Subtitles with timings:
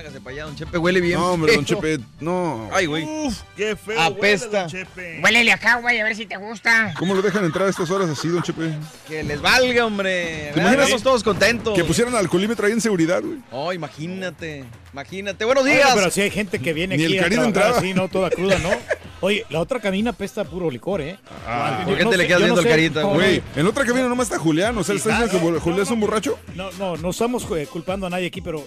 [0.00, 1.18] Hágase para allá, don Chepe, huele bien.
[1.18, 1.64] No, hombre, don.
[1.64, 2.70] Chepe, no.
[2.72, 3.04] Ay, güey.
[3.04, 4.00] Uf, qué feo.
[4.00, 4.46] Apesta.
[4.46, 5.20] huele, don Chepe.
[5.22, 6.94] Huélele acá, güey, a ver si te gusta.
[6.98, 8.72] ¿Cómo lo dejan entrar a estas horas así, don Chepe?
[9.06, 10.52] Que les valga, hombre.
[10.54, 10.84] ¿Te imaginas?
[10.86, 11.74] Estamos todos contentos.
[11.74, 13.40] Que pusieran alcoholímetro ahí en seguridad, güey.
[13.50, 14.64] Oh, imagínate.
[14.92, 15.44] Imagínate.
[15.44, 15.92] Buenos Oye, días.
[15.94, 17.78] pero si hay gente que viene Ni aquí el a trabajar entraba.
[17.78, 18.08] así, ¿no?
[18.08, 18.70] Toda cruda, ¿no?
[19.22, 21.18] Oye, la otra cabina pesta puro licor, ¿eh?
[21.46, 23.84] Ah, ¿por qué no te le quedas no viendo el sé carita, Güey, en otra
[23.84, 24.76] cabina nomás está Julián.
[24.78, 26.38] O sea, ¿le está diciendo que Julián es un borracho?
[26.54, 28.64] No, no, no estamos eh, culpando a nadie aquí, pero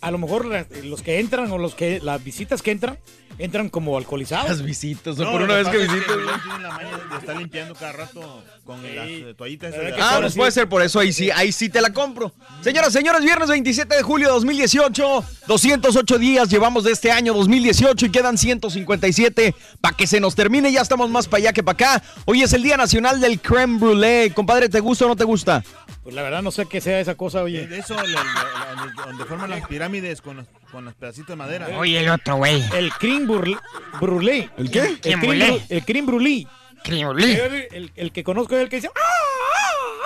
[0.00, 0.46] a lo mejor
[0.84, 2.98] los que entran o los que las visitas que entran
[3.38, 4.48] entran como alcoholizados.
[4.48, 6.14] Las visitas, No, por una vez que es visitas.
[6.14, 9.74] Julián tiene la maña de estar limpiando cada rato con las eh, toallitas.
[9.74, 10.20] Ah, alcohol.
[10.22, 12.32] pues puede ser por eso, ahí sí, ahí sí te la compro.
[12.62, 18.06] Señoras, señores, viernes 27 de julio de 2018, 208 días llevamos de este año 2018
[18.06, 19.54] y quedan 157
[19.88, 22.02] para que se nos termine, ya estamos más para allá que para acá.
[22.26, 24.34] Hoy es el Día Nacional del Creme Brûlée.
[24.34, 25.64] Compadre, ¿te gusta o no te gusta?
[26.02, 27.66] Pues la verdad no sé qué sea esa cosa, oye.
[27.66, 31.28] de eso, la- la- la- donde, donde forman las pirámides con los, con los pedacitos
[31.30, 31.68] de madera.
[31.78, 32.62] Oye, el otro, güey.
[32.76, 33.56] El cream brûlée.
[33.98, 34.50] brûlée.
[34.58, 34.80] ¿El qué?
[34.80, 35.48] El Creme cream, brûlée.
[35.52, 36.46] bru- el cream brûlée.
[36.84, 37.32] Criolí.
[37.32, 38.90] El, el- el que conozco es el que dice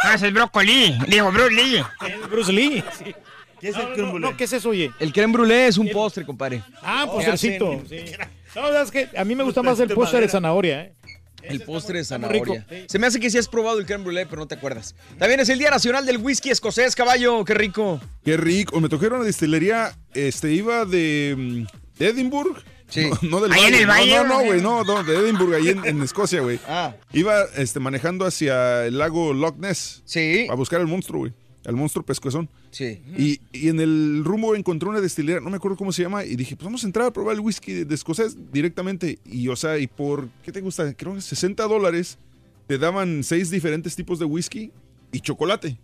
[0.05, 0.97] Ah, es el brócoli.
[1.09, 1.79] Digo, Bruce Lee.
[1.99, 2.07] ¡Ah!
[2.07, 2.85] El Bruce Lee.
[2.99, 3.15] sí.
[3.61, 4.37] ¿Qué es No, el no, creme no, brûlée?
[4.37, 4.91] ¿qué es eso, oye?
[4.99, 6.63] El creme brûlée es un postre, compadre.
[6.83, 7.81] Ah, Oh, postrecito.
[7.85, 8.13] hacen- sí.
[8.55, 10.95] No, es que a mí me gusta más el postre de zanahoria, ¿eh?
[11.43, 12.67] El postre de rico, zanahoria.
[12.69, 12.85] sí.
[12.89, 14.95] Se me hace que sí has probado el creme brûlée, pero no te acuerdas.
[15.19, 17.45] También es el Día Nacional del Whisky Escocés, caballo.
[17.45, 18.01] Qué rico.
[18.25, 18.81] Qué rico.
[18.81, 21.65] Me tocaron una distillería, este, iba de, mm,
[21.99, 22.63] de Edinburgh.
[22.89, 23.09] Sí.
[23.09, 24.45] No, no del Ahí en el valle, No, no, ¿no?
[24.45, 26.61] güey, no, no, de Edinburgh, ahí en, en Escocia, güey.
[26.69, 30.47] Ah, Iba este, manejando hacia el lago Loch Ness sí.
[30.51, 31.33] a buscar al monstruo, güey.
[31.65, 32.49] Al monstruo pescuezón.
[32.71, 33.01] Sí.
[33.17, 36.35] Y, y en el rumbo encontré una destilería, no me acuerdo cómo se llama, y
[36.35, 39.19] dije, pues vamos a entrar a probar el whisky de, de escocés directamente.
[39.25, 40.93] Y, o sea, y por, ¿qué te gusta?
[40.95, 42.19] Creo que 60 dólares
[42.67, 44.73] te daban seis diferentes tipos de whisky
[45.13, 45.79] y chocolate.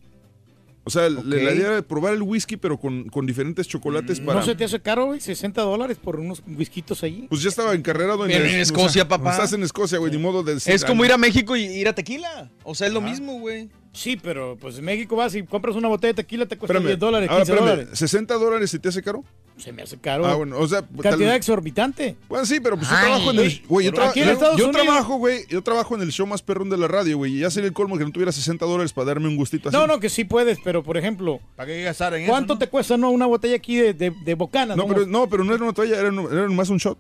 [0.84, 4.40] O sea, le- la idea era probar el whisky, pero con, con diferentes chocolates para...
[4.40, 5.20] ¿No se te hace caro, güey?
[5.20, 7.26] 60 dólares por unos whiskitos ahí.
[7.28, 9.32] Pues ya estaba encarrerado en, En Escocia, o sea, papá.
[9.32, 10.72] Estás en Escocia, güey, ni modo de decir...
[10.72, 12.50] Es como ah, ir a México y ir a tequila.
[12.64, 13.68] O sea, es lo mismo, güey.
[13.92, 16.86] Sí, pero pues en México vas y compras una botella de tequila, te cuesta Espérame,
[16.88, 17.98] 10 dólares, ahora, 15 espérame, dólares.
[17.98, 19.24] 60 dólares si te hace caro.
[19.56, 20.24] Se me hace caro.
[20.24, 22.14] Ah, bueno, o sea, Cantidad tal- exorbitante.
[22.28, 23.62] Bueno, sí, pero pues yo trabajo en el.
[23.66, 25.46] güey, yo, pero tra- aquí en yo- Estados yo Unidos- trabajo, güey.
[25.48, 27.36] Yo trabajo en el show más perrón de la radio, güey.
[27.36, 29.76] Y ya sería el colmo que no tuviera 60 dólares para darme un gustito así.
[29.76, 32.58] No, no, que sí puedes, pero por ejemplo, ¿Para qué gastar en ¿cuánto eso?
[32.60, 34.76] te cuesta no una botella aquí de, de, de Bocana?
[34.76, 34.88] No, no?
[34.94, 36.96] pero, no, pero no era una toalla, era, era más un shot.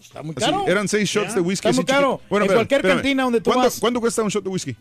[0.00, 0.64] Está muy Así, caro.
[0.66, 1.68] eran seis shots Ya, de whisky.
[1.68, 2.16] está muy caro.
[2.16, 2.36] chiquito.
[2.36, 2.96] En espérame, cualquier espérame.
[2.98, 3.78] cantina donde tú ¿Cuánto, vas.
[3.80, 4.76] ¿Cuánto cuesta un shot de whisky?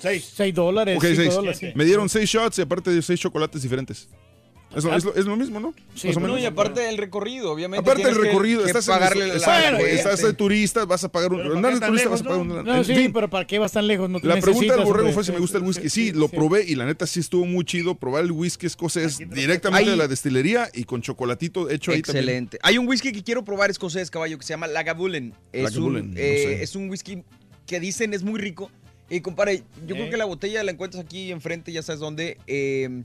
[0.00, 0.32] Seis.
[0.34, 1.34] 6 dólares, Ok, 5 seis.
[1.34, 1.58] dólares.
[1.58, 1.66] sí.
[1.74, 4.08] Me dieron seis shots y aparte de seis chocolates diferentes.
[4.74, 5.74] Es lo, es lo- es lo mismo, ¿no?
[5.96, 7.80] Sí, Más o pero No, y aparte del recorrido, obviamente.
[7.80, 11.38] Aparte que- recorrido, que estás, en- la- la de turista, vas a pagar un.
[11.38, 12.54] Pero ¿para andar qué de tan turista lejos, vas a pagar no?
[12.60, 12.64] un.
[12.66, 13.12] No, en sí, fin.
[13.12, 14.08] pero ¿para qué vas tan lejos?
[14.08, 15.90] No te La pregunta del borrego fue si me gusta el whisky.
[15.90, 17.96] Sí, lo probé y la neta sí estuvo muy chido.
[17.96, 22.22] Probar el whisky escocés directamente Ahí- de la destilería y con chocolatito hecho ahí también.
[22.26, 22.58] Excelente.
[22.62, 25.34] Hay un whisky que quiero probar escocés, caballo, que se llama Lagavulin.
[25.52, 26.62] Es, Lagavulin, un, eh, sé.
[26.62, 27.24] es un whisky
[27.66, 28.70] que dicen es muy rico.
[29.10, 29.98] Y compadre, yo Eh.
[29.98, 33.02] creo que la botella la encuentras aquí enfrente, ya sabes dónde, eh,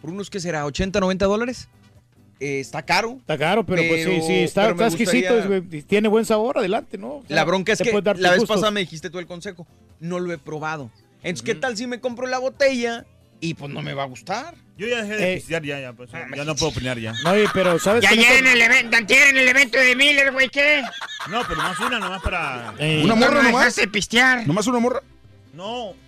[0.00, 0.64] por unos, ¿qué será?
[0.64, 1.68] ¿80, 90 dólares?
[2.40, 3.16] Eh, está caro.
[3.20, 6.96] Está caro, pero, pues sí, sí, está, exquisito, gustaría- es, güey, tiene buen sabor, adelante,
[6.96, 7.16] ¿no?
[7.16, 9.66] O sea, La bronca es que la vez pasada me dijiste tú el consejo.
[9.98, 10.90] No lo he probado.
[11.24, 13.04] Entonces, ¿qué tal si me compro la botella
[13.40, 14.54] y pues no me va a gustar?
[14.76, 15.36] Yo ya dejé de Eh.
[15.38, 17.12] pistear ya, ya, pues, ya no puedo opinar ya.
[17.24, 18.20] No, oye, pero ¿sabes Ya qué?
[18.20, 20.82] ayer en el evento, en el evento de Miller, güey, ¿qué?
[21.28, 22.72] No, pero más una, nomás para...
[22.78, 23.74] Eh, ¿Una morra nomás?
[23.74, 24.46] dejaste pistear.
[24.46, 25.02] ¿Nomás una morra?
[25.58, 25.92] No.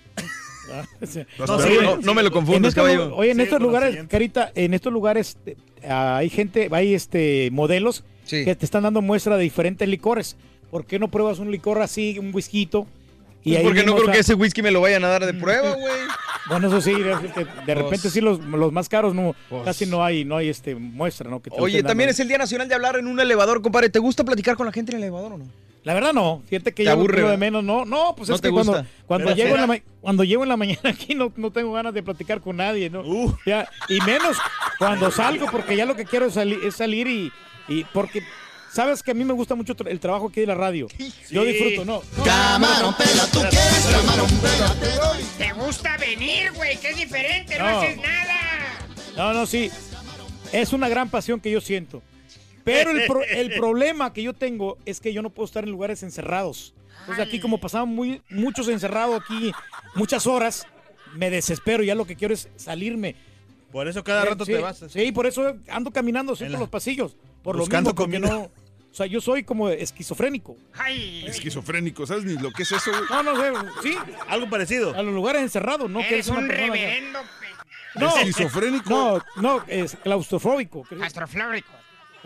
[1.38, 3.16] No, No, sí, No, no me lo confundas, caballo.
[3.16, 4.06] oye, en Sí, estos lugares.
[4.08, 5.56] Carita, en estos lugares eh,
[5.88, 8.44] hay gente, hay este modelos Sí.
[8.44, 10.36] que te están dando muestra de diferentes licores.
[10.70, 12.68] ¿Por qué no pruebas un licor así, un whisky?
[13.42, 15.70] Y Pues porque no creo que ese whisky me lo vayan a dar de prueba,
[15.74, 15.94] güey.
[16.48, 19.62] Bueno, eso sí, de, de- de repente Pues- sí los, los más caros no Pues-
[19.64, 21.40] casi no hay no hay este muestra, ¿no?
[21.40, 22.10] Que Oye, también dando.
[22.12, 23.88] es el Día Nacional de hablar en un elevador, compadre.
[23.88, 25.44] ¿Te gusta platicar con la gente en el elevador o no?
[25.82, 28.48] La verdad no, fíjate que yo aburre, de menos, no, no, pues ¿No es te
[28.48, 28.86] que cuando, gusta?
[29.06, 32.02] cuando llego en la cuando llego en la mañana aquí no, no tengo ganas de
[32.02, 33.00] platicar con nadie, ¿no?
[33.00, 33.34] Uh.
[33.46, 34.36] Ya, y menos
[34.78, 37.32] cuando salgo, porque ya lo que quiero es, sali- es salir y,
[37.66, 38.22] y porque
[38.72, 40.86] sabes que a mí me gusta mucho el trabajo aquí de la radio.
[41.30, 42.02] Yo disfruto, ¿no?
[42.24, 45.24] Camarón, pela, tú quieres camarón, pela, te doy.
[45.38, 47.80] Te gusta venir, güey, que es diferente, no, No.
[47.80, 48.38] haces nada.
[49.16, 49.70] No, no, sí.
[50.52, 52.02] Es una gran pasión que yo siento.
[52.64, 55.70] Pero el, pro- el problema que yo tengo es que yo no puedo estar en
[55.70, 56.74] lugares encerrados.
[57.00, 59.52] Entonces aquí como pasamos muy, muchos encerrados aquí,
[59.94, 60.66] muchas horas,
[61.14, 61.82] me desespero.
[61.82, 63.16] Ya lo que quiero es salirme.
[63.72, 64.84] por eso cada rato sí, te vas.
[64.88, 67.16] Sí, por eso ando caminando siempre la- por los pasillos.
[67.42, 68.32] Por lo buscando mismo, porque comida.
[68.34, 68.50] no...
[68.90, 70.56] O sea, yo soy como esquizofrénico.
[70.74, 73.02] Ay, Esquizofrénico, ¿sabes ni lo que es eso, güey?
[73.08, 73.52] No, no sé,
[73.82, 73.96] sí,
[74.28, 74.94] Algo parecido.
[74.94, 76.00] a los lugares encerrados, ¿no?
[76.00, 78.90] Eres una un reverendo pe- No, ¿Esquizofrénico?
[78.90, 80.84] no, no, es claustrofóbico.
[81.02, 81.68] astroflórico.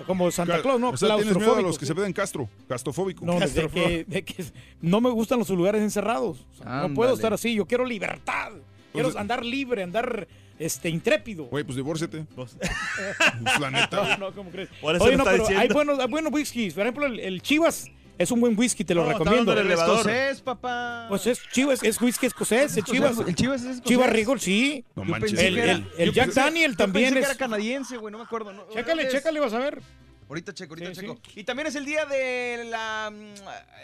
[0.06, 1.68] Como Santa Claus, no, o sea, tienes miedo a claustrofóbico.
[1.68, 3.24] los que se ven Castro, castrofóbico.
[3.24, 4.44] No, de que, de que
[4.80, 6.44] no me gustan los lugares encerrados.
[6.52, 7.54] O sea, no puedo estar así.
[7.54, 8.50] Yo quiero libertad.
[8.92, 10.26] Quiero andar libre, andar
[10.58, 11.44] este intrépido.
[11.46, 12.24] Güey, pues divórciate.
[12.34, 14.16] Pues- Pues, la neta, güey.
[14.18, 14.68] No, ¿cómo crees?
[14.80, 16.74] Por eso Oye, no, está pero hay buenos, hay buenos whiskies.
[16.74, 17.86] Por ejemplo, el, el Chivas
[18.16, 19.52] es un buen whisky, te lo No, está recomiendo.
[19.52, 19.98] elevador.
[19.98, 21.06] Escocés, papá.
[21.08, 23.18] Pues es Chivas, es whisky escocés, el Chivas.
[23.26, 23.84] El Chivas es escocés.
[23.88, 24.84] Chivas Rigor, sí.
[24.94, 25.32] No manches.
[25.32, 27.28] El, el- el Jack pensé- Daniel yo también pensé que es.
[27.30, 28.52] era canadiense, güey, no me acuerdo.
[28.52, 29.80] no- Chécale, es- chécale, vas a ver.
[30.28, 31.18] Ahorita checo, ahorita Sí, checo.
[31.36, 33.12] Y también es el día de la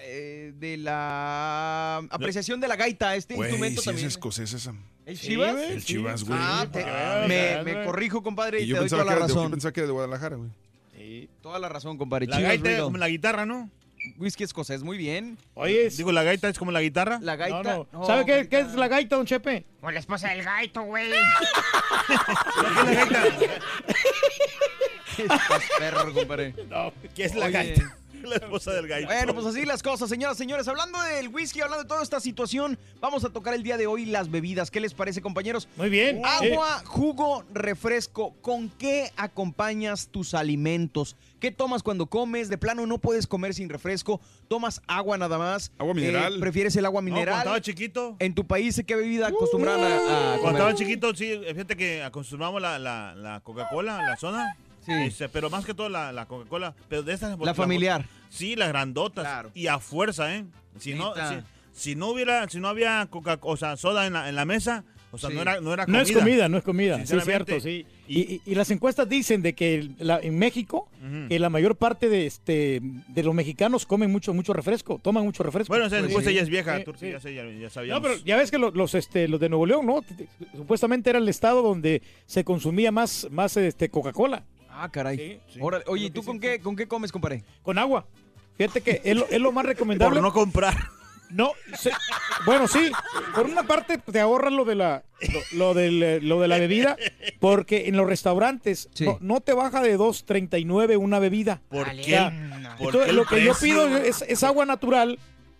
[0.03, 4.09] eh, de la apreciación de la gaita, este Güey, instrumento sí es también.
[4.09, 4.75] escoces esa.
[5.07, 5.53] ¿El Sí, Chivas?
[5.53, 5.87] güey, El sí.
[5.87, 6.39] Chivas, güey.
[6.41, 9.23] Ah, te- Ah, me, me corrijo, compadre, y, Y yo te doy toda la era
[9.27, 9.51] de, yo razón.
[9.51, 10.51] pensaba que era de Guadalajara, güey.
[11.43, 12.27] Toda la razón, compadre.
[12.27, 13.71] La Chivas gaita es como la guitarra, ¿no?
[14.19, 15.37] Whisky escocés, muy bien.
[15.55, 17.19] Oye, es- Digo, la gaita es como la guitarra.
[17.23, 17.63] La gaita.
[17.63, 18.01] no, no.
[18.01, 19.67] no, ¿Sabe qué, es la gaita, don Chepe?
[19.83, 21.11] O la esposa del gaito, güey.
[22.07, 23.23] ¿Qué es la gaita?
[25.19, 26.55] Estás perro, compadre.
[27.15, 27.53] ¿Qué es la Oye.
[27.53, 27.97] gaita?
[28.21, 29.07] La esposa del gaito.
[29.07, 30.69] Bueno, pues así las cosas, señoras, señores.
[30.69, 34.05] Hablando del whisky, hablando de toda esta situación, vamos a tocar el día de hoy
[34.05, 34.71] las bebidas.
[34.71, 35.69] ¿Qué les parece, compañeros?
[35.79, 36.19] Muy bien.
[36.19, 38.35] Eh, Agua, jugo, refresco.
[38.43, 41.17] ¿Con qué acompañas tus alimentos?
[41.41, 42.51] ¿Qué tomas cuando comes?
[42.51, 44.21] De plano no puedes comer sin refresco.
[44.49, 45.73] ¿Tomas agua nada más?
[45.79, 46.37] Agua mineral.
[46.37, 47.39] Eh, ¿Prefieres el agua No, cuando mineral?
[47.39, 48.17] estaba chiquito.
[48.19, 50.53] ¿En tu país qué bebida acostumbran a, a Cuando comer?
[50.57, 54.59] estaba chiquito, sí, fíjate que acostumbramos la, la, la Coca-Cola, la soda.
[54.85, 55.25] Sí.
[55.33, 56.75] Pero más que todo la, la Coca-Cola.
[56.89, 57.39] Pero de estas.
[57.39, 58.07] La familiar.
[58.29, 59.25] Sí, las grandotas.
[59.25, 59.51] Claro.
[59.55, 60.45] Y a fuerza, ¿eh?
[60.79, 61.37] Si no, si,
[61.73, 64.85] si no hubiera, si no había Coca, o sea, soda en la, en la mesa,
[65.13, 65.35] o sea, Sí.
[65.37, 66.03] no era, no era No comida.
[66.03, 67.05] es comida, no es comida.
[67.05, 67.85] Sí, es cierto, sí.
[68.07, 70.89] Y- Y, las encuestas dicen de que la- en México,
[71.29, 75.43] que la mayor parte de este de los mexicanos comen mucho mucho refresco, toman mucho
[75.43, 75.73] refresco.
[75.73, 76.37] Bueno, esa Pues encuesta sí.
[76.37, 77.11] ya es vieja, Sí, tú- sí.
[77.11, 79.67] ya, sé, ya, ya no, pero ya ves que lo- los este los de Nuevo
[79.67, 80.05] León, ¿no?
[80.57, 84.45] Supuestamente era el estado donde se consumía más más este Coca-Cola
[84.83, 85.17] Ah, caray.
[85.17, 85.59] Sí, sí.
[85.63, 85.85] Órale.
[85.89, 87.45] Oye, ¿y Lo que tú con qué, con qué comes, compadre?
[87.63, 88.07] con agua.
[88.57, 90.17] Fíjate que es lo, es lo más recomendable.
[90.21, 90.77] Por no comprar.
[91.31, 91.93] No, se-
[92.45, 92.91] bueno, sí.
[93.37, 95.05] Por una parte te ahorras lo de la
[95.53, 96.97] lo, eh, lo de la bebida,
[97.39, 99.05] porque en los restaurantes Sí.
[99.05, 101.63] no, no te baja de 2.39 una bebida.
[101.69, 102.19] ¿Por qué?
[102.19, 102.77] No.
[102.77, 105.19] ¿Por Entonces, qué lo que yo pido es, es agua natural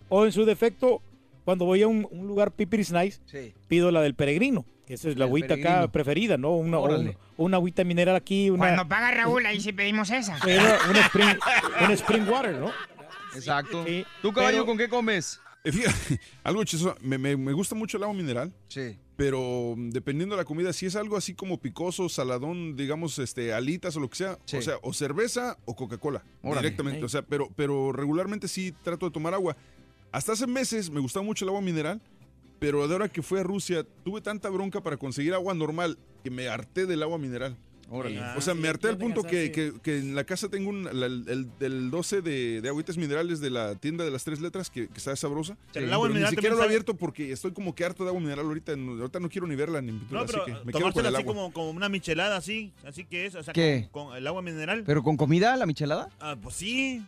[0.09, 1.01] o en su defecto
[1.45, 3.53] cuando voy a un, un lugar pipiris nice Sí.
[3.69, 6.55] pido la del peregrino, esa es la agüita acá preferida, ¿no?
[6.55, 10.37] Una, un- una agüita mineral aquí, una, Cuando paga Raúl, ahí sí pedimos esa.
[10.89, 11.37] una spring,
[11.93, 12.71] spring water, ¿no?
[13.35, 13.85] Exacto.
[13.85, 15.39] Sí, ¿Tú, caballo, pero- con qué comes?
[15.63, 16.95] Eh, fíjate, algo chistoso.
[17.01, 18.51] Me, me- me gusta mucho el agua mineral.
[18.67, 18.97] Sí.
[19.15, 23.53] Pero mm, dependiendo de la comida, si es algo así como picoso, saladón, digamos, este,
[23.53, 24.57] alitas o lo que sea, Sí.
[24.57, 27.05] o sea, o cerveza o Coca-Cola, directamente.
[27.05, 29.55] O sea, pero, pero regularmente sí trato de tomar agua.
[30.11, 32.01] Hasta hace meses me gustaba mucho el agua mineral,
[32.61, 36.29] pero de ahora que fui a Rusia tuve tanta bronca para conseguir agua normal que
[36.29, 37.57] me harté del agua mineral.
[37.89, 38.21] Órale.
[38.37, 41.07] O sea, me harté al punto que, que- que en la casa tengo un, la-
[41.07, 44.69] el, el- del 12 de, de agüitas minerales de la tienda de las tres letras
[44.69, 45.57] que, que está sabrosa.
[45.73, 47.83] Pero el agua ni mineral siquiera también lo he sabe- abierto porque estoy como que
[47.83, 48.75] harto de agua mineral ahorita.
[48.77, 50.79] no- Ahorita no quiero ni verla ni en pintura, No, pero así que me quedo
[50.79, 51.33] tomársela con el así agua.
[51.33, 53.89] como, como una michelada, así, así que es, o sea, ¿Qué?
[53.91, 54.83] Con, con el agua mineral.
[54.85, 56.07] ¿Pero con comida, la michelada?
[56.21, 57.01] Ah, pues sí.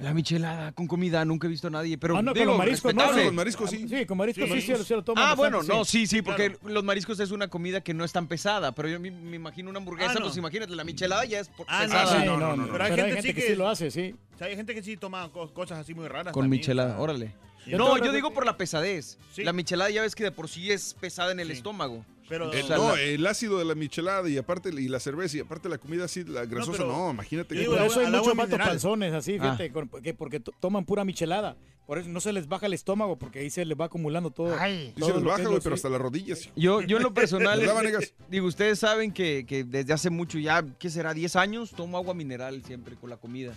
[0.00, 1.98] La michelada con comida, nunca he visto a nadie.
[1.98, 3.00] Pero Ah, no, con digo, los mariscos, ¿no?
[3.02, 3.26] respetable.
[3.26, 3.86] Con mariscos sí.
[3.88, 4.74] Sí, con mariscos sí, Sí.
[4.76, 6.68] sí, se lo toman Ah, bastante, bueno, no, sí, sí, Sí, porque claro.
[6.74, 9.68] los mariscos es una comida que no es tan pesada, pero yo me, me imagino
[9.70, 10.20] una hamburguesa, Ah, no.
[10.26, 12.20] pues imagínate, la michelada ya es por- Ah, no, pesada.
[12.20, 12.72] Sí, no, no, no, no, no.
[12.72, 14.14] Pero hay gente, que, sí lo hace, sí.
[14.34, 16.32] O sea, hay gente que sí toma co- cosas así muy raras.
[16.32, 17.34] Con también, michelada, órale.
[17.66, 19.18] Yo No, yo digo por la pesadez.
[19.34, 19.44] Sí.
[19.44, 21.52] La michelada ya ves que de por sí es pesada en el Sí.
[21.54, 22.06] estómago.
[22.30, 25.00] Pero, El- O sea, no, la- el ácido de la michelada y aparte y la
[25.00, 27.80] cerveza y aparte la comida así, la grasosa, no, pero imagínate yo que digo, Por
[27.82, 28.68] el eso hay el muchos mineral.
[28.68, 29.42] panzones así, Ah.
[29.42, 31.56] fíjate, con- que porque to- toman pura michelada.
[31.86, 34.54] Por eso no se les baja el estómago, porque ahí se les va acumulando todo.
[34.56, 34.92] Ay.
[34.94, 35.78] sí se todo les baja, güey, pero sí.
[35.80, 36.48] hasta las rodillas.
[36.54, 38.14] Yo, yo en lo personal, ¿Verdad, Vanegas?
[38.28, 41.12] digo, ustedes saben que, que desde hace mucho ya, ¿qué será?
[41.12, 43.52] 10 años, tomo agua mineral siempre con la comida.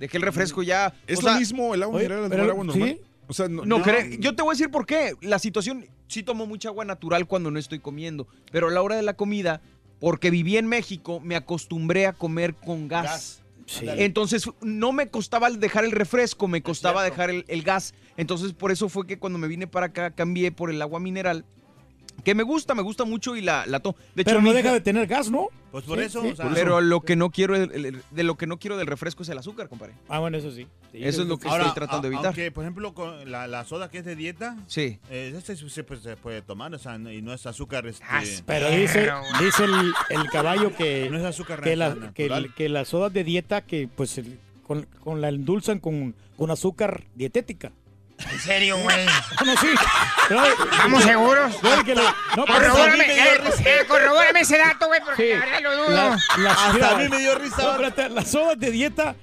[0.00, 0.92] Dejé el refresco ya.
[1.06, 2.88] Es o lo sea, mismo el agua Oye, mineral tomar agua normal.
[2.88, 3.00] ¿sí?
[3.28, 3.82] O sea, no, No,
[4.18, 5.14] yo te voy a decir por qué.
[5.20, 8.96] La situación, sí tomo mucha agua natural cuando no estoy comiendo, pero a la hora
[8.96, 9.60] de la comida,
[10.00, 13.04] porque viví en México, me acostumbré a comer con gas.
[13.04, 13.42] Gas.
[13.66, 13.86] Sí.
[13.88, 17.94] Entonces no me costaba dejar el refresco, me costaba dejar el, el gas.
[18.16, 21.44] Entonces por eso fue que cuando me vine para acá cambié por el agua mineral,
[22.24, 23.96] que me gusta, me gusta mucho y la, la tomo.
[24.14, 25.48] De hecho, Pero no hija- deja de tener gas, ¿no?
[25.70, 26.28] Pues por Sí, eso, sí.
[26.28, 28.86] o sea, pero lo que no quiero el- el- de lo que no quiero del
[28.86, 29.94] refresco es el azúcar, compadre.
[30.08, 30.66] Ah, bueno, eso sí.
[30.92, 32.26] Sí, Eso es lo que ahora, estoy tratando de evitar.
[32.26, 34.98] Aunque, por ejemplo, con la, la soda que es de dieta, Sí.
[35.10, 38.04] eh, ese se, pues, puede tomar, o sea, y no es azúcar, este,
[38.46, 42.12] Pero dice, dice el, el caballo que, no es azúcar que, la, natural.
[42.48, 46.50] que, que las sodas de dieta que pues el- con, con la endulzan con, con
[46.50, 47.70] azúcar dietética.
[48.18, 49.06] En serio, güey.
[49.44, 49.66] No, sí.
[50.70, 51.62] ¿Estamos seguros?
[51.62, 55.38] no, que la- no, por eso- Corrobórame, eh, eh, ese dato, güey, porque Sí.
[55.38, 56.16] la verdad lo dudo.
[56.48, 57.62] Hasta a mí me dio risa.
[57.62, 59.14] no, espérate, las sodas de dieta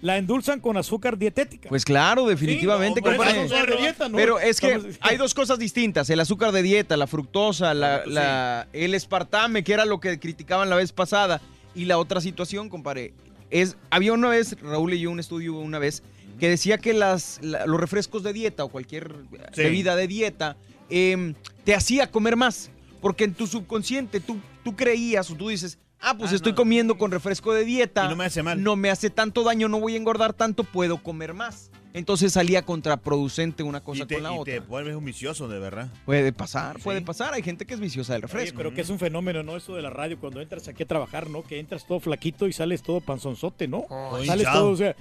[0.00, 1.68] la endulzan con azúcar dietética.
[1.68, 3.94] Pues claro, definitivamente, Sí, no, hombre, compadre.
[4.14, 7.88] Pero es que Estamos- hay dos cosas distintas, el azúcar de dieta, la fructosa, la,
[8.02, 11.40] Correcto, la- el espartame, que era lo que criticaban la vez pasada,
[11.74, 13.12] y la otra situación, compadre,
[13.50, 16.02] es, había una vez, Raúl leyó un estudio una vez,
[16.38, 19.14] que decía que las, la- los refrescos de dieta o cualquier
[19.52, 19.62] Sí.
[19.62, 20.56] bebida de dieta
[20.90, 25.78] em, te hacía comer más, porque en tu subconsciente tú, tú creías o tú dices,
[26.00, 26.56] ah, pues Ah, estoy no.
[26.56, 28.62] comiendo con refresco de dieta, Y no me hace mal.
[28.62, 31.70] no me hace tanto daño, no voy a engordar tanto, puedo comer más.
[31.94, 34.52] Entonces salía contraproducente una cosa y te, con la y otra.
[34.54, 35.88] te vuelves un vicioso, de verdad.
[36.04, 36.82] Puede pasar, Sí.
[36.82, 37.32] puede pasar.
[37.34, 38.56] Hay gente que es viciosa del Oye, refresco.
[38.58, 39.56] pero que es un fenómeno, ¿no?
[39.56, 41.42] Eso de la radio, cuando entras aquí a trabajar, ¿no?
[41.42, 43.86] Que entras todo flaquito y sales todo panzonzote, ¿no?
[43.88, 44.94] Oh, sales todo, o sea,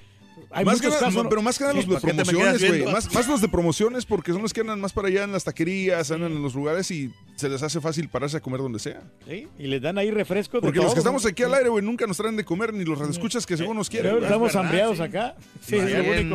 [0.51, 1.29] hay más muchos que nada- casos, ¿no?
[1.29, 2.93] pero más que nada Sí, los de ¿para qué te me quedas promociones, güey.
[3.13, 6.09] más los de promociones porque son los que andan más para allá en las taquerías,
[6.11, 9.01] andan en los lugares y se les hace fácil pararse a comer donde sea.
[9.27, 11.29] Sí, y les dan ahí refrescos de Porque los todo, que estamos ¿no?
[11.29, 13.89] aquí al aire, güey, nunca nos traen de comer ni los escuchas que según nos
[13.89, 14.11] quieren.
[14.11, 14.25] Pero güey.
[14.49, 15.01] estamos verdad, sí.
[15.03, 15.35] acá.
[15.61, 16.29] Sí, tienes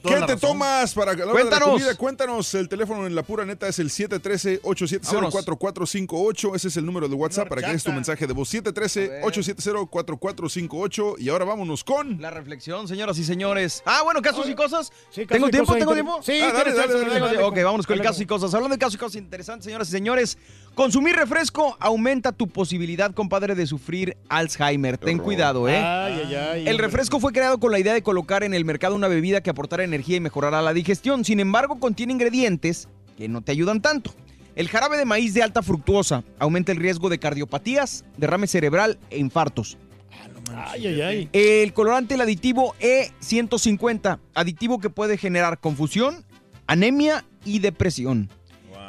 [0.00, 0.50] toda ¿Qué la te razón.
[0.50, 1.68] tomas para la hora de la Cuéntanos.
[1.70, 1.94] comida?
[1.96, 2.54] Cuéntanos.
[2.54, 6.54] El teléfono en la pura neta es el 713-870-4458.
[6.56, 8.52] Ese es el número de WhatsApp para que des tu mensaje de voz.
[8.54, 11.14] 713-870-4458.
[11.18, 12.20] Y ahora vámonos con...
[12.20, 13.82] La reflexión, señoras y señores.
[13.86, 14.92] Ah, bueno, casos y cosas.
[15.10, 15.66] Sí, casos ¿Tengo y tiempo?
[15.72, 16.22] cosas ¿Tengo inter- tiempo?
[16.22, 18.52] Sí, Ah, dale, dale, dale, dale, ok, vámonos con el caso y cosas.
[18.54, 20.38] Hablando de casos y cosas interesantes, señoras y señores.
[20.74, 24.98] Consumir refresco aumenta tu posibilidad, compadre, de sufrir Alzheimer.
[24.98, 25.76] Ten cuidado, ¿eh?
[25.76, 26.68] Ay, ay, ay.
[26.68, 29.50] El refresco fue creado con la idea de colocar en el mercado una bebida que
[29.50, 31.24] aportara energía y mejorara la digestión.
[31.24, 34.12] Sin embargo, contiene ingredientes que no te ayudan tanto.
[34.56, 39.18] El jarabe de maíz de alta fructuosa aumenta el riesgo de cardiopatías, derrame cerebral e
[39.18, 39.78] infartos.
[40.56, 41.28] Ay, ay, ay.
[41.32, 46.24] El colorante, el aditivo E150, aditivo que puede generar confusión,
[46.66, 48.28] anemia y depresión.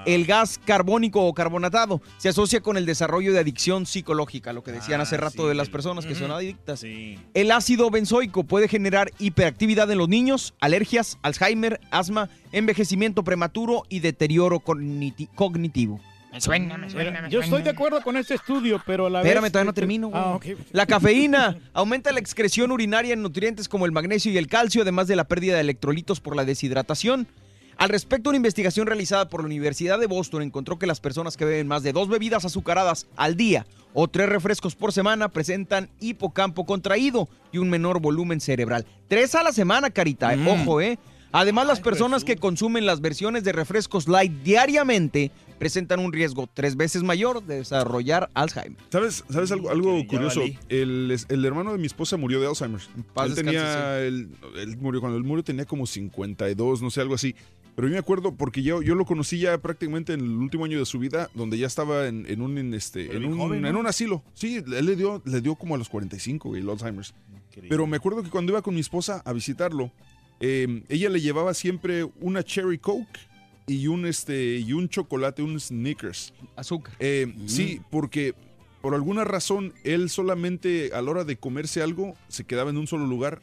[0.05, 4.71] El gas carbónico o carbonatado se asocia con el desarrollo de adicción psicológica, lo que
[4.71, 6.79] decían Ah, hace rato sí, de las el- personas que son adictas.
[6.81, 7.17] Sí.
[7.33, 13.99] El ácido benzoico puede generar hiperactividad en los niños, alergias, Alzheimer, asma, envejecimiento prematuro y
[13.99, 15.99] deterioro cogniti- cognitivo.
[16.31, 17.71] Me suena, me suena, me Yo estoy de suena.
[17.71, 19.51] acuerdo con este estudio, pero a la Espérame, vez...
[19.53, 20.21] todavía no termino, güey.
[20.21, 20.37] Ah.
[20.73, 25.07] La cafeína aumenta la excreción urinaria en nutrientes como el magnesio y el calcio, además
[25.07, 27.27] de la pérdida de electrolitos por la deshidratación.
[27.77, 31.45] Al respecto, una investigación realizada por la Universidad de Boston encontró que las personas que
[31.45, 36.65] beben más de dos bebidas azucaradas al día o tres refrescos por semana presentan hipocampo
[36.65, 38.85] contraído y un menor volumen cerebral.
[39.07, 40.47] Tres a la semana, carita, eh, Mm.
[40.47, 40.97] ojo, ¿eh?
[41.31, 42.35] Además, las personas Jesús.
[42.35, 47.57] que consumen las versiones de refrescos light diariamente presentan un riesgo tres veces mayor de
[47.57, 48.77] desarrollar Alzheimer.
[48.89, 50.41] ¿Sabes, ¿sabes algo, curioso?
[50.69, 52.79] El, hermano de mi esposa murió de Alzheimer.
[53.13, 57.01] paz él descanse, tenía, él, él murió, cuando él murió tenía como 52, no sé,
[57.01, 57.35] algo así.
[57.75, 60.79] Pero yo me acuerdo porque yo, yo lo conocí ya prácticamente en el último año
[60.79, 63.67] de su vida, donde ya estaba en, en un en este en un, joven, ¿no?
[63.67, 64.23] en un asilo.
[64.33, 67.13] Sí, él le dio le dio como a los 45, güey, el Alzheimer's.
[67.69, 69.91] Pero me acuerdo que cuando iba con mi esposa a visitarlo,
[70.39, 73.19] eh, ella le llevaba siempre una cherry coke
[73.67, 76.33] y un este y un chocolate, un Snickers.
[76.55, 76.95] Azúcar.
[76.99, 78.35] Eh, Sí, porque
[78.81, 82.87] por alguna razón él solamente a la hora de comerse algo se quedaba en un
[82.87, 83.41] solo lugar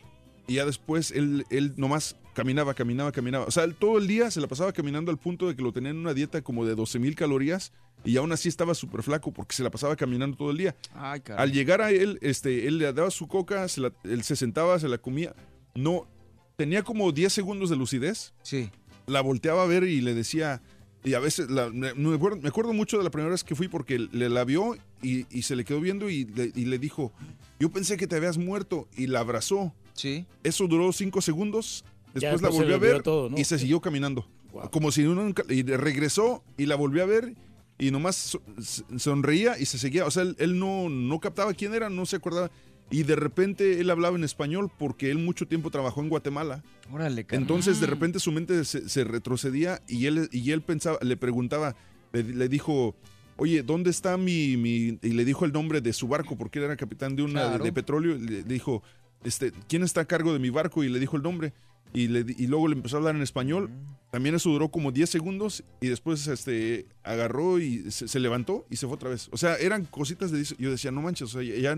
[0.52, 3.44] y ya después él, él nomás caminaba, caminaba, caminaba.
[3.46, 5.72] O sea, él todo el día se la pasaba caminando al punto de que lo
[5.72, 7.72] tenía en una dieta como de 12 mil calorías
[8.04, 10.76] y aún así estaba súper flaco porque se la pasaba caminando todo el día.
[10.94, 11.42] Ay, caray.
[11.42, 14.78] Al llegar a él, este, él le daba su coca, se la- él se sentaba,
[14.78, 15.34] se la comía.
[15.74, 16.06] No,
[16.56, 18.32] tenía como 10 segundos de lucidez.
[18.42, 18.70] Sí.
[19.06, 20.62] La volteaba a ver y le decía,
[21.04, 23.54] y a veces, la- me, me acuerdo, me acuerdo mucho de la primera vez que
[23.54, 26.78] fui porque le la vio y, y se le quedó viendo y le, y le
[26.78, 27.12] dijo,
[27.60, 29.74] yo pensé que te habías muerto y la abrazó.
[29.94, 30.26] Sí.
[30.42, 31.84] Eso duró 5 segundos,
[32.14, 33.38] después la volvió a ver todo, ¿no?
[33.38, 34.26] y se siguió caminando.
[34.70, 37.34] Como si uno nunca, y regresó y la volvió a ver
[37.78, 38.38] y nomás
[38.96, 40.06] sonreía y se seguía.
[40.06, 42.50] O sea, él, él no, no captaba quién era, no se acordaba.
[42.90, 46.62] Y de repente él hablaba en español porque él mucho tiempo trabajó en Guatemala.
[46.92, 47.42] Órale, caray.
[47.42, 51.74] Entonces de repente su mente se, se retrocedía y él, y él pensaba, le preguntaba,
[52.12, 52.94] le, le dijo,
[53.38, 56.66] oye, ¿dónde está mi, mi-" Y le dijo el nombre de su barco porque él
[56.66, 57.64] era capitán de una de- Claro.
[57.64, 58.14] de, petróleo.
[58.18, 58.82] Le, le dijo,
[59.24, 60.84] este, ¿quién está a cargo de mi barco?
[60.84, 61.52] Y le dijo el nombre.
[61.94, 63.70] Y, le, y luego le empezó a hablar en español.
[64.10, 68.76] También eso duró como 10 segundos y después este, agarró y se, se levantó y
[68.76, 69.28] se fue otra vez.
[69.32, 70.44] O sea, eran cositas de...
[70.58, 71.76] Yo decía, no manches, o sea, ya...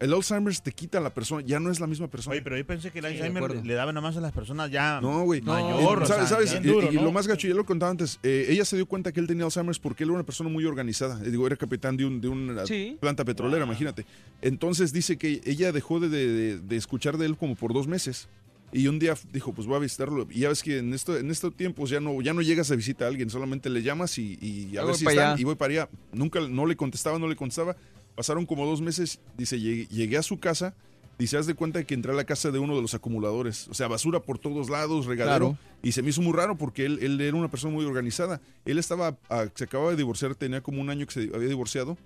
[0.00, 2.32] El Alzheimer's te quita a la persona, ya no es la misma persona.
[2.32, 5.00] Oye, pero yo pensé que el de Alzheimer le daba nomás a las personas ya
[5.00, 5.40] No, güey.
[5.42, 5.98] mayor.
[5.98, 6.28] Y, o sea, ¿Sabes?
[6.28, 6.52] sabes?
[6.52, 7.02] ya- Y- duro, y, ¿no?
[7.02, 9.44] lo más gacho, ya lo contaba antes, eh, ella se dio cuenta que él tenía
[9.44, 11.20] Alzheimer's porque él era una persona muy organizada.
[11.24, 12.96] Eh, Digo, era capitán de, un, de una Sí.
[13.00, 14.06] planta petrolera, imagínate.
[14.40, 18.28] Entonces dice que ella dejó de, de- de escuchar de él como por dos meses.
[18.70, 20.28] Y un día dijo, pues voy a visitarlo.
[20.30, 22.76] Y ya ves que en, esto, en estos tiempos ya no, ya no llegas a
[22.76, 25.32] visitar a alguien, solamente le llamas y, y a ver voy si para están.
[25.32, 25.40] allá.
[25.40, 25.88] Y voy para allá.
[26.12, 27.74] Nunca, no le contestaba, no le contestaba.
[28.18, 29.20] Pasaron como dos meses.
[29.36, 30.74] Dice, llegué, llegué a su casa.
[31.20, 33.68] Dice, haz de cuenta que entré a la casa de uno de los acumuladores.
[33.68, 35.50] O sea, basura por todos lados, regadero.
[35.50, 35.58] Claro.
[35.84, 38.40] Y se me hizo muy raro porque él, él era una persona muy organizada.
[38.64, 39.16] Él estaba,
[39.54, 41.96] se acababa de divorciar, tenía como un año que se había divorciado.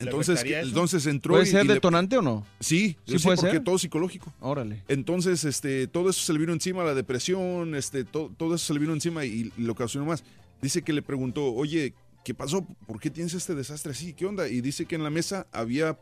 [0.00, 2.46] ¿Le Entonces, entonces entró ¿Puede y- ser y le- detonante o no?
[2.58, 3.64] Sí, Sí sí, puede porque ser.
[3.64, 4.32] todo psicológico.
[4.40, 4.82] Órale.
[4.88, 8.72] Entonces, este, todo eso se le vino encima, la depresión, este, to- todo eso se
[8.72, 10.24] le vino encima y, y lo ocasionó más.
[10.62, 11.92] Dice que le preguntó, oye,
[12.24, 12.66] ¿qué pasó?
[12.86, 14.12] ¿Por qué tienes este desastre así?
[14.14, 14.48] ¿Qué onda?
[14.48, 15.98] Y dice que en la mesa había,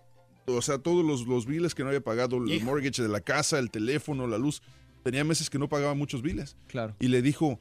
[0.46, 2.64] o sea, todos los, los biles que no había pagado, el Hijo.
[2.64, 4.62] mortgage de la casa, el teléfono, la luz.
[5.02, 6.56] Tenía meses que no pagaba muchos biles.
[6.68, 6.94] Claro.
[7.00, 7.58] Y le dijo,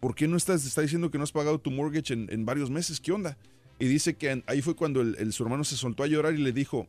[0.00, 2.70] ¿por qué no estás, está diciendo que no has pagado tu mortgage en, en varios
[2.70, 3.00] meses?
[3.00, 3.36] ¿Qué onda?
[3.80, 6.38] Y dice que ahí fue cuando el, el- su hermano se soltó a llorar y
[6.38, 6.86] le dijo,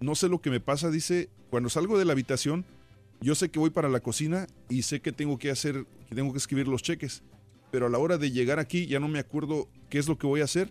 [0.00, 2.64] no sé lo que me pasa, dice, cuando salgo de la habitación,
[3.20, 6.30] yo sé que voy para la cocina y sé que tengo que hacer, que tengo
[6.30, 7.24] que escribir los cheques,
[7.70, 10.26] pero a la hora de llegar aquí ya no me acuerdo qué es lo que
[10.26, 10.70] voy a hacer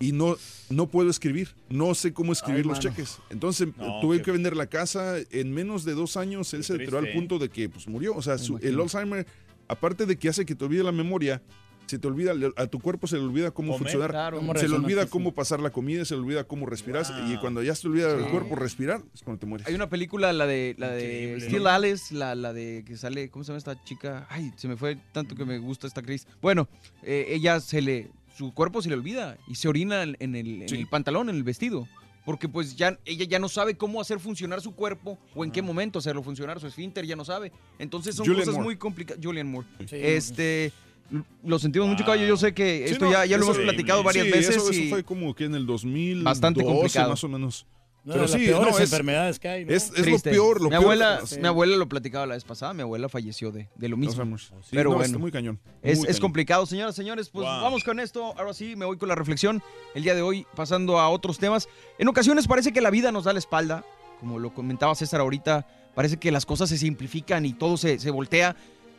[0.00, 0.36] y no,
[0.70, 2.90] no puedo escribir, no sé cómo escribir Ay, los mano.
[2.96, 3.18] cheques.
[3.30, 6.98] Entonces No, tuve que vender la casa, en menos de dos años él se deterioró
[6.98, 8.14] al punto de que pues, murió.
[8.14, 8.78] O sea, su- el.
[8.80, 9.26] Alzheimer,
[9.66, 11.42] aparte de que hace que te olvide la memoria,
[11.88, 14.10] se te olvida, a tu cuerpo se le olvida cómo Comer, funcionar.
[14.10, 14.36] claro.
[14.38, 17.04] ¿Cómo Se le olvida cómo pasar la comida, se le olvida cómo respirar.
[17.06, 17.32] Wow.
[17.32, 18.30] Y cuando ya se te olvida el Sí.
[18.30, 19.66] cuerpo respirar, es cuando te mueres.
[19.66, 21.68] Hay una película, la de la de Increíble, Steel ¿no?
[21.70, 24.26] Alice, la, la de que sale, ¿cómo se llama esta chica?
[24.30, 26.26] Ay, se me fue tanto que me gusta esta actriz.
[26.42, 26.68] Bueno,
[27.02, 30.68] eh, ella se le, su cuerpo se le olvida y se orina en, el, en
[30.68, 30.76] Sí.
[30.76, 31.88] el pantalón, en el vestido.
[32.24, 35.62] Porque pues ya ella ya no sabe cómo hacer funcionar su cuerpo o en qué
[35.62, 37.52] momento hacerlo funcionar, su esfínter ya no sabe.
[37.78, 38.62] Entonces son cosas Moore.
[38.64, 39.24] muy complicadas.
[39.24, 39.66] Julian Moore.
[39.86, 39.96] Sí.
[39.98, 40.70] Este,
[41.44, 42.26] lo sentimos mucho, caballo.
[42.26, 44.56] Yo sé que Sí, esto no, ya, ya lo eso- hemos platicado varias Sí, veces
[44.56, 47.10] Eso, eso y fue como que en el 2000 Bastante complicado.
[47.10, 47.66] más o menos.
[48.04, 49.72] No, Pero sí, peores no, es- enfermedades que hay, ¿no?
[49.72, 50.82] Es, es lo peor, lo mi peor.
[50.82, 51.40] abuela, Sí.
[51.40, 54.12] mi abuela lo platicaba la vez pasada, mi abuela falleció de, de lo mismo.
[54.12, 54.44] Alzheimer's.
[54.62, 55.04] Sí, Pero no, bueno.
[55.06, 55.58] está muy cañón.
[55.82, 56.20] Es, muy es cañón.
[56.22, 57.28] complicado, señoras, señores.
[57.28, 57.60] Pues Wow.
[57.62, 58.34] vamos con esto.
[58.38, 59.62] Ahora sí, me voy con la reflexión.
[59.94, 61.68] El día de hoy, pasando a otros temas.
[61.98, 63.84] En ocasiones parece que la vida nos da la espalda.
[64.20, 68.10] Como lo comentaba César ahorita, parece que las cosas se simplifican y todo se, se
[68.10, 68.56] voltea.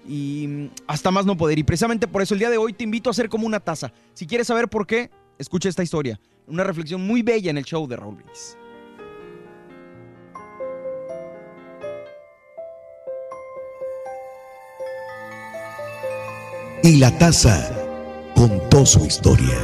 [0.07, 1.59] Y mm, hasta más no poder.
[1.59, 3.91] Y precisamente por eso el día de hoy te invito a ser como una taza.
[4.13, 6.19] Si quieres saber por qué, escucha esta historia.
[6.47, 8.23] Una reflexión muy bella en el show de Raúl.
[16.81, 17.71] Y la taza
[18.35, 19.57] contó su historia.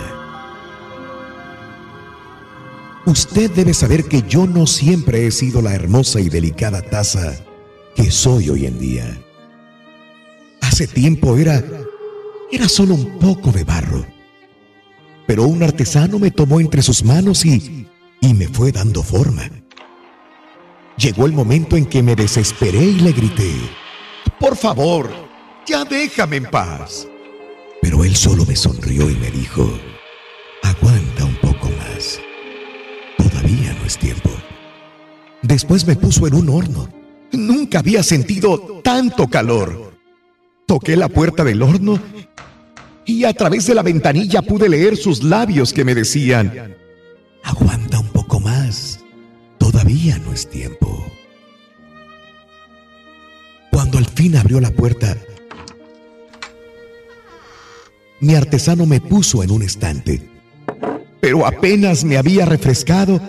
[3.06, 7.36] Usted debe saber que yo no siempre he sido la hermosa y delicada taza
[7.96, 9.25] que soy hoy en día.
[10.68, 11.64] Hace tiempo era
[12.52, 14.06] era solo un poco de barro.
[15.28, 17.88] Pero un artesano me tomó entre sus manos y
[18.22, 19.50] y me fue dando forma.
[20.98, 23.52] Llegó el momento en que me desesperé y le grité,
[24.40, 25.10] "Por favor,
[25.68, 27.08] ya déjame en paz."
[27.82, 29.70] Pero él solo me sonrió y me dijo,
[30.64, 32.20] aguanta un poco más.
[33.18, 34.32] Todavía no es tiempo.
[35.44, 36.90] Después me puso en un horno.
[37.32, 39.85] Nunca había sentido tanto calor.
[40.66, 42.00] Toqué la puerta del horno
[43.06, 46.76] y a través de la ventanilla pude leer sus labios que me decían,
[47.44, 49.00] aguanta un poco más,
[49.60, 51.06] todavía no es tiempo.
[53.72, 55.16] Cuando al fin abrió la puerta,
[58.22, 60.28] mi artesano me puso en un estante,
[61.20, 63.22] pero apenas me había refrescado,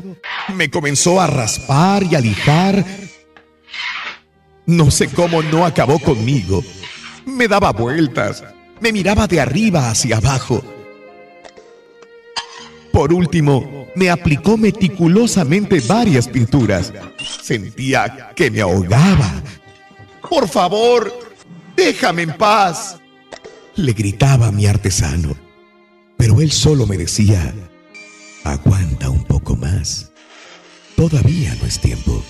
[0.54, 2.84] me comenzó a raspar y a lijar.
[4.64, 6.62] No sé cómo no acabó conmigo.
[7.26, 8.42] Me daba vueltas,
[8.80, 10.62] me miraba de arriba hacia abajo.
[12.92, 16.92] Por último, me aplicó meticulosamente varias pinturas.
[17.42, 19.42] Sentía que me ahogaba.
[20.28, 21.12] Por favor,
[21.76, 22.96] déjame en paz.
[23.74, 25.36] Le gritaba mi artesano,
[26.16, 27.52] pero él solo me decía,
[28.44, 30.10] aguanta un poco más.
[30.94, 32.24] Todavía no es tiempo.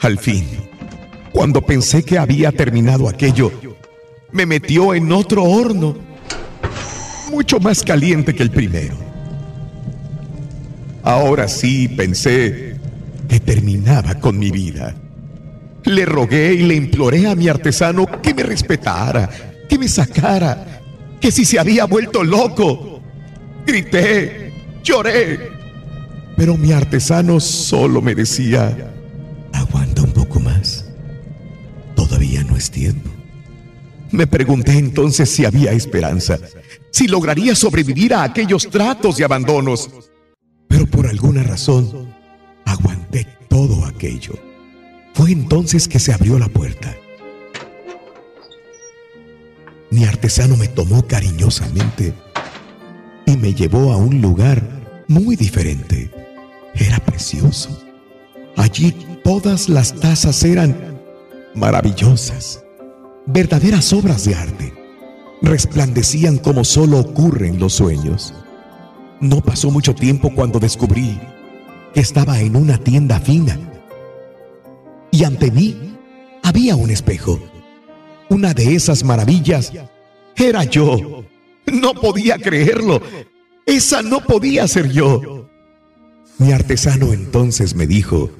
[0.00, 0.46] Al fin,
[1.36, 3.52] cuando pensé que había terminado aquello,
[4.32, 5.94] me metió en otro horno,
[7.30, 8.96] mucho más caliente que el primero.
[11.02, 12.76] Ahora sí pensé
[13.28, 14.94] que terminaba con mi vida.
[15.84, 19.28] Le rogué y le imploré a mi artesano que me respetara,
[19.68, 20.80] que me sacara,
[21.20, 23.02] que si se había vuelto loco.
[23.66, 25.50] Grité, lloré,
[26.34, 28.74] pero mi artesano solo me decía,
[29.52, 29.95] aguanta
[32.56, 33.10] todavía no es tiempo.
[34.10, 36.38] Me pregunté entonces si había esperanza,
[36.90, 39.90] si lograría sobrevivir a aquellos tratos y abandonos.
[40.68, 42.14] Pero por alguna razón,
[42.64, 44.34] aguanté todo aquello.
[45.14, 46.94] Fue entonces que se abrió la puerta.
[49.90, 52.12] Mi artesano me tomó cariñosamente
[53.26, 56.10] y me llevó a un lugar muy diferente.
[56.74, 57.82] Era precioso.
[58.56, 58.92] Allí
[59.24, 60.95] todas las tazas eran
[61.56, 62.64] maravillosas,
[63.26, 64.74] verdaderas obras de arte.
[65.42, 68.34] Resplandecían como solo ocurre en los sueños.
[69.20, 71.18] No pasó mucho tiempo cuando descubrí
[71.94, 73.58] que estaba en una tienda fina.
[75.10, 75.96] Y ante mí
[76.42, 77.40] había un espejo.
[78.28, 79.72] Una de esas maravillas
[80.36, 81.24] era yo.
[81.66, 83.00] No podía creerlo.
[83.64, 85.48] Esa no podía ser yo.
[86.38, 88.30] Mi artesano entonces me dijo,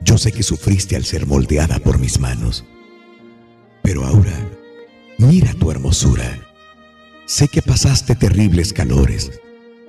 [0.00, 2.64] yo sé que sufriste al ser moldeada por mis manos,
[3.82, 4.32] pero ahora
[5.18, 6.44] mira tu hermosura.
[7.26, 9.30] Sé que pasaste terribles calores,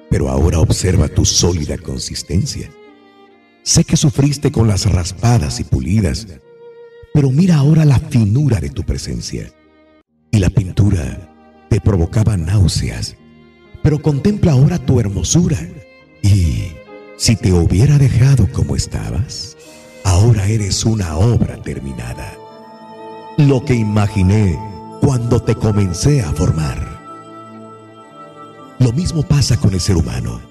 [0.10, 2.70] pero ahora observa tu sólida consistencia.
[3.64, 6.28] Sé que sufriste con las raspadas y pulidas,
[7.14, 9.52] pero mira ahora la finura de tu presencia.
[10.32, 11.36] Y la pintura
[11.70, 13.16] te provocaba náuseas,
[13.84, 15.60] pero contempla ahora tu hermosura.
[16.22, 16.72] Y
[17.18, 19.56] si te hubiera dejado como estabas,
[20.10, 22.36] ahora eres una obra terminada.
[23.38, 24.60] Lo que imaginé
[25.02, 27.00] cuando te comencé a formar.
[28.80, 30.42] Lo mismo pasa con el ser humano.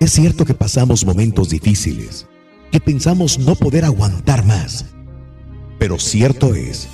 [0.00, 2.26] Es cierto que pasamos momentos difíciles,
[2.72, 4.86] que pensamos no poder aguantar más,
[5.78, 6.88] pero cierto es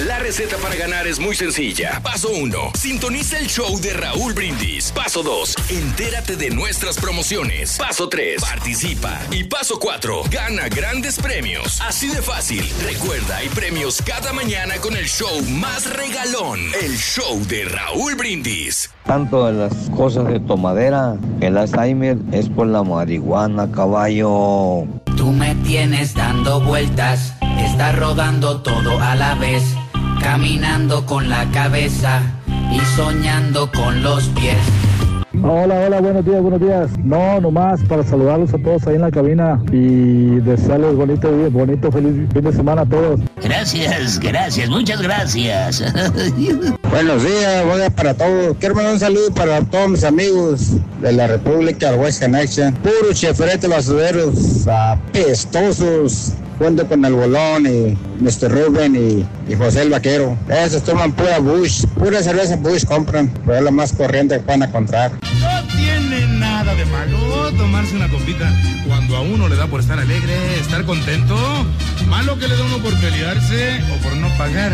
[0.06, 2.00] La receta para ganar es muy sencilla.
[2.04, 2.70] Paso 1.
[2.74, 4.92] Sintoniza el show de Raúl Brindis.
[4.92, 5.56] Paso 2.
[5.70, 7.76] Entérate de nuestras promociones.
[7.76, 8.40] Paso 3.
[8.40, 9.18] Participa.
[9.32, 10.22] Y paso 4.
[10.30, 11.80] Gana grandes premios.
[11.80, 12.64] Así de fácil.
[12.84, 16.61] Recuerda, hay premios cada mañana con el show más regalón.
[16.80, 18.90] El show de Raúl Brindis.
[19.04, 24.84] Tanto de las cosas de tomadera, el Alzheimer es por la marihuana, caballo.
[25.16, 29.64] Tú me tienes dando vueltas, estás rodando todo a la vez,
[30.20, 32.22] caminando con la cabeza
[32.72, 34.59] y soñando con los pies.
[35.42, 36.90] Hola, hola, buenos días, buenos días.
[37.04, 41.92] No, nomás para saludarlos a todos ahí en la cabina y desearles bonito día, bonito,
[41.92, 43.20] feliz fin de semana a todos.
[43.42, 45.83] Gracias, gracias, muchas gracias.
[46.90, 48.57] Buenos días, buenas para todos.
[48.59, 52.74] Quiero mandar un saludo para todos mis amigos de la República West Connection.
[52.74, 56.33] Puros cheferetes basureros, apestosos.
[56.59, 58.51] Junto con el Bolón y Mr.
[58.51, 60.37] Rubén y, José el Vaquero.
[60.49, 64.62] Esos toman pura Bush, pura cerveza Bush compran, pero es lo más corriente que pueden
[64.64, 65.12] encontrar.
[65.40, 68.53] No tiene nada de malo tomarse una copita
[68.87, 71.37] cuando a uno le da por estar alegre, estar contento.
[72.09, 74.73] Malo que le da uno por pelearse o por no pagar.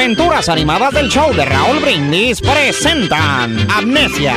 [0.00, 4.34] Aventuras animadas del show de Raúl Brindis presentan Amnesia.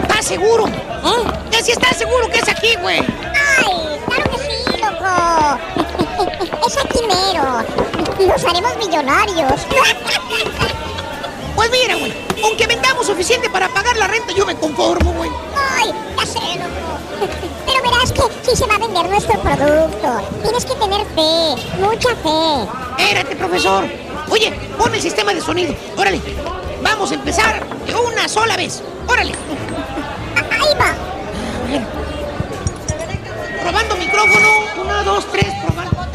[0.00, 0.66] ¿Estás seguro?
[1.50, 3.00] ¿Que si estás seguro que es aquí, güey?
[3.00, 5.58] ¡Ay, claro que sí, loco!
[6.68, 7.64] es aquí mero.
[8.32, 9.60] Los haremos millonarios.
[11.54, 12.12] Pues mira, güey,
[12.44, 15.30] aunque vendamos suficiente para pagar la renta, yo me conformo, güey.
[15.78, 17.28] ¡Ay, ya sé, loco!
[17.66, 20.41] Pero verás que sí se va a vender nuestro producto.
[21.82, 22.68] Mucha fe.
[22.98, 23.84] Espérate, profesor.
[24.30, 25.74] Oye, pon el sistema de sonido.
[25.96, 26.20] Órale.
[26.80, 28.82] Vamos a empezar de una sola vez.
[29.08, 29.32] Órale.
[30.50, 30.94] Ahí va.
[33.62, 34.48] Probando micrófono.
[34.80, 36.06] Uno, dos, tres, probando.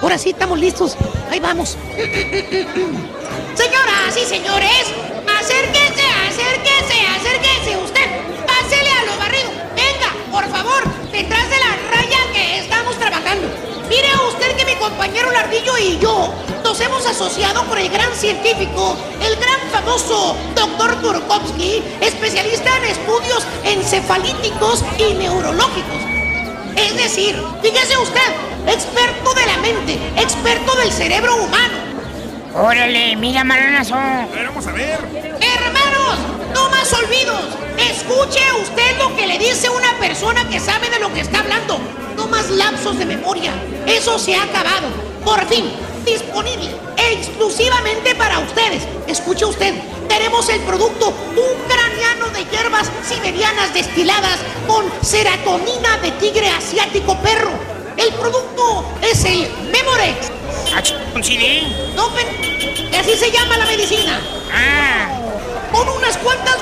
[0.00, 0.96] Ahora sí, estamos listos.
[1.30, 1.76] Ahí vamos.
[3.54, 4.86] Señoras y señores,
[14.88, 21.00] compañero Lardillo y yo nos hemos asociado con el gran científico, el gran famoso Dr.
[21.00, 25.96] Turkovsky, especialista en estudios encefalíticos y neurológicos.
[26.76, 28.20] Es decir, fíjese usted,
[28.66, 31.78] experto de la mente, experto del cerebro humano.
[32.54, 33.94] Órale, mira, marranazo.
[33.94, 34.98] Vamos a ver.
[35.40, 36.18] Hermanos,
[36.52, 37.42] no más olvidos.
[37.78, 41.78] Escuche usted lo que le dice una persona que sabe de lo que está hablando.
[42.16, 43.52] No más lapsos de memoria.
[43.86, 44.88] Eso se ha acabado.
[45.24, 45.70] Por fin,
[46.04, 48.82] disponible e exclusivamente para ustedes.
[49.06, 49.74] Escuche usted,
[50.08, 57.50] tenemos el producto un craniano de hierbas siberianas destiladas con serotonina de tigre asiático perro.
[57.96, 60.30] El producto es el Memorex.
[61.14, 61.62] ¿Un CD?
[61.94, 64.20] No, pe- así se llama la medicina.
[64.52, 65.20] Ah.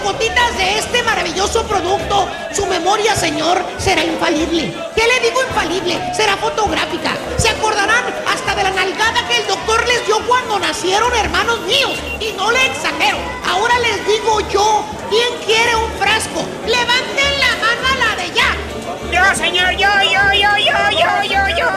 [0.02, 4.74] Gotitas de este maravilloso producto, su memoria, señor, será infalible.
[4.96, 6.12] ¿Qué le digo infalible?
[6.12, 7.16] Será fotográfica.
[7.38, 11.92] Se acordarán hasta de la nalgada que el doctor les dio cuando nacieron hermanos míos.
[12.18, 13.16] Y no le exagero.
[13.48, 16.44] Ahora les digo yo, ¿quién quiere un frasco?
[16.66, 18.56] Levanten la mano a la de ya.
[19.12, 21.68] Yo, señor, yo, yo, yo, yo, yo, yo, yo.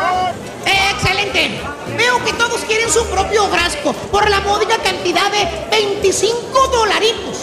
[0.66, 1.62] Excelente.
[1.96, 7.35] Veo que todos quieren su propio frasco por la módica cantidad de 25 dolaritos.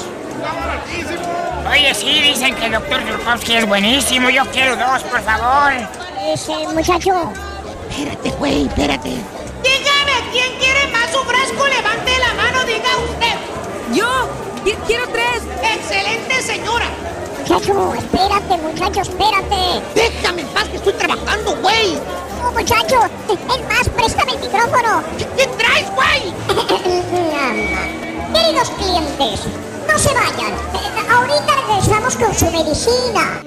[1.70, 4.30] Oye, sí, dicen que el doctor Turkovsky es buenísimo.
[4.30, 5.72] Yo quiero dos, por favor.
[6.26, 7.32] Ese muchacho.
[7.90, 9.08] Espérate, güey, espérate.
[9.08, 11.66] Dígame, ¿quién quiere más su frasco?
[11.66, 13.36] Levante la mano, diga usted.
[13.94, 14.28] Yo,
[14.86, 15.42] quiero tres.
[15.62, 16.86] Excelente, señora.
[17.38, 19.82] Muchacho, espérate, muchacho, espérate.
[19.94, 21.98] Déjame en paz que estoy trabajando, güey.
[22.40, 25.02] No, muchacho, es más, préstame el micrófono.
[25.36, 26.32] ¿Qué traes, güey?
[28.32, 29.40] Queridos clientes,
[29.86, 30.52] no se vayan.
[30.52, 33.42] Eh, Ahorita regresamos con su medicina.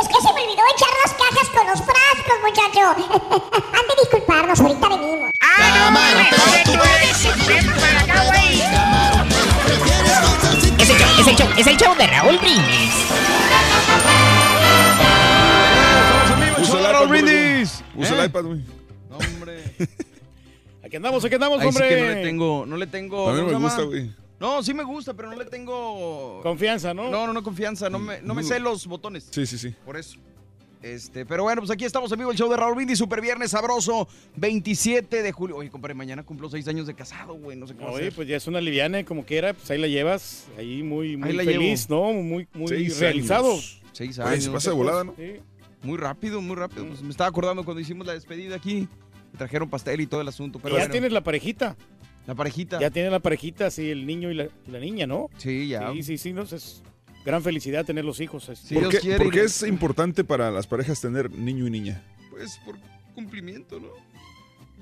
[0.00, 2.94] Es que se me olvidó echar las cajas con los frascos, muchacho.
[3.72, 5.30] Han de disculparnos, ahorita venimos.
[10.78, 12.94] Es el show, es el show, es el show de Raúl Brindis.
[16.60, 17.84] Usa el iPad, Brindis.
[17.96, 18.26] Usa el ¿Eh?
[18.26, 18.60] iPad, güey.
[19.10, 19.62] No, hombre.
[20.84, 21.88] Aquí andamos, aquí andamos, Ahí sí hombre.
[21.88, 23.28] que no le tengo, no le tengo.
[23.30, 24.10] A mí no ¿cómo me gusta, güey.
[24.42, 26.40] No, sí me gusta, pero no le tengo.
[26.42, 27.08] Confianza, ¿no?
[27.10, 27.88] No, no, no confianza.
[27.88, 29.28] No me, no me sé los botones.
[29.30, 29.74] Sí, sí, sí.
[29.84, 30.18] Por eso.
[30.82, 34.08] Este, pero bueno, pues aquí estamos, amigo, el show de Raúl Brindis, Super Viernes Sabroso,
[34.34, 35.56] 27 de julio.
[35.58, 38.14] Oye, compadre, mañana cumplo seis años de casado, güey, no sé cómo Oye, hacer.
[38.16, 41.36] pues ya es una liviana, como quiera, pues ahí la llevas, ahí muy, muy Ahí
[41.36, 42.12] la feliz, ¿no?
[42.12, 43.52] Muy, muy Seis realizado.
[43.52, 43.80] años.
[43.92, 44.42] Seis Oye, años.
[44.44, 45.14] se pasa de volada, ¿no?
[45.16, 45.34] Sí.
[45.84, 46.84] Muy rápido, muy rápido.
[46.88, 48.88] Pues me estaba acordando cuando hicimos la despedida aquí.
[49.32, 50.58] Me trajeron pastel y todo el asunto.
[50.58, 51.76] Pero ya bueno, tienes la parejita.
[52.26, 52.80] La parejita.
[52.80, 55.28] Ya tienes la parejita, sí, el niño y la, y la niña, ¿no?
[55.38, 55.92] Sí, ya.
[55.92, 56.82] Sí, sí, sí, no, es
[57.24, 58.48] gran felicidad tener los hijos.
[58.48, 61.30] es- Si ¿Por Dios qué, quiere, por qué y- es importante para las parejas tener
[61.30, 62.02] niño y niña?
[62.30, 62.76] Pues por
[63.14, 63.88] cumplimiento, ¿no?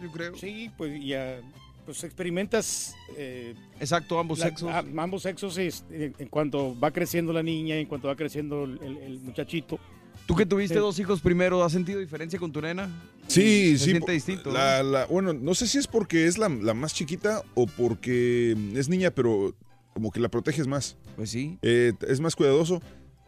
[0.03, 0.37] Yo creo.
[0.37, 1.41] Sí, pues ya,
[1.85, 4.71] pues experimentas eh, Exacto, ambos la- sexos.
[4.71, 8.65] a- ambos sexos es, en, en cuanto va creciendo la niña, en cuanto va creciendo
[8.65, 9.79] el, el- el muchachito.
[10.27, 10.81] Tú que tuviste Sí.
[10.81, 12.89] dos hijos primero, ¿has sentido diferencia con tu nena?
[13.27, 13.91] Sí, Se sí.
[13.91, 14.51] siente distinto.
[14.53, 18.57] La, la- bueno, no sé si es porque es la, la más chiquita o porque
[18.75, 19.57] es niña, pero
[19.93, 20.97] como que la proteges más.
[21.17, 21.59] Pues sí.
[21.63, 22.81] Eh, es más cuidadoso,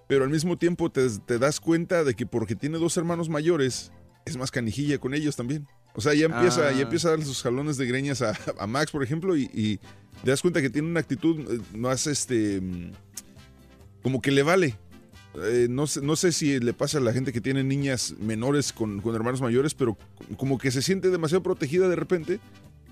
[0.08, 3.90] pero al mismo tiempo te, te das cuenta de que porque tiene dos hermanos mayores,
[4.24, 5.66] es más canijilla con ellos también.
[5.94, 6.72] O sea, ya empieza, Ah.
[6.72, 9.78] ya empieza a darle sus jalones de greñas a, a Max, por ejemplo, y, y
[10.24, 12.92] te das cuenta que tiene una actitud eh, más, este, mm,
[14.02, 14.76] como que le vale.
[15.34, 18.72] Eh, no, sé, no sé si le pasa a la gente que tiene niñas menores
[18.72, 19.96] con, con hermanos mayores, pero
[20.36, 22.38] como que se siente demasiado protegida de repente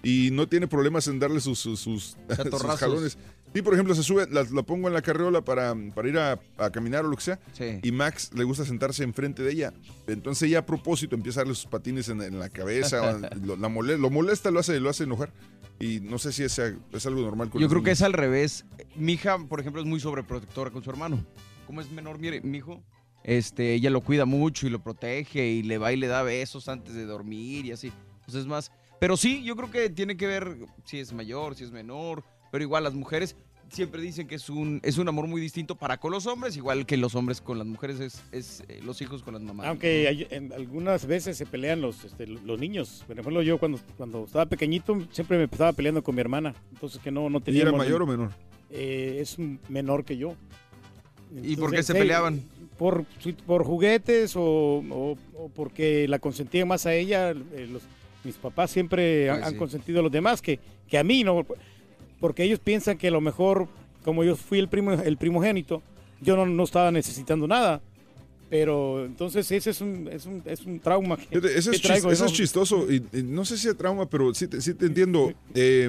[0.03, 2.17] y no tiene problemas en darle sus, sus, sus-
[2.79, 3.19] jalones.
[3.53, 6.41] Sí, por ejemplo, se sube, la, la pongo en la carriola para, para ir a,
[6.57, 7.81] a caminar o lo que sea, Sí.
[7.83, 9.75] y Max le gusta sentarse enfrente de ella.
[10.07, 13.69] Entonces ella a propósito empieza a darle sus patines en, en la cabeza, lo, la
[13.69, 15.33] mole- lo molesta, lo hace, lo hace enojar.
[15.81, 18.65] Y no sé si es, es algo normal con Yo creo que es al revés.
[18.97, 21.25] Mi hija, por ejemplo, es muy sobreprotectora con su hermano.
[21.71, 22.83] Como es menor mi, mi hijo,
[23.23, 26.69] este, ella lo cuida mucho y lo protege y le va y le da besos
[26.69, 27.93] antes de dormir y así.
[28.25, 28.73] Pues es más.
[28.99, 32.25] Pero sí, yo creo que tiene que ver si es mayor, si es menor.
[32.51, 33.37] Pero igual las mujeres
[33.69, 36.87] siempre dicen que es un, es un amor muy distinto para con los hombres, igual
[36.87, 39.67] que los hombres con las mujeres, es, es eh, los hijos con las mamás.
[39.69, 43.05] Aunque hay- en algunas veces se pelean los, este, los niños.
[43.07, 46.53] Por ejemplo, yo cuando, cuando estaba pequeñito siempre me estaba peleando con mi hermana.
[46.73, 47.63] Entonces que no, no ¿Y tenía...
[47.63, 48.33] era mayor o menor?
[48.71, 50.35] es un menor que yo.
[51.35, 52.43] ¿Y por qué Entonces, se sí, peleaban?
[52.79, 57.31] Por, sí, por juguetes o, o- o porque la consentían más a ella.
[57.31, 57.83] eh, los-
[58.25, 59.59] mis papás siempre han, Pues han sí.
[59.59, 60.59] consentido a los demás que,
[60.89, 61.47] que a mí, ¿no?
[62.21, 63.67] Porque ellos piensan que a lo mejor,
[64.05, 65.83] como yo fui el, primo, el primogénito,
[66.21, 67.81] yo no, no estaba necesitando nada.
[68.51, 72.09] Pero entonces ese es un, es un, es un trauma que, Ese que es, traigo,
[72.09, 72.27] chis- ese ¿no?
[72.27, 72.93] es chistoso.
[72.93, 75.33] Y, y no sé si es trauma, pero sí te, sí te entiendo.
[75.55, 75.89] Eh,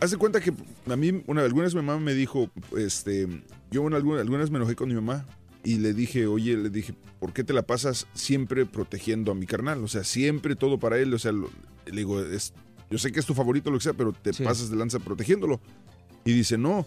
[0.00, 0.52] haz de cuenta que
[0.90, 3.26] a mí, una, algunas mi mamá me dijo, este,
[3.70, 5.26] yo en algunas, algunas me enojé con mi mamá
[5.64, 9.46] y le dije, oye, le dije, ¿por qué te la pasas siempre protegiendo a mi
[9.46, 9.82] carnal?
[9.84, 11.12] O sea, siempre todo para él.
[11.14, 11.50] O sea, lo-
[11.86, 12.52] le digo, es,
[12.90, 15.60] yo sé que es tu favorito, lo que sea, pero te pasas de lanza protegiéndolo.
[16.24, 16.86] Y dice, no.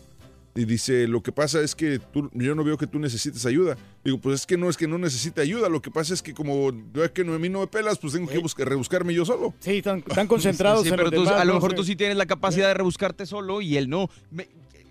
[0.53, 3.77] Y dice, lo que pasa es que tú, yo no veo que tú necesites ayuda.
[4.03, 6.33] Digo, pues es que no es que no necesite ayuda, lo que pasa es que
[6.33, 9.23] como veo que no, a mí no me pelas, pues tengo que buscar, rebuscarme yo
[9.23, 9.53] solo.
[9.59, 11.75] Sí, están, están concentrados Sí, en pero los tú- demás, a lo mejor Sí.
[11.77, 14.09] tú sí tienes la capacidad de rebuscarte solo y él no.
[14.29, 14.49] Me-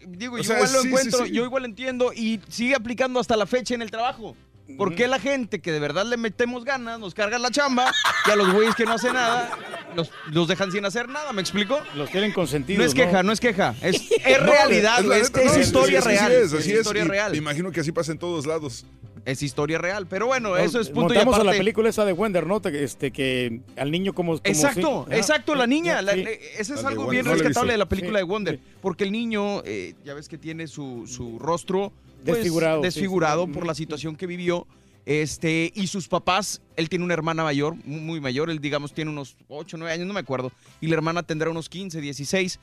[0.08, 1.32] digo, O yo sea, igual lo sí, sí, encuentro, sí.
[1.32, 4.34] yo igual entiendo y sigue aplicando hasta la fecha en el trabajo.
[4.78, 7.92] ¿Por qué la gente que de verdad le metemos ganas, nos carga la chamba,
[8.26, 9.50] y a los güeyes que no hacen nada,
[9.94, 11.32] los, los dejan sin hacer nada?
[11.32, 11.78] ¿Me explico?
[11.94, 12.78] Los tienen consentidos.
[12.80, 13.74] No es queja, no, es queja.
[13.82, 16.32] Es, es No, realidad, es historia sí, sí, sí, real.
[16.32, 17.32] es, así es, historia y real.
[17.32, 18.84] Me imagino que así pasa en todos lados.
[19.26, 20.06] Es historia real.
[20.06, 21.58] Pero bueno, No, eso es punto y montamos a la aparte.
[21.58, 22.60] película esa de Wender, ¿no?
[22.62, 24.32] Te- Este, que al niño como...
[24.38, 26.00] como Exacto, sí, exacto, la niña.
[26.00, 26.20] la- sí.
[26.26, 28.60] eh, ese es La algo bien rescatable de la película Sí, de Wonder.
[28.80, 31.92] Porque el niño, eh, ya ves que tiene su, su rostro
[32.24, 33.52] pues, Desfigurado, sí, desfigurado sí.
[33.52, 34.66] por la situación que vivió.
[35.06, 39.10] Este, y sus papás, él tiene una hermana mayor, mu- muy mayor, él digamos tiene
[39.10, 40.52] unos 8, 9 años, no me acuerdo.
[40.80, 42.60] Y la hermana tendrá unos 15, 16.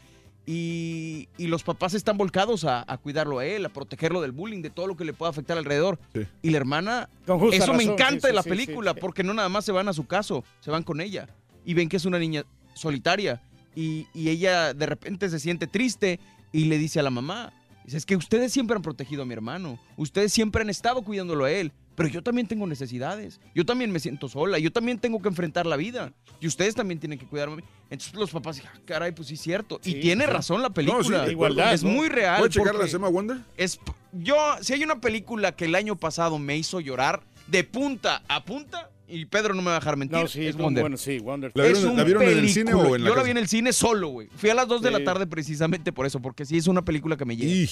[0.50, 4.62] Y, y los papás están volcados a, a cuidarlo a él, a protegerlo del bullying,
[4.62, 6.00] de todo lo que le pueda afectar alrededor.
[6.42, 7.10] Y la hermana,
[7.52, 9.00] eso me encanta sí, de la sí, sí, película, sí.
[9.02, 11.28] porque no nada más se van a su caso, se van con ella.
[11.66, 12.46] Y ven que es una niña
[12.76, 13.42] solitaria.
[13.76, 16.20] Y, y ella de repente se siente triste
[16.54, 17.52] y le dice a la mamá,
[17.88, 21.46] dice, es que ustedes siempre han protegido a mi hermano, ustedes siempre han estado cuidándolo
[21.46, 25.20] a él, pero yo también tengo necesidades, yo también me siento sola, yo también tengo
[25.20, 27.54] que enfrentar la vida y ustedes también tienen que cuidarme.
[27.54, 27.64] a mí".
[27.90, 29.80] Entonces los papás dicen, "Ah, caray, pues sí es cierto.
[29.84, 30.30] y tiene sí.
[30.32, 31.32] razón la No, sí, película.
[31.32, 31.90] igualdad, es ¿no?
[31.90, 32.38] muy real.
[32.38, 33.38] ¿Puedo checar la porque- se llama Wonder?
[33.58, 33.80] es,
[34.12, 38.44] yo, si hay una película que el año pasado me hizo llorar de punta a
[38.46, 40.82] punta, y Pedro no me va a dejar mentir, No, sí, es Wonder.
[40.84, 41.52] bueno, sí, Wonder.
[41.56, 43.32] ¿La Es vieron, un la vieron en el cine o en la Yo la vi
[43.32, 44.28] en el cine solo, güey.
[44.36, 47.16] Fui a las 2 de la tarde precisamente por eso, porque sí es una película
[47.18, 47.70] que me llega.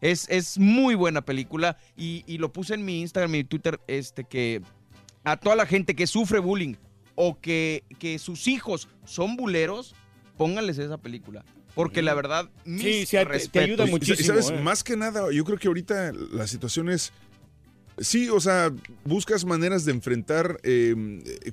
[0.00, 4.24] Es, es muy buena película y, y lo puse en mi Instagram y Twitter, este,
[4.24, 4.62] que
[5.24, 6.74] a toda la gente que sufre bullying
[7.16, 9.94] o que, que sus hijos son buleros,
[10.36, 11.44] pónganles esa película.
[11.74, 13.16] Porque la verdad, mis Sí, sí,
[13.52, 14.62] te- ayuda Y- y muchísimo, sabes, eh.
[14.62, 17.12] más que nada, yo creo que ahorita la situación es.
[18.00, 18.72] Sí, o sea,
[19.04, 20.94] buscas maneras de enfrentar eh,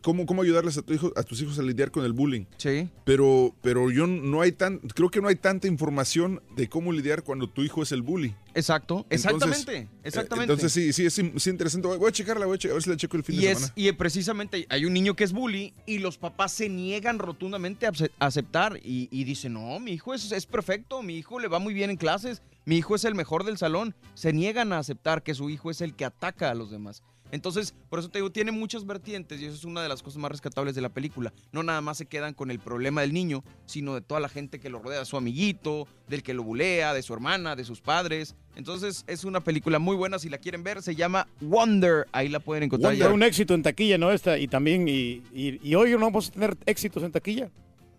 [0.01, 2.45] cómo, cómo ayudarles a, tu hijo, a tus hijos a lidiar con el bullying.
[2.57, 2.89] Sí.
[3.03, 7.23] Pero, pero yo no hay tan, creo que no hay tanta información de cómo lidiar
[7.23, 8.35] cuando tu hijo es el bully.
[8.53, 10.53] Exacto, Entonces, exactamente, eh, exactamente.
[10.53, 11.87] Entonces sí, sí, es, sí interesante.
[11.89, 13.51] Voy a checarla, voy a, checar, a ver si la checo el fin y de
[13.51, 13.73] es semana.
[13.75, 17.91] y precisamente hay un niño que es bully y los papás se niegan rotundamente a
[18.19, 21.73] aceptar y, y dicen, no, mi hijo es, es perfecto, mi hijo le va muy
[21.73, 23.95] bien en clases, mi hijo es el mejor del salón.
[24.15, 27.03] Se niegan a aceptar que su hijo es el que ataca a los demás.
[27.31, 30.19] Entonces, por eso te digo, tiene muchas vertientes y eso es una de las cosas
[30.19, 31.33] más rescatables de la película.
[31.51, 34.59] No nada más se quedan con el problema del niño, sino de toda la gente
[34.59, 38.35] que lo rodea, su amiguito, del que lo bulea, de su hermana, de sus padres.
[38.55, 40.19] Entonces, es una película muy buena.
[40.19, 42.07] Si la quieren ver, se llama Wonder.
[42.11, 42.93] Ahí la pueden encontrar.
[42.93, 43.09] Fue ya.
[43.09, 44.11] un éxito en taquilla, ¿no?
[44.11, 47.49] Esta, y también, y, y, y hoy no vamos a tener éxitos en taquilla.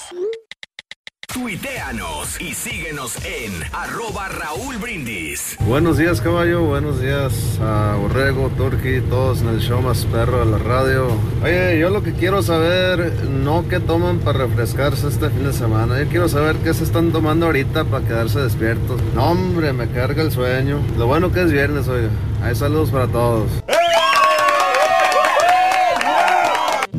[1.33, 5.57] Tuiteanos y síguenos en arroba Raúl Brindis.
[5.59, 6.63] Buenos días, caballo.
[6.63, 11.07] Buenos días a Borrego, Turki, todos en el show más perro de la radio.
[11.43, 15.99] Oye, yo lo que quiero saber, no qué toman para refrescarse este fin de semana.
[15.99, 18.99] Yo quiero saber qué se están tomando ahorita para quedarse despiertos.
[19.13, 20.79] No, hombre, me carga el sueño.
[20.97, 22.09] Lo bueno que es viernes, oiga.
[22.41, 23.51] Hay saludos para todos.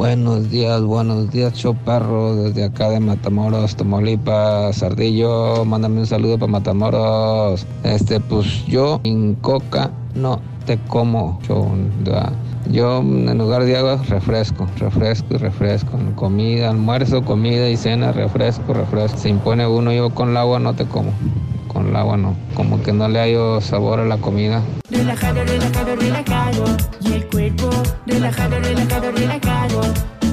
[0.00, 6.38] Buenos días, buenos días, show perro, desde acá de Matamoros, Tamaulipas, Sardillo, mándame un saludo
[6.38, 7.66] para Matamoros.
[7.84, 11.38] Este, pues yo sin coca no te como,
[12.02, 12.32] ¿verdad?
[12.72, 15.98] Yo en lugar de agua, refresco, refresco y refresco.
[16.14, 19.18] Comida, almuerzo, comida y cena, refresco, refresco.
[19.18, 21.12] Se impone uno, yo con el agua no te como.
[21.90, 22.36] Con el agua no.
[22.54, 24.62] Como que no le hallo sabor a la comida.
[24.92, 26.64] Relajado, relajado, relajado.
[27.00, 27.68] Y el cuerpo,
[28.06, 29.80] relajado, relajado, relajado.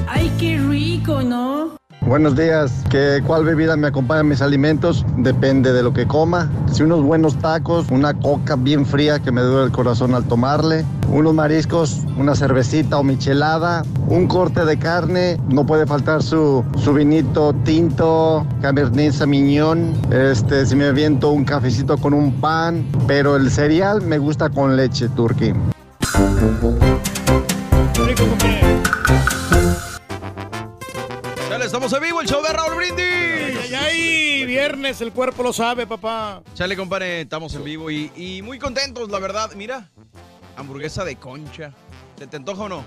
[0.06, 1.77] Ay, qué rico, ¿no?
[2.08, 2.72] Buenos días.
[2.88, 5.04] ¿Qué, ¿Cuál bebida me acompaña a mis alimentos?
[5.18, 6.50] Depende de lo que coma.
[6.72, 10.86] Si unos buenos tacos, una coca bien fría que me duele el corazón al tomarle,
[11.10, 16.94] unos mariscos, una cervecita o michelada, un corte de carne, no puede faltar su, su
[16.94, 23.50] vinito tinto, cabernet sauvignon, este, si me aviento un cafecito con un pan, pero el
[23.50, 25.10] cereal me gusta con leche.
[27.92, 28.14] Chale,
[31.68, 33.04] estamos en vivo, el show de Raúl Brindis.
[33.04, 36.42] Ay, ay, ay, viernes, el cuerpo lo sabe, papá.
[36.54, 39.50] Chale, compadre, estamos en vivo y, y muy contentos, la verdad.
[39.54, 39.90] Mira,
[40.56, 41.72] hamburguesa de concha.
[42.16, 42.84] ¿Te, te antoja o no?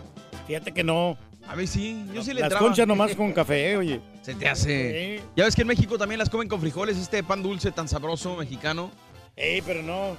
[0.47, 1.15] Fíjate que no.
[1.47, 2.65] A mí sí, yo sí le Las entraba.
[2.67, 4.01] conchas nomás con café, oye.
[4.23, 5.21] Se te hace.
[5.35, 8.35] Ya ves que en México también las comen con frijoles, este pan dulce tan sabroso
[8.35, 8.89] mexicano.
[9.35, 10.17] Ey, pero no,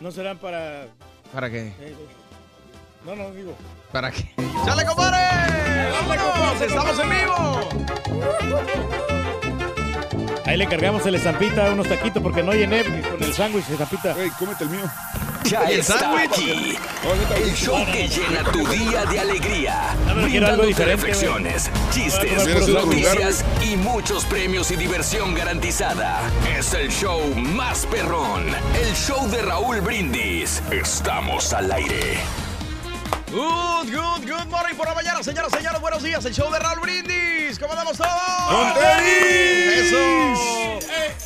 [0.00, 0.86] no serán para...
[1.32, 1.74] ¿Para qué?
[1.80, 1.94] eh,
[3.04, 3.54] no, no, digo.
[3.92, 4.30] ¿Para qué?
[4.64, 5.67] ¡Chale, compadre!
[5.92, 6.60] ¡Vámonos!
[6.60, 7.68] ¡Estamos en vivo!
[10.44, 14.16] Ahí le cargamos el estampita, unos taquitos, porque no llené con el sándwich de estampita.
[14.18, 14.84] Ey, cómete el mío.
[15.44, 16.30] Ya ¿Y el está sándwich?
[16.32, 16.78] aquí.
[17.42, 19.92] El show que llena tu día de alegría.
[20.08, 26.20] Algo Brindándote reflexiones, Voy a chistes, noticias y muchos premios y diversión garantizada.
[26.58, 28.46] Es el show más perrón.
[28.80, 30.62] El show de Raúl Brindis.
[30.70, 32.18] Estamos al aire.
[33.30, 36.24] Good, good, good morning por la mañana, señoras, señores, buenos días.
[36.24, 37.58] El show de Raúl Brindis.
[37.58, 38.10] ¿Cómo andamos todos?
[38.48, 39.92] ¡Con tenis!
[39.92, 40.78] ¡Eso!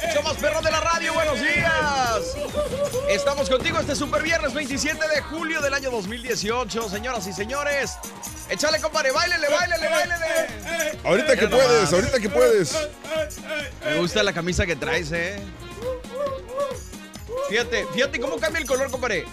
[0.02, 2.36] El show más perrón de la radio, buenos días.
[3.08, 7.92] Estamos contigo este super viernes 27 de julio del año 2018, señoras y señores.
[8.50, 10.98] Échale, compadre, bailele, bailele, bailele.
[11.04, 12.88] Ahorita que puedes, ahorita que puedes.
[13.84, 15.40] Me gusta la camisa que traes, eh.
[17.48, 19.24] Fíjate, fíjate cómo cambia el color, compadre.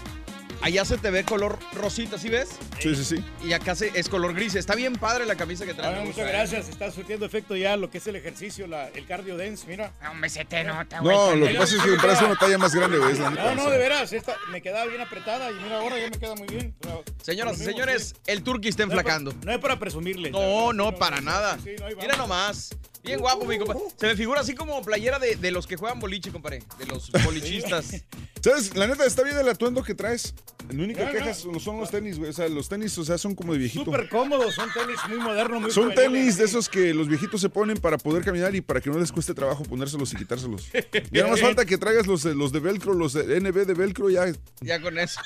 [0.62, 2.50] Allá se te ve color rosita, ¿sí ves?
[2.80, 3.24] Sí, sí, sí.
[3.42, 4.54] Y acá se- es color gris.
[4.54, 5.98] Está bien padre la camisa que traes.
[5.98, 6.32] Me muchas eh.
[6.32, 9.92] gracias, está surtiendo efecto ya lo que es el ejercicio, la- el cardio dance, mira.
[10.10, 12.98] Hombre, se te nota, No, lo que pasa es que compraste una talla más grande,
[12.98, 13.18] güey.
[13.18, 16.34] No, no, de veras, esta me quedaba bien apretada y mira, ahora ya me queda
[16.34, 16.74] muy bien.
[17.22, 18.14] Señoras y señores, sí.
[18.26, 19.34] el Turqui está No es para- enflacando.
[19.46, 20.30] No es para presumirle.
[20.30, 21.58] No, no, para nada.
[21.62, 22.70] sí, no, Mira nomás.
[23.02, 23.80] Bien guapo, mi compadre.
[23.96, 26.62] Se me figura así como playera de, de los que juegan boliche, compadre.
[26.78, 28.04] De los bolichistas.
[28.42, 28.74] ¿Sabes?
[28.76, 30.34] La neta, está bien el atuendo que traes.
[30.70, 32.30] La única Ya, queja son los tenis, güey.
[32.30, 33.84] O sea, los tenis, o sea, son como de viejito.
[33.86, 37.48] Súper cómodos, son tenis muy modernos, muy Son tenis de esos que los viejitos se
[37.48, 40.68] ponen para poder caminar y para que no les cueste trabajo ponérselos y quitárselos.
[41.10, 43.74] Ya no más falta que traigas los, de- los de velcro, los de NB de
[43.74, 44.26] velcro, ya.
[44.60, 45.20] Ya con eso.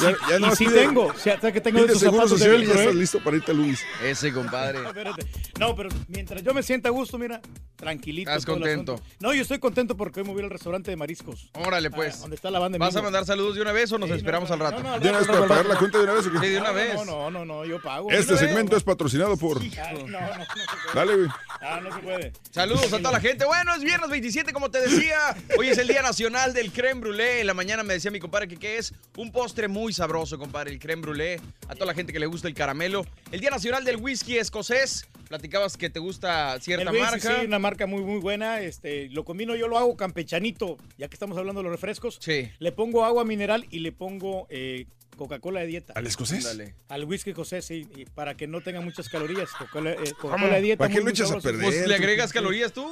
[0.00, 2.48] Ya, ya Y nomás sí pide- tengo, o sea, que tengo esos zapatos de y
[2.48, 2.98] ya velcro, estás ¿eh?
[2.98, 3.80] listo para irte a Luis.
[4.02, 4.78] Ese, compadre.
[4.86, 5.26] Espérate.
[5.60, 7.40] No, pero mientras yo me sienta a gusto, mira,
[7.76, 8.30] tranquilito.
[8.30, 9.00] Estás contento.
[9.20, 11.50] No, yo estoy contento porque hoy me voy al restaurante de mariscos.
[11.54, 12.16] Órale, pues.
[12.16, 14.10] Ah, donde está la banda de ¿Vas a mandar saludos de una vez o nos
[14.10, 14.76] esperamos no, al rato?
[14.82, 16.32] no, no, al ¿De una vez rato, para pagar la cuenta de una vez o
[16.32, 16.38] qué?
[16.38, 16.94] Sí, de una No, vez.
[16.94, 18.10] No, no, no, no, yo pago.
[18.10, 19.62] Este segmento es patrocinado por.
[19.62, 19.68] No,
[20.08, 20.94] no, no se puede.
[20.94, 21.28] Dale, güey.
[21.60, 22.32] Ah, no se puede.
[22.50, 23.44] Saludos a toda la gente.
[23.44, 25.18] Bueno, es viernes 27, como te decía.
[25.58, 27.40] Hoy es el Día Nacional del Creme Brûlée.
[27.40, 30.70] En la mañana me decía mi compadre que, que es un postre muy sabroso, compadre,
[30.70, 31.40] el Creme Brûlée.
[31.68, 33.04] A toda la gente que le gusta el caramelo.
[33.32, 35.06] El Día Nacional del Whisky Escocés.
[35.28, 37.40] Platicabas que te gusta cierta El whisky, marca.
[37.40, 38.60] Sí, una marca muy, muy buena.
[38.60, 40.76] Este, lo combino, yo lo hago campechanito.
[40.98, 42.18] Ya que estamos hablando de los refrescos.
[42.20, 42.50] Sí.
[42.58, 44.86] Le pongo agua mineral y le pongo eh,
[45.16, 45.92] Coca-Cola de dieta.
[45.96, 46.44] ¿Al escocés?
[46.44, 46.74] Dale.
[46.88, 49.50] Al whisky escocés, sí, y para que no tenga muchas calorías.
[49.52, 50.78] Coca-Cola eh, de dieta.
[50.78, 51.62] ¿Para qué lo echas a perder?
[51.64, 52.86] Pues, ¿Le agregas calorías tú?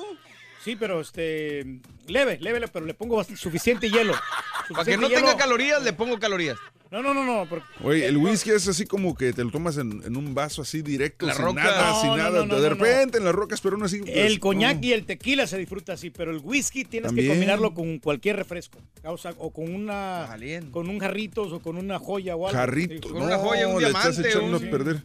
[0.65, 4.13] Sí, pero este leve, leve, pero le pongo bastante- suficiente hielo.
[4.15, 4.23] Para
[4.63, 5.21] que Suficiente no hielo.
[5.27, 6.57] tenga calorías, le pongo calorías.
[6.95, 7.49] No, no, no, no.
[7.49, 10.63] porque- Oye, el whisky es así como que te lo tomas en, en un vaso
[10.63, 11.65] así directo, La sin roca.
[11.65, 12.31] nada, No, sin no, nada.
[12.41, 12.85] no, no, de no, no.
[12.85, 13.99] repente en las rocas, pero aún así.
[13.99, 14.87] pues, El coñac no.
[14.87, 17.27] y el tequila se disfruta así, pero el whisky tienes También.
[17.27, 18.79] que combinarlo con cualquier refresco.
[19.03, 20.37] O, sea, o con una
[20.71, 22.57] con un jarritos o con una joya o algo.
[22.59, 23.09] Jarrito.
[23.09, 25.03] Con no, una joya, un le estás diamante, echando un- a perder.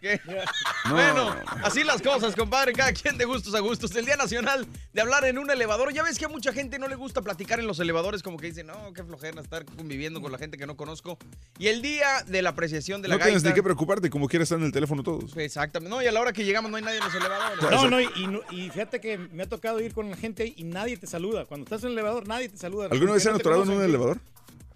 [0.00, 0.20] ¿qué?
[0.86, 0.92] No.
[0.94, 2.72] Bueno, así las cosas, compadre.
[2.72, 3.94] Cada quien de gustos a gustos.
[3.96, 5.92] El Día Nacional de hablar en un elevador.
[5.92, 8.46] Ya ves que a mucha gente no le gusta platicar en los elevadores, como que
[8.46, 11.15] dicen, no, qué flojera estar conviviendo con la gente que no conozco.
[11.58, 13.48] Y el día de la apreciación de la No tienes gaita.
[13.48, 15.34] ni que preocuparte, como quieras estar en el teléfono todos.
[15.38, 15.88] Exactamente.
[15.88, 17.70] No, y a la hora que llegamos no hay nadie en los elevadores.
[17.70, 20.52] No, no y, y no- y fíjate que me ha tocado ir con la gente
[20.54, 21.46] y nadie te saluda.
[21.46, 22.88] Cuando estás en el elevador, nadie te saluda.
[22.90, 24.18] ¿Alguna vez se han no atorado en un elevador?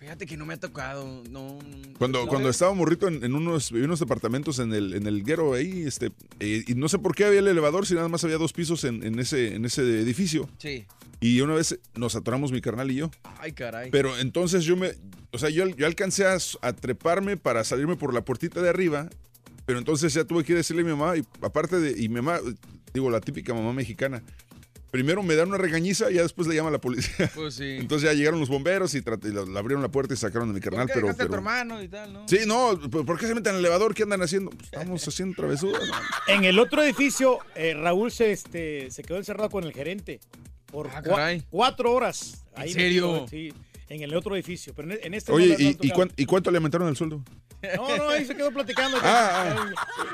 [0.01, 1.22] Fíjate que no me ha tocado.
[1.30, 1.59] No.
[1.98, 5.22] Cuando, no cuando estaba morrito en, en unos, en unos departamentos en el, en el
[5.22, 8.24] Guero ahí, este, eh, y no sé por qué había el elevador, si nada más
[8.24, 10.48] había dos pisos en, en ese, en ese edificio.
[10.57, 10.86] Sí.
[11.20, 13.11] Y una vez nos atoramos mi carnal y yo.
[13.40, 13.90] Ay, caray.
[13.90, 14.92] Pero entonces yo me,
[15.32, 19.11] o sea, yo, yo alcancé a, a treparme para salirme por la puertita de arriba,
[19.66, 22.40] pero entonces ya tuve que decirle a mi mamá, y aparte de, y mi mamá,
[22.94, 24.22] digo, la típica mamá mexicana,
[24.91, 27.30] primero me dan una regañiza y ya después le llama a la policía.
[27.34, 27.76] Pues sí.
[27.80, 30.53] Entonces ya llegaron los bomberos y, trat- y le abrieron la puerta y sacaron a
[30.53, 31.07] mi carnal, ¿Por qué pero...
[31.07, 32.28] dejaste a tu pero- hermano y tal, no?
[32.28, 33.95] Sí, no, ¿por qué se meten en el elevador?
[33.95, 34.51] ¿Qué andan haciendo?
[34.51, 35.82] Pues estamos haciendo travesuras.
[36.28, 40.20] En el otro edificio, eh, Raúl se, este, se quedó encerrado con el gerente
[40.66, 41.45] por Ah, cua- caray.
[41.51, 42.45] cuatro horas.
[42.57, 43.24] ¿En Ahí serio?
[43.24, 43.53] metido, sí,
[43.91, 44.72] en el otro edificio.
[44.74, 45.95] Pero en, en este Oye, no, no ¿y, han y, tocado.
[45.95, 47.22] cuán- y cuánto le aumentaron el sueldo?
[47.76, 48.97] No, no, ahí se quedó platicando.
[49.03, 49.70] Ah,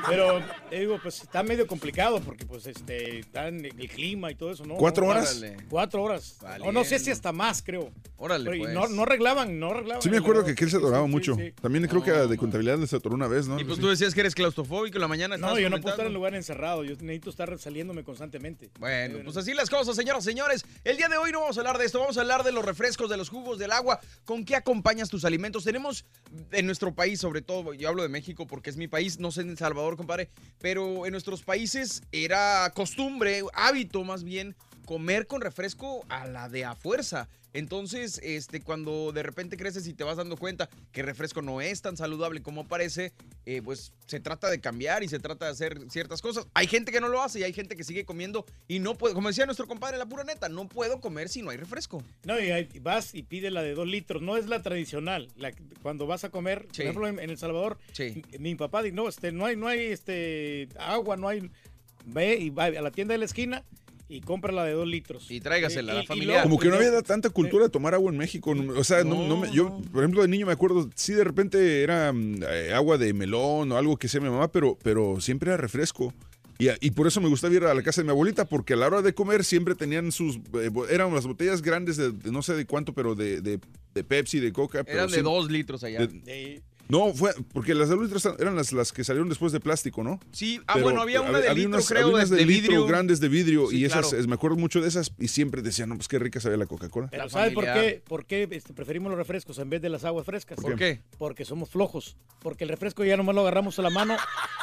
[0.09, 4.35] Pero, te digo, pues está medio complicado porque, pues, este, está en el clima y
[4.35, 4.75] todo eso, ¿no?
[4.77, 5.37] ¿Cuatro No, horas?
[5.39, 5.57] órale.
[5.69, 6.39] Cuatro horas.
[6.61, 7.93] O no sé si hasta más, creo.
[8.17, 8.75] Órale, Pero, y pues.
[8.75, 10.03] no, no arreglaban, no arreglaban.
[10.03, 11.35] Sí me acuerdo que aquel se atoraba Sí, mucho.
[11.37, 11.53] sí.
[11.61, 13.61] También creo que de contabilidad se atoró una vez, ¿no?
[13.61, 13.83] Y pues Sí.
[13.83, 15.37] tú decías que eres claustrofóbico en la mañana.
[15.37, 16.07] No, yo no puedo estar comentando.
[16.09, 16.83] en lugar encerrado.
[16.85, 18.71] Yo necesito estar saliéndome constantemente.
[18.81, 20.65] Bueno, pues así las cosas, señoras y señores.
[20.85, 22.65] El día de hoy no vamos a hablar de esto, vamos a hablar de los
[22.65, 24.01] refrescos, de los jugos, del agua.
[24.25, 25.65] ¿Con qué acompañas tus alimentos?
[25.65, 26.05] Tenemos
[26.53, 29.43] en nuestro país, sobre todo, yo hablo de México porque es mi país, no sé
[29.43, 34.57] en El Salvador, compadre, pero en nuestros países era costumbre, hábito más bien,
[34.87, 37.29] comer con refresco a la de a fuerza.
[37.57, 41.61] Entonces, este, cuando de repente creces y te vas dando cuenta que el refresco no
[41.61, 43.13] es tan saludable como parece,
[43.47, 46.47] eh, pues se trata de cambiar y se trata de hacer ciertas cosas.
[46.55, 49.15] Hay gente que no lo hace y hay gente que sigue comiendo y no puede,
[49.15, 52.03] como decía nuestro compadre, la pura neta, no puedo comer si no hay refresco.
[52.25, 54.21] No, y vas y pide la de dos litros.
[54.23, 55.29] No es la tradicional.
[55.37, 55.53] La,
[55.83, 56.83] cuando vas a comer, Sí.
[56.83, 58.23] por ejemplo, en, en El Salvador, Sí.
[58.39, 61.51] mi papá dice, no, este, no hay, no hay este, agua, no hay...
[62.09, 63.65] Ve y va a la tienda de la esquina
[64.09, 65.31] y compra la de dos litros.
[65.31, 66.43] Y tráigasela a la familia.
[66.43, 68.55] Como que no luego- había tanta cultura de tomar agua en México.
[68.77, 71.83] O sea, no, no me- yo, por ejemplo, de niño me acuerdo, sí, de repente
[71.83, 75.51] era mm, eh, agua de melón o algo que sea mi mamá, pero, pero siempre
[75.51, 76.15] era refresco.
[76.59, 78.77] Y, y por eso me gustaba ir a la casa de mi abuelita, porque a
[78.77, 80.37] la hora de comer siempre tenían sus.
[80.37, 83.61] eh, eran las botellas grandes de, de no sé de cuánto, pero de, de,
[83.93, 84.83] de Pepsi, de Coca.
[84.85, 86.07] pero Eran de sí- dos litros allá.
[86.07, 89.61] de- no, fue porque las de dos litros eran las, las que salieron después de
[89.61, 90.21] plástico, ¿no?
[90.33, 92.87] Sí, ah, bueno, había una de litro, unas, creo, había unas de- litro vidrio.
[92.87, 94.19] grandes de vidrio Sí, y esas, claro.
[94.19, 96.67] es- me acuerdo mucho de esas y siempre decían, no, pues qué rica sabía la
[96.67, 97.09] Coca-Cola.
[97.11, 100.05] Pero La ¿sabe por qué, por qué este, preferimos los refrescos en vez de las
[100.05, 100.59] aguas frescas?
[100.61, 101.03] ¿Por qué?
[101.19, 102.17] Porque somos flojos.
[102.41, 104.17] Porque el refresco ya nomás lo agarramos a la mano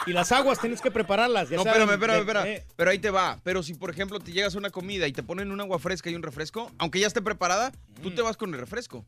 [0.05, 1.49] y las aguas tienes que prepararlas.
[1.49, 2.47] Ya No, saben, espérame, espérame, espérame.
[2.47, 3.39] eh, Pero ahí te va.
[3.43, 6.09] Pero si, por ejemplo, te llegas a una comida y te ponen un agua fresca
[6.09, 7.71] y un refresco, aunque ya esté preparada,
[8.01, 8.15] tú Mm.
[8.15, 9.05] te vas con el refresco.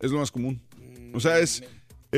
[0.00, 0.60] Es lo más común.
[1.14, 1.62] O sea, es,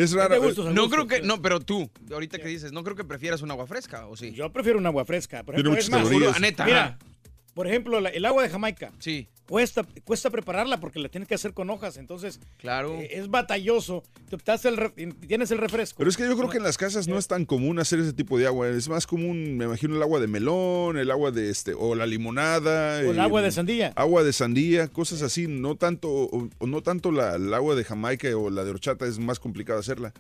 [0.02, 0.40] es raro.
[0.72, 3.66] No creo que, no, pero tú, ahorita que dices, no creo que prefieras un agua
[3.66, 4.32] fresca, ¿o sí?
[4.32, 5.42] Yo prefiero un agua fresca.
[5.42, 6.98] Por Tiene ejemplo, muchas es más, neta, Mira,
[7.54, 8.92] por ejemplo, la- el agua de Jamaica.
[8.98, 9.28] Sí.
[9.48, 11.96] Cuesta, cuesta prepararla porque la tienes que hacer con hojas.
[11.96, 12.92] Entonces, Claro.
[13.00, 14.02] eh, es batalloso.
[14.28, 14.90] Te optas el re-
[15.26, 15.96] tienes el refresco.
[15.98, 18.12] Pero es que yo creo que en las casas no es tan común hacer ese
[18.12, 18.68] tipo de agua.
[18.68, 22.04] Es más común, me imagino, el agua de melón, el agua de este, o la
[22.06, 22.98] limonada.
[23.06, 23.92] O el eh, agua de sandía.
[23.96, 25.46] Agua de sandía, cosas así.
[25.48, 29.06] No tanto, o, o no tanto la, el agua de Jamaica o la de horchata
[29.06, 30.12] es más complicado hacerla.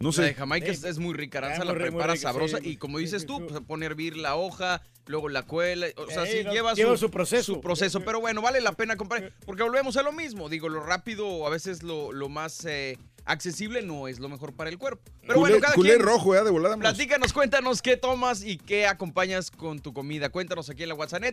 [0.00, 0.20] No sé.
[0.20, 2.68] La de Jamaica es, es muy rica, Aranza la prepara sabrosa sí.
[2.72, 6.10] y como dices tú, pues, se pone a hervir la hoja, luego la cuela, o
[6.10, 7.54] sea, Ey, sí no, lleva, lleva su proceso.
[7.54, 10.80] su proceso, pero bueno, vale la pena comprar, porque volvemos a lo mismo, digo, lo
[10.80, 15.02] rápido, a veces lo, lo más eh, accesible no es lo mejor para el cuerpo.
[15.22, 16.02] Pero Culé- bueno, cada culé quien...
[16.06, 16.44] rojo, ¿eh?
[16.44, 16.76] De volada.
[16.76, 20.28] Platícanos, cuéntanos qué tomas y qué acompañas con tu comida.
[20.28, 21.24] Cuéntanos aquí en la WhatsApp.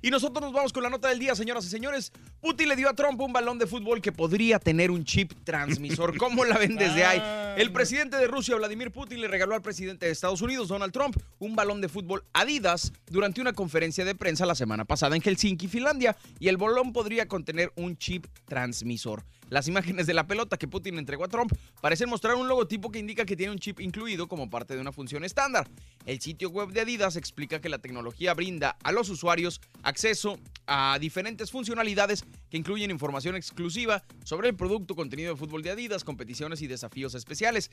[0.00, 2.12] Y nosotros nos vamos con la nota del día, señoras y señores.
[2.40, 6.16] Putin le dio a Trump un balón de fútbol que podría tener un chip transmisor.
[6.18, 7.60] ¿Cómo la ven desde ahí?
[7.60, 11.14] El presidente de Rusia, Vladimir Putin, le regaló al presidente de Estados Unidos, Donald Trump,
[11.38, 15.68] un balón de fútbol Adidas durante una conferencia de prensa la semana pasada en Helsinki,
[15.68, 16.16] Finlandia.
[16.40, 19.24] Y el balón podría contener un chip transmisor.
[19.48, 21.52] Las imágenes de la pelota que Putin entregó a Trump
[21.82, 24.92] parecen mostrar un logotipo que indica que tiene un chip incluido como parte de una
[24.92, 25.68] función estándar.
[26.06, 30.96] El sitio web de Adidas explica que la tecnología brinda a los usuarios acceso a
[30.98, 36.62] diferentes funcionalidades que incluyen información exclusiva sobre el producto, contenido de fútbol de Adidas, competiciones
[36.62, 37.70] y desafíos especiales.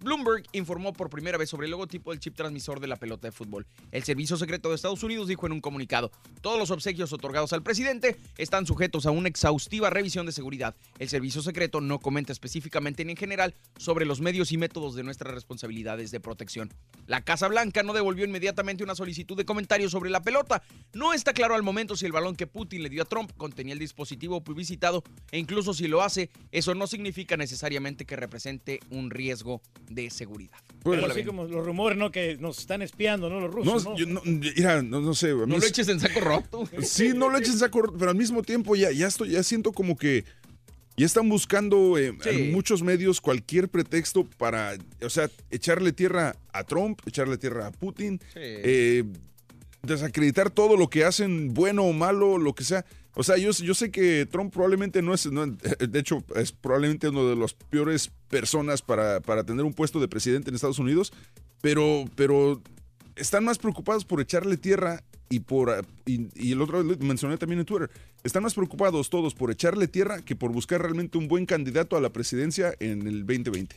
[0.00, 3.32] Bloomberg informó por primera vez sobre el logotipo del chip transmisor de la pelota de
[3.32, 3.66] fútbol.
[3.90, 6.12] El Servicio Secreto de Estados Unidos dijo en un comunicado,
[6.42, 10.74] todos los obsequios otorgados al presidente están sujetos a una exhaustiva revisión de seguridad.
[10.98, 15.02] El Servicio Secreto no comenta específicamente ni en general sobre los medios y métodos de
[15.02, 16.70] nuestras responsabilidades de protección.
[17.06, 20.62] La Casa Blanca no devolvió inmediatamente una solicitud de comentarios sobre la pelota.
[20.92, 23.72] No está claro al momento si el balón que Putin le dio a Trump contenía
[23.72, 29.10] el dispositivo publicitado e incluso si lo hace, eso no significa necesariamente que represente un
[29.10, 30.58] riesgo de seguridad.
[30.82, 32.10] Pero ¿Cómo la así como los rumores, ¿no?
[32.10, 33.40] Que nos están espiando, ¿no?
[33.40, 33.96] Los rusos, No, ¿no?
[33.96, 35.30] yo no, mira, no, no sé.
[35.30, 36.68] a mí No lo es- eches en saco roto.
[36.82, 39.42] Sí, no lo echen en saco roto, pero al mismo tiempo ya, ya estoy, ya
[39.42, 40.24] siento como que
[40.96, 42.28] ya están buscando eh, Sí.
[42.28, 47.70] en muchos medios cualquier pretexto para, o sea, echarle tierra a Trump, echarle tierra a
[47.72, 48.40] Putin, Sí.
[48.40, 49.04] eh,
[49.82, 52.84] desacreditar todo lo que hacen, bueno o malo, lo que sea.
[53.14, 57.08] O sea, yo, yo sé que Trump probablemente no es, no, de hecho, es probablemente
[57.08, 61.12] uno de las peores personas para, para tener un puesto de presidente en Estados Unidos,
[61.60, 62.62] pero, pero
[63.16, 67.38] están más preocupados por echarle tierra y por ah, y, y el otro lo mencioné
[67.38, 67.90] también en Twitter.
[68.24, 72.00] Están más preocupados todos por echarle tierra que por buscar realmente un buen candidato a
[72.00, 73.76] la presidencia en el 2020.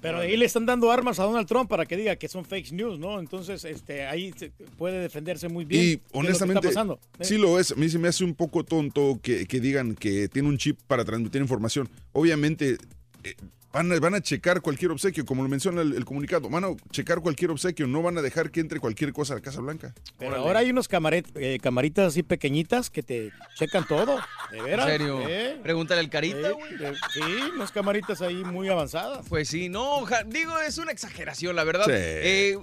[0.00, 2.72] Pero ahí le están dando armas a Donald Trump para que diga que son fake
[2.72, 3.20] news, ¿no?
[3.20, 4.32] Entonces, este, ahí
[4.78, 5.84] puede defenderse muy bien.
[5.84, 7.00] Y lo honestamente, está pasando.
[7.18, 7.24] ¿eh?
[7.24, 7.72] sí lo es.
[7.72, 10.78] A mí se me hace un poco tonto que, que digan que tiene un chip
[10.86, 11.88] para transmitir información.
[12.12, 12.78] Obviamente,
[13.24, 13.34] eh,
[13.72, 16.48] van, a, van a checar cualquier obsequio, como lo menciona el, el comunicado.
[16.48, 19.42] Van a checar cualquier obsequio, no van a dejar que entre cualquier cosa a la
[19.42, 19.94] Casa Blanca.
[20.18, 24.18] Pero ahora hay unos camaret- eh, camaritas así pequeñitas que te checan todo.
[24.50, 24.86] ¿De veras?
[24.88, 25.22] ¿En serio?
[25.28, 25.58] ¿Eh?
[25.62, 27.20] Pregúntale al Carita, Eh, Sí,
[27.54, 29.26] unas camaritas ahí muy avanzadas.
[29.28, 31.84] Pues sí, no, ja- digo, es una exageración, la verdad.
[31.86, 31.92] Sí.
[31.94, 32.58] Eh,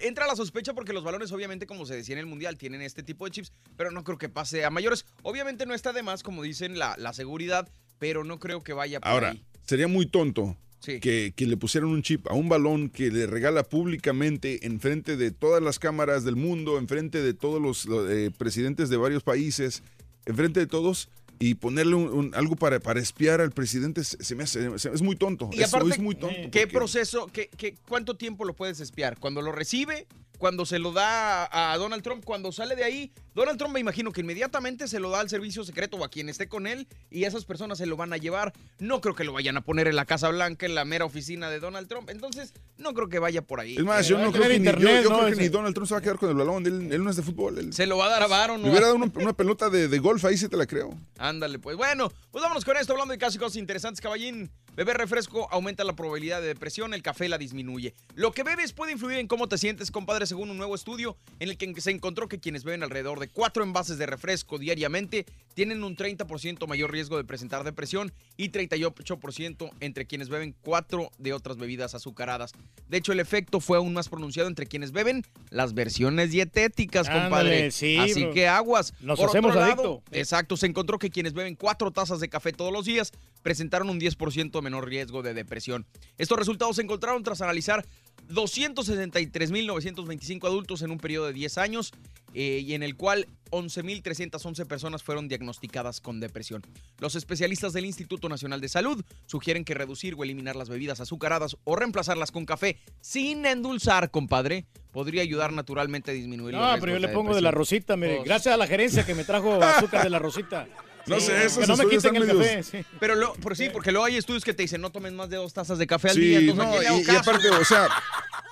[0.00, 3.02] entra la sospecha porque los balones, obviamente, como se decía en el Mundial, tienen este
[3.02, 5.04] tipo de chips, pero no creo que pase a mayores.
[5.22, 7.68] Obviamente no está de más, como dicen, la, la seguridad,
[7.98, 9.44] pero no creo que vaya por Ahora, ahí.
[9.66, 11.00] Sería muy tonto Sí.
[11.00, 15.30] que, que le pusieran un chip a un balón que le regala públicamente enfrente de
[15.30, 19.82] todas las cámaras del mundo, enfrente de todos los eh, presidentes de varios países,
[20.26, 21.08] enfrente de todos.
[21.40, 25.02] Y ponerle un- un- algo para, para espiar al presidente se, me hace, se- es
[25.02, 25.48] muy tonto.
[25.52, 26.36] Y aparte, es muy tonto.
[26.52, 29.18] ¿qué porque- proceso, qué, qué- cuánto tiempo lo puedes espiar?
[29.18, 30.06] ¿Cuando lo recibe?
[30.44, 32.22] ¿Cuando se lo da a, Donald Trump?
[32.22, 35.64] Cuando sale de ahí, Donald Trump me imagino que inmediatamente se lo da al servicio
[35.64, 38.52] secreto o a quien esté con él y esas personas se lo van a llevar.
[38.78, 41.48] No creo que lo vayan a poner en la Casa Blanca, en la mera oficina
[41.48, 42.10] de Donald Trump.
[42.10, 43.74] Entonces, no creo que vaya por ahí.
[43.78, 45.94] Es más, yo no creo que, ni, yo- yo creo que ni Donald Trump se
[45.94, 46.66] va a quedar con el balón.
[46.66, 47.56] Él, él no es de fútbol.
[47.58, 48.60] él- Se lo va a dar a Baron.
[48.60, 50.94] Le hubiera dado una, una pelota de, de golf, ahí sí te la creo.
[51.16, 54.50] Ándale, pues bueno, pues vámonos con esto, hablando de casi cosas interesantes, caballín.
[54.76, 57.94] Beber refresco aumenta la probabilidad de depresión, el café la disminuye.
[58.16, 61.48] Lo que bebes puede influir en cómo te sientes, compadre, según un nuevo estudio en
[61.48, 65.84] el que se encontró que quienes beben alrededor de cuatro envases de refresco diariamente tienen
[65.84, 71.56] un 30% mayor riesgo de presentar depresión y 38% entre quienes beben cuatro de otras
[71.56, 72.52] bebidas azucaradas.
[72.88, 77.70] De hecho, el efecto fue aún más pronunciado entre quienes beben las versiones dietéticas, compadre.
[77.70, 78.34] Sí, Así bro.
[78.34, 78.92] que aguas.
[79.00, 80.02] Nos Por hacemos otro lado, adicto.
[80.10, 83.12] Exacto, se encontró que quienes beben cuatro tazas de café todos los días
[83.42, 85.86] presentaron un 10% menor riesgo de depresión.
[86.18, 87.86] Estos resultados se encontraron tras analizar
[88.28, 91.92] 263.925 adultos en un periodo de 10 años
[92.34, 96.62] eh, y en el cual 11.311 personas fueron diagnosticadas con depresión.
[96.98, 101.56] Los especialistas del Instituto Nacional de Salud sugieren que reducir o eliminar las bebidas azucaradas
[101.64, 106.98] o reemplazarlas con café sin endulzar, compadre, podría ayudar naturalmente a disminuir No, pero yo
[106.98, 108.16] le pongo de la rosita, mire.
[108.16, 110.66] Pues- Gracias a la gerencia que me trajo azúcar de la rosita.
[111.06, 112.50] No Sí, sé, esos Que no me quiten el están café.
[112.56, 112.78] medios- sí.
[113.00, 115.36] Pero lo, por sí, porque luego hay estudios que te dicen no tomes más de
[115.36, 116.38] dos tazas de café al Sí, día.
[116.38, 117.88] Entonces, no, ¿a quién le hago y, y aparte, o sea,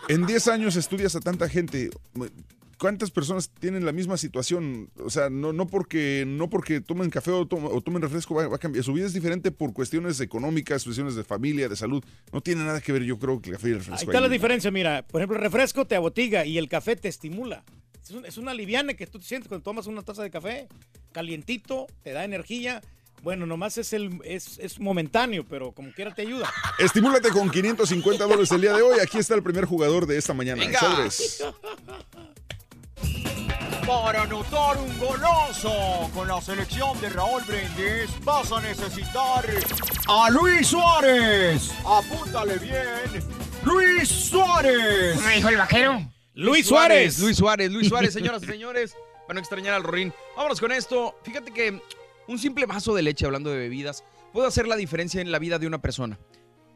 [0.08, 1.90] en 10 años estudias a tanta gente.
[2.78, 4.90] ¿Cuántas personas tienen la misma situación?
[4.98, 8.48] O sea, no, no, porque, no porque tomen café o, tom- o tomen refresco va,
[8.48, 8.84] va a cambiar.
[8.84, 12.02] Su vida es diferente por cuestiones económicas, cuestiones de familia, de salud.
[12.32, 14.00] No tiene nada que ver, yo creo, que el café y el refresco.
[14.00, 14.32] Ahí está la ahí.
[14.32, 15.06] diferencia, mira.
[15.06, 17.62] Por ejemplo, el refresco te abotiga y el café te estimula.
[18.02, 20.68] Es, un- es una liviana que tú te sientes cuando tomas una taza de café.
[21.12, 22.80] Calientito, te da energía.
[23.22, 26.50] Bueno, nomás es, el, es, es momentáneo, pero como quiera te ayuda.
[26.78, 28.98] Estimúlate con 550 dólares el día de hoy.
[29.00, 30.60] Aquí está el primer jugador de esta mañana.
[30.64, 30.80] Venga.
[30.80, 31.44] Sobres.
[33.86, 39.44] Para anotar un golazo con la selección de Raúl Brindis vas a necesitar
[40.08, 41.72] a Luis Suárez.
[41.84, 43.24] Apúntale bien.
[43.64, 45.20] Luis Suárez.
[45.24, 46.00] ¿Me dijo el vaquero?
[46.34, 47.18] Luis Suárez.
[47.18, 48.96] Luis Suárez, Luis Suárez, señoras y señores.
[49.26, 50.12] Para no extrañar al Rorín.
[50.36, 51.14] Vámonos con esto.
[51.22, 51.80] Fíjate que
[52.28, 55.58] un simple vaso de leche, hablando de bebidas, puede hacer la diferencia en la vida
[55.58, 56.18] de una persona.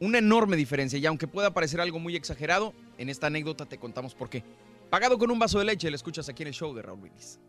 [0.00, 0.98] Una enorme diferencia.
[0.98, 4.44] Y aunque pueda parecer algo muy exagerado, en esta anécdota te contamos por qué.
[4.90, 7.40] Pagado con un vaso de leche, le escuchas aquí en el show de Raúl Brindis.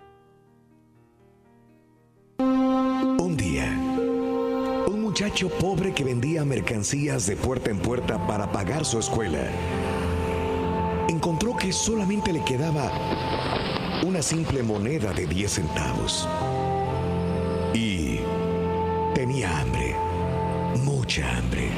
[2.40, 3.66] Un día,
[4.88, 9.52] un muchacho pobre que vendía mercancías de puerta en puerta para pagar su escuela,
[11.18, 12.92] encontró que solamente le quedaba
[14.06, 16.30] una simple moneda de 10 centavos.
[17.74, 18.20] Y
[19.16, 19.96] tenía hambre,
[20.84, 21.72] mucha hambre.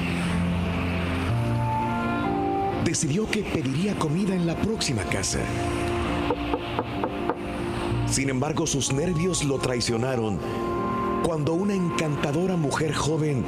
[2.83, 5.39] Decidió que pediría comida en la próxima casa.
[8.07, 10.37] Sin embargo, sus nervios lo traicionaron
[11.23, 13.45] cuando una encantadora mujer joven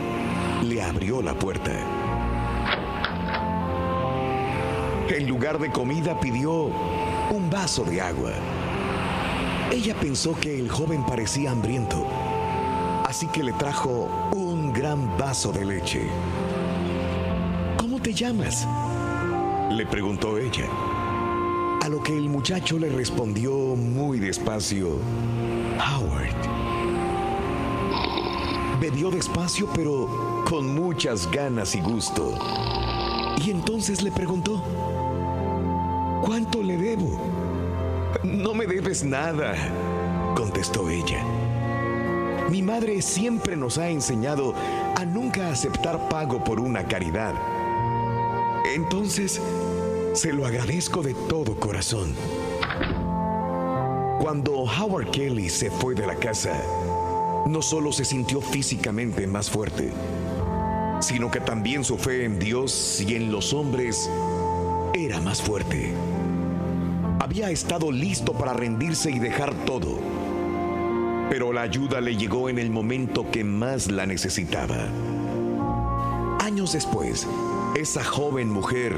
[0.63, 2.00] le abrió la puerta.
[5.11, 6.71] En lugar de comida pidió
[7.31, 8.31] un vaso de agua.
[9.69, 12.07] Ella pensó que el joven parecía hambriento,
[13.05, 16.07] así que le trajo un gran vaso de leche.
[17.77, 18.65] ¿Cómo te llamas?
[19.69, 20.69] Le preguntó ella.
[21.81, 24.97] A lo que el muchacho le respondió muy despacio,
[25.77, 26.35] Howard.
[28.79, 32.33] Bebió despacio pero con muchas ganas y gusto.
[33.43, 34.63] Y entonces le preguntó,
[36.31, 37.19] ¿cuánto le debo?
[38.23, 39.53] No me debes nada,
[40.33, 41.21] contestó ella.
[42.49, 44.53] Mi madre siempre nos ha enseñado
[44.95, 47.33] a nunca aceptar pago por una caridad.
[48.73, 49.41] Entonces,
[50.13, 52.15] se lo agradezco de todo corazón.
[54.21, 56.53] Cuando Howard Kelly se fue de la casa,
[57.45, 59.91] no solo se sintió físicamente más fuerte,
[61.01, 64.09] sino que también su fe en Dios y en los hombres
[64.93, 65.93] era más fuerte.
[67.31, 69.99] Había estado listo para rendirse y dejar todo,
[71.29, 74.89] pero la ayuda le llegó en el momento que más la necesitaba.
[76.41, 77.25] Años después,
[77.73, 78.97] esa joven mujer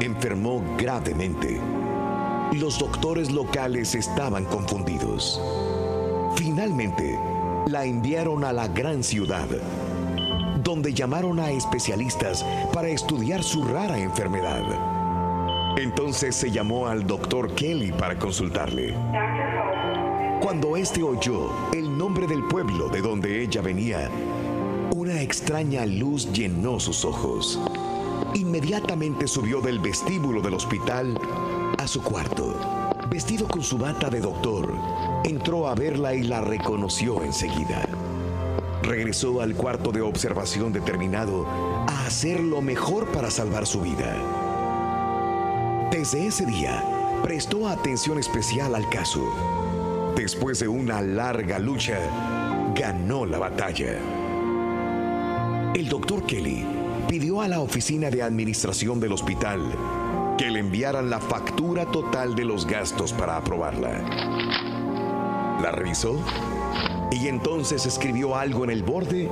[0.00, 1.60] enfermó gravemente.
[2.54, 5.40] Los doctores locales estaban confundidos.
[6.34, 7.16] Finalmente,
[7.68, 9.46] la enviaron a la gran ciudad,
[10.64, 14.99] donde llamaron a especialistas para estudiar su rara enfermedad.
[15.80, 18.94] Entonces se llamó al doctor Kelly para consultarle.
[20.42, 24.10] Cuando éste oyó el nombre del pueblo de donde ella venía,
[24.94, 27.58] una extraña luz llenó sus ojos.
[28.34, 31.18] Inmediatamente subió del vestíbulo del hospital
[31.78, 32.54] a su cuarto.
[33.08, 34.74] Vestido con su bata de doctor,
[35.24, 37.88] entró a verla y la reconoció enseguida.
[38.82, 41.46] Regresó al cuarto de observación determinado
[41.88, 44.39] a hacer lo mejor para salvar su vida.
[45.90, 46.84] Desde ese día,
[47.24, 49.24] prestó atención especial al caso.
[50.14, 51.98] Después de una larga lucha,
[52.76, 53.98] ganó la batalla.
[55.74, 56.64] El doctor Kelly
[57.08, 59.60] pidió a la oficina de administración del hospital
[60.38, 63.98] que le enviaran la factura total de los gastos para aprobarla.
[65.60, 66.20] La revisó
[67.10, 69.28] y entonces escribió algo en el borde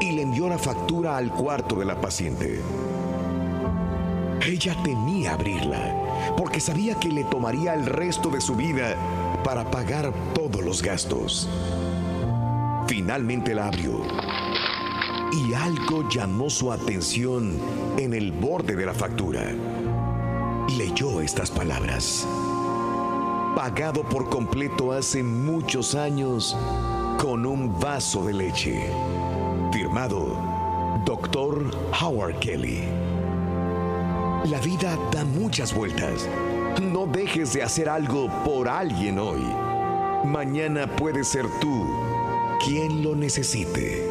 [0.00, 2.60] y le envió la factura al cuarto de la paciente.
[4.50, 5.94] Ella temía abrirla
[6.36, 8.96] porque sabía que le tomaría el resto de su vida
[9.44, 11.48] para pagar todos los gastos.
[12.88, 14.02] Finalmente la abrió
[15.32, 17.60] y algo llamó su atención
[17.96, 19.52] en el borde de la factura.
[20.76, 22.26] Leyó estas palabras.
[23.54, 26.56] Pagado por completo hace muchos años
[27.20, 28.90] con un vaso de leche.
[29.70, 30.36] Firmado
[31.04, 31.70] Dr.
[32.00, 33.09] Howard Kelly.
[34.44, 36.26] La vida da muchas vueltas.
[36.80, 39.42] No dejes de hacer algo por alguien hoy.
[40.24, 41.86] Mañana puede ser tú
[42.64, 44.08] quien lo necesite.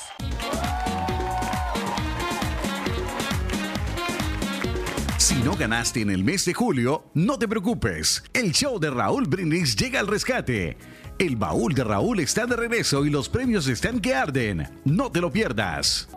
[5.58, 8.24] Ganaste en el mes de julio, no te preocupes.
[8.34, 10.78] El show de Raúl Brindis llega al rescate.
[11.18, 14.82] El baúl de Raúl está de regreso y los premios están que arden.
[14.86, 16.10] No te lo pierdas.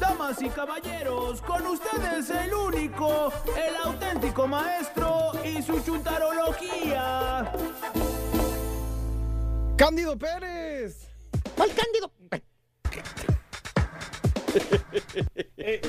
[0.00, 7.52] Damas y caballeros, con ustedes el único, el auténtico maestro y su chuntarología.
[9.76, 11.08] Cándido Pérez.
[11.56, 12.12] ¿Cuál Cándido?
[15.56, 15.80] Eh,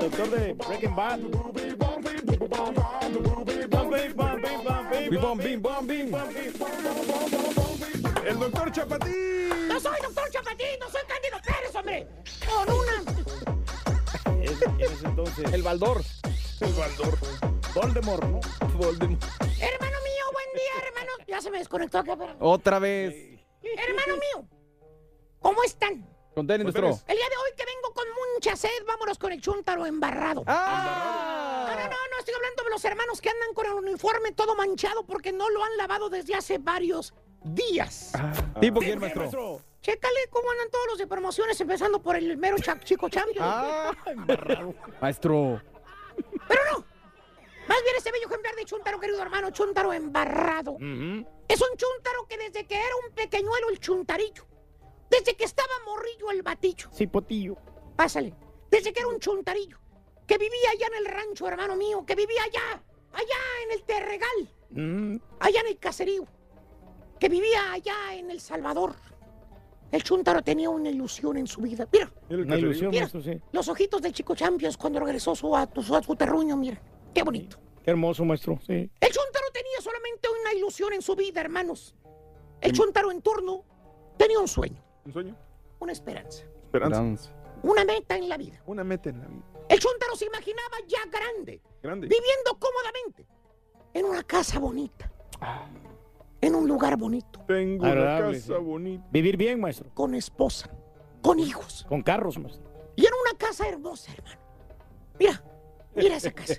[0.00, 1.20] doctor de Breaking Bad.
[8.26, 9.68] El doctor Chapatín.
[9.68, 12.08] No soy doctor Chapatín, no soy Cándido Pérez, hombre.
[12.46, 14.42] Con una.
[14.42, 15.52] Es- entonces.
[15.52, 16.02] El Baldor.
[16.60, 17.18] El Baldor.
[17.74, 18.40] Voldemort, ¿no?
[18.76, 19.24] Voldemort.
[19.60, 21.12] Hermano mío, buen día, hermano.
[21.26, 22.34] Ya se me desconectó acá, pero...
[22.38, 23.14] Otra vez.
[23.62, 24.48] Hermano mío,
[25.40, 26.06] ¿cómo están?
[26.34, 26.88] Contén, nuestro.
[26.88, 28.04] El día de hoy que vengo con
[28.34, 30.42] mucha sed, vámonos con el chúntaro embarrado.
[30.46, 31.66] Ah.
[31.68, 34.54] No, no, no, no, estoy hablando de los hermanos que andan con el uniforme todo
[34.56, 37.14] manchado porque no lo han lavado desde hace varios
[37.44, 38.12] días.
[38.60, 39.60] ¿Tipo quién, maestro?
[39.80, 43.44] Chécale cómo andan todos los de promociones, empezando por el mero cha- chico champion.
[43.46, 43.92] Ah,
[45.00, 45.60] Maestro.
[46.48, 46.84] Pero no.
[47.68, 50.76] Más bien ese bello ejemplar de chúntaro, querido hermano, chúntaro embarrado.
[50.78, 54.46] Es un chúntaro que desde que era un pequeñuelo el chuntarillo,
[55.10, 57.56] desde que estaba morrillo el batillo, Sí, potillo.
[57.96, 58.34] pásale,
[58.70, 59.78] desde que era un chuntarillo,
[60.26, 62.82] que vivía allá en el rancho, hermano mío, que vivía allá,
[63.12, 63.36] allá
[63.66, 65.16] en el Terregal, Mm.
[65.40, 66.26] allá en el caserío,
[67.20, 68.96] que vivía allá en El Salvador.
[69.92, 71.86] El chúntaro tenía una ilusión en su vida.
[71.92, 73.40] Mira, Una ilusión, mira, sí.
[73.52, 76.82] los ojitos del chico Champions cuando regresó su, a, su, a su terruño, mira,
[77.14, 77.58] qué bonito.
[77.84, 78.58] Qué hermoso, maestro.
[78.66, 78.72] Sí.
[78.72, 81.94] El chúntaro tenía solamente una ilusión en su vida, hermanos.
[82.60, 83.62] El chúntaro en turno
[84.16, 85.36] tenía un sueño, ¿Un sueño?
[85.80, 87.30] una esperanza, Esperanza.
[87.62, 88.62] una meta en la vida.
[88.66, 89.42] Una meta en la vida.
[89.68, 92.06] El chúntaro se imaginaba ya grande, Grande.
[92.06, 93.26] viviendo cómodamente
[93.92, 95.10] en una casa bonita.
[96.40, 98.62] en un lugar bonito, Tengo Agradable, una casa sí.
[98.64, 99.06] bonita.
[99.10, 99.90] Vivir bien, maestro.
[99.94, 100.70] con esposa,
[101.22, 102.64] con hijos Con carros, maestro.
[102.96, 104.40] y en una casa hermosa, hermano.
[105.18, 105.42] Mira,
[105.94, 106.54] mira esa casa.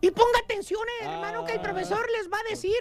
[0.00, 2.76] Y ponga atención, eh, hermano, que el profesor les va a decir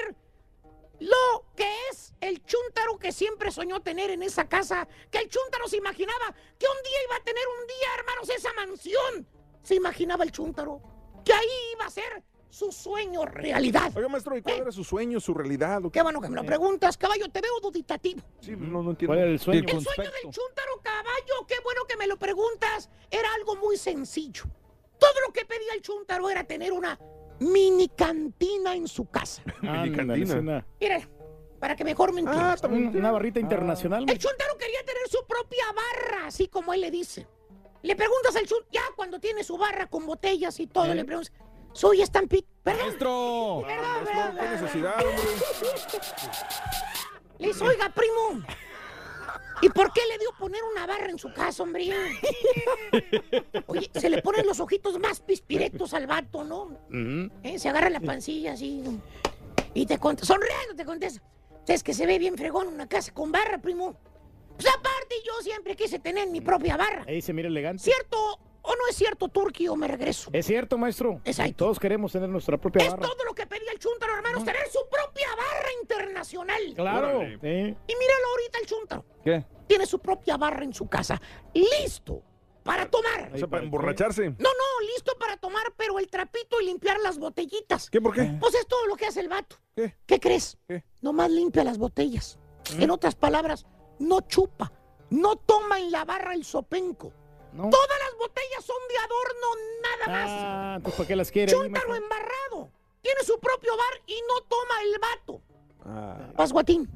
[1.04, 4.88] lo que es el chúntaro que siempre soñó tener en esa casa.
[5.12, 8.54] Que el chúntaro se imaginaba que un día iba a tener un día, hermanos, esa
[8.54, 9.28] mansión.
[9.62, 10.82] Se imaginaba el chúntaro
[11.26, 13.92] que ahí iba a ser su sueño realidad.
[13.96, 15.82] Oiga, maestro, ¿y cuál era su sueño, su realidad?
[15.92, 18.22] Qué bueno que me lo preguntas, caballo, te veo duditativo.
[18.42, 19.14] Sí, no, no entiendo.
[19.14, 19.62] ¿Cuál era el sueño?
[19.62, 24.44] El sueño del chúntaro caballo, qué bueno que me lo preguntas, era algo muy sencillo.
[25.00, 26.98] Todo lo que pedía el chúntaro era tener una
[27.52, 29.42] mini cantina en su casa.
[29.64, 31.10] Es una, Mira,
[31.60, 32.64] para que mejor me Ah, entiendas.
[32.64, 34.06] un- una barrita internacional.
[34.10, 37.28] El chúntaro quería tener su propia barra, así como él le dice.
[37.82, 41.34] Le preguntas al chúntaro, ya cuando tiene su barra con botellas y todo, le preguntas,
[41.74, 42.46] soy Stampede.
[42.64, 42.86] Perdón.
[42.86, 43.64] Maestro.
[43.66, 44.62] Perdón, perdón, ¿Qué perdón.
[44.62, 45.24] necesidad, hombre?
[47.40, 48.46] Le dice, oiga, primo.
[49.64, 51.90] ¿Y por qué le dio poner una barra en su casa, hombre?
[53.68, 56.78] Oye, se le ponen los ojitos más pispiretos al vato, ¿no?
[57.44, 57.58] ¿Eh?
[57.58, 58.84] Se agarra la pancilla así.
[59.74, 61.24] Y te contesta, sonriendo te contesta.
[61.66, 63.96] Es que se ve bien fregón una casa con barra, primo.
[64.58, 67.06] Pues aparte, yo siempre quise tener mi propia barra.
[67.08, 67.84] Ahí se mira elegante.
[67.84, 70.30] ¿Cierto o no es cierto, Turki, o me regreso?
[70.34, 71.22] Es cierto, maestro.
[71.26, 71.66] Exacto.
[71.66, 73.08] Todos queremos tener nuestra propia Es barra.
[73.08, 76.62] todo lo que pedía el chúntaro, hermanos, tener su propia barra internacional.
[76.76, 77.20] Claro.
[77.22, 77.48] Sí.
[77.48, 79.06] Y míralo ahorita el chúntaro.
[79.24, 79.46] ¿Qué?
[79.68, 81.22] Tiene su propia barra en su casa.
[81.54, 82.22] Listo
[82.64, 83.30] para tomar.
[83.34, 84.30] O sea, para emborracharse.
[84.30, 87.90] No, no, listo para tomar, pero el trapito y limpiar las botellitas.
[87.90, 88.38] ¿Qué, por qué?
[88.40, 89.58] Pues es todo lo que hace el vato.
[89.76, 90.20] ¿Qué?
[90.20, 90.58] crees?
[90.68, 90.84] ¿Qué?
[91.02, 92.40] Nomás limpia las botellas.
[92.80, 93.66] En otras palabras,
[94.00, 94.72] no chupa.
[95.10, 97.12] No toma en la barra el sopenco.
[97.54, 97.70] No.
[97.70, 99.48] Todas las botellas son de adorno,
[99.82, 100.30] nada más.
[100.32, 101.52] Ah, entonces ¿para qué las quiere?
[101.52, 102.70] Chúntaro embarrado.
[103.02, 105.42] Tiene su propio bar y no toma el vato.
[105.86, 106.34] Ah.
[106.36, 106.90] Pasguatín.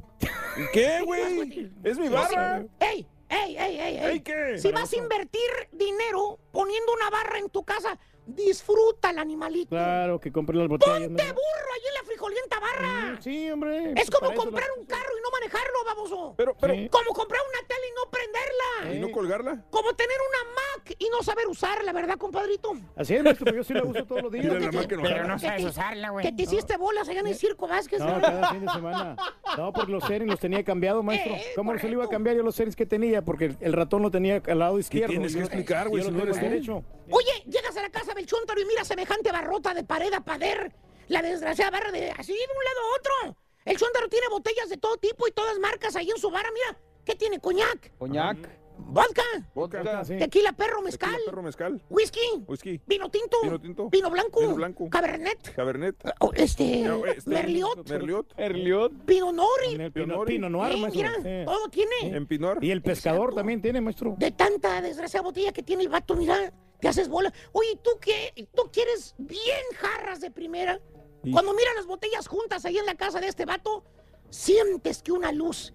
[0.58, 1.72] ¿Y qué, güey?
[1.84, 2.66] Es mi barra.
[2.80, 3.08] ¡Ey!
[3.30, 4.05] ¡Ey, ey, ey, ey!
[4.05, 4.58] ¿Ey, qué?
[4.58, 9.70] Si vas a invertir dinero poniendo una barra en tu casa, disfruta el animalito.
[9.70, 11.08] Claro, que compre las botellas.
[11.08, 11.34] ¡Ponte ¿no?
[11.34, 13.22] burro allí frijolienta barra!
[13.22, 13.91] Sí, hombre.
[13.91, 16.34] Es pues como comprar lo- un carro y no manejarlo, baboso.
[16.38, 16.89] Pero, pero, Sí.
[16.89, 18.95] Como comprar una tele y no prenderla.
[18.95, 19.63] ¿y no colgarla?
[19.70, 22.74] Como tener una Mac y no saber usarla, ¿verdad, compadrito?
[22.95, 24.45] Así es, maestro, pero yo sí la uso todos los días.
[24.45, 25.28] Mira la máquina Pero enojada.
[25.28, 26.26] no sabes usarla, güey.
[26.26, 27.99] Que te hiciste bolas allá en el circo Vázquez.
[27.99, 28.22] No, ¿eh?
[28.22, 29.15] cada fin de semana.
[29.57, 31.34] No, porque los series los tenía cambiados, maestro.
[31.36, 32.11] Eh, ¿Cómo se le iba a correcto.
[32.11, 33.24] cambiar yo los series que tenía?
[33.24, 35.09] Porque el, ratón lo tenía al lado izquierdo.
[35.09, 36.84] tienes que explicar, güey, si lo no eres derecho.
[37.11, 40.72] Oye, llegas a la casa del chúntaro y mira semejante barrota de pared a pared.
[41.08, 42.95] La desgraciada barra de así de un lado a
[43.32, 43.38] otro.
[43.66, 46.49] El chúntaro tiene botellas de todo tipo y todas marcas ahí en su barra.
[46.53, 47.39] Mira, ¿qué tiene?
[47.39, 48.38] Coñac, Coñac.
[48.78, 50.05] vodka, Vodka.
[50.05, 50.18] Sí.
[50.18, 51.82] tequila perro mezcal, Tequila, perro mezcal.
[51.89, 52.80] whisky, Whisky.
[52.86, 53.89] vino tinto, Vino tinto.
[53.89, 54.89] vino blanco, Vino blanco.
[54.89, 55.95] cabernet, Cabernet.
[56.20, 58.34] oh, este, No, este, merliot, Merliot.
[58.38, 58.91] Erliot.
[59.05, 59.89] vino nori.
[59.93, 61.01] Pino, pino noir, Eh, maestro.
[61.01, 61.45] mira, Sí.
[61.45, 61.95] todo tiene.
[62.18, 62.64] En Pinor.
[62.64, 63.36] Y el pescador Exacto.
[63.38, 64.16] también tiene, maestro.
[64.18, 67.34] De tanta desgraciada botella que tiene el vato, mira, te haces bola.
[67.51, 68.47] Oye, ¿tú qué?
[68.55, 70.80] ¿Tú quieres bien jarras de primera?
[71.24, 73.84] Y- Cuando miras las botellas juntas ahí en la casa de este vato,
[74.30, 75.74] sientes que una luz,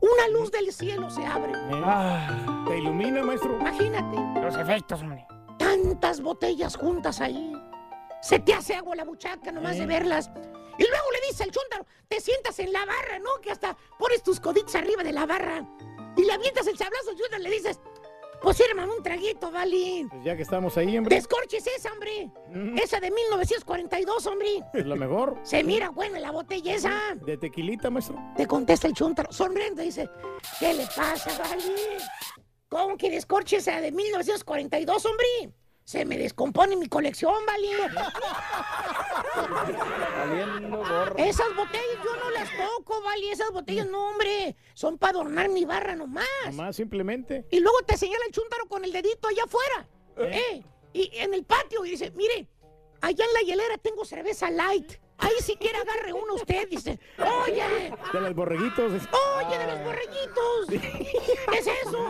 [0.00, 1.52] una luz del cielo se abre.
[1.52, 3.58] Eh, Te ilumina, maestro.
[3.60, 5.26] Imagínate, Los efectos, hombre.
[5.58, 7.52] tantas botellas juntas ahí.
[8.22, 10.28] Se te hace agua la buchaca nomás de verlas.
[10.78, 13.30] Y luego le dice al chúntaro, te sientas en la barra, ¿no?
[13.42, 15.64] Que hasta pones tus coditos arriba de la barra.
[16.16, 17.80] Y le avientas el sablazo al chúntaro y le dices,
[18.42, 20.06] pues hermano, un traguito, vale.
[20.10, 21.16] Pues ya que estamos ahí, hombre.
[21.16, 22.30] Descorches esa, hombre.
[22.50, 22.78] Mm.
[22.78, 24.48] Esa de 1942, hombre.
[24.74, 25.38] Es la mejor.
[25.42, 27.14] Se mira buena la botella esa.
[27.14, 28.16] De tequilita, maestro.
[28.36, 30.08] Te contesta el chúntaro, sonriendo, dice,
[30.58, 31.98] ¿qué le pasa, vale?
[32.68, 35.26] ¿Cómo que descorche esa de 1942, hombre?
[35.88, 37.66] Se me descompone mi colección, vale.
[41.16, 43.32] Esas botellas yo no las toco, vale.
[43.32, 44.54] Esas botellas no, hombre.
[44.74, 46.26] Son para adornar mi barra nomás.
[46.44, 47.46] Nomás simplemente.
[47.50, 49.88] Y luego te señala el chúntaro con el dedito allá afuera.
[50.18, 50.62] ¿Eh?
[50.92, 52.46] Y en el patio y dice, mire,
[53.00, 54.92] allá en la hielera tengo cerveza light.
[55.18, 56.68] Ahí si quiere agarre uno usted.
[56.68, 58.92] Dice, oye, De los borreguitos.
[58.92, 60.66] oye de los borreguitos.
[60.68, 62.08] ¿Qué es eso?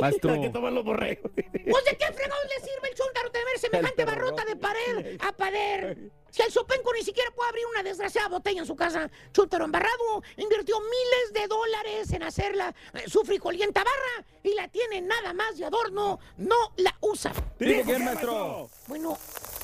[0.00, 0.32] Maestro.
[0.32, 1.30] Hay que tomar los borregos.
[1.34, 5.96] Pues de qué fregados le sirve el chúntaro tener semejante barrota de pared a pared.
[6.30, 10.22] Si el sopenco ni siquiera puede abrir una desgraciada botella en su casa, chúntaro embarrado
[10.36, 15.56] invirtió miles de dólares en hacerla eh, su frijolienta barra y la tiene nada más
[15.56, 17.32] de adorno, no la usa.
[17.58, 18.68] ¿Digo quién, maestro?
[18.86, 19.16] Bueno,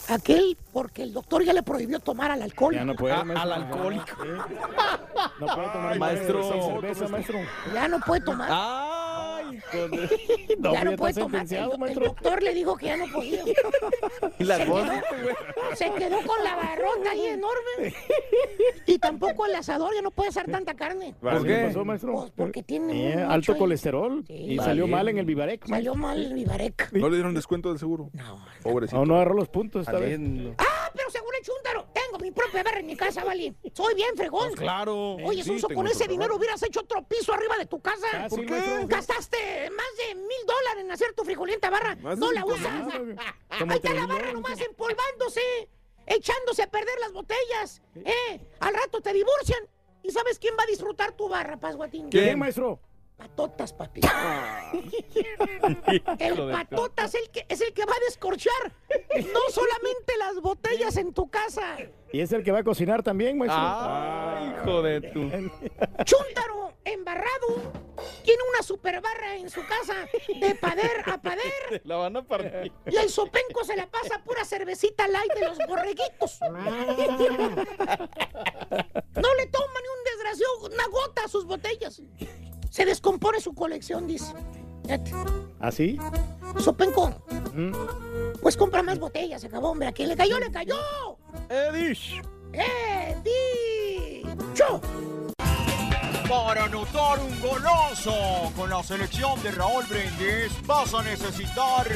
[0.08, 2.74] aquel porque el doctor ya le prohibió tomar al alcohol.
[2.74, 3.42] Ya no puede, Ah, maestro.
[3.42, 4.04] al alcohólico.
[4.06, 4.28] Sí.
[5.40, 6.42] No puede tomar maestro.
[6.82, 7.38] cerveza, maestro.
[7.74, 8.48] Ya no puede tomar.
[8.50, 9.60] Ay.
[10.58, 11.46] No, ya no puede está tomar.
[11.52, 13.42] El, el doctor le dijo que ya no podía.
[14.38, 14.84] ¿Y las se, quedó,
[15.74, 17.94] se quedó con la barrota ahí enorme.
[18.86, 21.14] Y tampoco el asador ya no puede hacer tanta carne.
[21.20, 21.64] ¿Por qué?
[21.66, 22.12] pasó, maestro?
[22.14, 23.58] Pues porque tiene Eh, mucho alto ahí.
[23.58, 24.24] colesterol.
[24.26, 24.34] Sí.
[24.34, 25.66] y salió mal en el Vivarec.
[25.66, 26.92] Salió mal el Vivarec.
[26.92, 28.10] ¿No le dieron descuento del seguro?
[28.12, 28.44] No.
[28.62, 28.98] Pobrecito.
[28.98, 30.54] No, no agarró los puntos esta vez.
[30.58, 33.54] Ah, pero según el chúntaro, tengo mi propia barra en mi casa, Vali.
[33.74, 34.48] Soy bien fregón.
[34.48, 35.16] Pues claro.
[35.24, 38.06] Oye, Sí, tengo con ese dinero hubieras hecho otro piso arriba de tu casa.
[38.14, 38.84] Ah, ¿Por qué?
[38.86, 41.96] Gastaste más de mil dólares en hacer tu frijolienta barra.
[41.96, 42.66] Más No la usas.
[43.50, 45.40] Ahí está la barra nomás empolvándose,
[46.06, 47.82] echándose a perder las botellas.
[47.96, 49.60] Eh, al rato te divorcian.
[50.04, 52.08] ¿Y sabes quién va a disfrutar tu barra, Pasguatín?
[52.10, 52.80] ¿Quién, maestro?
[53.22, 54.00] Patotas, papi.
[54.02, 54.72] Ah.
[56.18, 58.72] El patotas el que, es el que va a descorchar.
[59.32, 61.76] No solamente las botellas en tu casa.
[62.12, 63.60] Y es el que va a cocinar también, maestro.
[63.60, 65.20] Ah, hijo de tu.
[66.04, 67.72] Chúntaro embarrado
[68.24, 69.94] tiene una super barra en su casa
[70.40, 71.80] de pader a pader.
[71.84, 72.72] La van a partir.
[72.90, 76.40] Y el sopenco se la pasa pura cervecita light de los borreguitos.
[76.40, 76.60] No
[79.34, 82.02] le toma ni un desgraciado una gota a sus botellas.
[82.72, 84.32] Se descompone su colección, dice.
[85.60, 85.98] ¿Así?
[86.58, 87.22] Sopenco,
[88.40, 89.88] pues compra más botellas, se acabó, hombre.
[89.88, 90.74] A quien le cayó, le cayó.
[91.50, 92.22] Edish.
[92.54, 93.14] ¡Eh,
[94.24, 94.80] dicho!
[96.28, 101.86] Para anotar un golazo con la selección de Raúl Brindis vas a necesitar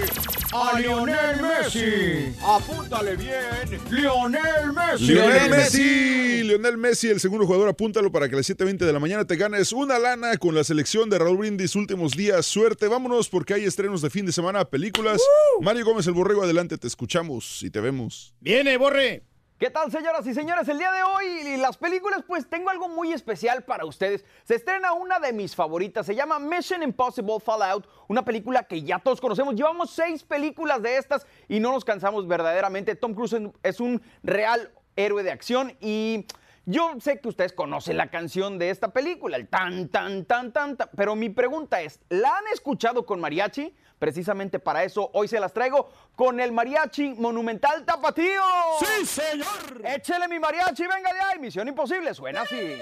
[0.53, 2.35] a Lionel Messi.
[2.43, 5.05] Apúntale bien, Lionel Messi.
[5.07, 8.99] Lionel Messi, Lionel Messi, el segundo jugador, apúntalo para que a las 7.20 de la
[8.99, 12.47] mañana te ganes una lana con la selección de Raúl Brindis últimos días.
[12.47, 15.21] Suerte, vámonos porque hay estrenos de fin de semana, películas.
[15.61, 18.35] Mario Gómez, el borrego, adelante, te escuchamos y te vemos.
[18.41, 19.23] Viene, borre.
[19.59, 20.69] ¿Qué tal, señoras y señores?
[20.69, 24.23] El día de hoy y las películas, pues tengo algo muy especial para ustedes.
[24.45, 28.99] Se estrena una de mis favoritas, se llama Mission Impossible Fallout, una película que ya
[28.99, 29.55] todos conocemos.
[29.55, 32.97] Llevamos seis películas de estas y no nos cansamos verdaderamente.
[32.97, 36.27] Tom Cruise es un real héroe de acción y
[36.67, 40.77] yo sé que ustedes conocen la canción de esta película, el tan, tan, tan, tan,
[40.77, 43.75] tan, pero mi pregunta es, ¿la han escuchado con mariachi?
[43.99, 48.43] Precisamente para eso hoy se las traigo con el mariachi monumental tapatío.
[48.79, 49.83] ¡Sí, señor!
[49.85, 51.39] Échele mi mariachi, venga de ahí.
[51.39, 52.79] Misión imposible, suena así.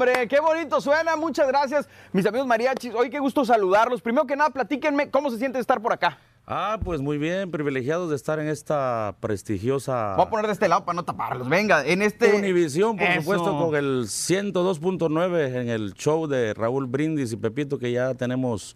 [0.00, 1.14] Hombre, qué bonito suena.
[1.16, 2.94] Muchas gracias, mis amigos mariachis.
[2.94, 4.00] Hoy qué gusto saludarlos.
[4.00, 6.18] Primero que nada, platíquenme cómo se siente estar por acá.
[6.46, 10.68] Ah, pues muy bien, privilegiados de estar en esta prestigiosa Voy a poner de este
[10.68, 11.48] lado para no taparlos.
[11.48, 12.32] Venga, en este.
[12.32, 13.20] Univisión, por Eso.
[13.20, 18.74] supuesto, con el 102.9 en el show de Raúl Brindis y Pepito, que ya tenemos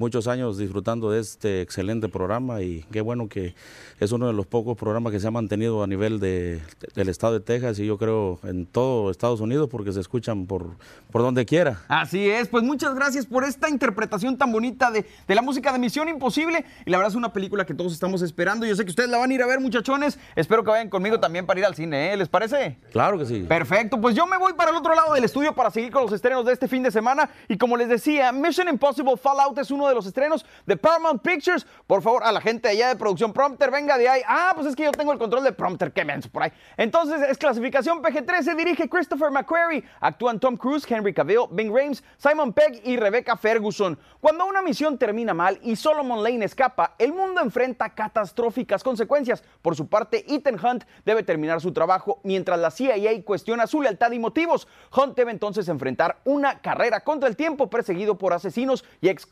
[0.00, 3.54] muchos años disfrutando de este excelente programa y qué bueno que
[4.00, 6.60] es uno de los pocos programas que se ha mantenido a nivel de,
[6.94, 10.70] del estado de Texas y yo creo en todo Estados Unidos porque se escuchan por,
[11.12, 11.82] por donde quiera.
[11.86, 15.78] Así es, pues muchas gracias por esta interpretación tan bonita de, de la música de
[15.78, 16.64] Misión Imposible.
[16.86, 18.64] Y la verdad es una película que todos estamos esperando.
[18.64, 20.18] Yo sé que ustedes la van a ir a ver, muchachones.
[20.34, 22.16] Espero que vayan conmigo también para ir al cine, ¿eh?
[22.16, 22.78] ¿Les parece?
[22.90, 23.44] Claro que sí.
[23.46, 26.12] Perfecto, pues yo me voy para el otro lado del estudio para seguir con los
[26.12, 27.28] estrenos de este fin de semana.
[27.48, 31.66] Y como les decía, Mission Impossible Fallout es uno de los estrenos de Paramount Pictures.
[31.86, 34.22] Por favor, a la gente allá de producción Prompter, venga de ahí.
[34.26, 36.52] Ah, pues es que yo tengo el control de Prompter, qué menso por ahí.
[36.76, 39.84] Entonces, es clasificación PG-13, se dirige Christopher McQuarrie.
[40.00, 43.98] Actúan Tom Cruise, Henry Cavill, Bing Rames, Simon Pegg y Rebecca Ferguson.
[44.20, 49.42] Cuando una misión termina mal y Solomon Lane escapa, el mundo enfrenta catastróficas consecuencias.
[49.62, 54.12] Por su parte, Ethan Hunt debe terminar su trabajo mientras la CIA cuestiona su lealtad
[54.12, 54.68] y motivos.
[54.94, 59.26] Hunt debe entonces enfrentar una carrera contra el tiempo perseguido por asesinos y ex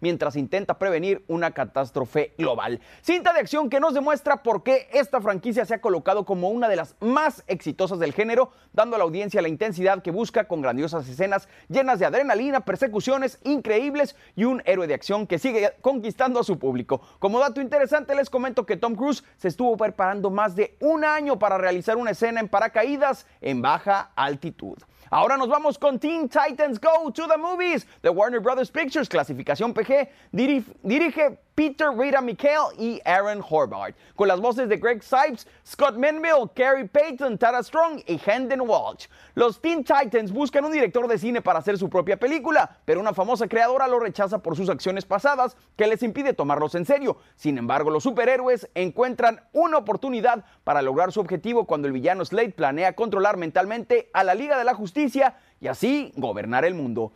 [0.00, 2.80] mientras intenta prevenir una catástrofe global.
[3.02, 6.68] Cinta de acción que nos demuestra por qué esta franquicia se ha colocado como una
[6.68, 10.62] de las más exitosas del género, dando a la audiencia la intensidad que busca con
[10.62, 16.40] grandiosas escenas llenas de adrenalina, persecuciones increíbles y un héroe de acción que sigue conquistando
[16.40, 17.00] a su público.
[17.18, 21.38] Como dato interesante les comento que Tom Cruise se estuvo preparando más de un año
[21.38, 24.78] para realizar una escena en paracaídas en baja altitud.
[25.10, 29.72] Ahora nos vamos con Teen Titans Go to the Movies de Warner Brothers Pictures, clasificación
[29.72, 30.08] PG.
[30.32, 35.96] Diri- dirige Peter Rita Mikhail y Aaron Horvath, con las voces de Greg Sipes, Scott
[35.96, 39.08] Menville, Carrie Payton, Tara Strong y Hendon Walsh.
[39.34, 43.12] Los Teen Titans buscan un director de cine para hacer su propia película, pero una
[43.12, 47.16] famosa creadora lo rechaza por sus acciones pasadas que les impide tomarlos en serio.
[47.34, 52.50] Sin embargo, los superhéroes encuentran una oportunidad para lograr su objetivo cuando el villano Slade
[52.50, 57.10] planea controlar mentalmente a la Liga de la Justicia y así gobernar el mundo.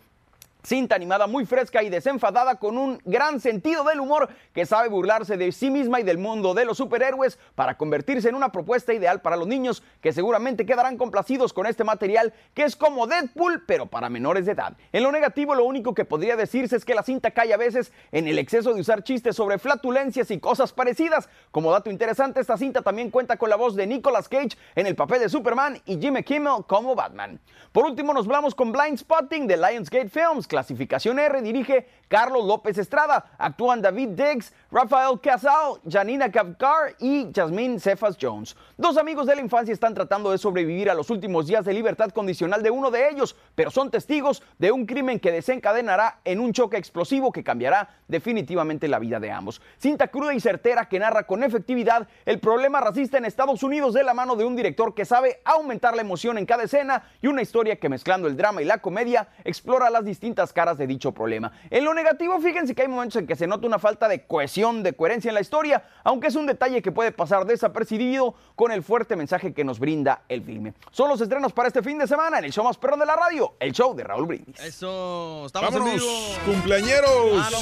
[0.65, 5.37] Cinta animada muy fresca y desenfadada con un gran sentido del humor que sabe burlarse
[5.37, 9.21] de sí misma y del mundo de los superhéroes para convertirse en una propuesta ideal
[9.23, 13.87] para los niños que seguramente quedarán complacidos con este material que es como Deadpool pero
[13.87, 14.77] para menores de edad.
[14.93, 17.93] En lo negativo lo único que podría decirse es que la cinta cae a veces
[18.13, 21.29] en el exceso de usar chistes sobre flatulencias y cosas parecidas.
[21.51, 24.95] Como dato interesante esta cinta también cuenta con la voz de Nicolas Cage en el
[24.95, 27.41] papel de Superman y Jimmy Kimmel como Batman.
[27.73, 32.77] Por último nos vamos con Blind Spotting de Lionsgate Films, clasificación R, dirige Carlos López
[32.77, 33.25] Estrada.
[33.39, 38.55] Actúan David Diggs, Rafael Casal, Janina Kavkar y Jasmine Cephas Jones.
[38.77, 42.11] Dos amigos de la infancia están tratando de sobrevivir a los últimos días de libertad
[42.11, 46.53] condicional de uno de ellos, pero son testigos de un crimen que desencadenará en un
[46.53, 49.63] choque explosivo que cambiará definitivamente la vida de ambos.
[49.79, 54.05] Cinta cruda y certera que narra con efectividad el problema racista en Estados Unidos de
[54.05, 57.41] la mano de un director que sabe aumentar la emoción en cada escena y una
[57.41, 61.53] historia que mezclando el drama y la comedia explora las distintas caras de dicho problema.
[61.69, 64.83] En lo negativo, fíjense que hay momentos en que se nota una falta de cohesión,
[64.83, 68.83] de coherencia en la historia, aunque es un detalle que puede pasar desapercibido con el
[68.83, 70.73] fuerte mensaje que nos brinda el filme.
[70.91, 73.17] Son los estrenos para este fin de semana en el show más perrón de la
[73.17, 74.59] radio, el show de Raúl Brindis.
[74.61, 76.13] Eso, estamos en ¡Vámonos, vivo.
[76.47, 77.11] cumpleañeros!
[77.35, 77.59] Ah, no,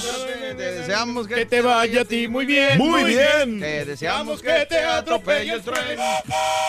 [0.54, 2.78] te deseamos que, Que te vaya a ti muy bien.
[2.78, 3.58] Muy bien.
[3.58, 5.98] Te deseamos que te atropelle el tren,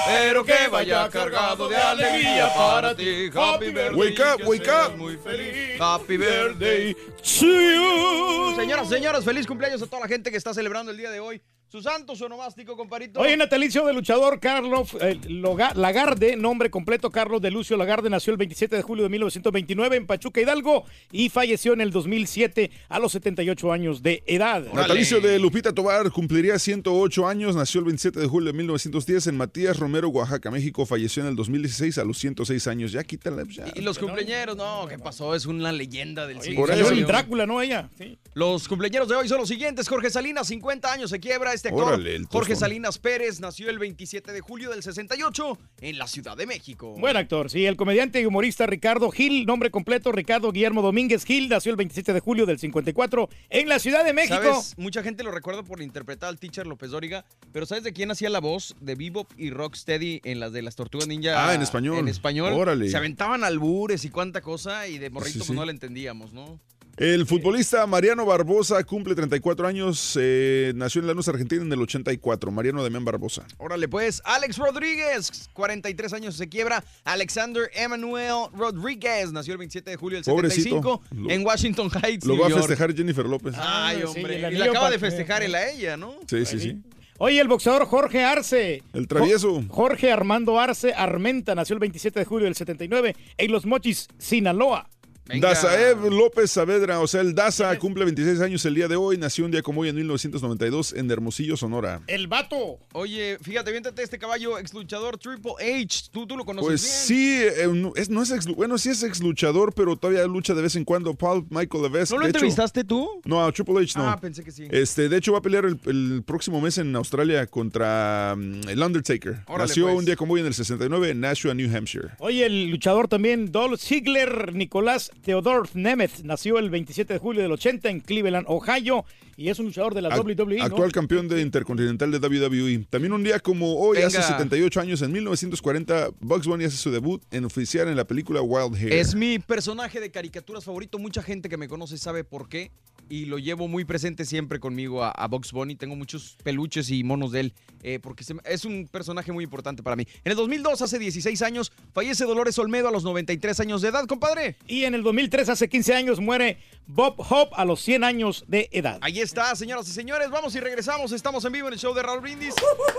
[0.07, 3.29] pero que vaya cargado de alegría para ti.
[3.33, 3.95] Happy birthday.
[3.99, 4.97] Wake up, wake up.
[4.97, 5.79] Muy feliz.
[6.02, 6.95] Happy birthday.
[7.22, 11.41] Señoras, señores, feliz cumpleaños a toda la gente que está celebrando el día de hoy.
[11.72, 13.22] Su santo, su onomástico, comparito.
[13.22, 18.31] Hoy natalicio del luchador Carlos eh, Loga- Lagarde, nombre completo Carlos de Lucio Lagarde, nació
[18.31, 20.84] el 27 de julio de 1929 en Pachuca Hidalgo
[21.14, 24.65] y falleció en el 2007 a los 78 años de edad.
[24.73, 29.38] Natalicio de Lupita Tobar cumpliría 108 años, nació el 27 de julio de 1910 en
[29.38, 32.91] Matías Romero, Oaxaca, México, falleció en el 2016 a los 106 años.
[32.91, 33.43] Ya quítala.
[33.49, 33.64] ya.
[33.76, 35.34] Y los cumpleaños, no, ¿qué pasó?
[35.35, 36.60] Es una leyenda del siglo.
[36.60, 36.89] Por eso.
[36.89, 37.61] el Drácula, ¿no?
[37.61, 37.89] Ella.
[37.98, 38.18] Sí.
[38.34, 39.88] Los cumpleaños de hoy son los siguientes.
[39.88, 41.89] Jorge Salinas, 50 años, se quiebra este actor.
[41.89, 42.55] Órale, el Jorge.
[42.55, 46.95] Salinas Pérez nació el 27 de julio del 68 en la Ciudad de México.
[46.99, 47.65] Buen actor, sí.
[47.67, 52.13] El comediante y humorista Ricardo Gil, nombre completo Ricardo Guillermo Domínguez Gil, nació el 27
[52.13, 54.35] de julio del 54 en la Ciudad de México.
[54.35, 54.73] ¿Sabes?
[54.77, 58.29] Mucha gente lo recuerda por interpretar al teacher López Dóriga, pero ¿sabes de quién hacía
[58.31, 61.47] la voz de Bebop y Rocksteady en las de las Tortugas Ninja?
[61.47, 61.99] Ah, en español.
[61.99, 62.53] En español.
[62.53, 62.89] Órale.
[62.89, 65.53] Se aventaban albures y cuánta cosa y de morrito Sí, pues sí.
[65.53, 66.59] no la entendíamos, ¿no?
[67.02, 72.52] El futbolista Mariano Barbosa cumple 34 años, eh, nació en Lanús, Argentina en el 84.
[72.52, 73.44] Mariano Damián Barbosa.
[73.57, 76.84] Órale, pues, Alex Rodríguez, 43 años se quiebra.
[77.03, 80.76] Alexander Emmanuel Rodríguez nació el 27 de julio del Pobrecito.
[80.80, 83.56] 75 Lo- en Washington Heights, Lo New va a festejar Jennifer López.
[83.57, 84.45] Ay, Ah, sí, hombre.
[84.45, 86.14] el y le acaba de festejar él a ella, ¿no?
[86.28, 86.78] Sí, sí, sí.
[87.18, 88.84] Oye, el boxeador Jorge Arce.
[88.94, 89.56] El travieso.
[89.56, 94.07] Jo- Jorge Armando Arce Armenta nació el 27 de julio del 79 en Los Mochis,
[94.19, 94.88] Sinaloa.
[95.32, 95.49] Venga.
[95.49, 99.18] Dazaev López Saavedra, o sea, el Daza, cumple 26 años el día de hoy.
[99.18, 102.02] Nació un día como hoy en 1992 en Hermosillo, Sonora.
[102.08, 102.80] El vato.
[102.94, 106.10] Oye, fíjate, viéntate este caballo ex luchador Triple H.
[106.12, 107.22] Tú, tú lo conoces Pues bien.
[107.22, 110.53] sí, eh, no es, no es ex, bueno, sí es ex luchador, pero todavía lucha
[110.53, 111.14] de vez en cuando.
[111.14, 112.14] Paul Michael Levesque.
[112.16, 113.08] ¿No lo de hecho- entrevistaste tú?
[113.26, 114.10] no, a Triple H no.
[114.10, 114.68] Ah, pensé que sí.
[114.70, 118.82] Este, de hecho, va a pelear el, el próximo mes en Australia contra mm, el
[118.82, 119.44] Undertaker.
[119.48, 119.98] Órale, Nació pues.
[119.98, 122.10] un día como hoy en el 69 en Nashua, New Hampshire.
[122.20, 127.52] Oye, el luchador también, Dolph Ziggler, Nicolás Theodor Nemeth, nació el 27 de julio del
[127.52, 129.06] 80 en Cleveland, Ohio,
[129.38, 130.64] y es un luchador de la WWE, ¿no?
[130.65, 132.85] Actual campeón de Intercontinental de WWE.
[132.89, 134.27] También un día como hoy, hace Venga.
[134.27, 138.76] 78 años, en 1940, Bugs Bunny hace su debut en oficial en la película Wild
[138.76, 138.93] Hair.
[138.93, 140.99] Es mi personaje de caricaturas favorito.
[140.99, 142.72] Mucha gente que me conoce sabe por qué.
[143.11, 145.75] Y lo llevo muy presente siempre conmigo a, Bugs Bunny.
[145.75, 147.53] Tengo muchos peluches y monos de él.
[147.83, 150.07] eh, porque es un personaje muy importante para mí.
[150.23, 154.05] En el 2002, hace 16 años, fallece Dolores Olmedo a los 93 años de edad,
[154.05, 154.55] compadre.
[154.65, 158.68] Y en el 2003, hace 15 años, muere Bob Hope a los 100 años de
[158.74, 158.98] edad.
[159.02, 160.30] Ahí está, señoras y señores.
[160.30, 161.12] Vamos y regresamos.
[161.14, 162.53] Estamos en vivo en el show de Raúl Brindis.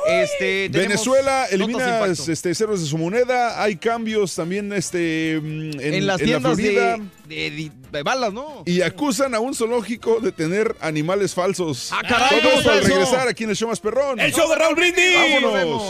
[0.08, 3.62] Este, Venezuela elimina este, ceros de su moneda.
[3.62, 6.96] Hay cambios también este, mm, en, en, las en la tiendas Florida.
[7.26, 8.62] de, de- de- de balas, ¿no?
[8.64, 11.90] Y acusan a un zoológico de tener animales falsos.
[11.92, 14.18] Ah, caray, Todo ¿cómo esto al regresar aquí en el show más perrón.
[14.18, 15.14] ¡El show de Raúl Brindis!
[15.42, 15.82] ¡Vámonos!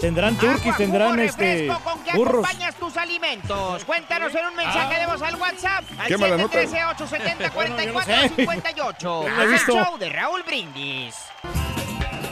[0.00, 1.68] Tendrán turquís, tendrán este...
[1.84, 2.44] con qué Burros.
[2.44, 3.84] acompañas tus alimentos.
[3.84, 6.58] Cuéntanos en un mensaje de voz al WhatsApp al Qué mala nota.
[6.62, 8.96] 713-870-4458.
[9.00, 9.72] Yo no la he Es el visto.
[9.72, 11.16] show de Raúl Brindis.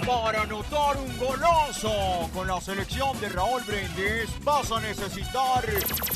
[0.09, 5.63] Para anotar un golazo con la selección de Raúl Brindis vas a necesitar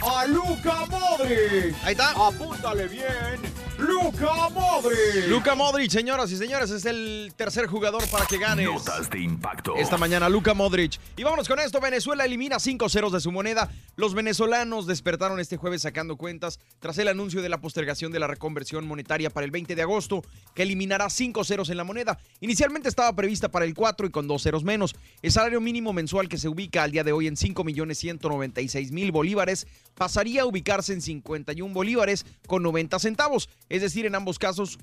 [0.03, 1.77] a Luca Modric.
[1.85, 2.13] Ahí está.
[2.13, 3.53] Apúntale bien.
[3.77, 5.29] Luca Modric.
[5.29, 8.67] Luca Modric, señoras y señores, es el tercer jugador para que ganes.
[8.67, 9.75] Notas de impacto.
[9.77, 10.99] Esta mañana, Luca Modric.
[11.17, 11.81] Y vámonos con esto.
[11.81, 13.71] Venezuela elimina 5 ceros de su moneda.
[13.97, 18.27] Los venezolanos despertaron este jueves sacando cuentas tras el anuncio de la postergación de la
[18.27, 20.23] reconversión monetaria para el 20 de agosto,
[20.55, 22.19] que eliminará 5 ceros en la moneda.
[22.41, 24.95] Inicialmente estaba prevista para el 4 y con 2 ceros menos.
[25.23, 30.43] El salario mínimo mensual que se ubica al día de hoy en 5.196.000 bolívares pasaría
[30.43, 33.49] a ubicarse en 51 bolívares con 90 centavos.
[33.69, 34.79] Es decir, en ambos casos,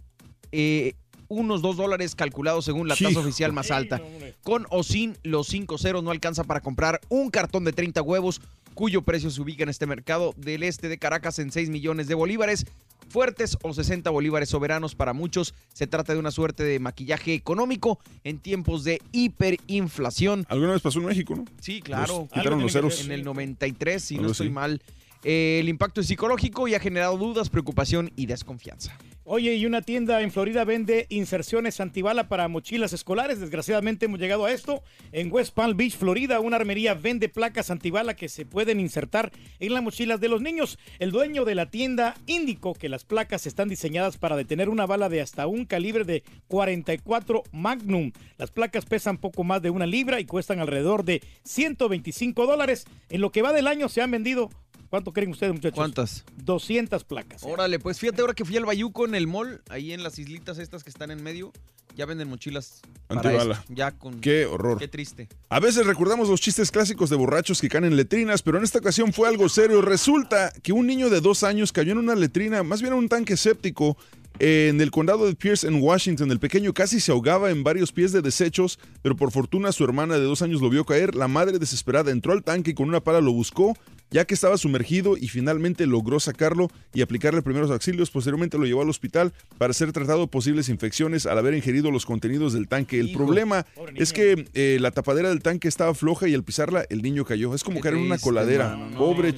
[0.51, 0.95] eh,
[1.29, 3.21] unos 2 dólares calculados según la tasa Hijo.
[3.21, 4.01] oficial más alta.
[4.43, 8.41] Con o sin los 5 ceros no alcanza para comprar un cartón de 30 huevos,
[8.73, 12.15] cuyo precio se ubica en este mercado del este de Caracas en 6 millones de
[12.15, 12.65] bolívares.
[13.09, 15.53] Fuertes o 60 bolívares soberanos para muchos.
[15.73, 20.45] Se trata de una suerte de maquillaje económico en tiempos de hiperinflación.
[20.47, 21.45] Alguna vez pasó en México, ¿no?
[21.59, 22.19] Sí, claro.
[22.19, 23.03] Los quitaron los ceros.
[23.03, 24.53] En el 93, si no estoy así.
[24.53, 24.81] mal.
[25.23, 28.97] Eh, el impacto es psicológico y ha generado dudas, preocupación y desconfianza.
[29.31, 33.39] Oye, y una tienda en Florida vende inserciones antibala para mochilas escolares.
[33.39, 34.81] Desgraciadamente hemos llegado a esto.
[35.11, 39.75] En West Palm Beach, Florida, una armería vende placas antibala que se pueden insertar en
[39.75, 40.79] las mochilas de los niños.
[40.97, 45.09] El dueño de la tienda indicó que las placas están diseñadas para detener una bala
[45.09, 48.13] de hasta un calibre de 44 Magnum.
[48.39, 52.87] Las placas pesan poco más de una libra y cuestan alrededor de 125 dólares.
[53.09, 54.49] En lo que va del año se han vendido,
[54.89, 55.75] ¿cuánto creen ustedes, muchachos?
[55.75, 56.25] ¿Cuántas?
[56.43, 57.43] 200 placas.
[57.43, 60.57] Órale, pues fíjate ahora que fui al Bayuco en el mall, ahí en las islitas
[60.57, 61.51] estas que están en medio,
[61.95, 63.55] ya venden mochilas para Antibala.
[63.55, 64.77] esto, Ya con Qué horror.
[64.79, 65.27] Qué triste.
[65.49, 68.79] A veces recordamos los chistes clásicos de borrachos que caen en letrinas, pero en esta
[68.79, 69.81] ocasión fue algo serio.
[69.81, 73.09] Resulta que un niño de dos años cayó en una letrina, más bien en un
[73.09, 73.97] tanque séptico,
[74.39, 76.31] en el condado de Pierce, en Washington.
[76.31, 80.17] El pequeño casi se ahogaba en varios pies de desechos, pero por fortuna su hermana
[80.17, 81.15] de dos años lo vio caer.
[81.15, 83.75] La madre desesperada entró al tanque y con una pala lo buscó,
[84.11, 88.09] ya que estaba sumergido y finalmente logró sacarlo y aplicarle primeros auxilios.
[88.09, 92.05] Posteriormente lo llevó al hospital para ser tratado de posibles infecciones al haber ingerido los
[92.05, 92.99] contenidos del tanque.
[92.99, 96.85] El Hijo, problema es que eh, la tapadera del tanque estaba floja y al pisarla
[96.89, 97.53] el niño cayó.
[97.53, 98.75] Es como caer en una coladera.
[98.75, 99.37] no, Pobre no,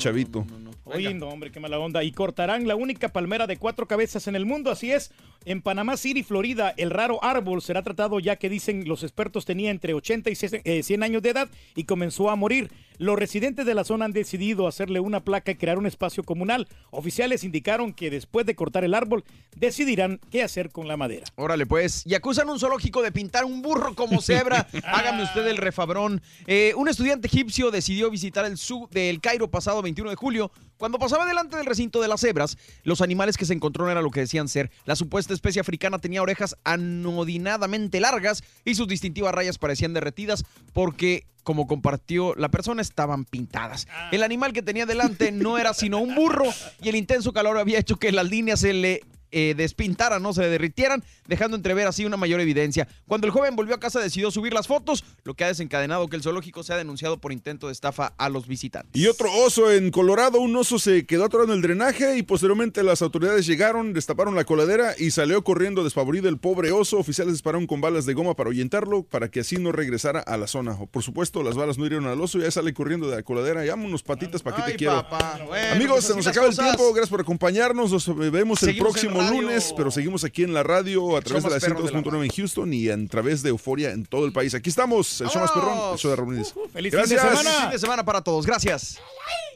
[0.91, 1.09] chavito.
[1.09, 2.03] Oye, no, hombre, qué mala onda.
[2.03, 5.11] Y cortarán la única palmera de cuatro cabezas en el mundo, así es.
[5.43, 9.71] En Panamá City, Florida, el raro árbol será tratado ya que dicen los expertos tenía
[9.71, 10.35] entre 80 y
[10.83, 12.69] 100 años de edad y comenzó a morir.
[12.99, 16.67] Los residentes de la zona han decidido hacerle una placa y crear un espacio comunal.
[16.91, 19.23] Oficiales indicaron que después de cortar el árbol
[19.55, 21.25] decidirán qué hacer con la madera.
[21.35, 22.05] Órale, pues.
[22.05, 24.67] Y acusan un zoológico de pintar un burro como cebra.
[24.83, 26.21] Hágame usted el refabrón.
[26.45, 30.51] Eh, un estudiante egipcio decidió visitar el zoo del Cairo pasado 21 de julio.
[30.77, 34.03] Cuando pasaba delante del recinto de las cebras, los animales que se encontró no eran
[34.03, 34.69] lo que decían ser.
[34.85, 40.43] La supuesta especie africana tenía orejas anodinadamente largas y sus distintivas rayas parecían derretidas
[40.73, 43.87] porque, como compartió la persona, estaban pintadas.
[44.11, 46.45] El animal que tenía delante no era sino un burro
[46.81, 49.01] y el intenso calor había hecho que las líneas se le
[49.31, 52.87] eh, despintaran, no se le derritieran, dejando entrever así una mayor evidencia.
[53.07, 56.15] Cuando el joven volvió a casa decidió subir las fotos, lo que ha desencadenado que
[56.15, 59.01] el zoológico sea denunciado por intento de estafa a los visitantes.
[59.01, 62.83] Y otro oso en Colorado, un oso se quedó atorado en el drenaje y posteriormente
[62.83, 66.97] las autoridades llegaron, destaparon la coladera y salió corriendo despavorido el pobre oso.
[66.97, 70.47] Oficiales dispararon con balas de goma para ahuyentarlo, para que así no regresara a la
[70.47, 70.77] zona.
[70.77, 73.65] Por supuesto, las balas no hirieron al oso, ya sale corriendo de la coladera.
[73.65, 74.93] Ya vámonos patitas, ¿para qué te quiero?
[74.93, 75.39] papá.
[75.47, 76.93] Bueno, Amigos, pues se nos acaba el tiempo.
[76.93, 77.91] Gracias por acompañarnos.
[77.91, 79.41] Nos vemos el Seguimos próximo radio.
[79.41, 81.99] lunes, pero seguimos aquí en la radio a través de la más perro de la
[82.01, 84.53] 102.9 en Houston y a través de Euforia en todo el país.
[84.53, 86.53] Aquí estamos, el show más perrón, el show de Raúl Brindis.
[86.73, 87.21] ¡Feliz Gracias.
[87.21, 87.71] fin de Fin semana!
[87.71, 88.45] de semana para todos.
[88.45, 88.99] Gracias.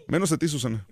[0.07, 0.85] Menos a ti, Susana.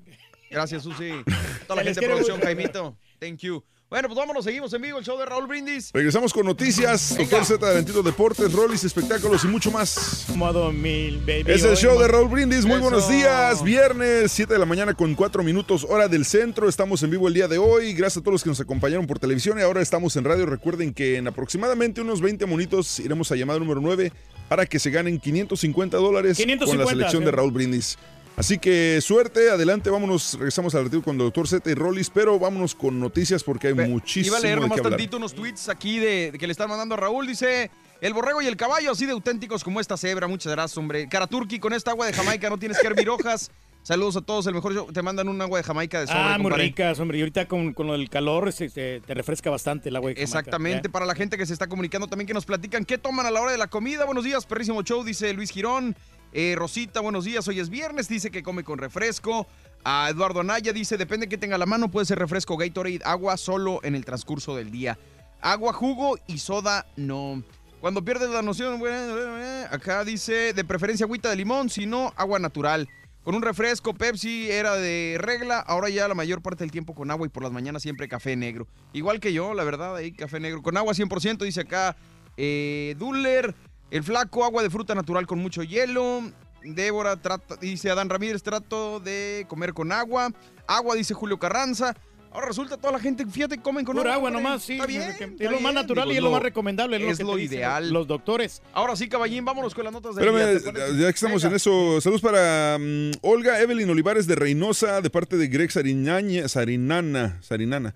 [0.50, 1.12] Gracias, Susi.
[1.68, 2.40] Toda la gente de producción.
[2.40, 2.96] Jaimito.
[3.20, 3.64] Thank you.
[3.94, 5.92] Bueno, pues vámonos, seguimos en vivo el show de Raúl Brindis.
[5.94, 10.26] Regresamos con noticias, Doctor Z de Ventito Deportes, Rollis, espectáculos y mucho más.
[10.36, 11.44] Modo mil, baby.
[11.46, 12.66] Es el show de Raúl Brindis.
[12.66, 12.82] Muy Eso.
[12.82, 13.64] buenos días.
[13.64, 16.68] Viernes, 7 de la mañana con 4 minutos, hora del centro.
[16.68, 17.94] Estamos en vivo el día de hoy.
[17.94, 20.48] Gracias a todos los que nos acompañaron por televisión y ahora estamos en radio.
[20.48, 24.12] Recuerden que en aproximadamente unos 20 monitos iremos a llamada número 9
[24.50, 27.26] para que se ganen 550 dólares con la 550, selección sí.
[27.26, 28.00] de Raúl Brindis.
[28.36, 32.40] Así que suerte, adelante, vámonos, regresamos al retiro con el doctor Z y Rollis, pero
[32.40, 34.98] vámonos con noticias porque hay muchísimo Iba a leer de nomás qué hablar.
[34.98, 37.28] tantito unos tweets aquí de, de que le están mandando a Raúl.
[37.28, 37.70] Dice,
[38.02, 40.26] el borrego y el caballo, así de auténticos como esta cebra.
[40.28, 41.08] Muchas gracias, hombre.
[41.08, 43.52] Caraturki, con esta agua de Jamaica no tienes que hervir hojas.
[43.84, 44.92] Saludos a todos, el mejor show.
[44.92, 46.64] Te mandan un agua de Jamaica de sobre, Ah, muy compadre.
[46.64, 47.18] ricas, hombre.
[47.20, 50.24] Y ahorita con, con el calor se- se- te refresca bastante el agua de Jamaica.
[50.40, 53.32] Exactamente, para la gente que se está comunicando también que nos platican qué toman a
[53.32, 54.06] la hora de la comida.
[54.06, 55.96] Buenos días, perrísimo show, dice Luis Girón.
[56.36, 57.48] Eh, Rosita, buenos días.
[57.48, 58.08] Hoy es viernes.
[58.08, 59.48] Dice que come con refresco.
[59.84, 63.82] A Eduardo Anaya dice, depende que tenga la mano, puede ser refresco, Gatorade, agua solo
[63.84, 64.98] en el transcurso del día.
[65.42, 67.44] Agua, jugo y soda no.
[67.82, 72.14] Cuando pierdes la noción, bueno, eh, acá dice, de preferencia agüita de limón, si no,
[72.16, 72.88] agua natural.
[73.24, 77.12] Con un refresco, Pepsi era de regla, ahora ya la mayor parte del tiempo con
[77.12, 78.68] agua y por las mañanas siempre café negro.
[78.94, 80.62] Igual que yo, la verdad, ahí café negro.
[80.62, 81.98] Con agua 100%, dice acá
[82.38, 83.54] eh, Duller,
[83.94, 86.24] el flaco, agua de fruta natural con mucho hielo.
[86.64, 90.34] Débora, trata, dice Adán Ramírez, trato de comer con agua.
[90.66, 91.96] Agua, dice Julio Carranza.
[92.32, 94.32] Ahora resulta toda la gente, fíjate, comen con Pura agua.
[94.32, 94.74] nomás, sí.
[94.74, 97.08] Está bien, es está lo más natural Digo, y es lo más recomendable.
[97.08, 97.94] Es que lo ideal.
[97.94, 98.64] Los doctores.
[98.74, 100.16] Ahora sí, caballín, vámonos con las notas.
[100.16, 105.02] ¿te Espérame, ya que estamos en eso, saludos para mm, Olga Evelyn Olivares de Reynosa,
[105.02, 107.94] de parte de Greg Sarinaña, Sarinana, Sarinana.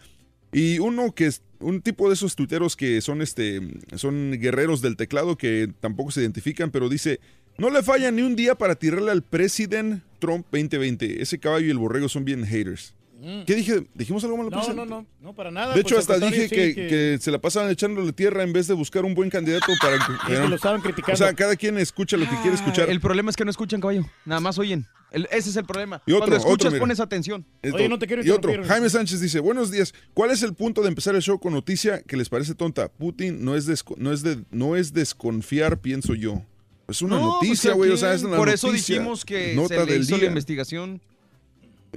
[0.52, 3.62] Y uno que es un tipo de esos tuiteros que son este
[3.96, 7.20] son guerreros del teclado que tampoco se identifican, pero dice,
[7.58, 11.22] no le falla ni un día para tirarle al presidente Trump 2020.
[11.22, 12.94] Ese caballo y el borrego son bien haters.
[13.20, 13.44] Mm.
[13.46, 13.88] ¿Qué dije?
[13.96, 14.50] ¿Dijimos algo malo?
[14.50, 14.86] No, presidente?
[14.90, 15.74] no, no, no, para nada.
[15.74, 18.68] De hecho, pues, hasta dije sí, que, que se la pasaban echándole tierra en vez
[18.68, 19.98] de buscar un buen candidato para...
[20.28, 21.14] Que lo estaban criticando.
[21.14, 22.90] O sea, cada quien escucha lo que quiere escuchar.
[22.90, 24.06] El problema es que no escuchan, caballo.
[24.26, 24.86] Nada más oyen.
[25.12, 26.02] El- ese es el problema.
[26.06, 27.46] Y otro, Cuando escuchas, otro, pones atención.
[27.62, 27.80] Esto-
[28.24, 31.40] y otro, Jaime Sánchez dice, buenos días, ¿cuál es el punto de empezar el show
[31.40, 32.90] con noticia que les parece tonta?
[32.90, 36.44] Putin no es, desco- no es, de, no es desconfiar, pienso yo.
[36.88, 39.76] Es una No, pues, noticia, güey, o sea, es una Por eso dijimos que Nota
[39.76, 41.02] se le del hizo la investigación.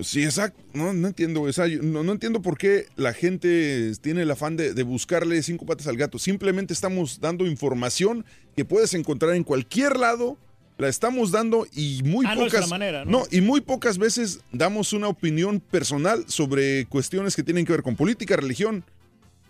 [0.03, 0.63] Sí, exacto.
[0.73, 1.43] No, no entiendo.
[1.43, 5.43] O sea, no, no entiendo por qué la gente tiene el afán de, de buscarle
[5.43, 6.19] cinco patas al gato.
[6.19, 8.25] Simplemente estamos dando información
[8.57, 10.37] que puedes encontrar en cualquier lado.
[10.79, 12.71] La estamos dando y muy A pocas.
[12.71, 13.25] manera, ¿no?
[13.31, 17.97] y muy pocas veces damos una opinión personal sobre cuestiones que tienen que ver con
[17.97, 18.83] política, religión.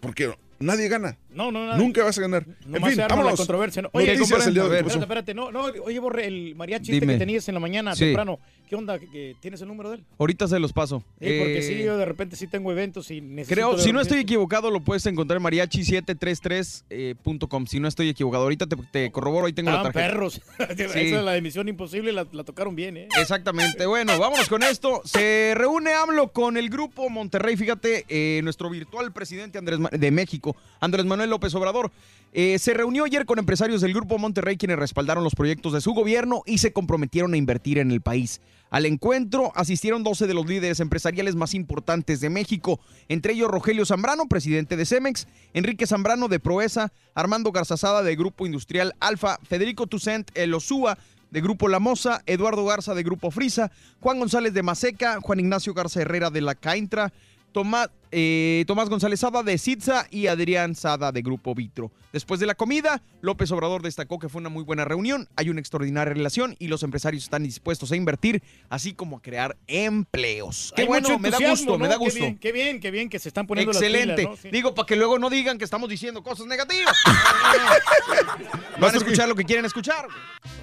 [0.01, 1.19] Porque nadie gana.
[1.33, 1.77] No, no, nada.
[1.77, 2.45] Nunca vas a ganar.
[2.45, 3.33] en Nomás fin, se arma vámonos.
[3.33, 3.83] la controversia.
[3.83, 3.91] ¿no?
[3.93, 5.35] Noticias el día de ¿qué espérate, espérate.
[5.35, 8.07] No, no, oye, Borre, el mariachi este que tenías en la mañana Sí.
[8.07, 8.39] temprano,
[8.69, 8.99] ¿qué onda?
[8.99, 10.05] ¿Que- que ¿Tienes el número de él?
[10.19, 11.05] Ahorita se los paso.
[11.21, 13.55] Sí, porque Eh, sí, yo de repente sí tengo eventos y necesito...
[13.55, 17.67] Creo, si no estoy equivocado, lo puedes encontrar en mariachi733.com.
[17.67, 20.07] si no estoy equivocado, ahorita te, te corroboro, ahí tengo la tarjeta.
[20.07, 20.41] perros.
[20.59, 23.09] Esa es la emisión imposible, la, la tocaron bien, ¿eh?
[23.21, 23.85] Exactamente.
[23.87, 25.03] Bueno, vámonos con esto.
[25.05, 27.57] Se reúne AMLO con el grupo Monterrey.
[27.57, 31.91] Fíjate, eh, nuestro virtual presidente Andrés de México, Andrés Manuel López Obrador,
[32.33, 35.93] eh, se reunió ayer con empresarios del grupo Monterrey quienes respaldaron los proyectos de su
[35.93, 38.41] gobierno y se comprometieron a invertir en el país.
[38.71, 42.79] Al encuentro asistieron 12 de los líderes empresariales más importantes de México,
[43.09, 48.47] entre ellos Rogelio Zambrano, presidente de Cemex, Enrique Zambrano de Proesa, Armando Garzazada de Grupo
[48.47, 50.99] Industrial Alfa, Federico Tucent Elosúa
[51.31, 53.71] de Grupo La Moza, Eduardo Garza de Grupo Frisa,
[54.01, 57.13] Juan González de Maseca, Juan Ignacio Garza Herrera de La Caintra,
[57.53, 61.91] Tomás, eh, Tomás González Sada de Sitza y Adrián Sada de Grupo Vitro.
[62.13, 65.61] Después de la comida, López Obrador destacó que fue una muy buena reunión, hay una
[65.61, 70.73] extraordinaria relación y los empresarios están dispuestos a invertir, así como a crear empleos.
[70.75, 72.21] Qué Hay bueno, me da gusto, me da Qué gusto.
[72.21, 74.23] bien, Qué bien, qué bien que se están poniendo las Excelente.
[74.23, 74.37] pilas, ¿no?
[74.43, 74.49] Sí.
[74.51, 76.97] Digo, para que luego no digan que estamos diciendo cosas negativas.
[78.81, 80.07] Van a escuchar lo que quieren escuchar.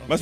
[0.07, 0.21] Más.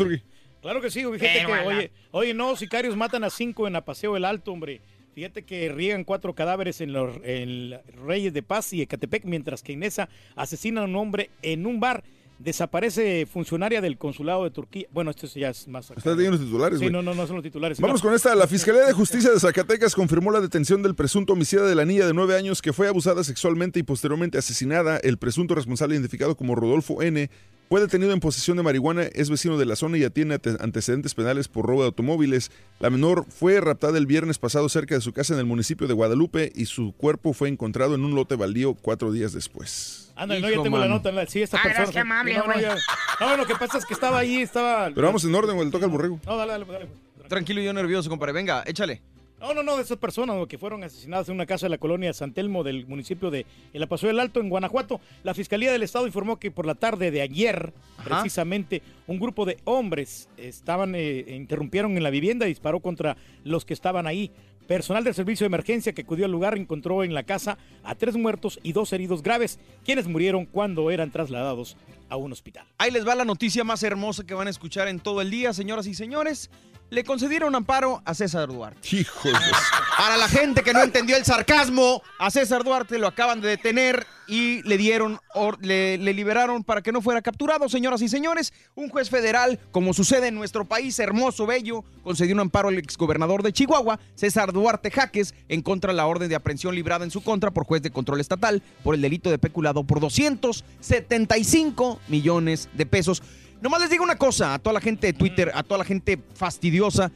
[0.61, 4.17] Claro que sí, fíjate Qué que, oye, oye, no, sicarios matan a cinco en Apaseo
[4.17, 4.81] el Alto, hombre.
[5.15, 7.73] Fíjate que riegan cuatro cadáveres en los en
[8.05, 12.03] Reyes de Paz y Ecatepec, mientras que Inesa asesina a un hombre en un bar.
[12.37, 14.87] Desaparece funcionaria del consulado de Turquía.
[14.91, 15.89] Bueno, esto ya es más...
[15.89, 15.99] acá.
[16.01, 17.79] Estás leyendo los titulares, Sí, no, no, no son los titulares.
[17.79, 18.09] Vamos No.
[18.09, 18.35] con esta.
[18.35, 22.05] La Fiscalía de Justicia de Zacatecas confirmó la detención del presunto homicida de la niña
[22.05, 24.97] de nueve años que fue abusada sexualmente y posteriormente asesinada.
[24.97, 27.29] El presunto responsable identificado como Rodolfo N.
[27.67, 30.55] Fue detenido en posesión de marihuana, es vecino de la zona y ya tiene ante-
[30.59, 32.51] antecedentes penales por robo de automóviles.
[32.79, 35.93] La menor fue raptada el viernes pasado cerca de su casa en el municipio de
[35.95, 40.11] Guadalupe y su cuerpo fue encontrado en un lote baldío cuatro días después.
[40.15, 41.11] Anda, no, ya Hijo, tengo la nota.
[41.11, 41.83] la- Sí, esta Ah, persona.
[41.85, 42.77] gracias, amable, no, no, ya-
[43.19, 44.91] no, lo que pasa es que estaba ahí, estaba...
[44.93, 46.19] Pero vamos en orden, güey, le toca al borrego.
[46.25, 46.87] No, dale, dale, dale.
[47.27, 48.31] Tranquilo y yo nervioso, compadre.
[48.33, 49.01] Venga, échale.
[49.45, 52.11] No, no, no, de esas personas que fueron asesinadas en una casa de la colonia
[52.13, 54.99] San Telmo del municipio de El Paso del Alto, en Guanajuato.
[55.21, 58.21] La Fiscalía del Estado informó que por la tarde de ayer, Ajá.
[58.21, 63.65] precisamente, un grupo de hombres estaban, eh, interrumpieron en la vivienda y disparó contra los
[63.65, 64.31] que estaban ahí.
[64.65, 68.15] Personal del servicio de emergencia que acudió al lugar encontró en la casa a tres
[68.15, 71.77] muertos y dos heridos graves, quienes murieron cuando eran trasladados
[72.09, 72.65] a un hospital.
[72.79, 75.53] Ahí les va la noticia más hermosa que van a escuchar en todo el día,
[75.53, 76.49] señoras y señores.
[76.91, 78.95] Le concedieron amparo a César Duarte.
[78.95, 79.31] Hijos de...
[79.97, 84.05] Para la gente que no entendió el sarcasmo, a César Duarte lo acaban de detener
[84.27, 88.53] y le dieron, or- le, le liberaron para que no fuera capturado, señoras y señores.
[88.75, 93.41] Un juez federal, como sucede en nuestro país, hermoso, bello, concedió un amparo al exgobernador
[93.41, 97.21] de Chihuahua, César Duarte Jaques, en contra de la orden de aprehensión librada en su
[97.23, 102.85] contra por juez de control estatal por el delito de peculado por 275 millones de
[102.85, 103.23] pesos.
[103.65, 106.21] Nomás les digo una cosa a toda la gente de Twitter, a toda la gente
[106.35, 107.11] fastidiosa.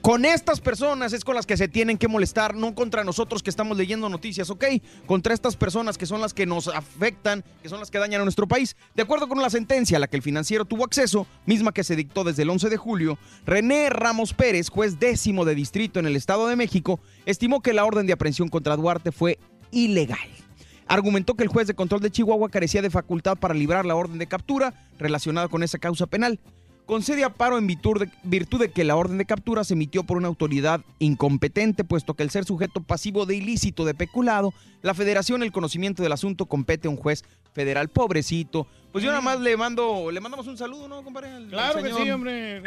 [0.00, 3.50] Con estas personas es con las que se tienen que molestar, no contra nosotros que
[3.50, 4.64] estamos leyendo noticias, ¿ok?
[5.04, 8.24] Contra estas personas que son las que nos afectan, que son las que dañan a
[8.24, 8.74] nuestro país.
[8.94, 11.94] De acuerdo con la sentencia a la que el financiero tuvo acceso, misma que se
[11.94, 16.16] dictó desde el 11 de julio, René Ramos Pérez, juez décimo de distrito en el
[16.16, 19.38] Estado de México, estimó que la orden de aprehensión contra Duarte fue
[19.72, 20.45] ilegal.
[20.88, 24.18] Argumentó que el juez de control de Chihuahua carecía de facultad para librar la orden
[24.18, 26.38] de captura relacionada con esa causa penal
[26.86, 30.16] concede amparo en virtud de, virtud de que la orden de captura se emitió por
[30.16, 35.42] una autoridad incompetente, puesto que el ser sujeto pasivo de ilícito de peculado, la federación,
[35.42, 37.88] el conocimiento del asunto compete a un juez federal.
[37.88, 38.68] Pobrecito.
[38.92, 41.30] Pues yo nada más le mando, le mandamos un saludo, ¿no, compadre?
[41.30, 42.62] Al- al Claro que sí, hombre.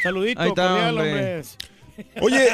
[0.00, 1.10] Saludito, Ahí está, cordial, hombre.
[1.38, 1.42] hombre.
[2.20, 2.48] Oye,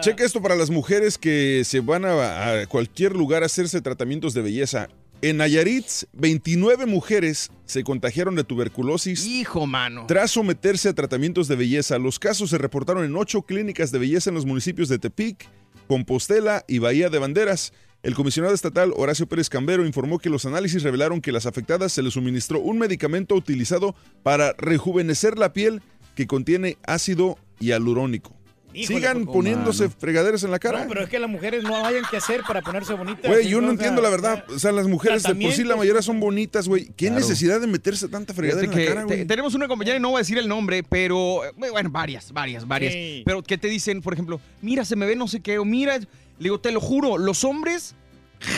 [0.00, 4.34] checa esto para las mujeres que se van a, a cualquier lugar a hacerse tratamientos
[4.34, 4.88] de belleza.
[5.22, 9.24] En Nayarit, 29 mujeres se contagiaron de tuberculosis.
[9.24, 10.04] Hijo, mano.
[10.06, 14.28] Tras someterse a tratamientos de belleza, los casos se reportaron en ocho clínicas de belleza
[14.28, 15.48] en los municipios de Tepic,
[15.86, 17.72] Compostela y Bahía de Banderas.
[18.02, 22.02] El comisionado estatal Horacio Pérez Cambero informó que los análisis revelaron que las afectadas se
[22.02, 25.80] les suministró un medicamento utilizado para rejuvenecer la piel
[26.14, 28.36] que contiene ácido hialurónico.
[28.74, 30.82] Híjole, Sigan pues, poniéndose fregaderas en la cara.
[30.82, 33.30] No, pero es que las mujeres no hayan que hacer para ponerse bonitas.
[33.30, 34.44] Güey, yo no O sea, entiendo la verdad.
[34.50, 36.86] O sea, las mujeres de por sí la mayoría son bonitas, güey.
[36.96, 37.16] ¿Qué Claro.
[37.20, 39.26] necesidad de meterse tanta fregadera en la cara, te- güey?
[39.26, 42.66] tenemos una compañera y no voy a decir el nombre, pero eh, bueno, varias, varias,
[42.66, 42.92] varias.
[42.92, 43.22] Sí.
[43.24, 45.98] Pero que te dicen, por ejemplo, mira, se me ve no sé qué, o mira,
[45.98, 46.06] le
[46.38, 47.94] digo, te lo juro, los hombres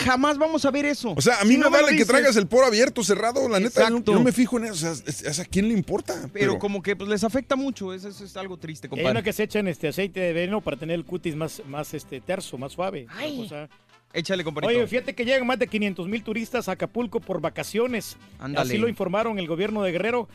[0.05, 1.13] jamás vamos a ver eso.
[1.15, 3.59] O sea, a mí Si me no vale que traigas el poro abierto, cerrado, la
[3.59, 4.11] neta, yo no, Exacto.
[4.11, 4.73] yo no me fijo en eso.
[4.73, 6.29] O sea, es- es- ¿a quién le importa?
[6.33, 9.11] Pero, como que pues, les afecta mucho, eso, eso es algo triste, Hay compadre.
[9.11, 12.21] una que se echan este aceite de veneno para tener el cutis más, más este,
[12.21, 13.07] terso, más suave.
[13.39, 13.69] O sea,
[14.13, 14.69] Échale, compadrito.
[14.79, 18.15] Oye, fíjate que llegan más de 500 mil turistas a Acapulco por vacaciones.
[18.39, 18.67] Ándale.
[18.69, 20.29] Así lo informaron el gobierno de Guerrero,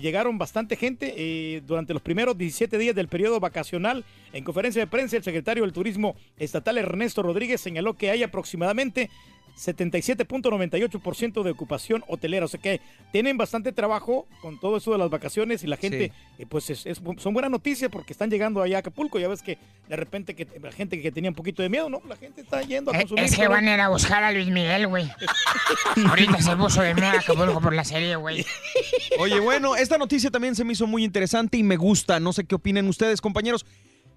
[0.00, 4.04] llegaron bastante gente eh, durante los primeros 17 días del periodo vacacional.
[4.32, 9.10] En conferencia de prensa, el secretario del Turismo Estatal Ernesto Rodríguez señaló que hay aproximadamente
[9.56, 12.44] 77.98% de ocupación hotelera.
[12.44, 12.80] O sea que
[13.12, 16.86] tienen bastante trabajo con todo eso de las vacaciones y la gente, eh, pues es-
[16.86, 19.18] es- son buenas noticias porque están llegando allá a Acapulco.
[19.18, 19.58] Ya ves que
[19.88, 22.02] de repente que la gente que tenía un poquito de miedo, ¿no?
[22.08, 23.24] La gente está yendo a Eh, consumir.
[23.24, 25.10] Es que pero- van a ir a buscar a Luis Miguel, güey.
[26.08, 28.44] Ahorita se puso de mega Acapulco por la serie, güey.
[29.18, 32.20] Oye, bueno, esta noticia también se me hizo muy interesante y me gusta.
[32.20, 33.64] No sé qué opinen ustedes, compañeros.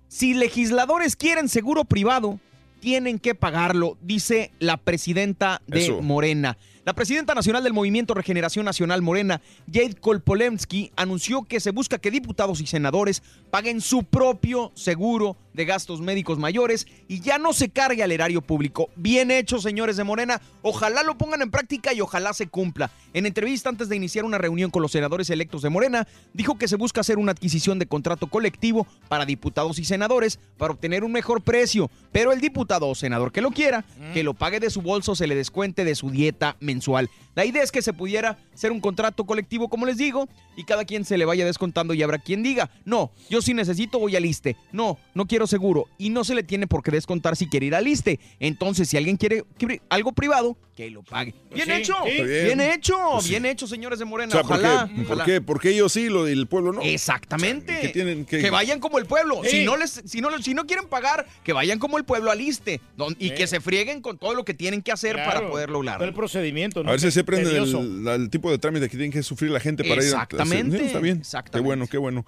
[0.07, 2.39] Si legisladores quieren seguro privado,
[2.79, 6.01] tienen que pagarlo, dice la presidenta de Eso.
[6.01, 6.57] Morena.
[6.85, 9.41] La presidenta nacional del Movimiento Regeneración Nacional Morena,
[9.71, 15.65] Jade Kolpolemsky, anunció que se busca que diputados y senadores paguen su propio seguro de
[15.65, 18.89] gastos médicos mayores y ya no se cargue al erario público.
[18.95, 20.41] Bien hecho, señores de Morena.
[20.61, 22.91] Ojalá lo pongan en práctica y ojalá se cumpla.
[23.13, 26.69] En entrevista antes de iniciar una reunión con los senadores electos de Morena, dijo que
[26.69, 31.11] se busca hacer una adquisición de contrato colectivo para diputados y senadores para obtener un
[31.11, 33.83] mejor precio, pero el diputado o senador que lo quiera,
[34.13, 37.09] que lo pague de su bolso, se le descuente de su dieta mensual.
[37.35, 40.85] La idea es que se pudiera hacer un contrato colectivo, como les digo, y cada
[40.85, 44.25] quien se le vaya descontando y habrá quien diga, no, yo sí necesito, voy al
[44.25, 44.57] ISTE.
[44.71, 45.87] No, no quiero seguro.
[45.97, 48.19] Y no se le tiene por qué descontar si quiere ir al ISTE.
[48.39, 51.33] Entonces, si alguien quiere quiere algo privado, que lo pague.
[51.53, 52.11] Bien Sí, hecho, sí.
[52.23, 52.27] bien,
[52.57, 52.61] Bien.
[52.61, 53.31] hecho, Pues sí.
[53.31, 54.31] bien hecho, señores de O Morena.
[54.31, 54.87] sea, ¿por ojalá.
[54.87, 54.95] qué?
[54.95, 55.25] ¿Por ojalá.
[55.25, 55.41] qué?
[55.41, 56.81] Porque ellos sí lo- y el pueblo no.
[56.81, 57.79] Exactamente.
[57.81, 58.39] Que tienen que...
[58.39, 59.41] Que vayan como el pueblo.
[59.43, 59.49] Sí.
[59.49, 62.39] Si, no les, si, no, si no quieren pagar, que vayan como el pueblo al
[62.39, 62.79] ISTE.
[62.95, 63.35] don- y Sí.
[63.35, 66.81] que se frieguen con todo lo que tienen que hacer para poder todo el procedimiento,
[66.83, 66.89] ¿no?
[66.89, 67.81] A ver si se Tedioso.
[67.81, 70.99] el, tipo de trámite que tienen que sufrir la gente para ir a- Exactamente, está
[70.99, 71.21] bien.
[71.51, 72.25] Qué bueno, qué bueno.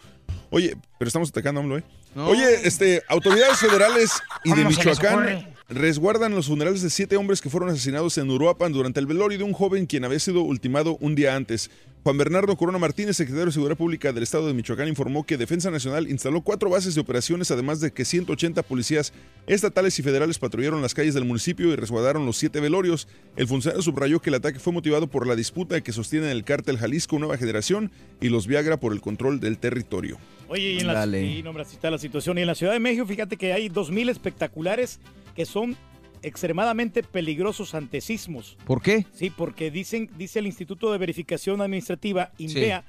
[0.52, 1.84] Oye, pero estamos atacando a AMLO, ¿eh?
[2.14, 2.28] No.
[2.28, 4.12] Oye, este, autoridades federales
[4.44, 8.18] y de ¿Cómo se les Michoacán resguardan los funerales de siete hombres que fueron asesinados
[8.18, 11.72] en Uruapan durante el velorio de un joven quien había sido ultimado un día antes.
[12.04, 15.70] Juan Bernardo Corona Martínez, secretario de Seguridad Pública del Estado de Michoacán, informó que Defensa
[15.70, 19.14] Nacional instaló cuatro bases de operaciones, además de que 180 policías
[19.46, 23.08] estatales y federales patrullaron las calles del municipio y resguardaron los siete velorios.
[23.36, 26.80] El funcionario subrayó que el ataque fue motivado por la disputa que sostienen el cártel
[26.80, 30.18] Jalisco Nueva Generación y los Viagra por el control del territorio.
[30.48, 32.36] Oye, y en la, no, está la situación.
[32.40, 35.00] Y en la Ciudad de México, fíjate que hay 2.000 espectaculares
[35.36, 35.78] que son
[36.24, 38.58] extremadamente peligrosos ante sismos.
[38.66, 39.06] ¿Por qué?
[39.14, 42.84] Sí, porque dicen, dice el Instituto de Verificación Administrativa, INVEA,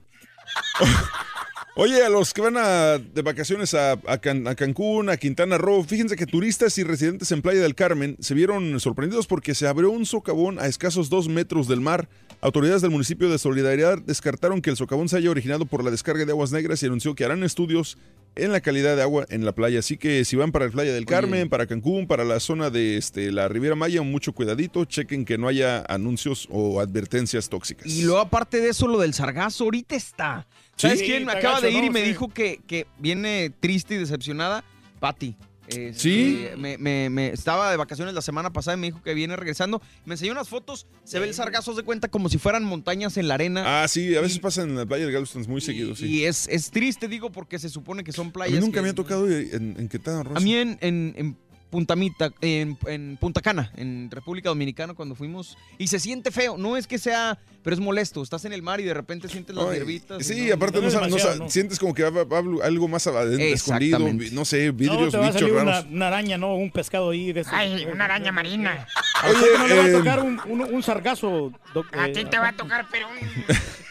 [1.80, 5.60] Oye, a los que van a- de vacaciones a, a Can- a Cancún, a Quintana
[5.60, 9.68] Roo, fíjense que turistas y residentes en Playa del Carmen se vieron sorprendidos porque se
[9.68, 12.10] abrió un socavón a escasos dos metros del mar.
[12.42, 16.26] Autoridades del municipio de Solidaridad descartaron que el socavón se haya originado por la descarga
[16.26, 18.00] de aguas negras y anunció que harán estudios
[18.36, 19.78] en la calidad de agua en la playa.
[19.80, 22.98] Así que si van para el Playa del Carmen, para Cancún, para la zona de
[22.98, 27.86] este, la Riviera Maya, mucho cuidadito, chequen que no haya anuncios o advertencias tóxicas.
[27.88, 30.48] Y luego, aparte de eso, lo del sargazo, ahorita está.
[30.78, 31.26] ¿Sabes Sí, quién?
[31.26, 32.08] Me acaba de ir y me Sí.
[32.08, 34.64] dijo que, que viene triste y decepcionada.
[35.00, 35.36] Patti.
[35.68, 36.48] Este, ¿Sí?
[36.58, 39.82] Me, me- me- estaba de vacaciones la semana pasada y me dijo que viene regresando.
[40.06, 40.88] Me enseñó unas fotos.
[41.04, 43.84] Se ve el sargazo de cuenta como si fueran montañas en la arena.
[43.84, 46.06] Ah, sí, a veces pasa en la playa del Galveston muy seguido, sí.
[46.06, 48.54] Y es, es triste, digo, porque se supone que son a playas.
[48.54, 50.38] mí nunca me ha tocado en, en Quintana Roo.
[50.38, 51.38] A mí en, en, en
[51.70, 55.58] Punta Mita, en, en Punta Cana, en República Dominicana, cuando fuimos.
[55.78, 56.58] Y se siente feo.
[56.58, 58.24] No es que sea, pero es molesto.
[58.24, 60.26] Estás en el mar y de repente sientes las hierbitas.
[60.26, 64.00] Sí, no- aparte no, no sa- sientes como que va, va algo más adentro, escondido,
[64.32, 65.92] no sé, No, vidrios, te va a bichos salir una, raros.
[65.92, 66.56] una araña, ¿no?
[66.56, 67.34] Un pescado ahí.
[67.34, 67.54] De esos.
[67.54, 68.88] Ay, una araña marina.
[69.22, 71.52] ¿A usted Oye, no le va a eh, tocar un, un, un sargazo?
[71.74, 73.16] doc- A eh, ti te va a tocar, pero un...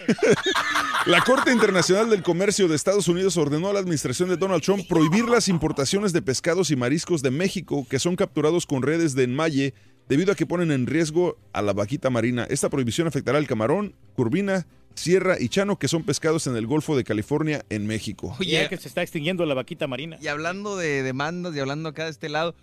[1.06, 4.86] La Corte Internacional del Comercio de Estados Unidos ordenó a la administración de Donald Trump
[4.88, 9.24] prohibir las importaciones de pescados y mariscos de México que son capturados con redes de
[9.24, 9.74] enmalle
[10.08, 12.46] debido a que ponen en riesgo a la vaquita marina.
[12.48, 16.96] Esta prohibición afectará al camarón, curvina, sierra y chano, que son pescados en el Golfo
[16.96, 18.36] de California, en México.
[18.40, 20.18] Ya que se está extinguiendo la vaquita marina.
[20.20, 22.54] Y hablando de demandas y hablando acá de este lado,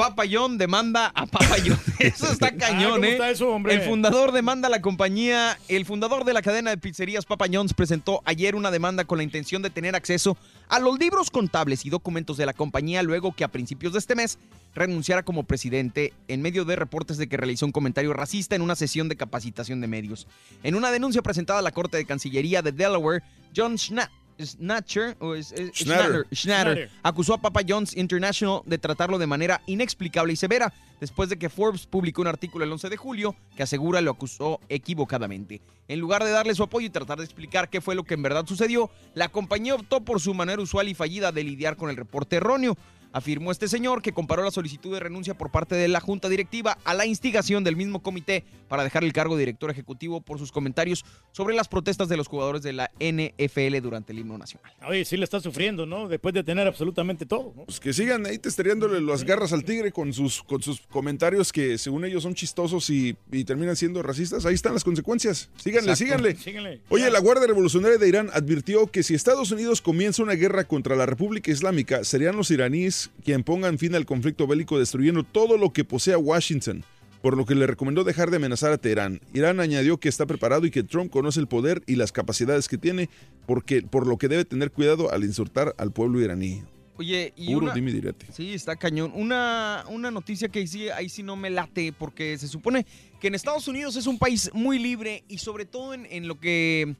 [0.00, 1.78] Papayón demanda a Papayón.
[1.98, 3.12] Eso está cañón, ¿cómo ¿eh?
[3.12, 3.74] está eso, hombre?
[3.74, 5.58] El fundador demanda a la compañía.
[5.68, 9.24] El fundador de la cadena de pizzerías Papa John's presentó ayer una demanda con la
[9.24, 13.44] intención de tener acceso a los libros contables y documentos de la compañía luego que
[13.44, 14.38] a principios de este mes
[14.74, 18.76] renunciara como presidente en medio de reportes de que realizó un comentario racista en una
[18.76, 20.26] sesión de capacitación de medios.
[20.62, 23.22] En una denuncia presentada a la Corte de Cancillería de Delaware,
[23.54, 24.10] John Schna-
[24.46, 26.04] Snatcher, o es- es- Schnatter.
[26.04, 26.90] Schnatter, Schnatter, Schnatter.
[27.02, 31.48] acusó a Papa John's International de tratarlo de manera inexplicable y severa, después de que
[31.48, 35.60] Forbes publicó un artículo el 11 de julio que asegura lo acusó equivocadamente.
[35.88, 38.22] En lugar de darle su apoyo y tratar de explicar qué fue lo que en
[38.22, 41.96] verdad sucedió, la compañía optó por su manera usual y fallida de lidiar con el
[41.96, 42.76] reporte erróneo.
[43.12, 46.78] Afirmó este señor que comparó la solicitud de renuncia por parte de la Junta Directiva
[46.84, 50.52] a la instigación del mismo comité para dejar el cargo de director ejecutivo por sus
[50.52, 54.72] comentarios sobre las protestas de los jugadores de la NFL durante el himno nacional.
[54.86, 56.06] Oye, sí le está sufriendo, ¿no?
[56.06, 57.52] Después de tener absolutamente todo.
[57.56, 57.64] ¿no?
[57.64, 61.78] Pues que sigan ahí testereándole las garras al tigre con sus, con sus comentarios que
[61.78, 64.46] según ellos son chistosos y, y terminan siendo racistas.
[64.46, 65.50] Ahí están las consecuencias.
[65.56, 66.36] Síganle, síganle.
[66.36, 66.80] Síganle.
[66.90, 70.94] Oye, la Guardia Revolucionaria de Irán advirtió que si Estados Unidos comienza una guerra contra
[70.94, 75.72] la República Islámica, serían los iraníes quien pongan fin al conflicto bélico destruyendo todo lo
[75.72, 76.84] que posea Washington,
[77.22, 79.20] por lo que le recomendó dejar de amenazar a Teherán.
[79.34, 82.78] Irán añadió que está preparado y que Trump conoce el poder y las capacidades que
[82.78, 83.08] tiene,
[83.46, 86.62] porque, por lo que debe tener cuidado al insultar al pueblo iraní.
[86.96, 88.26] Oye, y Puro una- dime direte.
[88.30, 89.12] Sí, está cañón.
[89.14, 92.84] Una, una noticia que ahí sí, ahí sí no me late, porque se supone
[93.20, 96.38] que en Estados Unidos es un país muy libre y sobre todo en, en lo
[96.38, 96.94] que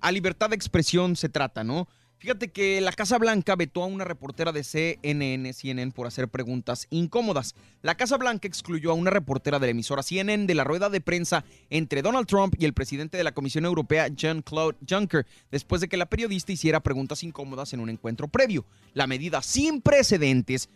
[0.00, 1.88] a libertad de expresión se trata, ¿no?
[2.20, 6.86] Fíjate que la Casa Blanca vetó a una reportera de CNN, CNN, por hacer preguntas
[6.90, 7.54] incómodas.
[7.80, 11.00] La Casa Blanca excluyó a una reportera de la emisora CNN de la rueda de
[11.00, 15.88] prensa entre Donald Trump y el presidente de la Comisión Europea, Jean-Claude Juncker, después de
[15.88, 18.66] que la periodista hiciera preguntas incómodas en un encuentro previo.
[18.92, 20.68] La medida sin precedentes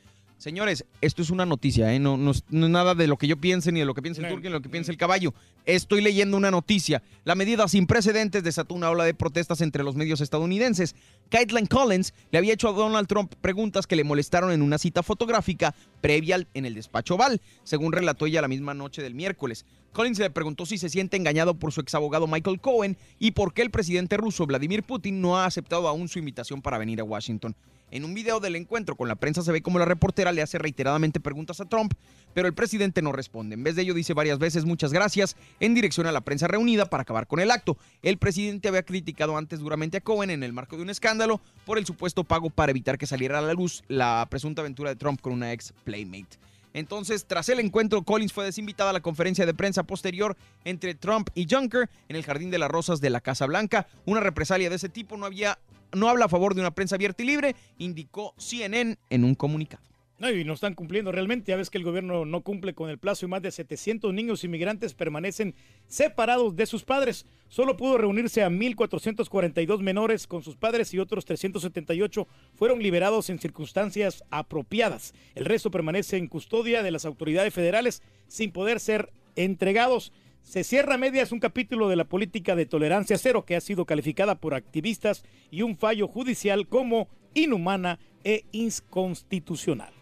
[0.45, 1.99] Señores, esto es una noticia, ¿eh?
[1.99, 4.03] no, no es- no es nada de lo que yo piense, ni de lo que
[4.03, 5.33] piense el turco, ni de lo que piense el caballo.
[5.65, 7.03] Estoy leyendo una noticia.
[7.25, 10.97] La medida sin precedentes desató una ola de protestas entre los medios estadounidenses.
[11.31, 15.03] Caitlin Collins le había hecho a Donald Trump preguntas que le molestaron en una cita
[15.03, 19.65] fotográfica previa al- en el despacho Oval, según relató ella la misma noche del miércoles.
[19.95, 23.63] Collins le preguntó si se siente engañado por su exabogado Michael Cohen y por qué
[23.63, 27.57] el presidente ruso Vladimir Putin no ha aceptado aún su invitación para venir a Washington.
[27.91, 30.59] En un video del encuentro con la prensa se ve como la reportera le hace
[30.59, 31.95] reiteradamente preguntas a Trump,
[32.33, 33.55] pero el presidente no responde.
[33.55, 36.87] En vez de ello dice varias veces muchas gracias en dirección a la prensa reunida
[36.87, 37.77] para acabar con el acto.
[38.03, 41.79] El presidente había criticado antes duramente a Cohen en el marco de un escándalo por
[41.79, 45.21] el supuesto pago para evitar que saliera a la luz la presunta aventura de Trump
[45.21, 46.39] con una ex playmate.
[46.75, 51.31] Entonces, tras el encuentro, Collins fue desinvitada a la conferencia de prensa posterior entre Trump
[51.33, 53.87] y Juncker en el Jardín de las Rosas de la Casa Blanca.
[54.07, 55.57] Una represalia de ese tipo no había
[55.95, 59.83] no habla a favor de una prensa abierta y libre, indicó CNN en un comunicado.
[60.17, 61.51] No, y no están cumpliendo realmente.
[61.51, 64.45] Ya ves que el gobierno no cumple con el plazo y más de 700 niños
[64.45, 65.57] inmigrantes permanecen
[65.89, 67.27] separados de sus padres.
[67.49, 73.41] Solo pudo reunirse a 1.442 menores con sus padres y otros 378 fueron liberados en
[73.41, 75.15] circunstancias apropiadas.
[75.35, 80.13] El resto permanece en custodia de las autoridades federales sin poder ser entregados.
[80.45, 83.87] Se cierra a medias un capítulo de la política de tolerancia cero que ha sido
[83.87, 89.93] calificada por activistas y un fallo judicial como inhumana e inconstitucional.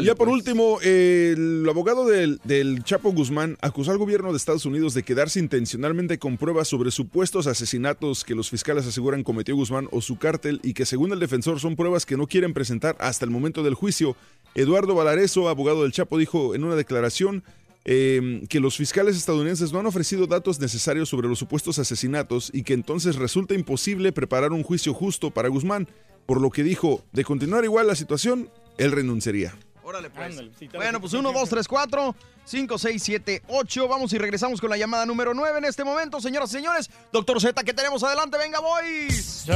[0.00, 4.36] Y ya por último, eh, el abogado del, del Chapo Guzmán acusó al gobierno de
[4.36, 9.56] Estados Unidos de quedarse intencionalmente con pruebas sobre supuestos asesinatos que los fiscales aseguran cometió
[9.56, 12.96] Guzmán o su cártel y que según el defensor son pruebas que no quieren presentar
[13.00, 14.16] hasta el momento del juicio.
[14.54, 17.42] Eduardo Valareso, abogado del Chapo, dijo en una declaración
[17.84, 22.62] eh, que los fiscales estadounidenses no han ofrecido datos necesarios sobre los supuestos asesinatos y
[22.62, 25.88] que entonces resulta imposible preparar un juicio justo para Guzmán,
[26.26, 29.54] por lo que dijo, de continuar igual la situación, él renunciaría.
[29.82, 30.40] Órale, pues.
[30.72, 33.88] Bueno, pues 1, 2, 3, 4, 5, 6, 7, 8.
[33.88, 36.90] Vamos y regresamos con la llamada número 9 en este momento, señoras y señores.
[37.12, 38.38] Doctor Z, ¿qué tenemos adelante?
[38.38, 39.42] Venga, boys.
[39.42, 39.52] Se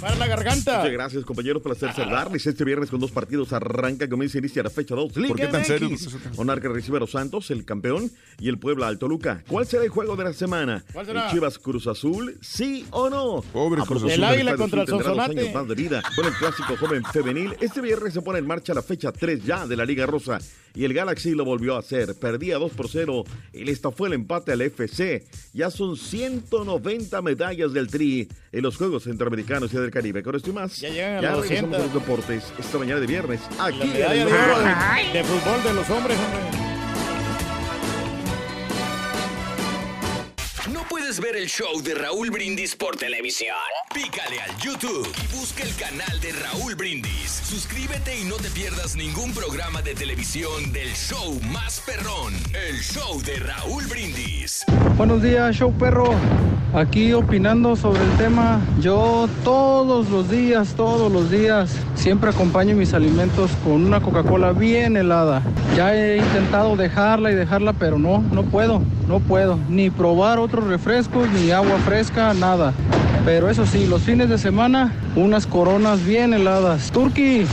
[0.00, 0.78] para la garganta.
[0.78, 1.62] Muchas gracias, compañeros.
[1.62, 2.46] Placer saludarles.
[2.46, 5.12] Este viernes con dos partidos arranca, comienza y inicia la fecha 2.
[5.12, 5.90] ¿Por qué tan serio?
[6.36, 9.42] Monarca recibe a los Santos, el campeón, y el Puebla al Toluca.
[9.48, 10.84] ¿Cuál será el juego de la semana?
[10.92, 11.26] ¿Cuál será?
[11.26, 12.38] ¿El Chivas Cruz Azul?
[12.40, 13.42] ¿Sí o no?
[13.52, 15.40] Pobre Cruz propósito, El Águila contra el Azul Sonsonate.
[15.40, 17.54] años más de vida con el clásico joven femenil.
[17.60, 20.38] Este viernes se pone en marcha la fecha 3 ya de la Liga Rosa.
[20.74, 22.14] Y el Galaxy lo volvió a hacer.
[22.14, 23.24] Perdía 2 por 0.
[23.52, 25.24] El esta fue el empate al FC.
[25.52, 30.22] Ya son 190 medallas del Tri en los Juegos Centroamericanos y del Caribe.
[30.22, 30.76] Con esto y más.
[30.78, 31.80] Ya llegan a las regresamos 200.
[31.80, 33.40] a los deportes esta mañana de viernes.
[33.58, 36.71] Aquí en el de fútbol de los hombres, hombre.
[41.12, 43.54] ¿No puedes ver el show de Raúl Brindis por televisión?
[43.92, 47.42] Pícale al YouTube y busca el canal de Raúl Brindis.
[47.44, 53.20] Suscríbete y no te pierdas ningún programa de televisión del show más perrón, el show
[53.20, 54.64] de Raúl Brindis.
[54.96, 56.14] Buenos días, show perro.
[56.74, 58.58] Aquí opinando sobre el tema.
[58.80, 64.96] Yo todos los días, todos los días, siempre acompaño mis alimentos con una Coca-Cola bien
[64.96, 65.42] helada.
[65.76, 69.58] Ya he intentado dejarla y dejarla, pero no, no puedo, no puedo.
[69.68, 70.66] Ni probar otros
[71.34, 72.72] ni agua fresca, nada.
[73.24, 76.90] Pero eso sí, los fines de semana, unas coronas bien heladas.
[76.90, 77.44] Turki,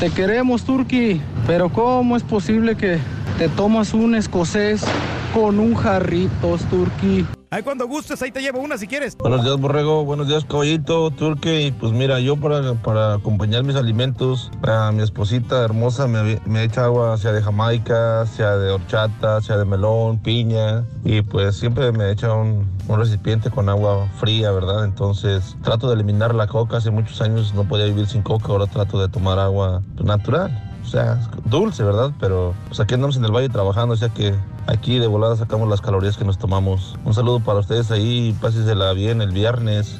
[0.00, 1.20] te queremos, Turki.
[1.46, 2.98] Pero ¿cómo es posible que
[3.38, 4.84] te tomas un escocés
[5.32, 7.26] con un jarritos, Turki?
[7.50, 9.16] Ahí cuando gustes, ahí te llevo una si quieres.
[9.16, 10.04] Buenos días, Borrego.
[10.04, 11.62] Buenos días, Caballito, Turque.
[11.62, 16.64] Y pues mira, yo para, para acompañar mis alimentos, a mi esposita hermosa me, me
[16.64, 20.84] echa agua, sea de Jamaica, sea de horchata, sea de melón, piña.
[21.04, 24.84] Y pues siempre me echa un, un recipiente con agua fría, ¿verdad?
[24.84, 26.78] Entonces trato de eliminar la coca.
[26.78, 30.73] Hace muchos años no podía vivir sin coca, ahora trato de tomar agua natural.
[30.84, 32.12] O sea, dulce, ¿verdad?
[32.20, 34.34] Pero pues aquí andamos en el valle trabajando, o sea que
[34.66, 36.96] aquí de volada sacamos las calorías que nos tomamos.
[37.04, 39.98] Un saludo para ustedes ahí, pásesela bien el viernes.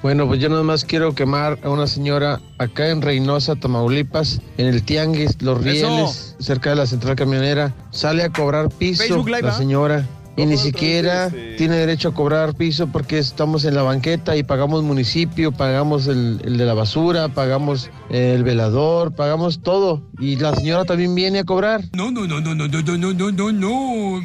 [0.00, 4.66] Bueno, pues yo nada más quiero quemar a una señora acá en Reynosa, Tamaulipas, en
[4.66, 7.74] el Tianguis, Los Rieles, cerca de la central camionera.
[7.90, 9.52] Sale a cobrar piso la ¿ah?
[9.52, 10.06] señora.
[10.38, 14.84] Y ni siquiera tiene derecho a cobrar piso porque estamos en la banqueta y pagamos
[14.84, 20.00] municipio, pagamos el, el de la basura, pagamos el velador, pagamos todo.
[20.20, 21.82] Y la señora también viene a cobrar.
[21.92, 24.20] No, no, no, no, no, no, no, no, no, no.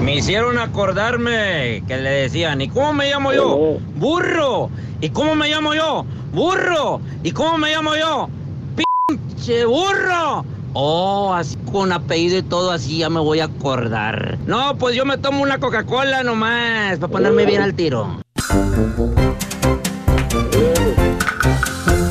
[0.00, 3.78] Me hicieron acordarme que le decían, ¿y cómo me llamo yo?
[3.96, 4.70] Burro.
[5.02, 6.06] ¿Y cómo me llamo yo?
[6.32, 7.02] Burro.
[7.22, 8.30] ¿Y cómo me llamo yo?
[9.06, 10.44] Pinche burro.
[10.74, 14.38] Oh, así con apellido y todo así ya me voy a acordar.
[14.46, 18.20] No, pues yo me tomo una Coca-Cola nomás para ponerme bien al tiro.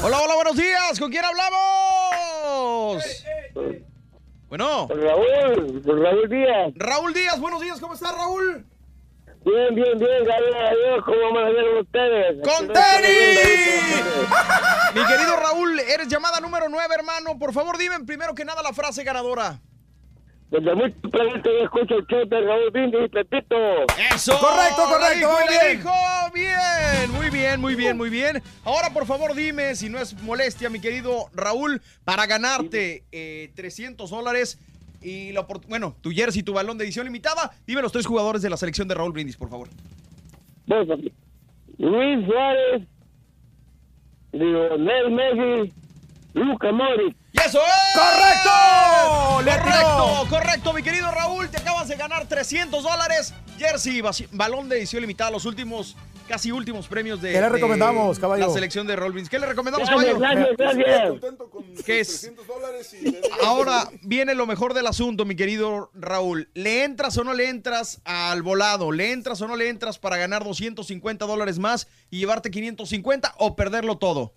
[0.04, 1.00] Hola, hola, buenos días.
[1.00, 3.04] ¿Con quién hablamos?
[4.50, 4.88] Bueno.
[4.88, 6.74] Raúl, Raúl Díaz.
[6.76, 7.80] Raúl Díaz, buenos días.
[7.80, 8.66] ¿Cómo estás, Raúl?
[9.48, 11.06] Bien, bien, bien, gracias a Dios.
[11.06, 12.36] ¿Cómo amanecieron ustedes?
[12.44, 13.94] ¡Con tenis!
[14.94, 17.40] Mi querido Raúl, eres llamada número 9, hermano.
[17.40, 19.62] Por favor, dime primero que nada la frase ganadora.
[20.52, 23.56] Desde muy temprano yo escucho el show de Raúl Brindis y Pepito.
[24.14, 24.38] ¡Eso!
[24.38, 25.78] Correcto, correcto, muy bien.
[25.78, 25.94] dijo.
[26.34, 28.44] Bien, muy bien, muy bien, muy bien.
[28.66, 34.10] Ahora, por favor, dime, si no es molestia, mi querido Raúl, para ganarte eh, 300
[34.10, 34.60] dólares
[35.02, 38.50] y la bueno, tu jersey, tu balón de edición limitada, dime los tres jugadores de
[38.50, 39.70] la selección de Raúl Brindis, por favor.
[41.78, 42.88] Luis Suárez,
[44.32, 45.74] Lionel Messi,
[46.34, 47.16] Luca Modric.
[47.34, 47.96] ¡Y eso es!
[47.96, 49.42] ¡Correcto!
[49.44, 51.50] ¡Le Correcto, correcto, mi querido Raúl.
[51.50, 53.34] Te acabas de ganar 300 dólares.
[53.58, 54.02] Jersey,
[54.32, 55.96] balón de edición limitada, los últimos,
[56.28, 57.30] casi últimos premios de.
[57.30, 58.46] ¿Qué le de recomendamos, caballo?
[58.46, 59.30] La selección de Brindis.
[59.30, 60.56] ¿Qué le recomendamos, Gracias, caballo?
[60.58, 61.86] gracias, gracias.
[61.86, 62.32] ¿Qué es?
[63.44, 66.50] Ahora viene lo mejor del asunto, mi querido Raúl.
[66.54, 68.92] ¿Le entras o no le entras al volado?
[68.92, 73.56] ¿Le entras o no le entras para ganar 250 dólares más y llevarte 550 o
[73.56, 74.34] perderlo todo?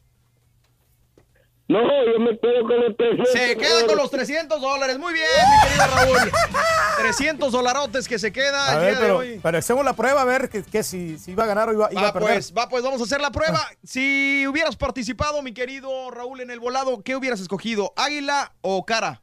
[1.70, 3.30] No, yo me quedo con los 300.
[3.32, 4.98] Se queda con los 300 dólares.
[4.98, 6.32] Muy bien, mi querido Raúl.
[6.98, 9.40] 300 dolarotes que se queda A el ver, día de pero, hoy.
[9.40, 11.88] pero hacemos la prueba a ver que, que si, si iba a ganar o iba,
[11.92, 12.32] iba Va a perder.
[12.34, 13.60] pues, va pues, vamos a hacer la prueba.
[13.84, 17.92] Si hubieras participado, mi querido Raúl, en el volado, ¿qué hubieras escogido?
[17.96, 19.22] ¿Águila o cara?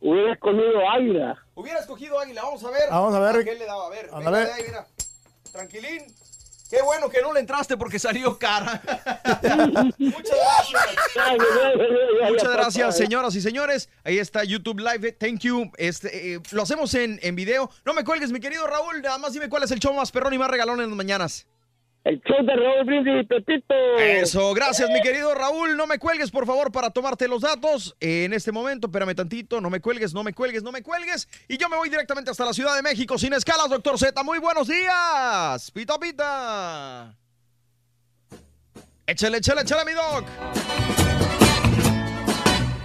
[0.00, 1.38] Hubiera escogido Águila.
[1.54, 2.90] Hubiera escogido águila, vamos a ver.
[2.90, 3.44] Vamos a ver.
[3.44, 3.86] ¿Qué le daba?
[3.86, 4.50] A ver, a ver.
[4.50, 4.86] ahí, mira.
[5.52, 6.02] Tranquilín.
[6.72, 8.80] Qué bueno que no le entraste porque salió cara.
[9.98, 10.86] Muchas gracias.
[12.30, 13.90] Muchas gracias, señoras y señores.
[14.04, 15.12] Ahí está YouTube Live.
[15.12, 15.70] Thank you.
[15.76, 17.68] Este, eh, lo hacemos en, en video.
[17.84, 19.02] No me cuelgues, mi querido Raúl.
[19.02, 21.46] Nada más dime cuál es el show más perrón y más regalón en las mañanas.
[22.04, 23.74] El show de Raúl Brindis y Pepito.
[23.98, 25.76] Eso, gracias, mi querido Raúl.
[25.76, 27.94] No me cuelgues, por favor, para tomarte los datos.
[28.00, 29.60] En este momento, espérame tantito.
[29.60, 31.28] No me cuelgues, no me cuelgues, no me cuelgues.
[31.46, 34.20] Y yo me voy directamente hasta la Ciudad de México, sin escalas, doctor Z.
[34.24, 35.70] Muy buenos días.
[35.70, 37.14] Pita, pita.
[39.06, 40.24] Échale, échale, échale, mi doc.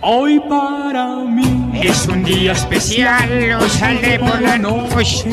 [0.02, 5.26] Hoy para mí es un día especial, lo saldré por la noche.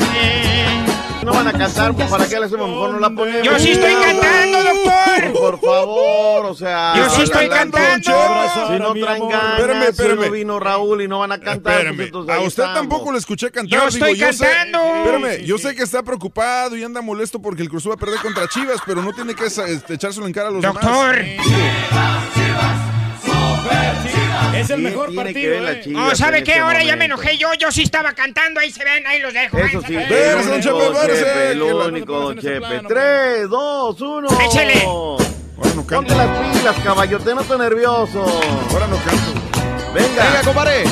[1.25, 2.69] No van a cantar, pues, ¿para qué le hacemos?
[2.69, 3.43] Mejor no la ponemos.
[3.43, 5.33] Yo sí estoy cantando, doctor.
[5.33, 6.93] Por favor, o sea.
[6.95, 8.07] Yo sí estoy cantando.
[8.07, 10.25] Si no traen ganas, Espérame, si espérame.
[10.25, 11.77] no vino Raúl y no van a cantar.
[11.87, 12.73] Espérame, pues, a usted estamos.
[12.75, 13.79] tampoco lo escuché cantar.
[13.81, 14.79] Yo estoy yo sé- cantando.
[14.97, 17.97] espérame, Sí, yo sé que está preocupado y anda molesto porque el Cruz va a
[17.97, 21.15] perder contra Chivas, pero no tiene que este, echárselo en cara a los Doctor.
[21.15, 22.94] demás.
[24.59, 25.81] Es el mejor tiene que partido, ver la eh.
[25.83, 26.51] Chivas ¿sabe en qué?
[26.51, 27.53] este Ahora ya me enojé yo.
[27.53, 28.59] Yo sí estaba cantando.
[28.59, 29.57] Ahí se ven, ahí los dejo.
[29.57, 30.75] Eso sí, Espérese, don Chepe,
[31.51, 32.59] que la- único don no se Chepe.
[32.67, 34.27] plano, 3, 2, 1.
[34.45, 34.81] Échele.
[34.85, 35.25] Ahora
[35.75, 36.15] no Ponte canto.
[36.15, 38.25] las pilas, caballote, no te nervioso.
[38.71, 39.33] Ahora no canto.
[39.93, 40.23] Venga.
[40.23, 40.83] Venga, compadre.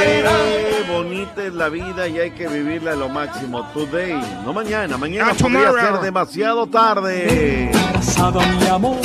[0.00, 3.62] Qué bonita es la vida y hay que vivirla a lo máximo.
[3.72, 4.14] Today,
[4.44, 4.96] no mañana.
[4.96, 7.70] Mañana podría ser demasiado tarde.
[7.74, 8.96] Abrazado a mi amor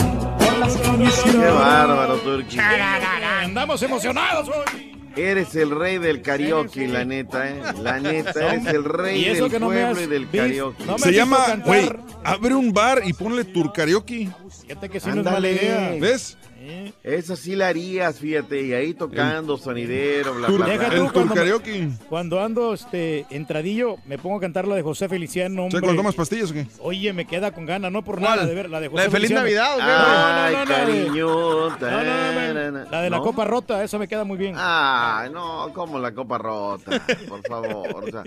[0.46, 0.78] por las
[1.24, 2.58] Qué bárbaro, Turki.
[2.60, 4.98] Andamos emocionados hoy.
[5.16, 7.62] Eres el rey del karaoke, la neta, ¿eh?
[7.82, 10.30] La neta, eres el Y rey eso del que no me pueblo has y del
[10.30, 10.86] karaoke.
[10.86, 11.92] no me Se llama, güey,
[12.24, 14.30] abre un bar y ponle tur karaoke.
[14.62, 15.88] Fíjate que sí no es mala idea.
[15.88, 16.16] Ándale.
[16.62, 16.94] ¿Ves?
[17.04, 20.90] Esa sí la harías, fíjate, y ahí tocando sonidero, bla, bla, bla.
[20.90, 21.90] tú cuando me- karaoke.
[22.08, 25.56] Cuando ando este, entradillo, me pongo a cantar la de José Feliciano.
[25.64, 25.82] ¿Sabes Hombre.
[25.82, 26.68] cuando tomas pastillas o qué?
[26.80, 28.36] Oye, me queda con ganas, no por ¿Cuál?
[28.38, 29.44] nada de ver la de José ¿La de Feliz Feliciano.
[29.44, 29.84] Navidad o qué?
[29.86, 31.28] Ay, no, no, no, cariño.
[31.28, 32.88] No, no, no, tarana.
[32.92, 34.54] La de la copa rota, esa me queda muy bien.
[34.58, 38.04] Ay, no, como la copa rota, por favor.
[38.04, 38.24] O sea,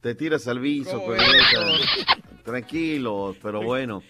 [0.00, 1.22] te tiras al viso ¿Cómo con ves,
[1.52, 2.16] esa.
[2.44, 4.02] Tranquilos, pero bueno.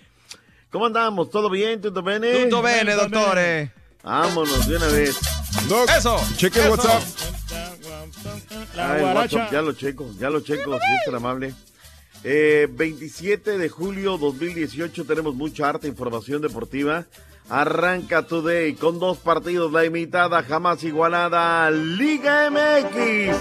[0.73, 1.31] ¿Cómo andamos?
[1.31, 1.81] ¿Todo bien?
[1.81, 2.45] ¿Tutto bene?
[2.45, 3.71] Tutto bene, doctore.
[4.03, 5.19] Vámonos de una vez.
[5.69, 6.17] Doc, Eso.
[6.37, 6.71] cheque eso.
[6.71, 7.03] WhatsApp.
[8.75, 9.37] La Ah, el guaracha.
[9.37, 11.55] WhatsApp, ya lo checo, ya lo checo, si es tan amable.
[12.25, 17.05] Eh, 27 de julio 2018 tenemos mucha arte, información deportiva.
[17.57, 23.37] Arranca Today con dos partidos, la imitada jamás igualada Liga MX.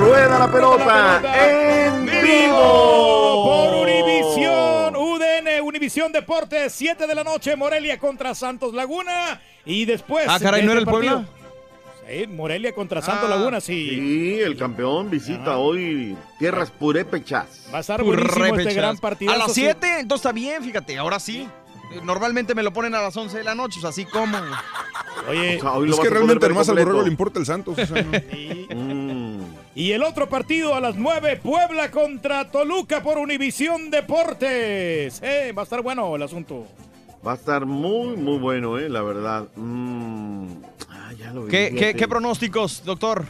[0.00, 3.44] Rueda la pelota en vivo.
[3.44, 9.40] Por Univisión, UDN, Univisión Deportes, 7 de la noche, Morelia contra Santos Laguna.
[9.64, 10.26] Y después.
[10.28, 11.10] Ah, caray, de ¿no era ese el Puebla?
[11.12, 11.36] partido-
[12.08, 13.90] Sí, Morelia contra Santos Ah, Laguna, sí.
[13.90, 17.66] Sí, el campeón visita hoy tierras purépechas.
[17.72, 19.30] Va a estar buenísimo este gran partido.
[19.32, 21.48] A las 7, entonces está bien, fíjate, ahora sí.
[21.92, 24.36] Eh, Normalmente me lo ponen a las 11 de la noche, o sea, así como.
[25.28, 27.78] Oye, O sea, hoy lo Es que realmente nomás al borrego le importa el Santos.
[27.78, 28.12] o sea, no.
[28.76, 29.40] Mm.
[29.74, 35.20] Y el otro partido a las 9, Puebla contra Toluca por Univisión Deportes.
[35.22, 36.66] Eh, va a estar bueno el asunto.
[37.26, 39.48] Va a estar muy, muy bueno, eh, la verdad.
[39.56, 40.46] Mm,
[40.90, 41.94] ah, ya lo vi, ¿Qué, qué, fíjate.
[41.96, 43.24] qué pronósticos, doctor?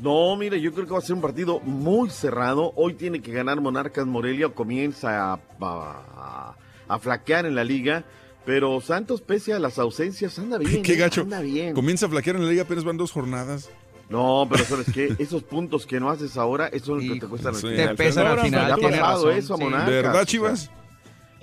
[0.00, 2.72] No, mire, yo creo que va a ser un partido muy cerrado.
[2.76, 6.54] Hoy tiene que ganar Monarcas Morelia, comienza a, a-
[6.88, 8.04] a flaquear en la liga.
[8.44, 10.82] Pero Santos, pese a las ausencias, anda bien.
[10.84, 11.22] Qué eh, gacho.
[11.22, 11.74] Anda bien.
[11.74, 13.70] Comienza a flaquear en la liga, apenas van dos jornadas.
[14.08, 15.16] No, pero ¿sabes qué?
[15.18, 17.88] Esos puntos que no haces ahora, eso es lo que te cuestan al Sí, te
[17.96, 19.64] pesan al final, Ya ha tiene pasado razón, eso a sí.
[19.64, 19.88] Monarcas.
[19.90, 20.70] ¿Verdad, o sea, Chivas?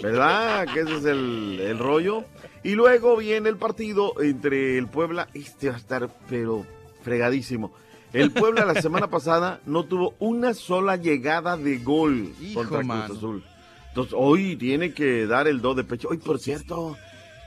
[0.01, 0.67] ¿Verdad?
[0.73, 2.23] Que ese es el, el rollo.
[2.63, 5.27] Y luego viene el partido entre el Puebla.
[5.33, 6.65] Este va a estar, pero
[7.03, 7.73] fregadísimo.
[8.13, 12.87] El Puebla la semana pasada no tuvo una sola llegada de gol Hijo, contra Cruz
[12.87, 13.13] mano.
[13.13, 13.43] Azul.
[13.93, 16.07] Entonces, hoy tiene que dar el do de pecho.
[16.09, 16.97] Hoy, por cierto,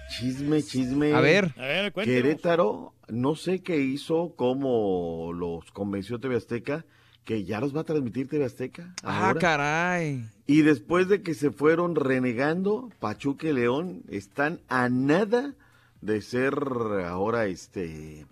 [0.09, 1.13] chisme, chisme.
[1.13, 1.53] A ver.
[1.57, 1.93] A ver.
[1.93, 6.85] Querétaro, no sé qué hizo, cómo los convenció TV Azteca,
[7.25, 8.95] que ya los va a transmitir TV Azteca.
[9.03, 9.41] Ah, ahora.
[9.41, 10.25] caray.
[10.47, 15.53] Y después de que se fueron renegando, Pachuca y León están a nada
[16.01, 16.55] de ser
[17.07, 18.25] ahora este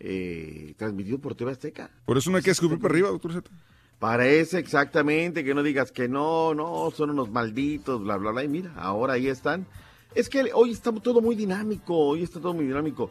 [0.00, 1.90] eh, transmitido por TV Azteca.
[2.04, 3.50] Por eso no hay que escupir para arriba, doctor Z.
[4.04, 8.44] Parece exactamente que no digas que no, no, son unos malditos, bla, bla, bla.
[8.44, 9.66] Y mira, ahora ahí están.
[10.14, 13.10] Es que hoy está todo muy dinámico, hoy está todo muy dinámico.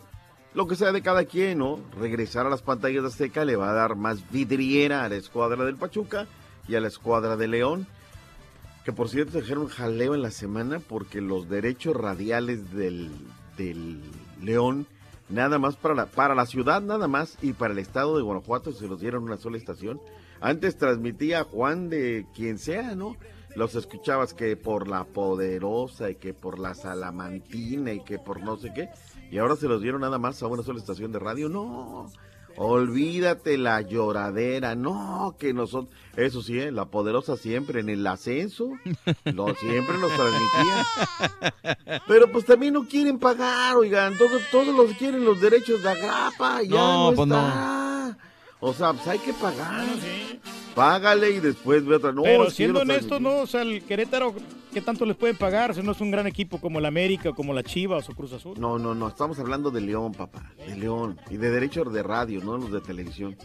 [0.53, 1.79] Lo que sea de cada quien, ¿no?
[1.99, 5.65] Regresar a las pantallas de Azteca le va a dar más vidriera a la escuadra
[5.65, 6.27] del Pachuca
[6.67, 7.87] y a la escuadra de León.
[8.85, 13.09] Que por cierto dejaron jaleo en la semana porque los derechos radiales del,
[13.57, 13.99] del
[14.43, 14.85] León,
[15.27, 18.73] nada más para la, para la ciudad, nada más, y para el estado de Guanajuato
[18.73, 19.99] se los dieron una sola estación.
[20.43, 23.15] Antes transmitía Juan de quien sea, ¿no?
[23.55, 28.57] Los escuchabas que por la poderosa y que por la salamantina y que por no
[28.57, 28.89] sé qué.
[29.31, 31.47] Y ahora se los dieron nada más a una sola estación de radio.
[31.47, 32.11] No,
[32.57, 34.75] olvídate la lloradera.
[34.75, 35.95] No, que nosotros...
[36.17, 36.73] Eso sí, ¿eh?
[36.73, 38.71] la poderosa siempre en el ascenso.
[39.23, 42.01] Lo, siempre nos transmitía.
[42.05, 44.17] Pero pues también no quieren pagar, oigan.
[44.17, 46.63] Todos, todos los quieren los derechos de agrapa.
[46.63, 47.92] y Ya No, no, pues no.
[48.65, 49.85] O sea, pues hay que pagar.
[50.73, 52.13] Págale y después ve otra.
[52.13, 53.21] No, Pero siendo transmití.
[53.21, 53.39] ¿no?
[53.39, 54.33] O sea, el Querétaro,
[54.73, 57.53] ¿qué tanto les pueden pagar si no es un gran equipo como el América, como
[57.53, 58.57] la Chivas o Cruz Azul?
[58.57, 62.41] No, no, no, estamos hablando de León, papá, de León y de derechos de radio,
[62.41, 63.35] no los de televisión.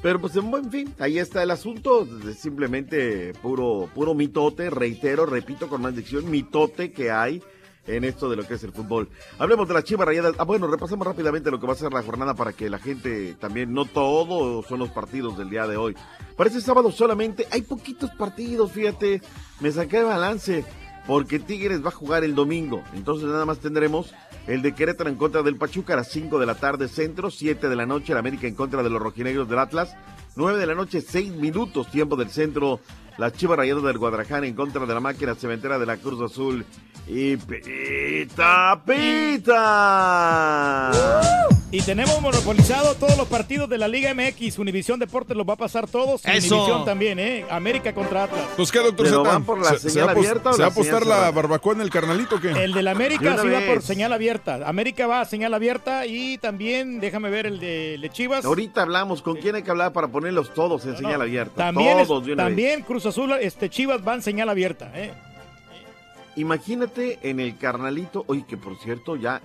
[0.00, 5.68] Pero pues en buen fin, ahí está el asunto, simplemente puro puro mitote, reitero, repito
[5.68, 7.42] con más dicción, mitote que hay
[7.86, 9.08] en esto de lo que es el fútbol.
[9.38, 10.34] Hablemos de las Chivas Rayadas.
[10.38, 13.34] Ah, bueno, repasamos rápidamente lo que va a ser la jornada para que la gente
[13.34, 15.96] también, no todo son los partidos del día de hoy.
[16.36, 19.20] Para este sábado solamente hay poquitos partidos, fíjate,
[19.60, 20.64] me saqué de balance
[21.06, 22.82] porque Tigres va a jugar el domingo.
[22.94, 24.14] Entonces nada más tendremos
[24.46, 27.68] el de Querétaro en contra del Pachuca a las 5 de la tarde centro, 7
[27.68, 29.94] de la noche el América en contra de los rojinegros del Atlas,
[30.36, 32.80] 9 de la noche 6 minutos tiempo del centro,
[33.22, 36.66] las Chivas Rayadas del Guadalajara en contra de la máquina cementera de la Cruz Azul
[37.06, 39.60] y Pita Pita.
[41.74, 44.58] Y tenemos monopolizado todos los partidos de la Liga MX.
[44.58, 46.20] Univisión Deportes los va a pasar todos.
[46.26, 46.54] y Eso.
[46.56, 47.46] Univisión también, ¿eh?
[47.48, 48.44] América contra Atlas.
[48.56, 49.30] Pues qué, doctor ¿Pero Z.
[49.30, 51.06] van por la ¿Se- ¿Se, señal va abierta o ¿se va a la señal apostar
[51.06, 52.50] la barbacoa en el carnalito o qué?
[52.50, 54.60] El del De América sí va por señal abierta.
[54.68, 58.44] América va a señal abierta y también, déjame ver el de, el de Chivas.
[58.44, 61.54] Ahorita hablamos con quién hay que hablar para ponerlos todos en señal abierta.
[61.56, 62.36] También, es- todos vez.
[62.36, 65.10] también Cruz Azul, este Chivas van señal abierta, ¿eh?
[66.36, 69.40] Imagínate en el carnalito, oye, que por cierto ya,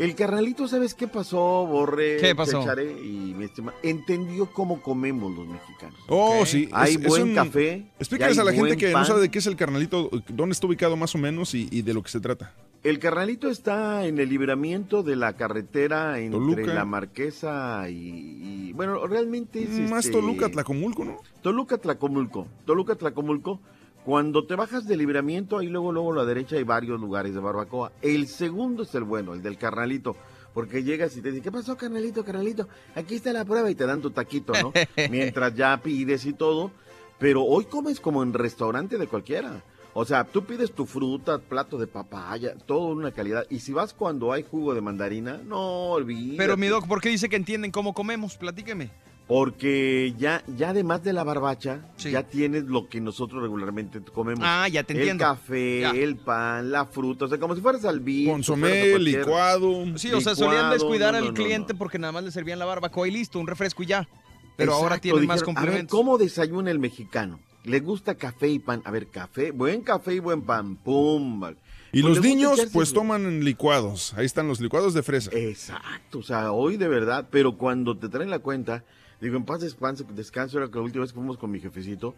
[0.00, 2.16] el carnalito, ¿sabes qué pasó, Borre?
[2.20, 2.64] ¿Qué pasó?
[3.02, 3.72] Y mi estima?
[3.82, 5.98] Entendió cómo comemos los mexicanos.
[6.08, 6.68] Oh, sí.
[6.72, 7.86] Hay es- es buen un- café.
[7.98, 9.02] Explícales a la gente que pan.
[9.02, 11.82] no sabe de qué es el carnalito, dónde está ubicado más o menos y, y
[11.82, 12.54] de lo que se trata.
[12.82, 16.72] El carnalito está en el libramiento de la carretera entre Toluca.
[16.74, 21.18] la Marquesa y, y- bueno, realmente es Más este, Toluca, Tlacomulco, ¿no?
[21.42, 22.46] Toluca, Tlacomulco.
[22.64, 23.60] Toluca, Tlacomulco.
[24.04, 27.40] Cuando te bajas de libramiento, ahí luego, luego a la derecha hay varios lugares de
[27.40, 27.92] barbacoa.
[28.00, 30.16] El segundo es el bueno, el del carnalito.
[30.54, 32.66] Porque llegas y te dicen, ¿qué pasó, carnalito, carnalito?
[32.94, 34.72] Aquí está la prueba y te dan tu taquito, ¿no?
[35.10, 36.72] Mientras ya pides y todo.
[37.18, 39.62] Pero hoy comes como en restaurante de cualquiera.
[39.92, 43.44] O sea, tú pides tu fruta, plato de papaya, todo en una calidad.
[43.50, 46.38] Y si vas cuando hay jugo de mandarina, no olvides.
[46.38, 48.36] Pero mi doc, ¿por qué dice que entienden cómo comemos?
[48.36, 48.90] Platíqueme.
[49.30, 54.42] Porque ya, ya además de la barbacha, ya tienes lo que nosotros regularmente comemos.
[54.44, 55.22] Ah, ya te entiendo.
[55.24, 55.90] El café, Ya.
[55.92, 58.28] el pan, la fruta, o sea, como si fueras al beach.
[58.28, 59.96] Consomé, licuado.
[59.96, 62.58] Sí, o sea, solían descuidar no, al no, no, cliente porque nada más le servían
[62.58, 64.08] la barbacoa y listo, un refresco y ya.
[64.56, 65.96] Pero ahora tienen más dijeron, A ver, complementos.
[65.96, 67.38] ¿cómo desayuna el mexicano?
[67.62, 68.82] ¿Le gusta café y pan?
[68.84, 71.54] A ver, café, buen café y buen pan, pum.
[71.92, 74.12] Y Pues los niños, pues toman licuados.
[74.14, 75.30] Ahí están los licuados de fresa.
[75.32, 78.82] Exacto, o sea, hoy de verdad, pero cuando te traen la cuenta,
[79.20, 82.14] Digo, en paz descanso, descanso era que la última vez que fuimos con mi jefecito.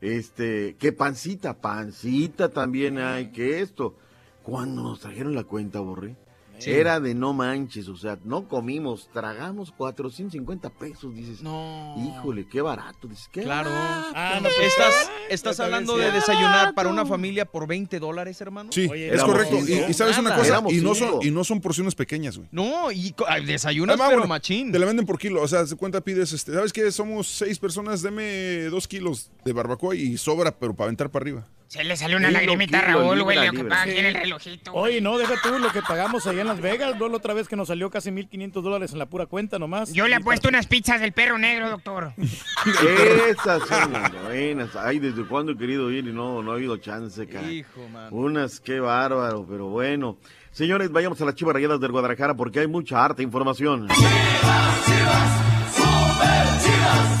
[0.00, 3.96] Este, qué pancita, pancita también hay, que esto.
[4.42, 6.16] Cuando nos trajeron la cuenta, Borré,
[6.64, 6.70] Sí.
[6.70, 11.42] era de no manches, o sea, no comimos, tragamos 450 pesos, dices.
[11.42, 11.94] No.
[11.98, 13.70] Híjole, qué barato, dices, qué Claro.
[13.70, 14.12] barato.
[14.14, 18.70] Ah, no, estás estás hablando de desayunar para una familia por 20 dólares, hermano.
[18.72, 19.58] Sí, es correcto.
[19.66, 22.48] Y, y sabes una cosa, y no, son, y no son porciones pequeñas, güey.
[22.52, 23.14] No, y
[23.46, 24.72] desayunas, Además, pero bueno, machín.
[24.72, 25.42] Te la venden por kilo.
[25.42, 26.90] O sea, se cuenta, pides, este, ¿sabes qué?
[26.92, 31.46] Somos seis personas, deme dos kilos de barbacoa y sobra, pero para aventar para arriba.
[31.72, 33.70] Se le salió una lagrimita a Raúl, güey, libra, lo que libra.
[33.70, 34.74] paga aquí en el relojito.
[34.74, 37.08] Oye, no, deja tú lo que pagamos allá en Las Vegas, ¿no?
[37.08, 39.90] La otra vez que nos salió casi 1.500 dólares en la pura cuenta nomás.
[39.90, 42.12] Yo le he puesto unas pizzas del perro negro, doctor.
[43.26, 44.76] Esas son las buenas.
[44.76, 47.50] Ay, desde cuándo he querido ir y no, no ha habido chance, cara.
[47.50, 48.08] Hijo, man.
[48.10, 50.18] Unas, qué bárbaro, pero bueno.
[50.50, 53.88] Señores, vayamos a las Chivas Rayadas del Guadalajara porque hay mucha harta información.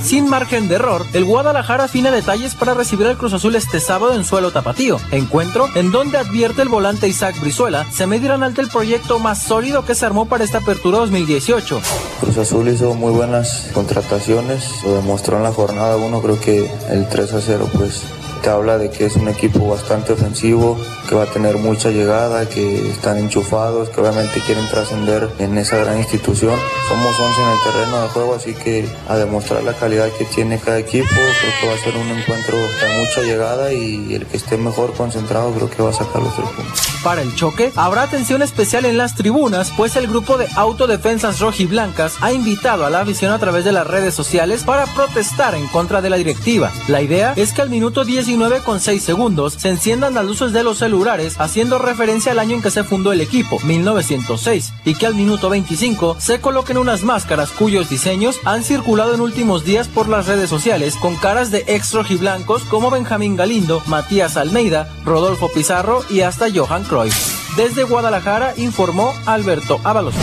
[0.02, 4.14] Sin margen de error, el Guadalajara afina detalles para recibir al Cruz Azul este sábado
[4.14, 4.98] en suelo tapatío.
[5.10, 9.84] Encuentro en donde advierte el volante Isaac Brizuela se medirán ante el proyecto más sólido
[9.84, 11.80] que se armó para esta apertura 2018.
[12.20, 17.08] Cruz Azul hizo muy buenas contrataciones, lo demostró en la jornada 1, creo que el
[17.08, 18.02] 3 a 0 pues
[18.42, 20.76] te habla de que es un equipo bastante ofensivo,
[21.08, 25.76] que va a tener mucha llegada, que están enchufados, que obviamente quieren trascender en esa
[25.76, 26.58] gran institución.
[26.88, 30.58] Somos 11 en el terreno de juego, así que a demostrar la calidad que tiene
[30.58, 34.36] cada equipo, creo que va a ser un encuentro de mucha llegada y el que
[34.36, 36.80] esté mejor concentrado creo que va a sacar los tres puntos.
[37.04, 42.14] Para el choque, habrá atención especial en las tribunas, pues el grupo de autodefensas rojiblancas
[42.20, 46.00] ha invitado a la afición a través de las redes sociales para protestar en contra
[46.00, 46.72] de la directiva.
[46.88, 50.78] La idea es que al minuto 10 19,6 segundos se enciendan las luces de los
[50.78, 55.14] celulares, haciendo referencia al año en que se fundó el equipo, 1906, y que al
[55.14, 60.26] minuto 25 se coloquen unas máscaras cuyos diseños han circulado en últimos días por las
[60.26, 66.22] redes sociales con caras de ex rojiblancos como Benjamín Galindo, Matías Almeida, Rodolfo Pizarro y
[66.22, 67.56] hasta Johan Cruyff.
[67.56, 70.14] Desde Guadalajara informó Alberto Ábalos.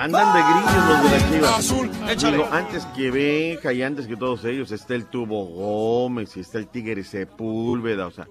[0.00, 1.58] Andan de grillos los de la Chivas.
[1.58, 2.36] Azul, échale.
[2.38, 6.56] Digo, antes que Benja y antes que todos ellos, está el Tubo Gómez y está
[6.56, 8.26] el Tigre Sepúlveda, o sea,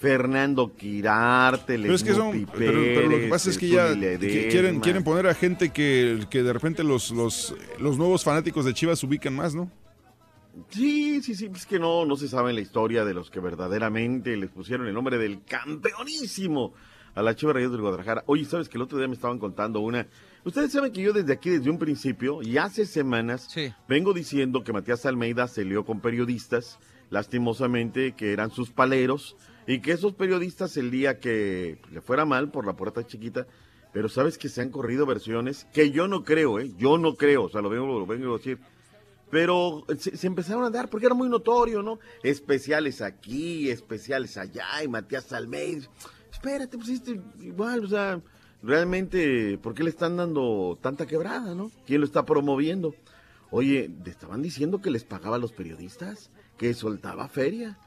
[0.00, 4.48] Fernando Quirarte, Pero es que son, pero, pero lo que pasa es que ya que
[4.50, 8.74] quieren, quieren poner a gente que, que de repente los, los, los nuevos fanáticos de
[8.74, 9.70] Chivas ubican más, ¿no?
[10.70, 14.36] Sí, sí, sí, es que no, no se sabe la historia de los que verdaderamente
[14.36, 16.72] les pusieron el nombre del campeonísimo
[17.14, 18.24] a la Chivas Rayadas del Guadalajara.
[18.26, 20.06] Oye, ¿sabes que el otro día me estaban contando una?
[20.46, 23.52] Ustedes saben que yo desde aquí, desde un principio, y hace semanas,
[23.88, 26.78] vengo diciendo que Matías Almeida se lió con periodistas,
[27.10, 29.34] lastimosamente, que eran sus paleros,
[29.66, 33.48] y que esos periodistas el día que le fuera mal por la puerta chiquita,
[33.92, 36.70] pero sabes que se han corrido versiones que yo no creo, ¿eh?
[36.78, 38.60] Yo no creo, o sea, lo vengo, lo vengo a decir
[39.28, 41.98] pero se, se empezaron a dar porque era muy notorio, ¿no?
[42.22, 45.88] Especiales aquí, especiales allá, y Matías Almeida.
[46.30, 48.22] Espérate, pues este, igual, o sea,
[48.66, 51.70] realmente, ¿por qué le están dando tanta quebrada, no?
[51.86, 52.94] ¿Quién lo está promoviendo?
[53.50, 56.30] Oye, ¿te estaban diciendo que les pagaba a los periodistas?
[56.58, 57.78] ¿Que soltaba feria?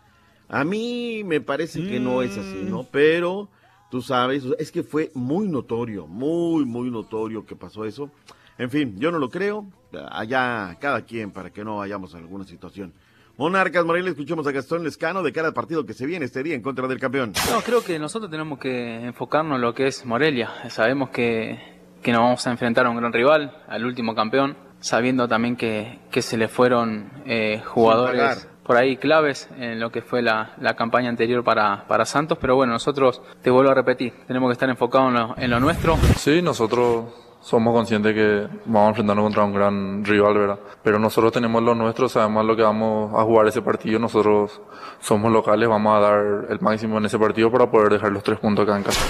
[0.48, 2.88] A mí me parece que no es así, ¿no?
[2.90, 3.50] Pero,
[3.92, 8.10] tú sabes, es que fue muy notorio, muy, muy notorio que pasó eso.
[8.58, 9.68] En fin, yo no lo creo.
[10.10, 12.94] Allá cada quien para que no vayamos a alguna situación.
[13.40, 16.56] Monarcas Morelia, escuchemos a Gastón Lescano de cara al partido que se viene este día
[16.56, 17.32] en contra del campeón.
[17.49, 20.52] No, creo que nosotros tenemos que enfocarnos en lo que es Morelia.
[20.68, 21.57] Sabemos que,
[22.03, 25.99] que nos vamos a enfrentar a un gran rival, al último campeón, sabiendo también que,
[26.11, 30.76] que se le fueron eh, jugadores por ahí claves en lo que fue la, la
[30.76, 34.70] campaña anterior para, para Santos, pero bueno, nosotros, te vuelvo a repetir, tenemos que estar
[34.70, 35.95] enfocados en lo, en lo nuestro.
[36.18, 37.06] Sí, nosotros
[37.41, 40.60] somos conscientes que vamos a enfrentarnos contra un gran rival, ¿verdad?
[40.84, 44.61] Pero nosotros tenemos lo nuestro, sabemos lo que vamos a jugar ese partido, nosotros
[44.99, 48.40] somos locales, vamos a dar el máximo en ese partido para poder dejar los tres
[48.40, 49.02] puntos acá en casa.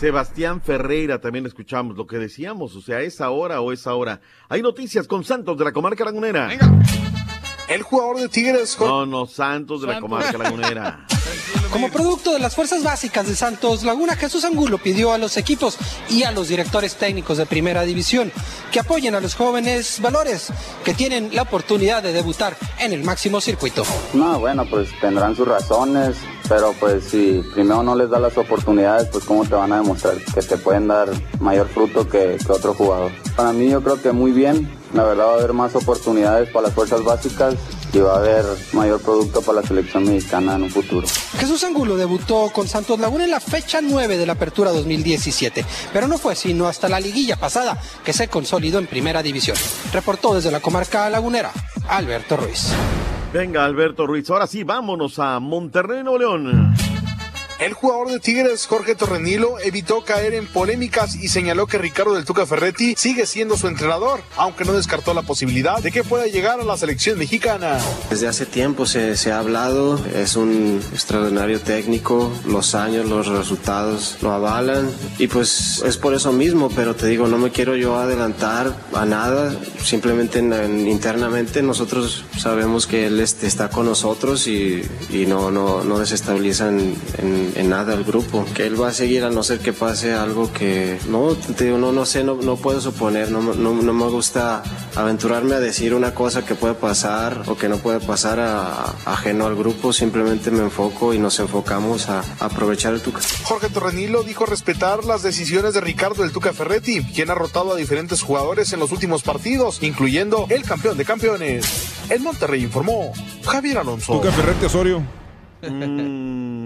[0.00, 4.20] Sebastián Ferreira, también escuchamos lo que decíamos, o sea, es ahora o es ahora.
[4.48, 6.48] Hay noticias con Santos de la comarca lagunera.
[7.68, 8.78] El jugador de Tigres.
[8.80, 11.06] No, no, Santos de la comarca lagunera.
[11.70, 15.78] Como producto de las fuerzas básicas de Santos Laguna, Jesús Angulo pidió a los equipos
[16.08, 18.32] y a los directores técnicos de primera división
[18.72, 20.48] que apoyen a los jóvenes valores
[20.84, 23.84] que tienen la oportunidad de debutar en el máximo circuito.
[24.14, 26.16] No, bueno, pues tendrán sus razones,
[26.48, 30.16] pero pues si primero no les da las oportunidades, pues cómo te van a demostrar
[30.34, 33.12] que te pueden dar mayor fruto que, que otro jugador.
[33.36, 36.66] Para mí yo creo que muy bien, la verdad va a haber más oportunidades para
[36.66, 37.54] las fuerzas básicas
[37.92, 41.06] y va a haber mayor producto para la selección mexicana en un futuro.
[41.38, 46.08] Jesús Angulo debutó con Santos Laguna en la fecha 9 de la Apertura 2017, pero
[46.08, 49.56] no fue sino hasta la liguilla pasada que se consolidó en Primera División.
[49.92, 51.52] Reportó desde la comarca lagunera
[51.88, 52.68] Alberto Ruiz.
[53.32, 54.28] Venga, Alberto Ruiz.
[54.30, 56.74] Ahora sí, vámonos a Monterrey, Nuevo León.
[57.60, 62.24] El jugador de Tigres, Jorge Torrenilo, evitó caer en polémicas y señaló que Ricardo del
[62.24, 66.58] Tuca Ferretti sigue siendo su entrenador, aunque no descartó la posibilidad de que pueda llegar
[66.58, 67.78] a la selección mexicana.
[68.08, 74.16] Desde hace tiempo se, se ha hablado, es un extraordinario técnico, los años, los resultados
[74.22, 77.98] lo avalan y pues es por eso mismo, pero te digo, no me quiero yo
[77.98, 79.54] adelantar a nada,
[79.84, 84.82] simplemente en- en- internamente nosotros sabemos que él este, está con nosotros y,
[85.28, 89.24] no, no, no desestabiliza en, en- en nada el grupo, que él va a seguir
[89.24, 92.80] a no ser que pase algo que no, te no, no sé, no, no puedo
[92.80, 94.62] suponer, no, no, no me gusta
[94.96, 98.94] aventurarme a decir una cosa que puede pasar o que no puede pasar a- a-
[99.06, 103.20] ajeno al grupo, simplemente me enfoco y nos enfocamos a, a aprovechar el Tuca.
[103.44, 107.76] Jorge Torrenilo dijo respetar las decisiones de Ricardo del Tuca Ferretti, quien ha rotado a
[107.76, 111.66] diferentes jugadores en los últimos partidos, incluyendo el campeón de campeones.
[112.08, 113.12] El Monterrey informó
[113.44, 114.14] Javier Alonso.
[114.14, 115.02] Tuca Ferretti Osorio.
[115.62, 116.59] Mm,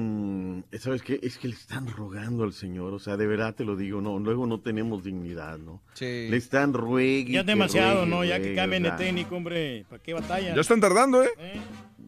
[0.79, 1.21] ¿Sabes qué?
[1.23, 4.19] Es que le están rogando al señor, o sea, de verdad te lo digo, no,
[4.19, 5.83] luego no tenemos dignidad, ¿no?
[5.95, 6.27] Sí.
[6.29, 7.33] Le están ruegue.
[7.33, 8.25] Ya es demasiado, ruegue, ¿no?
[8.25, 9.85] Ya que cambien de técnico, hombre.
[9.89, 10.55] ¿Para qué batalla?
[10.55, 11.31] Ya están tardando, ¿eh?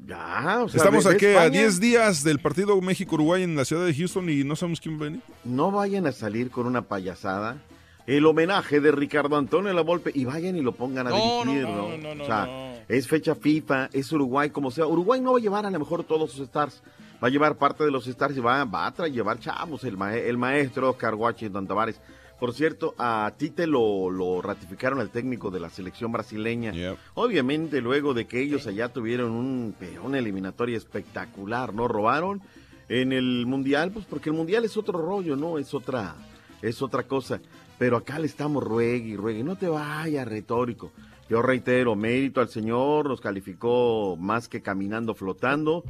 [0.06, 1.60] Ya, o sea, Estamos aquí a España.
[1.60, 5.02] 10 días del partido México-Uruguay en la ciudad de Houston y no sabemos quién va
[5.02, 5.20] a venir.
[5.44, 7.59] No vayan a salir con una payasada.
[8.06, 11.51] El homenaje de Ricardo Antonio La Volpe y vayan y lo pongan a No, no,
[11.51, 11.98] dirigir, no, ¿no?
[11.98, 12.65] no, no, o sea, no.
[12.88, 14.86] Es fecha FIFA, es Uruguay, como sea.
[14.86, 16.82] Uruguay no va a llevar a lo mejor todos sus stars.
[17.22, 19.96] Va a llevar parte de los stars y va, va a tra- llevar chavos, el,
[19.96, 22.00] mae- el maestro Oscar Washington Tavares.
[22.38, 26.72] Por cierto, a Tite lo, lo ratificaron el técnico de la selección brasileña.
[27.14, 31.88] Obviamente, luego de que ellos allá tuvieron un, pero una eliminatoria espectacular, ¿no?
[31.88, 32.42] Robaron
[32.90, 35.56] en el Mundial, pues porque el Mundial es otro rollo, ¿no?
[35.56, 36.14] Es otra,
[36.60, 37.40] es otra cosa.
[37.78, 39.42] Pero acá le estamos ruegue y ruegue.
[39.42, 40.92] No te vayas, retórico.
[41.28, 45.82] Yo reitero, mérito al Señor, nos calificó más que caminando, flotando.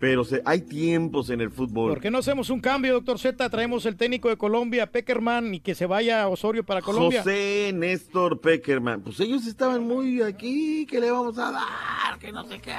[0.00, 1.90] Pero se- hay tiempos en el fútbol.
[1.92, 3.50] ¿Por qué no hacemos un cambio, doctor Z?
[3.50, 7.20] Traemos el técnico de Colombia, Peckerman, y que se vaya a Osorio para Colombia.
[7.22, 9.02] José Néstor Peckerman.
[9.02, 12.18] Pues ellos estaban muy aquí, que le vamos a dar?
[12.18, 12.72] Que no sé qué.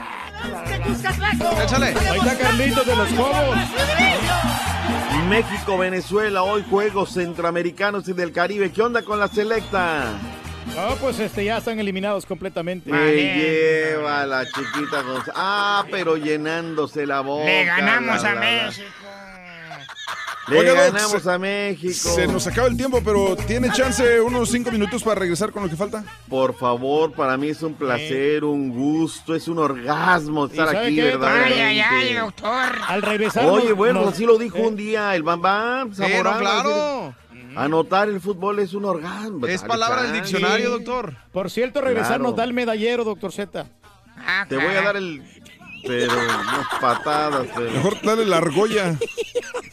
[1.63, 1.85] Échale.
[1.87, 3.57] Ahí está Carlitos de los Cobos.
[5.29, 8.71] México, Venezuela, hoy Juegos Centroamericanos y del Caribe.
[8.71, 10.19] ¿Qué onda con la selecta?
[10.75, 12.89] No, pues este, ya están eliminados completamente.
[12.91, 15.33] Me lleva la chiquita González.
[15.35, 17.45] Ah, pero llenándose la boca.
[17.45, 18.41] Le ganamos la, a la.
[18.41, 18.85] México.
[20.47, 22.09] Le Doc, ganamos se- a México.
[22.15, 25.69] Se nos acaba el tiempo, pero ¿tiene chance unos 5 minutos para regresar con lo
[25.69, 26.03] que falta?
[26.29, 30.99] Por favor, para mí es un placer, un gusto, es un orgasmo estar aquí?
[30.99, 31.43] ¿verdad?
[31.45, 32.71] Ay, ay, ay, doctor.
[32.87, 33.45] Al regresar.
[33.45, 36.39] Oye, bueno, nos- así lo dijo eh, un día el Bam Bam Sí, no, Zamorano,
[36.39, 37.15] claro.
[37.55, 39.45] Anotar el fútbol es un orgasmo.
[39.47, 41.15] Es palabra del diccionario, doctor.
[41.31, 42.23] Por cierto, regresar Claro.
[42.23, 43.65] nos da el medallero, doctor Z.
[44.47, 45.23] Te voy a dar el...
[45.87, 47.47] Pero unas patadas.
[47.55, 48.95] pero- Mejor dale la argolla.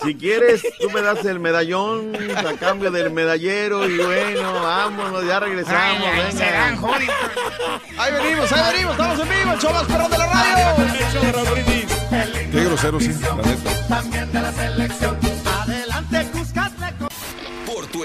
[0.03, 5.39] Si quieres, tú me das el medallón a cambio del medallero y bueno, vámonos, ya
[5.41, 5.79] regresamos.
[5.83, 6.31] Ay, ay, venga.
[6.33, 7.03] se dan joder.
[7.99, 10.87] Ahí venimos, ahí venimos, estamos en vivo, el show más perrón de la radio.
[12.53, 13.89] Qué grosero, sí, la neta.
[13.89, 15.38] También de la selección.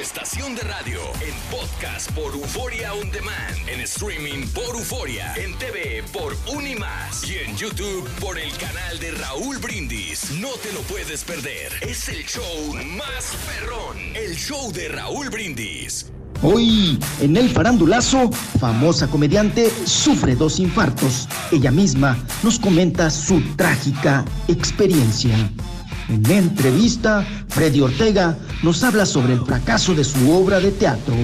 [0.04, 6.04] Estación de radio, en podcast por Euforia On Demand, en streaming por Euforia, en TV
[6.12, 10.30] por Unimás y en YouTube por el canal de Raúl Brindis.
[10.42, 11.72] No te lo puedes perder.
[11.80, 16.12] Es el show más perrón, el show de Raúl Brindis.
[16.42, 21.30] Hoy, en el farandulazo, famosa comediante sufre dos infartos.
[21.50, 25.50] Ella misma nos comenta su trágica experiencia.
[26.14, 31.16] En entrevista, Freddy Ortega nos habla sobre el fracaso de su obra de teatro.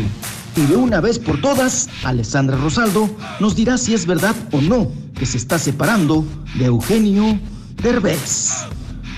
[0.56, 3.08] Y de una vez por todas, Alessandra Rosaldo
[3.40, 6.26] nos dirá si es verdad o no que se está separando
[6.58, 7.40] de Eugenio
[7.84, 8.50] Derbez.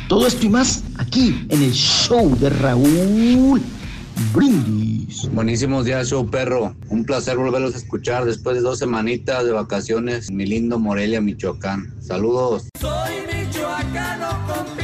[0.09, 3.61] Todo esto y más aquí en el show de Raúl
[4.33, 5.29] Brindis.
[5.31, 6.75] Buenísimos días, show perro.
[6.89, 11.21] Un placer volverlos a escuchar después de dos semanitas de vacaciones en mi lindo Morelia,
[11.21, 11.95] Michoacán.
[12.01, 12.67] Saludos.
[12.77, 14.80] Soy michoacano, compita.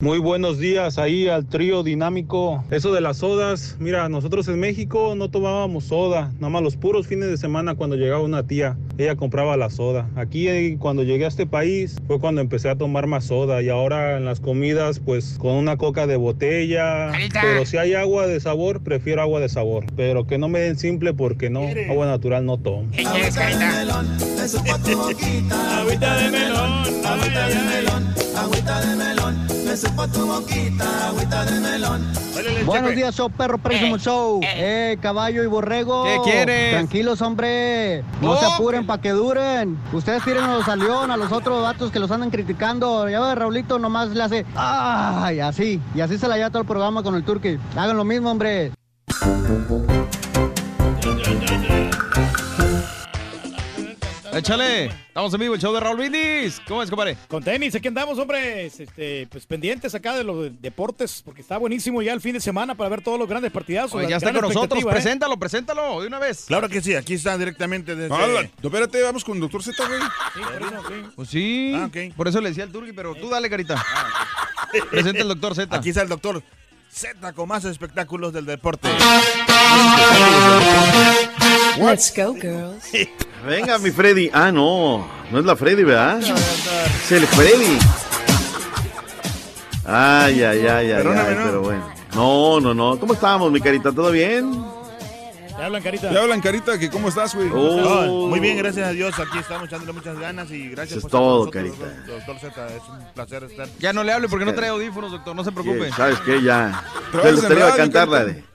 [0.00, 2.64] Muy buenos días ahí al trío dinámico.
[2.72, 7.06] Eso de las sodas, mira, nosotros en México no tomábamos soda, nada más los puros
[7.06, 10.10] fines de semana cuando llegaba una tía, ella compraba la soda.
[10.16, 13.68] Aquí eh, cuando llegué a este país fue cuando empecé a tomar más soda y
[13.68, 17.12] ahora en las comidas pues con una coca de botella.
[17.40, 20.76] Pero si hay agua de sabor, prefiero agua de sabor, pero que no me den
[20.76, 22.88] simple porque no, agua natural no tomo.
[22.98, 23.46] Agüita
[26.16, 29.53] de melón, agüita de melón, agüita de melón.
[29.74, 32.12] Me supo tu boquita, agüita de melón.
[32.64, 34.40] Buenos días, show perro, próximo show.
[34.44, 36.04] Eh, caballo y borrego.
[36.04, 36.74] ¿Qué quieres?
[36.74, 38.04] Tranquilos, hombre.
[38.22, 39.76] No se apuren para que duren.
[39.92, 43.08] Ustedes tírenlos a León, a los otros vatos que los andan criticando.
[43.08, 44.46] Ya ve, Raulito nomás le hace.
[44.54, 45.40] ¡Ay!
[45.40, 45.80] Así.
[45.92, 47.58] Y así se la lleva todo el programa con el turqui.
[47.74, 48.70] Hagan lo mismo, hombre.
[54.36, 54.86] Échale.
[54.86, 56.60] Estamos en vivo, el show de Raúl Brindis.
[56.66, 57.16] ¿Cómo es, compadre?
[57.28, 62.02] Con tenis, aquí andamos, hombre, este, pues pendientes acá de los deportes, porque está buenísimo
[62.02, 63.94] ya el fin de semana para ver todos los grandes partidazos.
[63.94, 64.82] Oye, ya está con nosotros.
[64.82, 64.86] ¿eh?
[64.88, 66.44] Preséntalo, preséntalo de una vez.
[66.46, 68.08] Claro que sí, aquí está directamente desde...
[68.08, 70.00] No, la- no, espérate, vamos con el doctor Z, güey.
[71.14, 71.72] Pues sí.
[71.76, 72.14] Ah, ok.
[72.16, 73.82] Por eso le decía al Turqui, pero tú dale, carita.
[74.90, 75.76] Presenta el doctor Z.
[75.76, 76.42] Aquí está el doctor
[76.90, 78.88] Z con más espectáculos del deporte.
[81.78, 82.84] Let's go, girls.
[83.46, 84.30] Venga, mi Freddy.
[84.32, 85.06] Ah, no.
[85.30, 86.20] No es la Freddy, ¿verdad?
[86.20, 87.78] Es el Freddy.
[89.86, 91.12] Ay, ay, ay, ay, ay, ¿no?
[91.44, 91.88] pero bueno.
[92.14, 92.98] No, no, no.
[92.98, 93.92] ¿Cómo estamos, mi carita?
[93.92, 94.64] ¿Todo bien?
[95.56, 96.10] Te hablan, carita.
[96.10, 97.48] Te hablan, carita, que cómo estás, güey.
[97.52, 98.26] Oh.
[98.28, 99.18] Muy bien, gracias a Dios.
[99.18, 102.06] Aquí estamos echándole muchas ganas y gracias Eso es por todo, nosotros, carita.
[102.06, 103.68] Doctor Z, es un placer estar.
[103.78, 105.36] Ya no le hable porque no trae audífonos, doctor.
[105.36, 105.90] No se preocupe.
[105.92, 106.42] ¿Sabes qué?
[106.42, 106.82] Ya.
[107.12, 108.40] Pero Le, es en le iba a radio, cantar la carita.
[108.40, 108.53] de.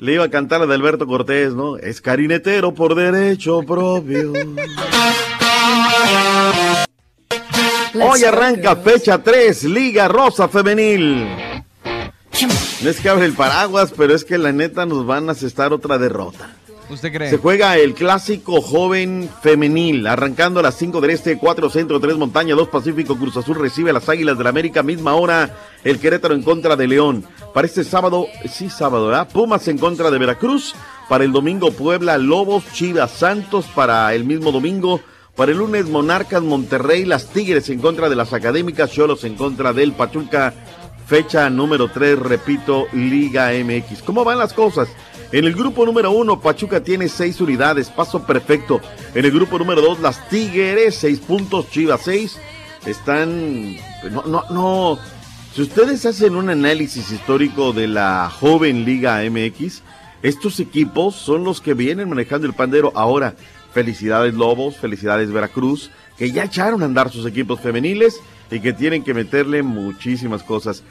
[0.00, 1.76] Le iba a cantar la de Alberto Cortés, ¿no?
[1.76, 4.32] Es carinetero por derecho propio.
[8.02, 11.26] Hoy arranca fecha 3, Liga Rosa Femenil.
[12.82, 15.74] No es que abre el paraguas, pero es que la neta nos van a asestar
[15.74, 16.48] otra derrota.
[16.90, 17.30] ¿Usted cree?
[17.30, 22.16] Se juega el clásico joven femenil, arrancando a las 5 del este, 4 centro, 3
[22.16, 26.00] montaña, 2 pacífico, Cruz Azul recibe a las Águilas del la América, misma hora, el
[26.00, 27.24] Querétaro en contra de León.
[27.54, 29.10] Para este sábado, sí sábado.
[29.32, 30.74] Pumas en contra de Veracruz,
[31.08, 35.00] para el domingo Puebla, Lobos, Chivas, Santos, para el mismo domingo.
[35.36, 39.72] Para el lunes Monarcas, Monterrey, las Tigres en contra de las Académicas, Cholos en contra
[39.72, 40.52] del Pachuca,
[41.06, 44.02] fecha número 3, repito, Liga MX.
[44.02, 44.88] ¿Cómo van las cosas?
[45.32, 48.80] En el grupo número 1, Pachuca tiene 6 unidades, paso perfecto.
[49.14, 52.36] En el grupo número 2, las Tigres, 6 puntos, Chivas 6.
[52.86, 53.76] Están...
[54.10, 54.98] No, no, no.
[55.54, 59.82] Si ustedes hacen un análisis histórico de la joven Liga MX,
[60.22, 63.36] estos equipos son los que vienen manejando el pandero ahora.
[63.72, 68.20] Felicidades Lobos, felicidades Veracruz, que ya echaron a andar sus equipos femeniles
[68.50, 70.82] y que tienen que meterle muchísimas cosas.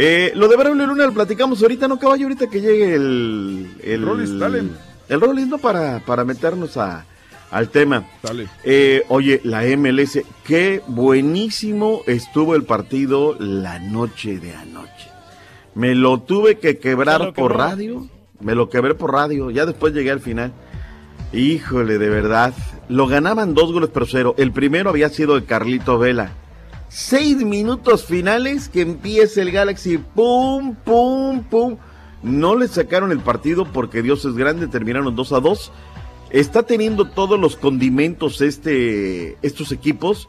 [0.00, 2.26] Eh, lo de Braulio Luna lo platicamos ahorita, ¿no, caballo?
[2.26, 3.68] Ahorita que llegue el...
[3.82, 4.62] El Rolis, dale.
[5.08, 5.58] El Rolis, ¿no?
[5.58, 7.04] Para, para meternos a,
[7.50, 8.06] al tema.
[8.22, 8.46] Dale.
[8.62, 15.08] Eh, oye, la MLS, qué buenísimo estuvo el partido la noche de anoche.
[15.74, 17.64] Me lo tuve que quebrar ¿Se lo por quebró?
[17.64, 18.08] radio.
[18.38, 19.50] Me lo quebré por radio.
[19.50, 20.52] Ya después llegué al final.
[21.32, 22.54] Híjole, de verdad.
[22.88, 24.36] Lo ganaban dos goles por cero.
[24.38, 26.30] El primero había sido de Carlito Vela.
[26.88, 29.98] Seis minutos finales que empieza el Galaxy.
[29.98, 31.76] Pum, pum, pum.
[32.22, 34.68] No le sacaron el partido porque Dios es grande.
[34.68, 35.72] Terminaron 2 a 2.
[36.30, 40.28] Está teniendo todos los condimentos este, estos equipos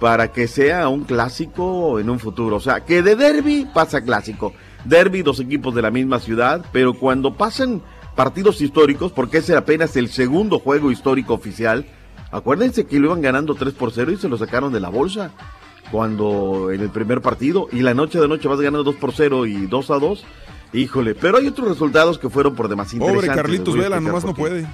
[0.00, 2.56] para que sea un clásico en un futuro.
[2.56, 4.52] O sea, que de derby pasa clásico.
[4.84, 7.80] Derby, dos equipos de la misma ciudad, pero cuando pasan
[8.16, 11.86] partidos históricos, porque ese apenas el segundo juego histórico oficial,
[12.32, 15.30] acuérdense que lo iban ganando 3 por 0 y se lo sacaron de la bolsa
[15.92, 19.46] cuando en el primer partido y la noche de noche vas ganando 2 por 0
[19.46, 20.24] y 2 a 2.
[20.72, 23.28] Híjole, pero hay otros resultados que fueron por demás interesantes.
[23.28, 24.66] Pobre Carlitos Vela, nomás no puede.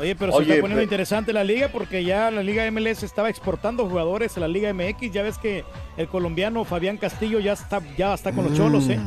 [0.00, 3.28] Oye, pero se está poniendo pero- interesante la liga porque ya la liga MLS estaba
[3.30, 5.12] exportando jugadores a la liga MX.
[5.12, 5.64] Ya ves que
[5.96, 8.98] el colombiano Fabián Castillo ya está, ya está con los cholos, ¿eh?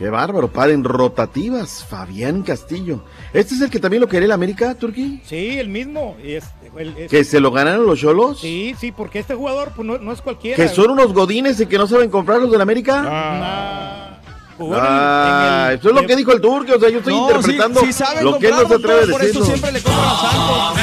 [0.00, 3.04] Qué bárbaro, paren rotativas, Fabián Castillo.
[3.34, 5.20] ¿Este es el que también lo quería el América, Turquí?
[5.26, 6.16] Sí, el mismo.
[6.24, 6.44] Es,
[6.78, 8.40] el- es- ¿Que se lo ganaron los Cholos?
[8.40, 10.56] Sí, sí, porque este jugador pues, no, no es cualquiera.
[10.56, 13.04] ¿Que son unos godines y que no saben comprar los del América?
[13.06, 14.18] Ah,
[14.56, 16.88] jugó en el- Ah, en el- eso es lo que dijo el turco, o sea,
[16.88, 19.10] yo estoy No, interpretando sí, sí saben lo que él no se atreve a doctor,
[19.12, 20.80] por eso siempre le compran a Santos.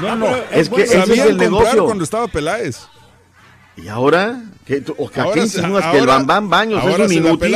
[0.00, 1.84] No, no, Es que ese es Sabían el comprar negocio.
[1.84, 2.86] cuando estaba Peláez.
[3.76, 4.40] ¿Y ahora?
[4.64, 7.02] ¿Qué, o que ¿A Ahora qué se- insinúas que el Bam Bam Baños es ahora
[7.04, 7.54] un se da inútil?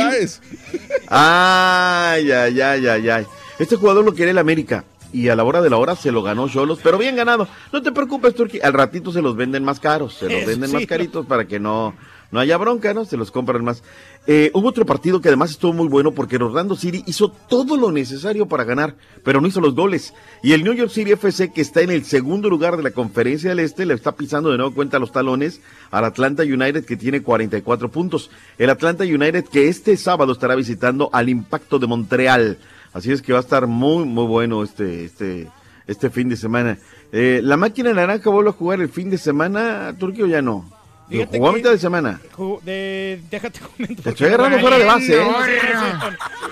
[1.07, 3.25] Ay, ay, ay, ay, ay.
[3.57, 4.83] Este jugador lo quiere el América.
[5.11, 7.47] Y a la hora de la hora se lo ganó Cholos, pero bien ganado.
[7.73, 8.59] No te preocupes, Turki.
[8.61, 10.13] Al ratito se los venden más caros.
[10.13, 10.75] Se los Eso venden sí.
[10.75, 11.95] más caritos para que no,
[12.31, 13.05] no haya bronca, ¿no?
[13.05, 13.83] Se los compran más.
[14.27, 17.77] Eh, hubo otro partido que además estuvo muy bueno porque el Orlando City hizo todo
[17.77, 20.13] lo necesario para ganar, pero no hizo los goles.
[20.43, 23.49] Y el New York City FC, que está en el segundo lugar de la conferencia
[23.49, 27.23] del Este, le está pisando de nuevo cuenta los talones al Atlanta United, que tiene
[27.23, 28.29] 44 puntos.
[28.59, 32.59] El Atlanta United, que este sábado estará visitando al Impacto de Montreal.
[32.93, 35.47] Así es que va a estar muy, muy bueno este, este,
[35.87, 36.77] este fin de semana.
[37.11, 40.78] Eh, ¿La máquina naranja vuelve a jugar el fin de semana, Turquía, o ya no?
[41.09, 42.21] Fíjate jugó a mitad de semana.
[42.63, 44.03] De, déjate comento.
[44.03, 45.27] Te estoy agarrando fuera de base, ¿eh?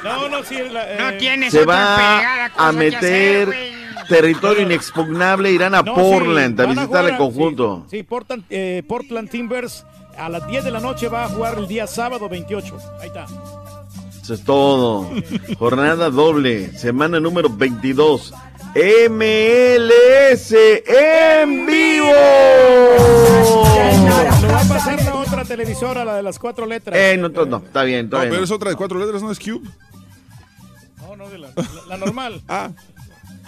[0.04, 0.56] No, no, sí.
[0.72, 6.02] la- eh, tienes Se otra va a meter hacer, territorio inexpugnable, irán a No, sí,
[6.02, 7.86] Portland a van a visitar el conjunto.
[7.90, 9.86] Sí, Portland, eh, Portland Timbers
[10.18, 12.78] a las 10 de la noche va a jugar el día sábado 28.
[13.00, 13.26] Ahí está.
[14.22, 15.10] Eso es todo.
[15.60, 18.34] Jornada doble, semana número 22.
[18.76, 20.52] MLS
[20.88, 22.07] en vivo.
[24.41, 26.95] Lo va a pasar la otra televisora, la de las cuatro letras.
[26.98, 28.45] Eh, no, no, está bien, No, todavía pero no.
[28.45, 29.68] es otra de cuatro letras, ¿no es Cube?
[31.02, 32.41] No, no, de la, la- la normal.
[32.49, 32.72] Ah.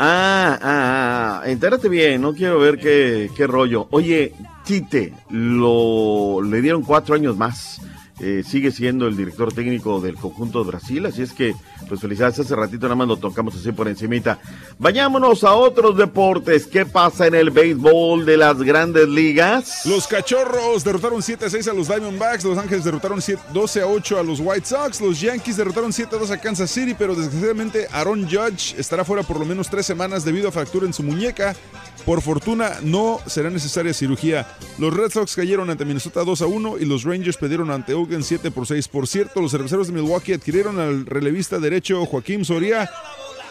[0.02, 3.90] Ah, ah, ah, entérate bien, no quiero ver qué, qué rollo.
[3.92, 4.34] Oye,
[4.64, 7.82] Tite, lo, le dieron cuatro años más.
[8.22, 11.56] Eh, sigue siendo el director técnico del conjunto de Brasil, así es que,
[11.88, 14.40] pues felicidades, hace ratito nada más lo tocamos así por encimita.
[14.78, 16.68] Vayámonos a otros deportes.
[16.68, 19.86] ¿Qué pasa en el béisbol de las grandes ligas?
[19.86, 22.44] Los Cachorros derrotaron 7 a 6 a los Diamondbacks.
[22.44, 25.00] Los Ángeles derrotaron 7 12 a 8 a los White Sox.
[25.02, 29.24] Los Yankees derrotaron 7 a 2 a Kansas City, pero desgraciadamente Aaron Judge estará fuera
[29.24, 31.56] por lo menos tres semanas debido a fractura en su muñeca.
[32.06, 34.48] Por fortuna, no será necesaria cirugía.
[34.78, 38.09] Los Red Sox cayeron ante Minnesota 2 a 1 y los Rangers perdieron ante Oakland
[38.22, 38.88] 7 por 6.
[38.88, 42.90] Por cierto, los cerveceros de Milwaukee adquirieron al relevista derecho Joaquín Soria.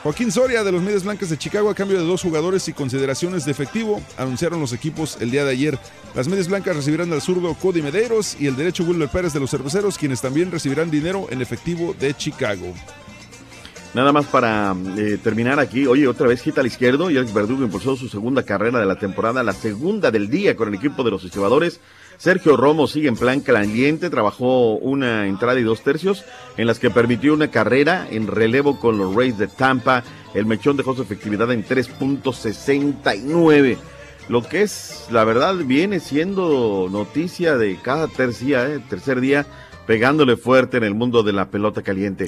[0.03, 3.45] Joaquín Soria de los Medias Blancas de Chicago a cambio de dos jugadores y consideraciones
[3.45, 5.79] de efectivo, anunciaron los equipos el día de ayer.
[6.15, 9.51] Las Medias Blancas recibirán al zurdo Cody Medeiros y el derecho Wilmer Pérez de los
[9.51, 12.73] Cerveceros, quienes también recibirán dinero en efectivo de Chicago.
[13.95, 15.87] Nada más para eh, terminar aquí.
[15.87, 17.11] Oye, otra vez hit al izquierdo.
[17.11, 20.69] Y Alex Verdugo impulsó su segunda carrera de la temporada, la segunda del día con
[20.69, 21.81] el equipo de los estibadores.
[22.19, 24.11] Sergio Romo sigue en plan caliente.
[24.11, 26.25] Trabajó una entrada y dos tercios
[26.57, 30.03] en las que permitió una carrera en relevo con los Rays de Tampa.
[30.35, 33.79] El mechón dejó su efectividad en 3.69.
[34.29, 39.47] Lo que es, la verdad, viene siendo noticia de cada tercia, eh, tercer día,
[39.87, 42.27] pegándole fuerte en el mundo de la pelota caliente.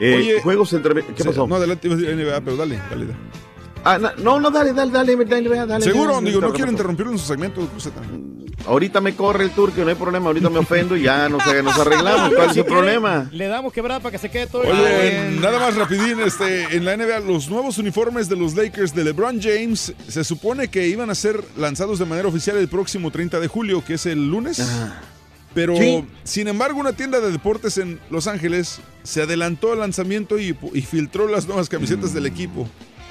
[0.00, 1.04] Eh, Oye, juegos entre...
[1.04, 1.46] ¿Qué pasó?
[1.46, 3.06] No, adelante, pero dale, dale.
[3.06, 3.16] dale.
[3.84, 5.84] Ah, no, no, dale, dale, dale, dale, dale, dale.
[5.84, 6.72] Seguro, dale, digo, no quiero dale.
[6.72, 7.64] interrumpirlo en su segmento.
[7.68, 8.00] Coseta.
[8.66, 11.78] Ahorita me corre el turco, no hay problema, ahorita me ofendo y ya nos, nos
[11.78, 12.32] arreglamos.
[12.36, 13.28] ¿Cuál es el problema?
[13.32, 14.62] Le damos quebrada para que se quede todo.
[14.62, 19.04] Oye, nada más rapidín, este, en la NBA, los nuevos uniformes de los Lakers de
[19.04, 23.40] LeBron James se supone que iban a ser lanzados de manera oficial el próximo 30
[23.40, 24.62] de julio, que es el lunes.
[25.54, 26.04] Pero, Sí.
[26.24, 30.82] sin embargo, una tienda de deportes en Los Ángeles se adelantó al lanzamiento y, y
[30.82, 32.68] filtró las nuevas camisetas del equipo.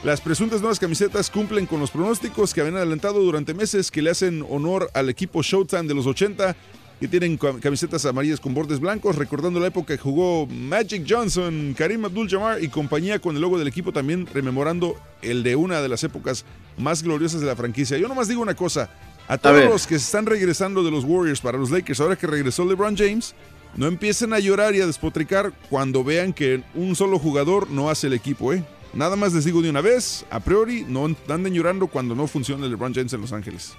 [0.07, 4.09] Las presuntas nuevas camisetas cumplen con los pronósticos que habían adelantado durante meses que le
[4.09, 6.55] hacen honor al equipo Showtime de los 80
[7.01, 11.75] que tienen cam- camisetas amarillas con bordes blancos, recordando la época que jugó Magic Johnson,
[11.77, 15.89] Karim Abdul-Jabbar y compañía con el logo del equipo también rememorando el de una de
[15.89, 16.45] las épocas
[16.77, 17.97] más gloriosas de la franquicia.
[17.97, 18.89] Yo nomás digo una cosa,
[19.27, 22.27] a todos los que se están regresando de los Warriors para los Lakers, ahora que
[22.27, 23.35] regresó LeBron James,
[23.75, 28.07] no empiecen a llorar y a despotricar cuando vean que un solo jugador no hace
[28.07, 28.63] el equipo, ¿eh?
[28.93, 32.67] Nada más les digo de una vez, a priori, no anden llorando cuando no funcione
[32.67, 33.75] LeBron James en Los Ángeles.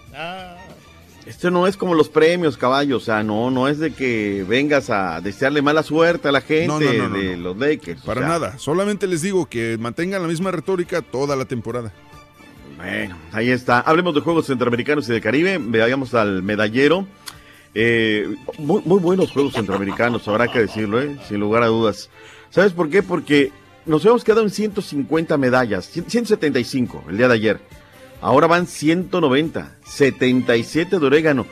[1.26, 2.96] Esto no es como los premios, caballo.
[2.96, 6.66] O sea, no, no es de que vengas a desearle mala suerte a la gente
[6.68, 8.02] No, no, no, no, de los Lakers.
[8.02, 11.92] o Para sea, nada, solamente les digo que mantengan la misma retórica toda la temporada.
[12.76, 13.80] Bueno, ahí está.
[13.80, 15.58] Hablemos de Juegos Centroamericanos y del Caribe.
[15.58, 17.06] Vayamos al medallero.
[17.74, 21.16] Eh, muy, muy buenos Juegos Centroamericanos, habrá que decirlo, ¿eh?
[21.28, 22.08] sin lugar a dudas.
[22.50, 23.02] ¿Sabes por qué?
[23.02, 23.52] Porque
[23.88, 27.60] nos hemos quedado en 150 medallas, 175 el día de ayer.
[28.20, 31.46] Ahora van 190, 77 de orégano.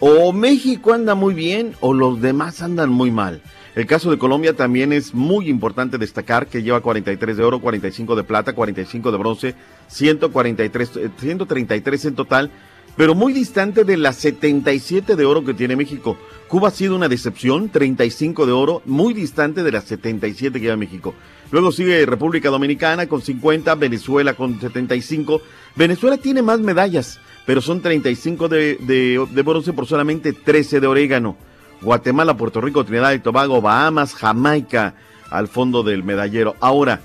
[0.00, 3.42] O México anda muy bien o los demás andan muy mal.
[3.74, 8.16] El caso de Colombia también es muy importante destacar que lleva 43 de oro, 45
[8.16, 9.54] de plata, 45 de bronce,
[9.88, 12.50] 143, eh, 133 en total,
[12.96, 16.18] pero muy distante de las 77 de oro que tiene México.
[16.48, 20.76] Cuba ha sido una decepción, 35 de oro, muy distante de las 77 que lleva
[20.76, 21.14] México.
[21.50, 25.40] Luego sigue República Dominicana con 50, Venezuela con 75.
[25.76, 30.86] Venezuela tiene más medallas, pero son 35 de, de, de bronce por solamente 13 de
[30.86, 31.36] orégano.
[31.80, 34.94] Guatemala, Puerto Rico, Trinidad y Tobago, Bahamas, Jamaica
[35.30, 36.56] al fondo del medallero.
[36.60, 37.00] Ahora,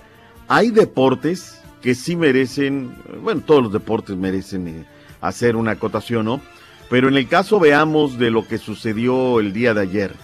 [0.47, 4.85] hay deportes que sí merecen, bueno, todos los deportes merecen eh,
[5.21, 6.41] hacer una acotación, ¿no?
[6.89, 10.15] Pero en el caso veamos de lo que sucedió el día de ayer.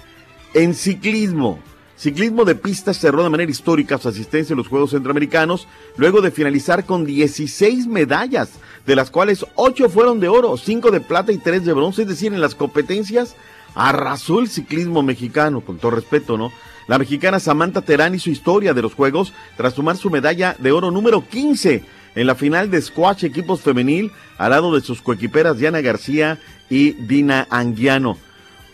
[0.53, 1.59] En ciclismo,
[1.99, 5.67] ciclismo de pista cerró de manera histórica su asistencia en los Juegos Centroamericanos,
[5.97, 8.51] luego de finalizar con 16 medallas,
[8.85, 12.07] de las cuales 8 fueron de oro, 5 de plata y 3 de bronce, es
[12.07, 13.35] decir, en las competencias
[13.75, 16.51] arrasó el ciclismo mexicano, con todo respeto, ¿no?
[16.87, 20.89] La mexicana Samantha Terán hizo historia de los Juegos tras sumar su medalla de oro
[20.89, 21.83] número 15
[22.15, 26.39] en la final de squash equipos femenil al lado de sus coequiperas Diana García
[26.69, 28.17] y Dina Anguiano.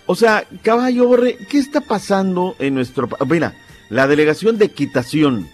[0.07, 3.29] O sea, caballo, Borre, ¿qué está pasando en nuestro país?
[3.29, 3.55] Mira,
[3.89, 5.47] la delegación de equitación.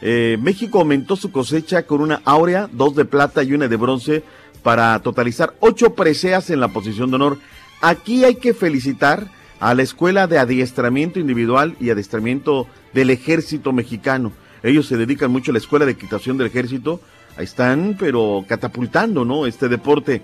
[0.00, 4.22] Eh, México aumentó su cosecha con una áurea, dos de plata y una de bronce
[4.62, 7.38] para totalizar ocho preseas en la posición de honor.
[7.80, 9.28] Aquí hay que felicitar
[9.58, 14.32] a la Escuela de Adiestramiento Individual y Adiestramiento del Ejército Mexicano.
[14.62, 17.00] Ellos se dedican mucho a la Escuela de Equitación del Ejército.
[17.36, 19.46] Ahí están, pero catapultando, ¿no?
[19.46, 20.22] Este deporte.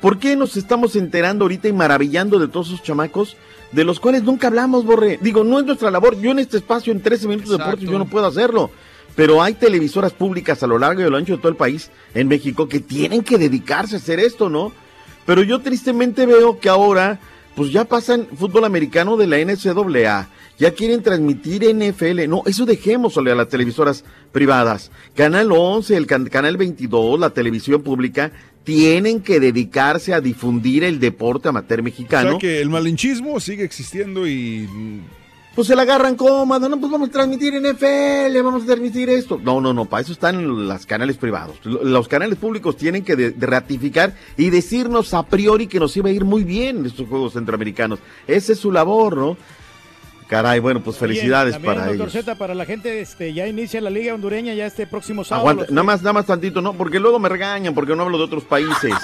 [0.00, 3.36] ¿Por qué nos estamos enterando ahorita y maravillando de todos esos chamacos
[3.72, 5.18] de los cuales nunca hablamos, Borre?
[5.20, 6.18] Digo, no es nuestra labor.
[6.20, 8.70] Yo en este espacio, en 13 minutos de deporte, yo no puedo hacerlo.
[9.14, 11.90] Pero hay televisoras públicas a lo largo y a lo ancho de todo el país,
[12.14, 14.72] en México, que tienen que dedicarse a hacer esto, ¿no?
[15.26, 17.18] Pero yo tristemente veo que ahora,
[17.54, 20.28] pues ya pasan fútbol americano de la NCAA,
[20.58, 22.26] ya quieren transmitir NFL.
[22.28, 24.90] No, eso dejémosle a las televisoras privadas.
[25.14, 28.30] Canal 11, el can- Canal 22, la televisión pública,
[28.64, 32.30] tienen que dedicarse a difundir el deporte amateur O mexicano.
[32.30, 34.68] sea que el malinchismo sigue existiendo y
[35.54, 39.40] Pues se la agarran cómodo, no, pues vamos a transmitir NFL, vamos a transmitir esto.
[39.42, 41.56] No, no, no, para eso están los canales privados.
[41.64, 45.96] Lo- Los canales públicos tienen que de- de ratificar y decirnos a priori que nos
[45.96, 47.98] iba a ir muy bien en estos Juegos Centroamericanos.
[48.28, 49.36] Esa es su labor, ¿no?
[50.30, 52.12] Caray, bueno, pues felicidades También, para ellos.
[52.12, 55.40] Z, para la gente, este, ya inicia la Liga Hondureña ya este próximo sábado.
[55.48, 56.72] Aguanta, Los- nada más, nada más tantito, ¿no?
[56.74, 58.94] Porque luego me regañan porque no hablo de otros países.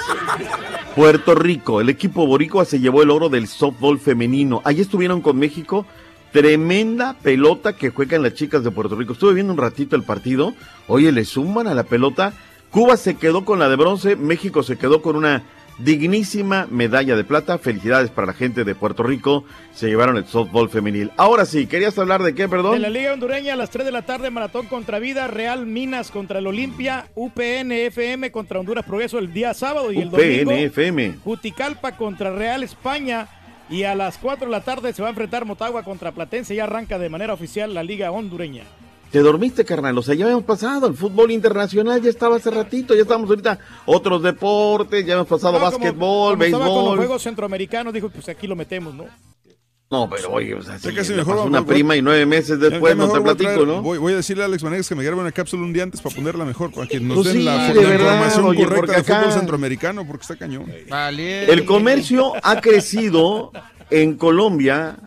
[0.94, 4.62] Puerto Rico, el equipo boricua se llevó el oro del softball femenino.
[4.64, 5.84] Allí estuvieron con México.
[6.30, 9.14] Tremenda pelota que juegan las chicas de Puerto Rico.
[9.14, 10.54] Estuve viendo un ratito el partido.
[10.86, 12.34] Oye, le suman a la pelota.
[12.70, 14.14] Cuba se quedó con la de bronce.
[14.14, 15.42] México se quedó con una
[15.78, 17.58] dignísima medalla de plata.
[17.58, 19.44] Felicidades para la gente de Puerto Rico.
[19.74, 21.10] Se llevaron el softball femenil.
[21.16, 22.74] Ahora sí, ¿querías hablar de qué, perdón?
[22.74, 26.10] De la Liga Hondureña a las 3 de la tarde, Maratón contra Vida, Real Minas
[26.10, 30.52] contra el Olimpia, UPN FM contra Honduras Progreso el día sábado y el domingo.
[30.52, 31.16] UPNFM.
[31.24, 33.28] Juticalpa contra Real España.
[33.68, 36.60] Y a las 4 de la tarde se va a enfrentar Motagua contra Platense y
[36.60, 38.62] arranca de manera oficial la Liga Hondureña.
[39.16, 39.96] Te dormiste, carnal.
[39.96, 40.88] O sea, ya habíamos pasado.
[40.88, 42.94] El fútbol internacional ya estaba hace ratito.
[42.94, 43.58] Ya estamos ahorita.
[43.86, 45.06] Otros deportes.
[45.06, 46.96] Ya hemos pasado No, como- básquetbol, como estaba con los béisbol.
[46.98, 49.06] Juegos Centroamericanos, dijo, pues aquí lo metemos, ¿no?
[49.90, 52.94] No, pero oye, o sea, sí, mejor vamos- una voy- prima y nueve meses después
[52.94, 53.80] no te voy platico, traer- ¿no?
[53.80, 56.02] Voy, voy a decirle a Alex Vanegas que me grabe una cápsula un día antes
[56.02, 58.64] para ponerla mejor, para que nos Pues den sí, la, de la verdad, información oye,
[58.64, 60.66] correcta del acá- fútbol centroamericano, porque está cañón.
[61.16, 63.50] El comercio ha crecido
[63.88, 64.98] en Colombia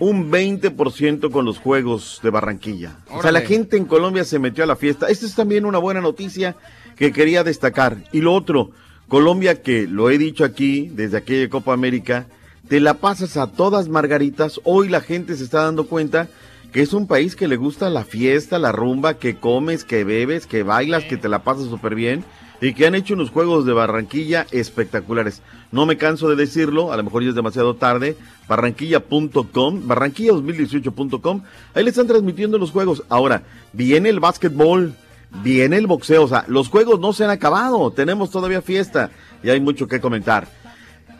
[0.00, 2.96] un 20% con los Juegos de Barranquilla.
[3.10, 5.08] O sea, la gente en Colombia se metió a la fiesta.
[5.08, 6.56] Esta es también una buena noticia
[6.96, 7.98] que quería destacar.
[8.10, 8.70] Y lo otro,
[9.08, 12.26] Colombia que lo he dicho aquí desde aquella Copa América,
[12.66, 14.60] te la pasas a todas margaritas.
[14.64, 16.28] Hoy la gente se está dando cuenta
[16.72, 20.46] que es un país que le gusta la fiesta, la rumba, que comes, que bebes,
[20.46, 22.24] que bailas, que te la pasas súper bien
[22.60, 25.42] y que han hecho unos juegos de Barranquilla espectaculares.
[25.72, 28.16] No me canso de decirlo, a lo mejor ya es demasiado tarde,
[28.48, 31.42] barranquilla.com, barranquilla2018.com,
[31.74, 33.02] ahí le están transmitiendo los juegos.
[33.08, 33.42] Ahora,
[33.72, 34.94] viene el básquetbol,
[35.42, 39.10] viene el boxeo, o sea, los juegos no se han acabado, tenemos todavía fiesta
[39.42, 40.59] y hay mucho que comentar.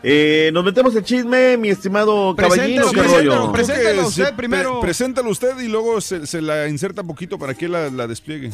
[0.03, 3.51] Eh, nos metemos el chisme, mi estimado caballino, ¿qué rollo?
[3.51, 4.79] Preséntalo usted primero.
[4.81, 8.49] preséntalo usted y luego se, se la inserta poquito para que la, la despliegue.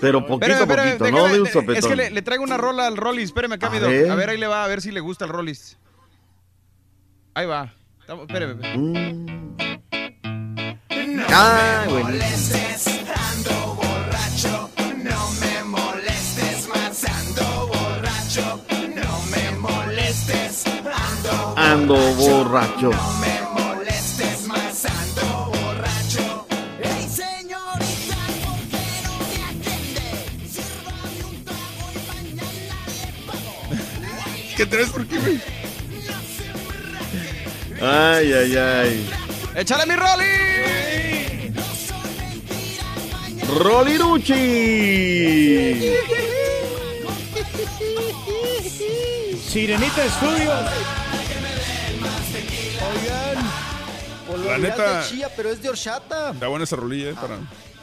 [0.00, 1.90] Pero poquito a Espérame, espérame, poquito, déjame- no de un es sopetón.
[1.90, 3.24] que le, le traigo una rola al Rollis.
[3.24, 4.08] Espérame acá, A mi ver.
[4.10, 5.76] A ver, ahí le va, a ver si le gusta el Rollis.
[7.34, 7.72] Ahí va.
[8.00, 8.60] Estamos- Espérame.
[11.28, 12.08] Ay, bueno.
[21.88, 22.90] Le pago.
[34.56, 35.40] ¿Qué traes por qué, güey?
[37.80, 39.08] Ay, ay, ay.
[39.54, 41.52] ¡Échale mi Rolly!
[43.56, 44.34] Roliruchi.
[49.48, 50.52] Sirenita Estudio.
[52.80, 53.44] Oigan,
[54.26, 56.30] por La neta- de chía, pero es de horchata.
[56.30, 57.38] Está buena esa rolilla, eh, para...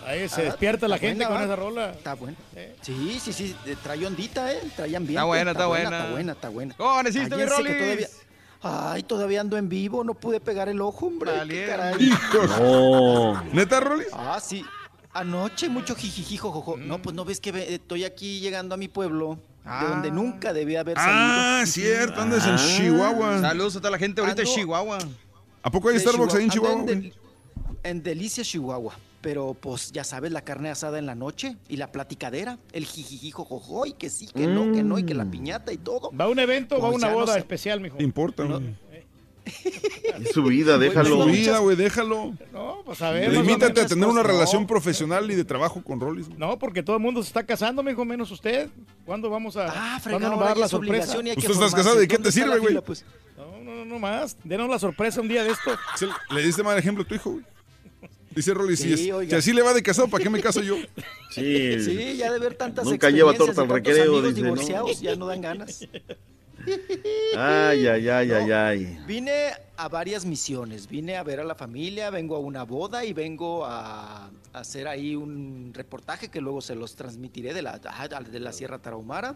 [0.06, 1.46] Ahí se despierta la gente buena, con ¿va?
[1.46, 1.90] esa rola.
[1.92, 2.38] Está buena.
[2.82, 3.56] Sí, sí, sí.
[3.66, 4.62] eh, Trae ondita, ¿eh?
[4.76, 5.14] Trae ambiente.
[5.14, 5.98] Está buena, está buena.
[6.00, 6.76] Está buena, está buena.
[6.78, 7.78] ¿Cómo amaneciste, mi Rolis?
[7.78, 8.08] todavía-
[8.62, 10.04] Ay, todavía ando en vivo.
[10.04, 11.32] No pude pegar el ojo, hombre.
[11.50, 12.10] qué caray.
[12.60, 13.44] No.
[13.52, 14.08] ¿Neta, Rolis?
[14.14, 14.64] Ah, sí.
[15.14, 16.78] Anoche mucho jijiji, jojojo.
[16.78, 16.88] Mm.
[16.88, 20.14] No, pues no ves que ve- estoy aquí llegando a mi pueblo, de donde Ah.
[20.14, 21.14] nunca debía haber salido.
[21.18, 23.42] Ah, cierto, andas en Chihuahua.
[23.42, 24.98] Saludos a toda la gente ahorita Ando- Chihuahua.
[25.64, 26.76] ¿A poco hay Starbucks ahí en Chihuahua.
[26.86, 26.94] Chihuahua?
[26.94, 27.14] En, Del-
[27.84, 28.96] en Delicia, Chihuahua.
[29.22, 33.32] Pero pues ya sabes, la carne asada en la noche y la platicadera, el jijiji,
[33.32, 36.12] jojojo, y que sí, que no, que no, y que la piñata y todo.
[36.12, 37.98] ¿Va a un evento o va a Pues una no boda especial, mijo?
[37.98, 38.76] ¿Qué importa, güey?
[40.22, 41.24] Es su vida, déjalo.
[41.24, 42.34] Su vida, güey, déjalo.
[42.54, 43.32] No, pues a ver.
[43.32, 44.28] Limítate a tener una no.
[44.28, 46.40] relación profesional y de trabajo con güey.
[46.40, 48.70] No, porque todo el mundo se está casando, mijo, menos usted.
[49.06, 51.14] ¿Cuándo vamos a, Ah, ¿cuándo fregado, nos va a dar la es sorpresa?
[51.28, 51.76] y hay Pues estás formarse.
[51.78, 52.82] casado, ¿de qué ¿Dónde te sirve, güey?
[52.82, 53.06] pues?
[53.38, 54.38] No, no, no, no más.
[54.44, 55.72] Denos la sorpresa un día de esto.
[56.32, 57.46] Le diste mal ejemplo a tu hijo, güey.
[58.32, 59.30] Dice Rolis, Sí, si, es- oiga.
[59.30, 60.76] si así le va de casado, ¿para qué me caso yo?
[61.32, 61.80] Sí.
[61.82, 64.44] Sí, ya de ver tantas Nunca lleva torta al y recreo, amigos dice, ¿no?
[64.56, 65.88] divorciados, ya no dan ganas.
[67.38, 69.00] Ay, ay, ay, ay, ay.
[69.08, 70.88] Vine a varias misiones.
[70.88, 74.88] Vine a ver a la familia, vengo a una boda y vengo a, a hacer
[74.88, 79.36] ahí un reportaje que luego se los transmitiré de la, de la Sierra Tarahumara.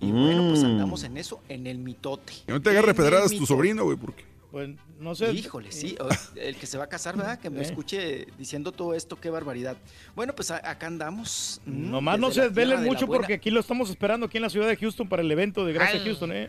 [0.00, 0.66] Y bueno, pues Mm.
[0.66, 2.32] andamos en eso, en el mitote.
[2.46, 4.24] Que no te agarre En el pedradas tu sobrino, güey, porque...
[4.50, 5.30] Pues no sé.
[5.32, 5.94] Híjole, sí,
[6.36, 7.38] el que se va a casar, ¿verdad?
[7.38, 7.64] Que me Eh.
[7.64, 9.76] escuche diciendo todo esto, qué barbaridad.
[10.16, 11.60] Bueno, pues acá andamos.
[11.66, 14.66] mm, Nomás no se desvelen mucho porque aquí lo estamos esperando aquí en la ciudad
[14.66, 16.02] de Houston para el evento de Gracias.
[16.02, 16.48] Houston, ¿eh?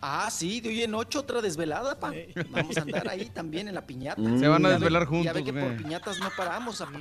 [0.00, 2.12] Ah, sí, de hoy en ocho, otra desvelada, pa.
[2.50, 4.22] Vamos a andar ahí también en la piñata.
[4.38, 6.98] Se van a Ya ve- desvelar Ya ve juntos, que por piñatas no paramos, apa.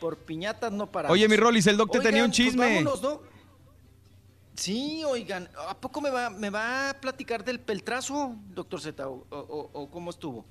[0.00, 1.12] Por piñatas no paramos.
[1.14, 2.66] Oye, mi Rolis, el doc te tenía un Oigan, pues chisme.
[2.66, 3.20] vámonos, ¿no?
[4.56, 9.08] Sí, oigan, ¿a poco me va, me va a platicar del peltrazo, doctor Z?
[9.08, 10.44] ¿O, o- o cómo estuvo?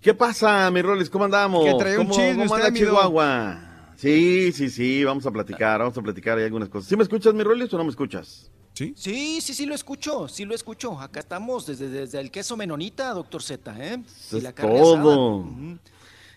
[0.00, 1.08] ¿Qué pasa, mi Rolis?
[1.10, 1.64] ¿Cómo andamos?
[1.64, 2.88] Que traía un ¿Cómo, chisme cómo usted, anda mi doc.
[2.88, 3.68] Chihuahua?
[3.96, 6.88] Sí, sí, sí, vamos a platicar, vamos a platicar hay algunas cosas.
[6.88, 8.50] ¿Sí me escuchas, mi Rolis, o no me escuchas?
[8.74, 8.94] ¿Sí?
[8.96, 10.98] Sí, sí, sí lo escucho, sí lo escucho.
[10.98, 14.02] Acá estamos desde, desde el queso menonita, doctor Z, ¿eh?
[14.06, 15.02] Eso Y es la asada.
[15.02, 15.46] todo.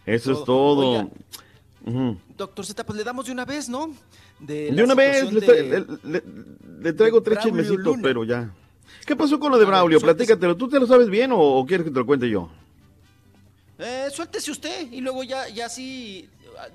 [0.06, 0.46] Eso es Todo.
[0.46, 1.12] todo.
[2.38, 3.94] Doctor Z, pues le damos de una vez, ¿no?
[4.40, 6.24] De, una vez, le, de- le-
[6.82, 8.52] le- traigo tres chismecitos, pero ya.
[9.06, 10.00] ¿Qué pasó con lo de A ver, Braulio?
[10.02, 10.58] Platícatelo.
[10.58, 12.50] ¿Tú te lo sabes bien o, o quieres que te lo cuente yo?
[13.78, 16.28] Eh, suéltese usted y luego ya, ya sí,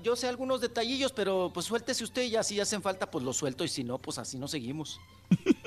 [0.03, 3.33] yo sé algunos detallillos, pero pues suéltese usted y ya si hacen falta, pues lo
[3.33, 4.99] suelto y si no, pues así no seguimos.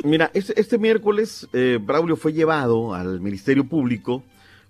[0.05, 4.23] Mira, este, este miércoles eh, Braulio fue llevado al Ministerio Público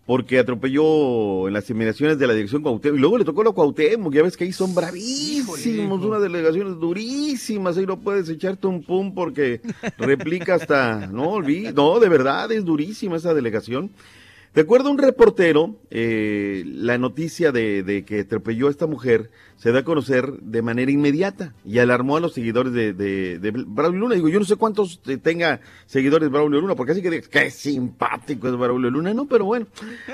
[0.06, 4.12] porque atropelló en las inmediaciones de la dirección Cuauhtémoc y luego le tocó la Cuauhtémoc,
[4.12, 9.14] ya ves que ahí son bravísimos, unas delegaciones durísimas, ahí no puedes echarte un pum
[9.14, 9.60] porque
[9.96, 13.90] replica hasta, no olvides, no, de verdad es durísima esa delegación.
[14.60, 19.80] Acuerdo a un reportero, eh, la noticia de, que atropelló a esta mujer se da
[19.80, 24.14] a conocer de manera inmediata y alarmó a los seguidores de, de, de Braulio Luna.
[24.14, 28.46] Digo, yo no sé cuántos eh, tenga seguidores Braulio Luna, porque así que qué simpático
[28.46, 29.12] es Braulio Luna.
[29.12, 29.66] No, pero bueno,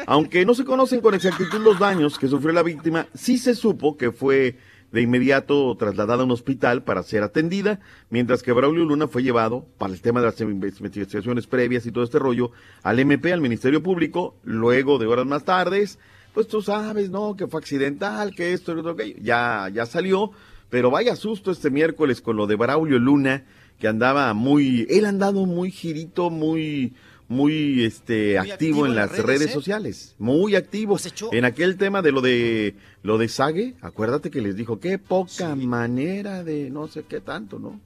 [0.07, 3.97] aunque no se conocen con exactitud los daños que sufrió la víctima, sí se supo
[3.99, 4.57] que fue
[4.93, 7.81] de inmediato trasladada a un hospital para ser atendida,
[8.11, 12.05] mientras que Braulio Luna fue llevado, para el tema de las investigaciones previas y todo
[12.05, 12.51] este rollo,
[12.83, 15.99] al MP, al Ministerio Público, luego de horas más tardes,
[16.35, 17.37] pues tú sabes, ¿no?
[17.37, 20.33] Que fue accidental, que esto, que otro, que ya, ya salió,
[20.69, 23.45] pero vaya susto este miércoles con lo de Braulio Luna,
[23.79, 26.95] que andaba muy, él andado muy girito, muy,
[27.31, 29.52] muy, este, Muy activo, en las redes, ¿eh?
[29.52, 30.94] sociales, muy activo.
[30.94, 32.74] Pues echó- En aquel tema de lo de
[33.05, 37.61] lo de Sage, acuérdate que les dijo qué poca manera de no sé qué tanto,
[37.61, 37.81] ¿no?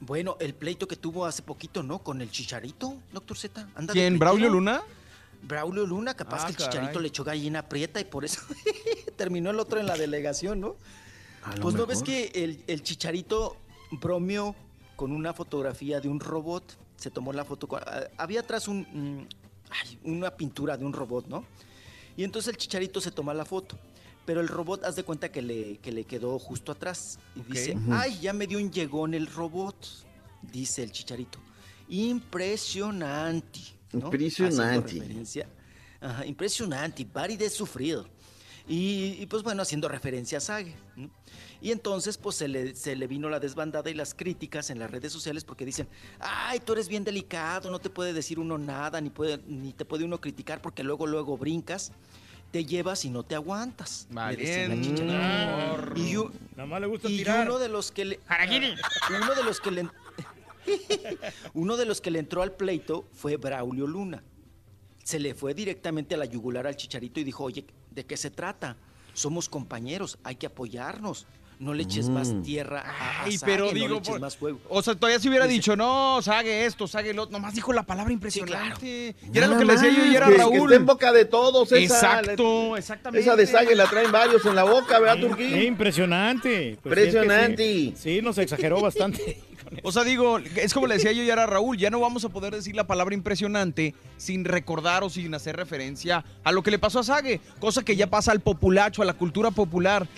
[0.00, 2.00] Bueno, el pleito que tuvo hace poquito, ¿no?
[2.00, 3.68] Con el chicharito, doctor Z.
[3.92, 4.18] ¿Quién?
[4.18, 4.82] ¿Braulio Luna?
[5.42, 6.70] Braulio Luna, capaz Ah, que el caray.
[6.72, 8.40] chicharito le echó gallina prieta y por eso
[9.16, 10.74] terminó el otro en la delegación, ¿no?
[11.62, 13.56] Pues no ves que el, el chicharito
[13.92, 14.56] bromeó
[14.96, 16.64] con una fotografía de un robot.
[17.00, 17.66] Se tomó la foto.
[17.76, 19.26] ah, Había atrás un,
[20.04, 21.44] una pintura de un robot, ¿no?
[22.14, 23.78] Y entonces el chicharito se toma la foto.
[24.26, 27.18] Pero el robot, haz de cuenta que le, que le quedó justo atrás.
[27.34, 27.90] Y dice, Ujú.
[27.94, 29.74] ay, ya me dio un llegón el robot.
[30.42, 31.38] Dice el chicharito.
[31.88, 33.60] Impresionante.
[33.92, 34.06] ¿no?
[34.06, 35.46] Impresionante.
[36.02, 38.06] Ajá, impresionante, pari de sufrido.
[38.68, 40.74] Y, y, pues bueno, haciendo referencia a Sage.
[40.96, 41.10] ¿no?
[41.60, 44.90] Y entonces pues se le, se le vino la desbandada y las críticas en las
[44.90, 49.00] redes sociales porque dicen, ay, tú eres bien delicado, no te puede decir uno nada,
[49.00, 51.92] ni, puede, ni te puede uno criticar porque luego, luego brincas,
[52.50, 54.08] te llevas y no te aguantas.
[54.10, 54.88] Valiente.
[55.96, 56.14] Y,
[56.56, 57.48] Nada más le gusta y tirar.
[57.48, 58.20] uno de los que le...
[59.10, 59.88] Uno de los que le...
[61.54, 64.22] uno de los que le entró al pleito fue Braulio Luna.
[65.02, 68.30] Se le fue directamente a la yugular al chicharito y dijo, oye, ¿de qué se
[68.30, 68.76] trata?
[69.14, 71.26] somos compañeros, hay que apoyarnos.
[71.60, 72.42] No le eches más Mm.
[72.42, 74.58] tierra a, a Ay, Sague, pero no le digo, eches por- más fuego.
[74.70, 77.32] O sea, todavía se hubiera Dice- dicho, no, sague esto, sague lo otro.
[77.34, 79.14] Nomás dijo la palabra impresionante.
[79.22, 80.56] Y era Nada lo que le decía yo y era que- que Raúl.
[80.72, 81.82] esté en boca de todos esa.
[81.96, 83.20] Exacto, exactamente.
[83.26, 85.60] Esa de Sague la traen varios en la boca, ¿verdad, Turquín?
[85.62, 86.78] Impresionante.
[86.82, 87.62] Pues sí, es que Impresionante.
[87.62, 89.38] Sí, sí, nos exageró bastante.
[89.84, 92.28] O sea, digo, es como le decía yo y era Raúl, ya no vamos a
[92.28, 96.78] poder decir la palabra impresionante sin recordar o sin hacer referencia a lo que le
[96.78, 100.08] pasó a Sague, cosa que ya pasa al populacho, a la cultura popular.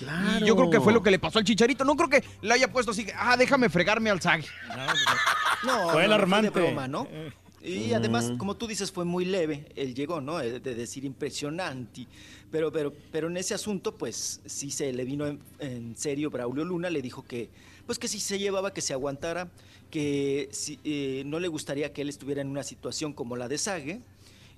[0.40, 1.84] Y yo creo que fue lo que le pasó al Chicharito.
[1.84, 4.47] No creo que le haya puesto así, ah, déjame fregarme al Sague.
[5.64, 6.50] No, Fue no, alarmante.
[6.50, 7.06] fue de broma, ¿no?
[7.62, 8.36] Y además, Mm.
[8.39, 9.66] como tú dices, fue muy leve.
[9.76, 10.40] Él llegó, ¿no?
[10.40, 12.08] Eh, De decir impresionante.
[12.50, 16.64] Pero, pero, pero en ese asunto, pues sí se le vino en, en serio Braulio
[16.64, 16.90] Luna.
[16.90, 17.48] Le dijo que,
[17.86, 19.49] pues que si se llevaba, que se aguantara,
[19.91, 23.59] que si, eh, no le gustaría que él estuviera en una situación como la de
[23.59, 24.01] Sague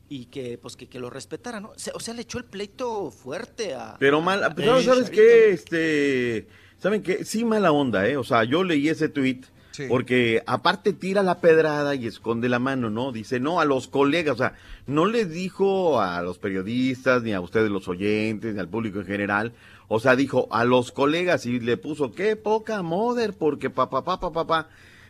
[0.09, 1.73] y que, pues, que, que lo respetara, ¿no?
[1.95, 3.97] O sea, le echó el pleito fuerte a.
[3.99, 5.51] Pero mal, a- pero ¿sabes qué?
[5.51, 6.47] Este,
[6.79, 7.25] ¿saben qué?
[7.25, 8.17] Sí, mala onda, ¿eh?
[8.17, 9.41] O sea, yo leí ese tweet
[9.89, 13.11] porque aparte tira la pedrada y esconde la mano, ¿no?
[13.11, 14.55] Dice, no, a los colegas, o sea,
[14.87, 19.07] no le dijo a los periodistas, ni a ustedes los oyentes, ni al público en
[19.07, 19.53] general,
[19.89, 24.33] o sea, dijo a los colegas y le puso, qué poca moder, porque papá, papá,
[24.33, 24.69] papá,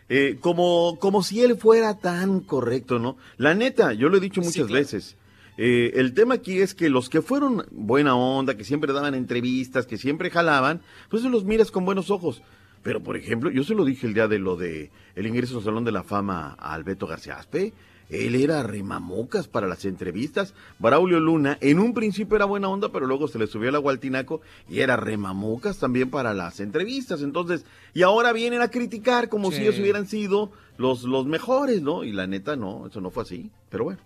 [0.09, 3.17] eh, como, como si él fuera tan correcto, ¿no?
[3.37, 5.15] La neta, yo lo he dicho muchas veces.
[5.57, 9.85] Eh, el tema aquí es que los que fueron buena onda, que siempre daban entrevistas,
[9.85, 12.41] que siempre jalaban, pues los miras con buenos ojos.
[12.83, 15.63] Pero, por ejemplo, yo se lo dije el día de lo de el ingreso al
[15.63, 17.73] Salón de la Fama a Alberto García Aspe.
[18.09, 20.53] Él era remamocas para las entrevistas.
[20.79, 23.91] Braulio Luna, en un principio era buena onda, pero luego se le subió el agua
[23.91, 27.21] al tinaco y era remamocas también para las entrevistas.
[27.21, 32.03] Entonces, y ahora vienen a criticar como si ellos hubieran sido los, los mejores, ¿no?
[32.03, 33.49] Y la neta, no, eso no fue así.
[33.69, 33.99] Pero bueno,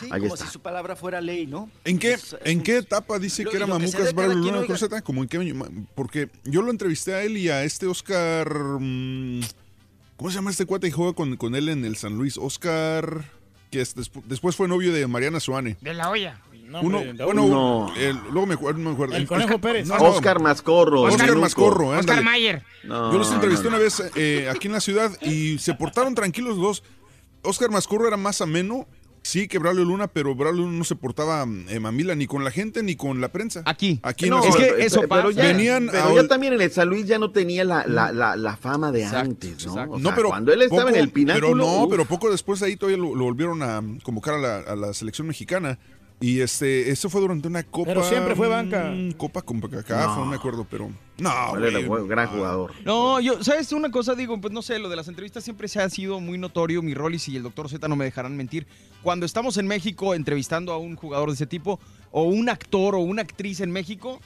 [0.00, 0.46] Sí, ahí como está.
[0.46, 1.68] si su palabra fuera ley, ¿no?
[1.84, 5.02] ¿En qué, Es- es ¿En qué etapa dice Lo- que era Mamucas Braulio Luna oiga.
[5.02, 5.54] Como en qué año?
[5.94, 8.48] Porque yo lo entrevisté a él y a este Oscar.
[8.80, 9.40] mm,
[10.16, 12.36] ¿Cómo se llama este cuate que juega con, con él en el San Luis?
[12.38, 13.24] Oscar.
[13.72, 15.76] Que es despu- después fue novio de Mariana Suane.
[15.80, 16.38] De la olla.
[16.82, 17.92] Uno, bueno, No.
[17.96, 18.78] el- luego me acuerdo.
[18.78, 19.16] no me acuerdo.
[19.16, 19.86] El Conejo Pérez.
[19.88, 20.04] no, no.
[20.04, 21.02] Oscar Mascorro.
[21.02, 21.36] Oscar.
[21.36, 22.22] Mascorro, Oscar ándale.
[22.22, 22.62] Mayer.
[22.84, 23.76] No, Yo los entrevisté no, no.
[23.76, 26.82] una vez eh, aquí en la ciudad y se portaron tranquilos los dos.
[27.42, 28.86] Oscar Mascorro era más ameno,
[29.22, 32.50] sí, que Braulio Luna, pero Braulio Luna no se portaba eh, mamila ni con la
[32.50, 33.62] gente ni con la prensa.
[33.64, 34.00] Aquí.
[34.02, 36.88] Aquí No, es que eso pero ya, Venían pero a ya también en el San
[36.88, 39.72] Luis ya no tenía la, la, la, la fama de Exacto, antes, ¿no?
[39.74, 41.46] O no, sea, pero cuando él estaba poco- en el pináculo.
[41.46, 44.38] Pero no, uf, pero poco después de ahí todavía lo, lo volvieron a convocar a
[44.38, 45.78] la, a la selección mexicana.
[46.22, 47.88] Y este, eso fue durante una copa.
[47.88, 48.90] Pero siempre fue banca.
[48.94, 50.26] mm, Copa con CACAF, no.
[50.26, 50.90] me acuerdo, pero.
[51.18, 51.84] No, güey.
[51.84, 52.72] buen- gran jugador.
[52.84, 54.14] No, yo, ¿sabes una cosa?
[54.14, 56.80] Digo, pues no sé, lo de las entrevistas siempre se ha sido muy notorio.
[56.82, 58.66] Mi rol y si el doctor Z no me dejarán mentir.
[59.02, 61.78] Cuando estamos en México entrevistando a un jugador de ese tipo,
[62.10, 64.20] o un actor o una actriz en México,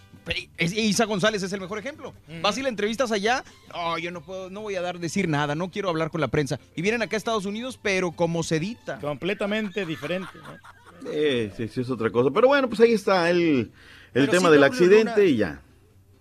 [0.59, 2.13] Isa González es el mejor ejemplo.
[2.43, 5.55] Vas y la entrevistas allá, no, yo no puedo, no voy a dar decir nada,
[5.55, 6.59] no quiero hablar con la prensa.
[6.75, 8.99] Y vienen acá a Estados Unidos, pero como sedita.
[9.01, 10.29] Completamente diferente.
[10.43, 10.76] ¿no?
[11.11, 12.31] Eh, sí, sí, es otra cosa.
[12.33, 13.73] Pero bueno, pues ahí está el,
[14.15, 15.63] el tema sí, del Braulio accidente Luna- y ya.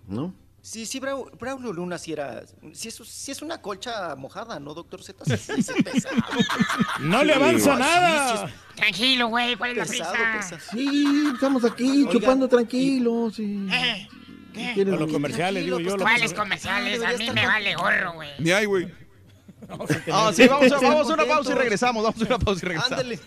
[0.08, 0.34] ¿No?
[0.60, 2.42] Sí, sí, Brau- Braulio Luna sí era.
[2.72, 5.24] Sí es, sí es una colcha mojada, ¿no, doctor Z?
[5.24, 6.16] Sí, sí, es pesado.
[7.00, 7.38] No le Sí.
[7.38, 8.50] avanza Sí, nada.
[8.74, 10.56] Tranquilo, güey, ¿cuál es la Pesado, prisa?
[10.56, 10.60] pesado.
[10.72, 13.34] Sí, estamos aquí Oiga, chupando tranquilos.
[13.36, 13.66] Sí.
[13.72, 14.08] Eh,
[14.52, 14.72] ¿qué?
[14.74, 15.96] ¿Quieres- Con los comerciales, digo yo.
[15.98, 17.00] ¿Cuáles comerciales?
[17.04, 18.30] A mí me vale gorro, güey.
[18.40, 18.92] Ni hay, güey.
[20.12, 22.68] Ah, sí, vamos, a, vamos a una pausa y regresamos, vamos a una pausa y
[22.68, 22.92] regresamos.
[22.92, 23.20] Ándale.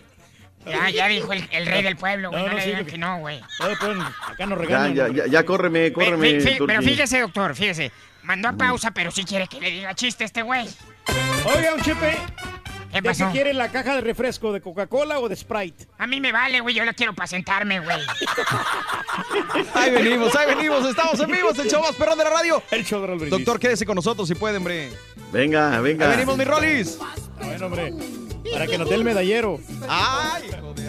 [0.65, 2.41] Ya, ya dijo el, el rey del pueblo, güey.
[2.43, 3.41] No, No, no, le sí, digan que- no, güey.
[3.61, 3.97] Oye, pues,
[4.27, 4.93] acá nos Ya, regañan.
[4.95, 6.39] ya, ya, ya, córreme, córreme.
[6.67, 7.91] pero fíjese, doctor, fíjese.
[8.23, 10.67] Mandó a pausa, pero sí quiere que le diga chiste este güey.
[11.45, 12.17] Oiga, un chepe.
[12.91, 13.27] ¿Qué ¿De pasó?
[13.27, 14.51] qué quiere la caja de refresco?
[14.51, 15.85] ¿De Coca-Cola o de Sprite?
[15.97, 16.73] A mí me vale, güey.
[16.73, 17.97] Yo la quiero para sentarme, güey.
[19.73, 22.63] Ahí venimos, ahí venimos, estamos en vivo, es el show más perrón de la radio.
[22.71, 23.29] El show de Raúl.
[23.29, 24.89] Doctor, quédese con nosotros si puede, hombre.
[25.31, 26.05] Venga, venga.
[26.09, 26.97] Ahí venimos, mi Rolis.
[27.41, 27.93] Bueno, hombre.
[28.51, 29.59] Para que nos dé el medallero.
[29.87, 30.88] Ay, joder.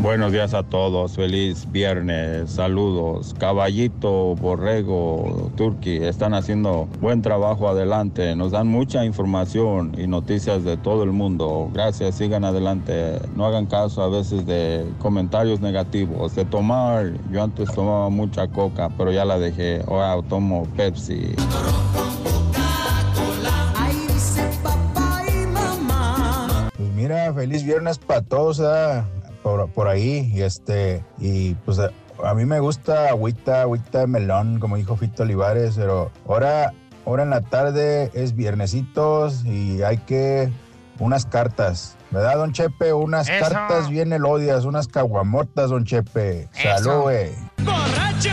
[0.00, 3.34] Buenos días a todos, feliz viernes, saludos.
[3.36, 10.76] Caballito, Borrego, Turqui, están haciendo buen trabajo adelante, nos dan mucha información y noticias de
[10.76, 11.68] todo el mundo.
[11.74, 16.36] Gracias, sigan adelante, no hagan caso a veces de comentarios negativos.
[16.36, 21.34] De tomar, yo antes tomaba mucha coca, pero ya la dejé, ahora tomo Pepsi.
[24.62, 25.24] Papá
[26.94, 28.60] Mira, feliz viernes para todos.
[29.42, 30.30] Por, por ahí.
[30.34, 31.90] Y este, y pues a,
[32.24, 36.72] a mí me gusta agüita, agüita de melón, como dijo Fito Olivares, pero ahora,
[37.06, 40.50] ahora en la tarde es viernesitos y hay que
[40.98, 41.96] unas cartas.
[42.10, 42.92] ¿Verdad, don Chepe?
[42.92, 43.48] Unas Eso.
[43.50, 46.48] cartas bien elodias, unas caguamotas, don Chepe.
[46.52, 47.30] Salud, güey.
[47.58, 48.30] ¡Borracho!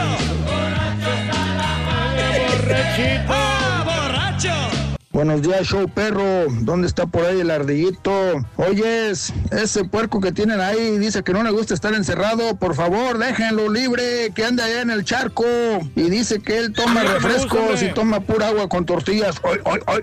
[3.28, 4.75] ¡Ah, borracho!
[5.16, 6.48] Buenos días, show perro.
[6.50, 8.12] ¿Dónde está por ahí el ardillito?
[8.58, 12.58] Oyes, ese puerco que tienen ahí dice que no le gusta estar encerrado.
[12.58, 15.46] Por favor, déjenlo libre, que ande allá en el charco.
[15.96, 19.38] Y dice que él toma refrescos y toma pura agua con tortillas.
[19.46, 20.00] Ay, ay, ay.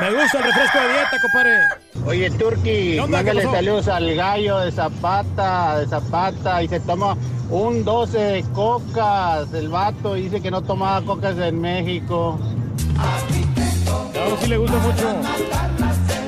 [0.00, 1.58] Me gusta el refresco de dieta, compadre.
[2.06, 2.62] Oye, Turki,
[2.94, 3.18] ¿Qué onda?
[3.18, 7.14] ¿Qué mándale saludos al gallo de Zapata, de Zapata, y se toma
[7.50, 12.40] un 12 de cocas, el vato, y dice que no tomaba cocas en México.
[14.22, 16.22] Claro, sí le gusta mucho.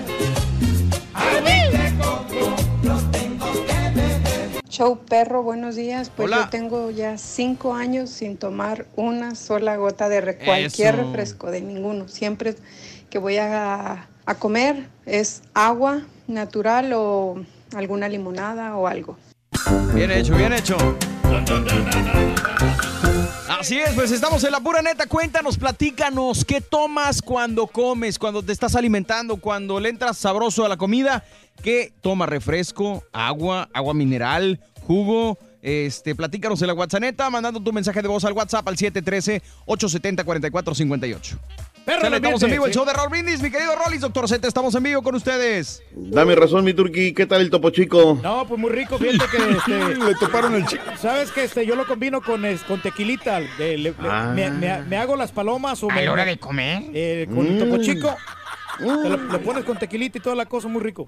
[4.68, 6.10] Show perro, buenos días.
[6.14, 6.44] Pues Hola.
[6.44, 11.04] yo tengo ya cinco años sin tomar una sola gota de re- cualquier Eso.
[11.04, 12.08] refresco, de ninguno.
[12.08, 12.56] Siempre
[13.08, 17.36] que voy a, a comer es agua natural o
[17.76, 19.16] alguna limonada o algo.
[19.94, 20.76] Bien hecho, bien hecho.
[23.48, 25.06] Así es, pues estamos en la pura neta.
[25.06, 30.68] Cuéntanos, platícanos, ¿qué tomas cuando comes, cuando te estás alimentando, cuando le entras sabroso a
[30.68, 31.24] la comida?
[31.62, 32.28] ¿Qué tomas?
[32.28, 35.38] ¿Refresco, agua, agua mineral, jugo?
[35.62, 40.24] Este, platícanos en la WhatsApp, mandando tu mensaje de voz al WhatsApp al 713 870
[40.24, 41.38] 4458.
[41.84, 44.74] Perro, estamos en vivo, el show de Raúl Brindis, mi querido Rollins, doctor Z, estamos
[44.74, 45.82] en vivo con ustedes.
[45.92, 48.18] Dame razón, mi turqui, ¿qué tal el topo chico?
[48.22, 50.82] No, pues muy rico, fíjate que este, le toparon el chico.
[50.98, 54.32] Sabes que este, yo lo combino con, es, con tequilita, le, le, ah.
[54.34, 55.90] me, me, me, hago las palomas o...
[55.90, 56.84] ¿A me, la hora de comer?
[56.94, 57.48] Eh, con mm.
[57.48, 57.80] el topo mm.
[57.82, 58.16] chico,
[58.80, 59.32] mm.
[59.32, 61.06] lo, pones con tequilita y toda la cosa, muy rico.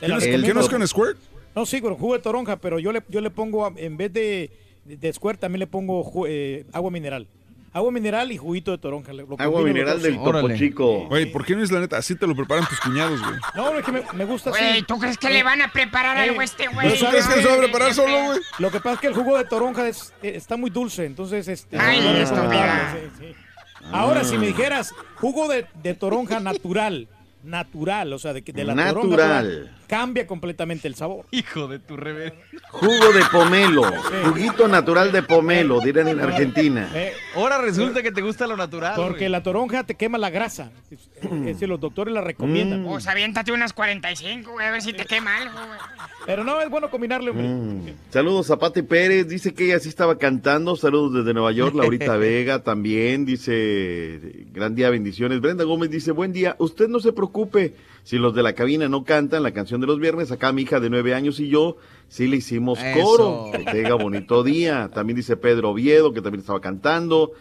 [0.00, 1.18] ¿Qué no con squirt?
[1.54, 4.50] No, sí, con jugo de toronja, pero yo le, yo le pongo, en vez de,
[4.86, 7.28] de, de squirt, también le pongo eh, agua mineral.
[7.74, 9.12] Agua mineral y juguito de toronja.
[9.12, 11.06] lo Agua mineral del topo chico.
[11.08, 11.98] Güey, ¿por qué no es la neta?
[11.98, 13.34] Así te lo preparan tus cuñados, güey.
[13.56, 14.60] No, es que me, me gusta así.
[14.64, 16.88] Güey, ¿tú crees que le van a preparar algo a este güey?
[16.88, 18.38] ¿No sabes que se va a preparar solo, güey?
[18.60, 21.48] Lo que pasa es que el jugo de toronja es- eh, está muy dulce, entonces
[21.48, 22.44] este, Ay, no es estúpida.
[22.46, 23.86] recomendable, sí, sí.
[23.92, 27.08] Ahora, si me dijeras jugo de, de toronja natural,
[27.42, 29.02] natural, o sea, de, que- de la Natural.
[29.10, 31.26] toronja, cambia completamente el sabor.
[31.30, 32.32] Hijo de tu revés.
[32.70, 33.82] Jugo de pomelo.
[34.24, 36.90] Juguito natural de pomelo, dirán en Argentina.
[36.94, 38.94] Eh, Ahora resulta que te gusta lo natural.
[38.96, 40.70] porque la toronja te quema la grasa.
[40.90, 42.82] Es, decir, los doctores la recomiendan.
[42.82, 42.86] Mm.
[42.86, 45.78] Pues aviéntate unas 45, güey, a ver si te quema algo, güey.
[46.26, 47.48] Pero no, es bueno combinarle, hombre.
[47.48, 47.96] Mm.
[48.10, 50.76] Saludos a Pati Pérez, dice que ella sí estaba cantando.
[50.76, 51.74] Saludos desde Nueva York.
[51.74, 55.40] Laurita Vega también dice, gran día, bendiciones.
[55.40, 57.74] Brenda Gómez dice, buen día, usted no se preocupe
[58.04, 60.30] si los de la cabina no cantan la canción de los viernes.
[60.30, 61.76] Acá mi hija de nueve años y yo
[62.08, 63.00] sí le hicimos Eso.
[63.04, 63.50] coro.
[63.52, 64.90] Que tenga bonito día.
[64.94, 67.32] También dice Pedro Oviedo, que también estaba cantando.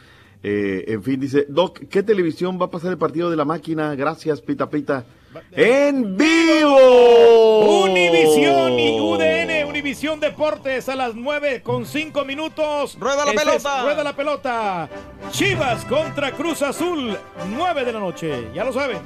[0.42, 3.94] Eh, en fin, dice, Doc, ¿qué televisión va a pasar el partido de la máquina?
[3.96, 5.06] Gracias, Pita Pita.
[5.54, 7.84] ¡En vivo!
[7.86, 12.98] Univisión y UDN, Univisión Deportes a las 9 con 5 minutos.
[13.00, 13.84] ¡Rueda la Este es pelota!
[13.84, 14.90] rueda la pelota.
[15.32, 17.18] Chivas contra Cruz Azul,
[17.56, 18.50] 9 de la noche.
[18.54, 18.98] Ya lo saben.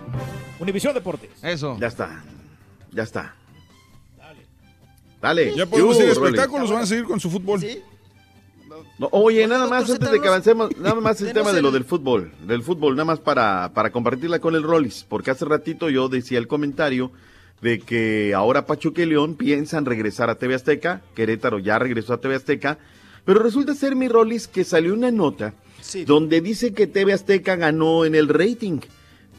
[0.60, 1.30] Univisión Deportes.
[1.44, 1.78] Eso.
[1.80, 2.24] Ya está.
[2.92, 3.36] Ya está.
[5.22, 5.54] Dale.
[5.56, 7.60] ¿Ya podemos ir a espectáculos o van a seguir con su fútbol?
[9.00, 11.70] No, oye, Bueno, nada más antes de que avancemos, nada más el tema de lo
[11.70, 15.46] el- del fútbol, del fútbol, nada más para, para compartirla con el Rollis, porque hace
[15.46, 17.12] ratito yo decía el comentario
[17.62, 22.22] de que ahora Pachuca y León piensan regresar a TV Azteca, Querétaro ya regresó a
[22.22, 22.78] TV Azteca,
[23.26, 26.06] pero resulta ser mi Rollis que salió una nota Sí.
[26.06, 28.80] donde dice que TV Azteca ganó en el rating,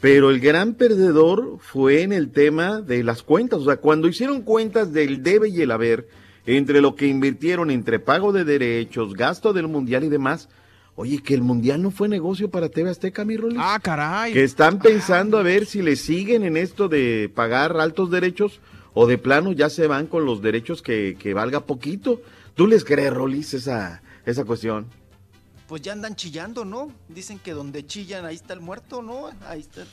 [0.01, 4.41] pero el gran perdedor fue en el tema de las cuentas, o sea, cuando hicieron
[4.41, 6.07] cuentas del debe y el haber,
[6.45, 10.49] entre lo que invirtieron entre pago de derechos, gasto del mundial y demás,
[10.95, 13.59] oye, que el mundial no fue negocio para TV Azteca, mi Rollis.
[13.61, 14.33] Ah, caray.
[14.33, 18.61] Que están pensando a ver si le siguen en esto de pagar altos derechos
[18.93, 22.21] o de plano ya se van con los derechos que, que valga poquito.
[22.55, 24.87] ¿Tú les crees, Rolis, esa, esa cuestión?
[25.69, 26.91] Pues ya andan chillando, ¿no?
[27.07, 29.29] Dicen que donde chillan, ahí está el muerto, ¿no?
[29.45, 29.85] Ahí está,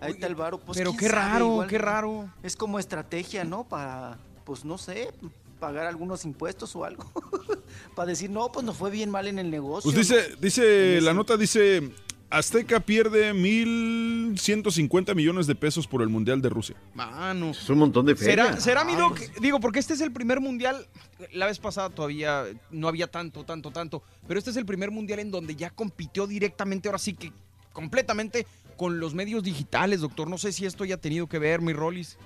[0.00, 0.58] ahí está el varo.
[0.58, 2.34] Pues, pero qué sabe, raro, igual qué raro.
[2.42, 3.62] Es como estrategia, ¿no?
[3.62, 5.12] Para, pues no sé,
[5.60, 7.08] pagar algunos impuestos o algo.
[7.94, 9.92] Para decir, no, pues nos fue bien mal en el negocio.
[9.92, 11.92] Pues dice, dice, la nota dice,
[12.32, 16.74] Azteca pierde 1.150 millones de pesos por el Mundial de Rusia.
[16.94, 17.50] Mano.
[17.50, 18.46] Es un montón de feria.
[18.46, 19.18] ¿Será, será mi doc?
[19.42, 20.88] Digo, porque este es el primer mundial.
[21.34, 24.02] La vez pasada todavía no había tanto, tanto, tanto.
[24.26, 27.34] Pero este es el primer mundial en donde ya compitió directamente, ahora sí que
[27.74, 28.46] completamente
[28.78, 30.30] con los medios digitales, doctor.
[30.30, 32.16] No sé si esto haya tenido que ver, mi Rollis.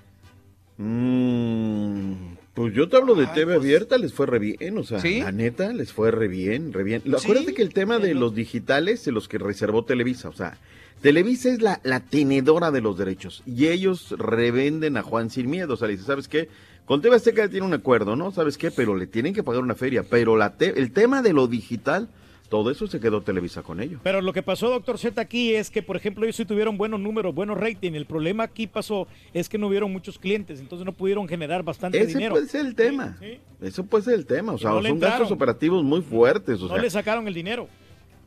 [0.78, 5.20] Mm, pues yo te hablo de TV abierta, les fue re bien, o sea, ¿Sí?
[5.20, 7.02] la neta, les fue re bien, re bien.
[7.05, 7.12] Sí.
[7.14, 10.58] Acuérdate que el tema de los digitales, de los que reservó Televisa, o sea,
[11.02, 15.74] Televisa es la, la tenedora de los derechos y ellos revenden a Juan sin miedo,
[15.74, 16.48] o sea, le dice, ¿sabes qué?
[16.86, 18.30] Con TV Azteca tiene un acuerdo, ¿no?
[18.32, 18.70] ¿Sabes qué?
[18.70, 22.08] Pero le tienen que pagar una feria, pero la te- el tema de lo digital,
[22.49, 23.99] todo eso se quedó Televisa con ello.
[24.02, 27.00] Pero lo que pasó, doctor Z, aquí es que, por ejemplo, ellos sí tuvieron buenos
[27.00, 27.92] números, buenos rating.
[27.92, 31.99] El problema aquí pasó es que no hubieron muchos clientes, entonces no pudieron generar bastante
[32.00, 32.34] Ese dinero.
[32.34, 33.18] puede ser el tema.
[33.60, 34.52] Eso puede ser el tema.
[34.52, 36.60] O sea, no son gastos operativos muy fuertes.
[36.60, 37.68] O no sea, le sacaron el dinero.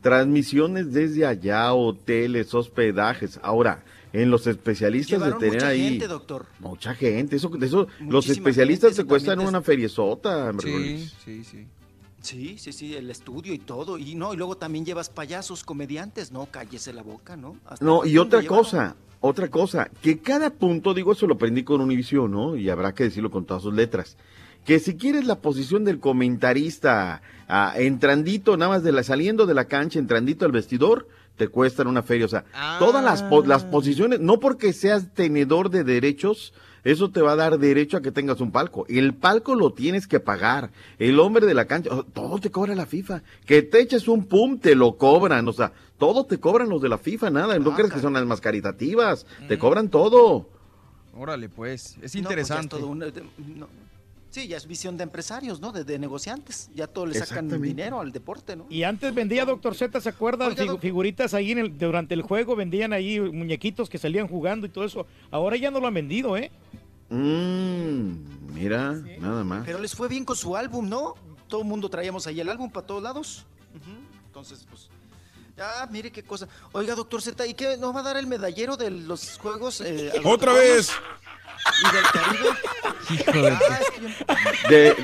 [0.00, 3.38] transmisiones desde allá, hoteles, hospedajes.
[3.42, 5.88] Ahora, en los especialistas Llevaron de tener mucha ahí.
[5.90, 6.46] gente, doctor.
[6.58, 7.36] Mucha gente.
[7.36, 10.52] Eso, eso, los especialistas gente, se cuestan una feriezota.
[10.60, 11.08] Sí.
[11.24, 11.66] Sí, sí.
[12.22, 13.96] Sí, sí, sí, el estudio y todo.
[13.98, 16.32] Y no, y luego también llevas payasos, comediantes.
[16.32, 17.56] No, cállese la boca, ¿no?
[17.66, 18.64] Hasta No, y otra llevaron.
[18.64, 22.56] cosa, otra cosa, que cada punto, digo, eso lo aprendí con Univision, ¿no?
[22.56, 24.16] Y habrá que decirlo con todas sus letras.
[24.64, 29.54] Que si quieres la posición del comentarista ah, entrandito, nada más de la, saliendo de
[29.54, 32.26] la cancha, entrandito al vestidor, te cuestan una feria.
[32.26, 32.44] O sea,
[32.78, 36.52] todas las, po- las posiciones, no porque seas tenedor de derechos,
[36.84, 38.86] eso te va a dar derecho a que tengas un palco.
[38.88, 40.70] El palco lo tienes que pagar.
[40.98, 43.22] El hombre de la cancha, oh, todo te cobra la FIFA.
[43.46, 45.46] Que te eches un pum, te lo cobran.
[45.48, 47.58] O sea, todo te cobran los de la FIFA, nada.
[47.58, 49.26] No crees que son las más caritativas.
[49.48, 50.48] Te cobran todo.
[51.14, 51.96] Órale, pues.
[52.02, 52.14] Es
[53.38, 53.89] No, pues
[54.30, 55.72] Sí, ya es visión de empresarios, ¿no?
[55.72, 56.70] De, de negociantes.
[56.72, 58.64] Ya todo le sacan dinero al deporte, ¿no?
[58.70, 60.54] Y antes vendía Doctor Z, ¿se acuerdan?
[60.54, 64.70] Figu- figuritas ahí en el, durante el juego, vendían ahí muñequitos que salían jugando y
[64.70, 65.04] todo eso.
[65.32, 66.52] Ahora ya no lo han vendido, ¿eh?
[67.08, 69.64] Mm, mira, nada más.
[69.66, 71.14] Pero les fue bien con su álbum, ¿no?
[71.48, 73.46] Todo el mundo traíamos ahí el álbum para todos lados.
[74.26, 74.88] Entonces, pues.
[75.58, 76.48] Ah, mire qué cosa.
[76.72, 79.80] Oiga, doctor Z, ¿y qué nos va a dar el medallero de los juegos?
[79.80, 80.90] eh, los ¡Otra mexicanos?
[81.82, 82.50] ¿Y del Caribe?
[83.10, 83.58] Hijo de-
[84.28, 84.94] Ah, De,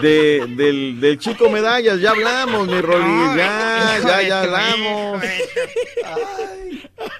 [0.00, 5.20] de- del, del chico medallas, ya hablamos, mi Rolis, ya, ya, ya hablamos.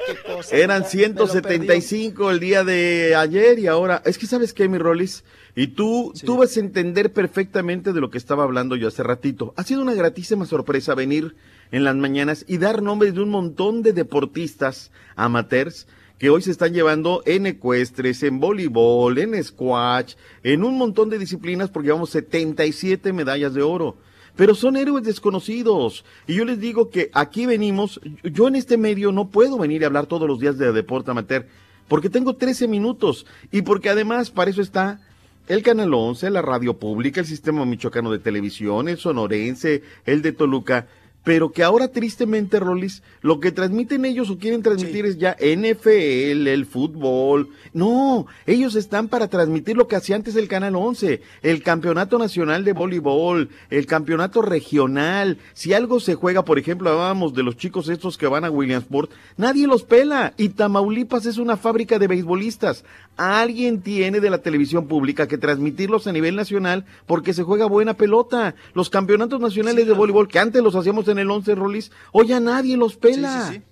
[0.07, 0.57] qué cosa.
[0.57, 4.79] Eran Me lo 175 el día de ayer y ahora, es que sabes qué, mi
[4.79, 5.25] Rolis,
[5.57, 9.55] y tú, tú vas a entender perfectamente de lo que estaba hablando yo hace ratito.
[9.57, 11.35] Ha sido una gratísima sorpresa venir
[11.73, 15.87] en las mañanas y dar nombres de un montón de deportistas amateurs
[16.19, 21.19] que hoy se están llevando en ecuestres, en voleibol, en squash, en un montón de
[21.19, 23.97] disciplinas porque llevamos 77 medallas de oro.
[24.35, 26.05] Pero son héroes desconocidos.
[26.27, 29.87] Y yo les digo que aquí venimos, yo en este medio no puedo venir a
[29.87, 31.47] hablar todos los días de deporte amateur,
[31.87, 35.01] porque tengo 13 minutos y porque además para eso está
[35.49, 40.33] el Canal 11, la radio pública, el Sistema Michoacano de Televisión, el Sonorense, el de
[40.33, 40.89] Toluca,
[41.29, 46.47] pero que ahora tristemente, Rolis, lo que transmiten ellos o quieren transmitir es ya NFL,
[46.49, 47.51] el fútbol.
[47.75, 52.65] No, ellos están para transmitir lo que hacía antes el Canal 11, el Campeonato Nacional
[52.65, 55.37] de Voleibol, el Campeonato Regional.
[55.53, 59.11] Si algo se juega, por ejemplo, hablábamos de los chicos estos que van a Williamsport,
[59.37, 60.33] nadie los pela.
[60.39, 62.87] Y Tamaulipas es una fábrica de beisbolistas.
[63.19, 67.93] Alguien tiene de la televisión pública que transmitirlos a nivel nacional porque se juega buena
[67.93, 68.55] pelota.
[68.73, 72.41] Los campeonatos nacionales de voleibol que antes los hacíamos en el 11 Rolis, hoy ya
[72.41, 73.47] nadie los pela.
[73.49, 73.63] Sí, sí, sí.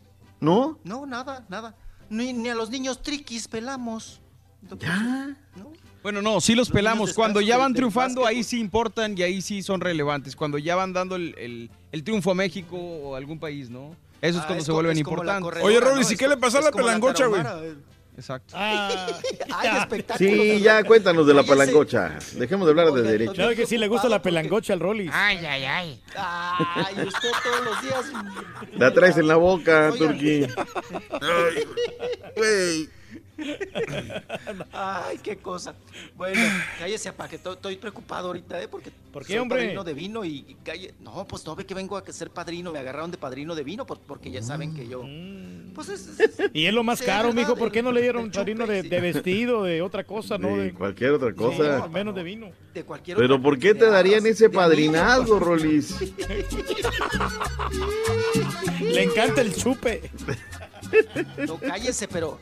[0.41, 0.78] ¿No?
[0.84, 1.75] No, nada, nada.
[2.10, 4.20] Ni, ni a los niños triquis pelamos.
[4.78, 5.36] Ya.
[6.02, 7.12] Bueno, no, sí los Los pelamos.
[7.15, 10.36] Cuando ya van triunfando, ahí sí importan y ahí sí son relevantes.
[10.36, 13.97] Cuando ya van dando el, el- el triunfo a México o a algún país, ¿no?
[14.20, 15.62] Eso es Ah, cuando es se vuelven importantes.
[15.62, 16.10] Oye, Rolly, ¿no?
[16.12, 17.42] ¿y qué le pasó a la pelangocha, güey?
[18.17, 18.55] Exacto.
[18.57, 19.07] Ah,
[19.55, 20.31] Ay, espectáculo.
[20.31, 22.19] Sí, ya cuéntanos de la palangocha.
[22.33, 23.35] Dejemos de hablar de derecho.
[23.35, 25.11] Claro que sí le gusta la pelangocha al Rolly.
[25.12, 26.03] Ay, ay, ay.
[26.17, 28.05] Ay, usted todos los días.
[28.77, 29.99] La traes en la boca, Oigan.
[29.99, 30.47] Turquí.
[34.73, 35.74] Ay, qué cosa.
[36.16, 36.40] Bueno,
[36.78, 38.68] cállese, apa, que to- estoy preocupado ahorita, ¿eh?
[38.68, 39.58] Porque ¿Por qué, soy hombre?
[39.60, 42.73] padrino de vino y, y calle- No, pues no ve que vengo a ser padrino.
[42.73, 45.02] Me agarraron de padrino de vino pues, porque ya saben que yo.
[45.74, 46.18] Pues es.
[46.20, 47.56] es- Y es lo más Sí, caro, mijo.
[47.56, 50.56] ¿Por qué no le dieron padrino de, de vestido, de otra cosa, no?
[50.56, 51.78] De De, cualquier otra cosa.
[51.81, 52.50] No, menos de vino.
[52.73, 55.42] de cualquier Pero otra- ¿por qué te darían ese padrinazgo, pues.
[55.47, 55.97] Rolis?
[58.81, 60.10] Le encanta el chupe.
[61.47, 62.39] No, cállese, pero.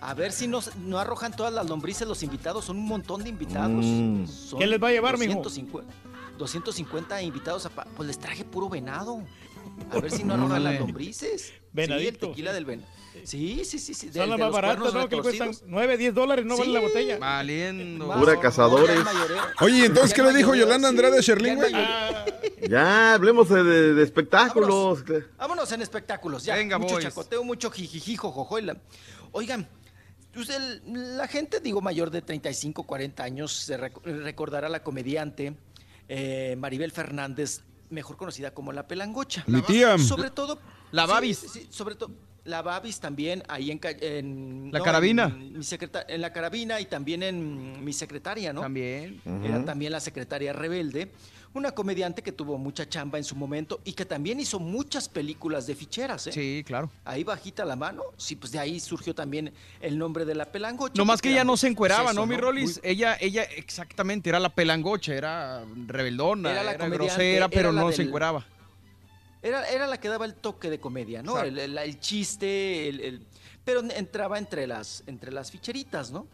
[0.00, 2.64] A ver si nos, no arrojan todas las lombrices los invitados.
[2.64, 3.84] Son un montón de invitados.
[3.84, 4.26] Mm.
[4.26, 5.34] Son ¿Qué les va a llevar, mijo?
[5.42, 5.92] 250,
[6.38, 7.66] 250 invitados.
[7.66, 9.22] A pues les traje puro venado.
[9.92, 11.42] A ver si no arrojan las lombrices.
[11.42, 12.26] Sí, Venadito.
[12.26, 12.88] el tequila del venado.
[13.24, 13.92] Sí, sí, sí.
[13.92, 15.08] sí del- Son las más baratas, ¿no?
[15.08, 15.70] Que le cuestan retorcidos.
[15.70, 16.86] 9, 10 dólares, no vale la Sí.
[16.86, 17.18] botella.
[17.18, 18.12] Valiendo.
[18.12, 18.98] Pura cazadores.
[19.60, 21.72] Oye, entonces, ¿qué le dijo Yolanda sí, Andrade a ya Sherlyn, güey?
[21.72, 22.68] mayoreo.
[22.68, 25.04] Ya, hablemos de, de- de espectáculos.
[25.38, 26.44] Vámonos en espectáculos.
[26.44, 27.04] Ya, Venga, mucho boys.
[27.04, 28.58] chacoteo, mucho jijiji, jojojo.
[28.58, 28.76] y la-
[29.32, 29.68] Oigan,
[30.32, 34.82] pues, el- la gente, digo, mayor de 35, 40 años, se rec- recordará a la
[34.82, 35.54] comediante
[36.08, 39.44] eh, Maribel Fernández, mejor conocida como La Pelangocha.
[39.46, 39.96] Mi tía.
[39.98, 40.58] Sobre todo...
[40.92, 41.38] La Babis.
[41.38, 42.10] sí, sí, sobre todo...
[42.44, 43.78] La Babis también, ahí en...
[43.78, 45.24] ca- en La carabina.
[45.26, 45.64] En, mi
[46.08, 48.62] en la carabina y también en mi secretaria, ¿no?
[48.62, 49.20] También.
[49.44, 51.12] Era también la secretaria rebelde.
[51.52, 55.66] Una comediante que tuvo mucha chamba en su momento y que también hizo muchas películas
[55.66, 56.32] de ficheras, ¿eh?
[56.32, 56.88] Sí, claro.
[57.04, 60.94] Ahí bajita la mano, sí, pues de ahí surgió también el nombre de la pelangocha.
[60.96, 62.80] No más que ella era no se muy- encueraba, ¿no, mi Muy- Rolis?
[62.84, 67.72] Ella, ella exactamente era la pelangocha, era rebeldona, Era era, la comediante, grosera, era pero
[67.72, 68.46] la no se encueraba.
[69.42, 71.36] Era, era la que daba el toque de comedia, ¿no?
[71.40, 73.26] El, el- el chiste, el, el-
[73.64, 76.28] pero entraba entre las, entre las ficheritas, ¿no?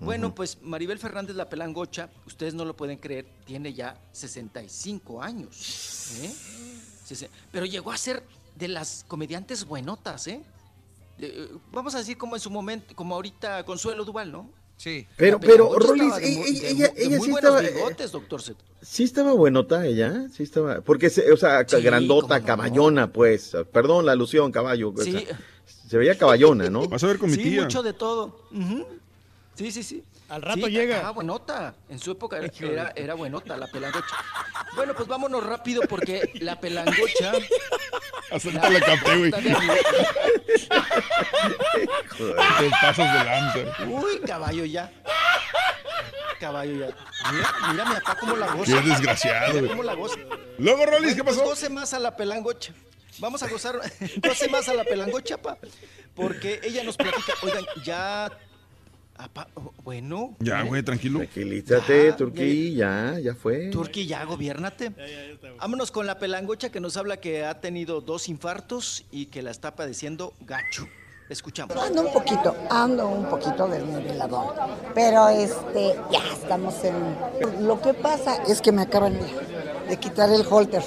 [0.00, 6.12] Bueno, pues Maribel Fernández la pelangocha, ustedes no lo pueden creer, tiene ya 65 años.
[6.22, 7.28] ¿eh?
[7.52, 8.22] Pero llegó a ser
[8.56, 10.42] de las comediantes buenotas, ¿eh?
[11.18, 14.50] Eh, Vamos a decir como en su momento, como ahorita Consuelo Duval, ¿no?
[14.76, 15.06] Sí.
[15.18, 18.40] Pero- pero, Rolis, ella- de ella- de ella muy sí estaba, eh, bigotes, doctor.
[18.80, 22.46] Sí estaba buenota ella, sí estaba, porque, se- o sea, Sí, grandota, no.
[22.46, 24.94] caballona, pues, perdón la alusión, caballo.
[24.96, 25.12] o Sí.
[25.12, 25.38] sea,
[25.86, 26.80] se veía caballona, ¿no?
[26.88, 27.62] Vas a ver con mi sí, tía.
[27.62, 28.46] mucho de todo.
[28.52, 28.86] Ujú.
[29.60, 30.02] Sí, sí, sí.
[30.30, 30.94] Al rato Sí, llega.
[30.96, 31.74] Estaba buenota.
[31.90, 34.16] En su época era, era, era buenota la pelangocha.
[34.74, 37.32] Bueno, pues vámonos rápido porque la pelangocha.
[38.32, 39.30] Hasta la capté, güey.
[39.30, 39.54] Te
[42.80, 43.58] pasas de lanza.
[43.86, 44.90] Uy, caballo ya.
[46.38, 46.86] Caballo ya.
[47.30, 48.80] Mira, mira mi papá cómo la goza.
[48.82, 49.68] Qué desgraciado, Mira güey.
[49.68, 50.16] cómo la goza.
[50.56, 51.48] Luego, Rolis, ¿qué pues pasó?
[51.50, 52.72] goce más a la pelangocha.
[53.18, 53.78] Vamos a gozar,
[54.26, 55.58] goce más a la pelangocha, pa.
[56.14, 58.30] Porque ella nos platica, oigan, ya.
[59.24, 60.36] Apa- oh, bueno.
[60.40, 61.18] Ya, güey, tranquilo.
[61.18, 63.68] Tranquilízate, Turquí, ya, ya fue.
[63.70, 64.92] Turqui, ya gobiernate.
[65.58, 69.50] Vámonos con la pelangocha que nos habla que ha tenido dos infartos y que la
[69.50, 70.86] está padeciendo gacho.
[71.28, 71.76] Escuchamos.
[71.76, 74.48] Ando un poquito, ando un poquito desniveladón.
[74.96, 76.94] Pero este, ya estamos en.
[77.66, 79.26] Lo que pasa es que me acaban de,
[79.88, 80.82] de quitar el holter.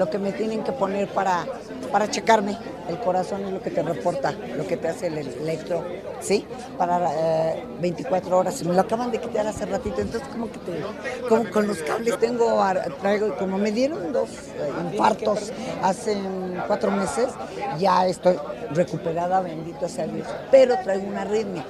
[0.00, 1.44] Lo que me tienen que poner para,
[1.92, 2.56] para checarme.
[2.88, 5.84] El corazón es lo que te reporta, lo que te hace el electro,
[6.20, 6.46] ¿sí?
[6.78, 8.62] Para eh, 24 horas.
[8.64, 10.00] Me lo acaban de quitar hace ratito.
[10.00, 11.50] Entonces, como que te.
[11.50, 12.64] Con los cables tengo.
[13.02, 16.16] Traigo, como me dieron dos eh, infartos hace
[16.66, 17.26] cuatro meses,
[17.78, 18.38] ya estoy
[18.72, 20.26] recuperada, bendito sea Dios.
[20.50, 21.66] Pero traigo una arritmia.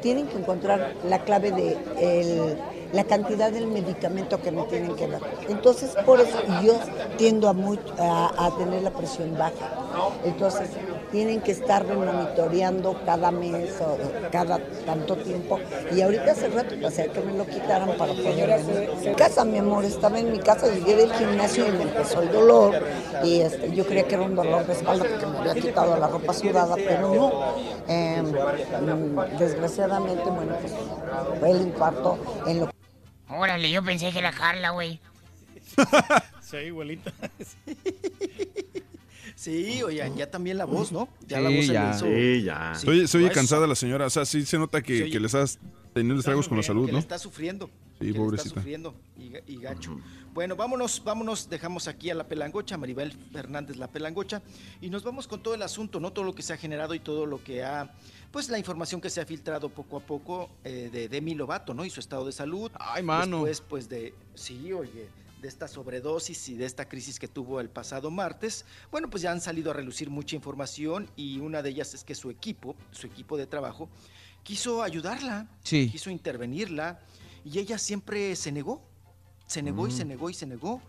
[0.00, 2.56] Tienen que encontrar la clave de el-
[2.92, 5.20] la cantidad del medicamento que me tienen que dar.
[5.48, 6.74] Entonces, por eso yo
[7.16, 9.52] tiendo a, muy- a, tener la presión baja.
[10.24, 10.68] Entonces,
[11.10, 13.96] tienen que estarme monitoreando cada mes o
[14.30, 15.58] cada tanto tiempo.
[15.94, 18.90] Y ahorita hace rato pasé que me lo quitaran para poder venir.
[19.02, 22.32] En casa, mi amor, estaba en mi casa, llegué del gimnasio y me empezó el
[22.32, 22.74] dolor.
[23.24, 26.08] Y este, yo creía que era un dolor de espalda porque me había quitado la
[26.08, 27.32] ropa sudada, pero no.
[27.88, 30.72] Eh, mm, desgraciadamente, bueno, pues
[31.40, 32.71] fue el infarto en lo
[33.34, 35.00] Órale, yo pensé que era Carla, güey.
[36.42, 37.12] Sí, igualita.
[39.34, 41.08] Sí, oye, ya también la voz, ¿no?
[41.26, 41.84] Ya la voz se ya.
[41.84, 42.06] le hizo.
[42.06, 42.74] Sí, ya.
[42.76, 44.06] Se oye, se oye Pues, cansada la señora.
[44.06, 45.58] O sea, sí se nota que, que le estás
[45.94, 46.98] teniendo estragos con la salud, que ¿no?
[46.98, 47.66] le está sufriendo.
[47.98, 48.48] Sí, que le pobrecita.
[48.50, 48.94] Está sufriendo
[49.46, 49.98] y gacho.
[50.32, 54.42] Bueno, vámonos, vámonos, dejamos aquí a la pelangocha, Maribel Fernández la pelangocha,
[54.80, 56.12] y nos vamos con todo el asunto, ¿no?
[56.12, 57.92] Todo lo que se ha generado y todo lo que ha,
[58.32, 61.84] pues la información que se ha filtrado poco a poco eh, de Demi Lovato, ¿no?
[61.84, 62.70] Y su estado de salud.
[62.74, 63.44] Ay, mano.
[63.44, 65.08] Después, pues de, sí, oye,
[65.40, 68.64] de esta sobredosis y de esta crisis que tuvo el pasado martes.
[68.90, 72.14] Bueno, pues ya han salido a relucir mucha información y una de ellas es que
[72.14, 73.88] su equipo, su equipo de trabajo,
[74.44, 75.88] quiso ayudarla, Sí.
[75.90, 77.00] quiso intervenirla
[77.44, 78.82] y ella siempre se negó,
[79.46, 79.96] se negó y Mm.
[79.96, 80.80] se negó y se negó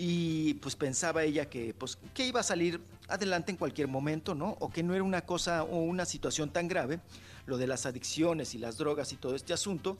[0.00, 4.56] y pues pensaba ella que pues que iba a salir adelante en cualquier momento, ¿no?
[4.60, 7.00] O que no era una cosa o una situación tan grave,
[7.46, 9.98] lo de las adicciones y las drogas y todo este asunto,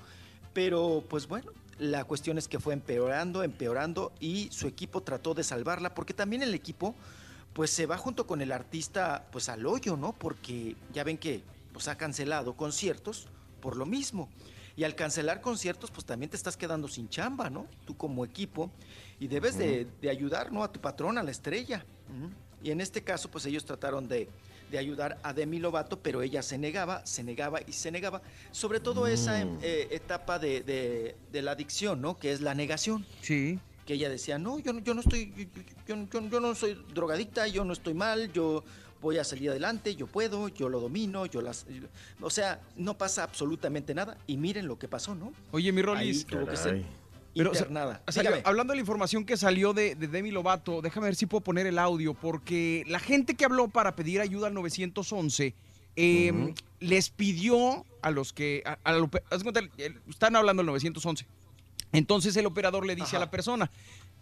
[0.54, 5.42] pero pues bueno, la cuestión es que fue empeorando, empeorando y su equipo trató de
[5.42, 6.94] salvarla porque también el equipo
[7.52, 10.12] pues se va junto con el artista pues al hoyo, ¿no?
[10.12, 13.26] Porque ya ven que pues ha cancelado conciertos
[13.60, 14.28] por lo mismo.
[14.78, 17.66] Y al cancelar conciertos, pues también te estás quedando sin chamba, ¿no?
[17.84, 18.70] Tú como equipo.
[19.20, 20.62] Y debes de, de ayudar, ¿no?
[20.62, 21.84] A tu patrón, a la estrella.
[22.62, 24.28] Y en este caso, pues ellos trataron de,
[24.70, 28.20] de ayudar a Demi Lovato, pero ella se negaba, se negaba y se negaba.
[28.52, 29.58] Sobre todo esa Mm.
[29.62, 32.18] eh, etapa de, de- de la adicción, ¿no?
[32.18, 33.04] Que es la negación.
[33.22, 33.58] Sí.
[33.86, 35.32] Que ella decía, no, yo, no- yo no estoy,
[35.86, 38.62] yo, yo- yo- no soy drogadicta, yo no estoy mal, yo
[39.00, 41.64] voy a salir adelante, yo puedo, yo lo domino, yo las...
[42.20, 44.18] O sea, no pasa absolutamente nada.
[44.26, 45.32] Y miren lo que pasó, ¿no?
[45.52, 46.26] Oye, mi Rolis.
[46.26, 46.82] tuvo que ser
[47.38, 48.02] Pero, internada.
[48.06, 48.42] o sea, Dígame.
[48.44, 51.66] hablando de la información que salió de, de Demi Lovato, déjame ver si puedo poner
[51.66, 55.54] el audio, porque la gente que habló para pedir ayuda al 911
[55.96, 58.78] eh, les pidió a los que, a-
[60.08, 61.26] están hablando del 911.
[61.92, 63.70] Entonces el operador le dice a la persona,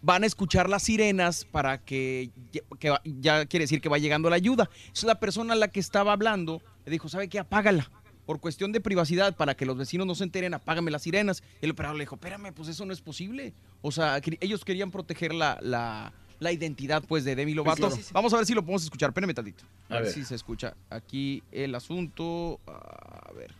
[0.00, 2.30] van a escuchar las sirenas para que,
[2.78, 4.70] que va- ya quiere decir que va llegando la ayuda.
[4.94, 7.38] Es la persona a la que estaba hablando, le dijo, ¿sabe qué?
[7.40, 7.90] Apágala.
[8.26, 11.42] Por cuestión de privacidad, para que los vecinos no se enteren, apágame las sirenas.
[11.62, 13.54] Y el operador le dijo, espérame, pues eso no es posible.
[13.82, 17.88] O sea, ellos querían proteger la, la- la identidad pues de Demi Lovato.
[17.88, 17.96] claro.
[18.12, 19.08] Vamos a ver si lo podemos escuchar.
[19.10, 19.64] Espérame tantito.
[19.88, 20.12] A, A ver ver.
[20.12, 22.60] si se escucha aquí el asunto.
[22.66, 23.54] A ver.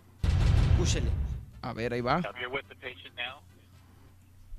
[0.73, 1.09] Escúchele.
[1.63, 2.21] A ver, ahí va.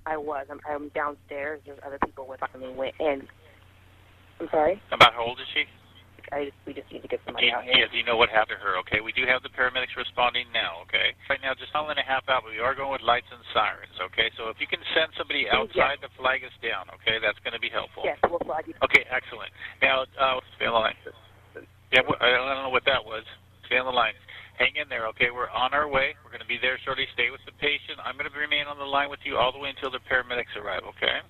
[0.09, 0.47] I was.
[0.49, 1.61] I'm, I'm downstairs.
[1.65, 2.69] There's other people with me.
[2.75, 3.27] Went in.
[4.39, 4.79] I'm sorry.
[4.91, 5.65] About how old is she?
[6.31, 8.27] I just, we just need to get somebody you, out yeah, do you know what
[8.27, 8.75] happened to her?
[8.83, 10.83] Okay, we do have the paramedics responding now.
[10.87, 13.29] Okay, right now just hour and a half out, but we are going with lights
[13.31, 13.95] and sirens.
[14.11, 17.55] Okay, so if you can send somebody outside to flag us down, okay, that's going
[17.55, 18.03] to be helpful.
[18.03, 18.75] Yes, we'll flag you.
[18.83, 19.51] Okay, excellent.
[19.79, 20.99] Now, uh, stay on the line.
[21.95, 23.23] Yeah, I don't know what that was.
[23.71, 24.15] Stay on the line.
[24.59, 25.29] Hang in there, okay?
[25.29, 26.17] We're on our way.
[26.25, 27.05] We're going to be there shortly.
[27.13, 28.01] Stay with the patient.
[28.01, 30.51] I'm going to remain on the line with you all the way until the paramedics
[30.57, 31.21] arrive, okay?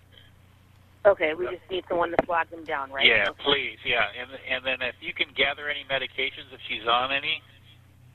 [1.05, 3.05] Okay, we just need someone to flag them down, right?
[3.05, 3.77] Yeah, please.
[3.85, 7.41] Yeah, and and then if you can gather any medications if she's on any,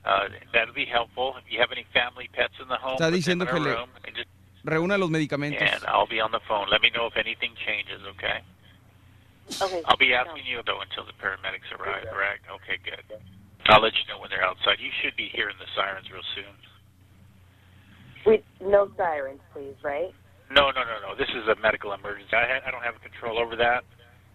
[0.05, 1.33] uh, that'd be helpful.
[1.37, 3.57] If you have any family pets in the home, Está put them diciendo in que
[3.57, 4.29] a le room and just
[4.65, 5.61] reúna los medicamentos.
[5.61, 6.69] and I'll be on the phone.
[6.69, 8.01] Let me know if anything changes.
[8.13, 8.41] Okay.
[9.61, 9.81] Okay.
[9.85, 12.05] I'll be asking you though until the paramedics arrive.
[12.11, 12.45] Correct?
[12.61, 13.01] Okay, good.
[13.67, 14.77] I'll let you know when they're outside.
[14.79, 16.53] You should be hearing the sirens real soon.
[18.25, 20.13] We no sirens, please, right?
[20.53, 21.15] No, no, no, no.
[21.15, 22.35] This is a medical emergency.
[22.35, 23.83] I, ha- I don't have control over that,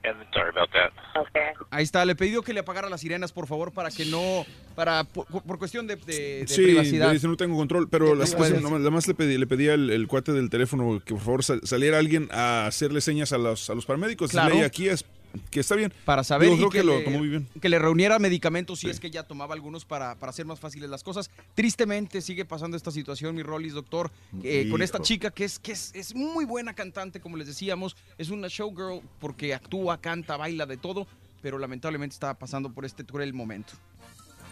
[0.05, 0.91] and sorry about that.
[1.15, 1.53] Okay.
[1.71, 5.05] Ahí está, le pidió que le apagara las sirenas, por favor, para que no, para,
[5.05, 7.09] por, por cuestión de, de- de Sí, privacidad.
[7.09, 9.91] le dice no tengo control, pero las cosas, nomás, nomás le pedí, le pedí al
[9.91, 13.69] el cuate del teléfono que por favor sal- saliera alguien a hacerle señas a los,
[13.71, 14.31] a los paramédicos.
[14.31, 14.47] Claro.
[14.49, 15.05] Decirle, "Ey, aquí es
[15.51, 15.93] que está bien.
[16.05, 17.49] Para saber Digo, y creo que, que, lo le, tomó muy bien.
[17.61, 20.89] que le reuniera medicamentos si es que ya tomaba algunos para, para hacer más fáciles
[20.91, 21.31] las cosas.
[21.55, 24.11] Tristemente sigue pasando esta situación, mi Rollis, doctor,
[24.43, 27.97] eh, con esta chica que es que es, es muy buena cantante, como les decíamos,
[28.17, 31.07] es una showgirl porque actúa, canta, baila de todo,
[31.43, 33.75] pero lamentablemente está pasando por este cruel momento.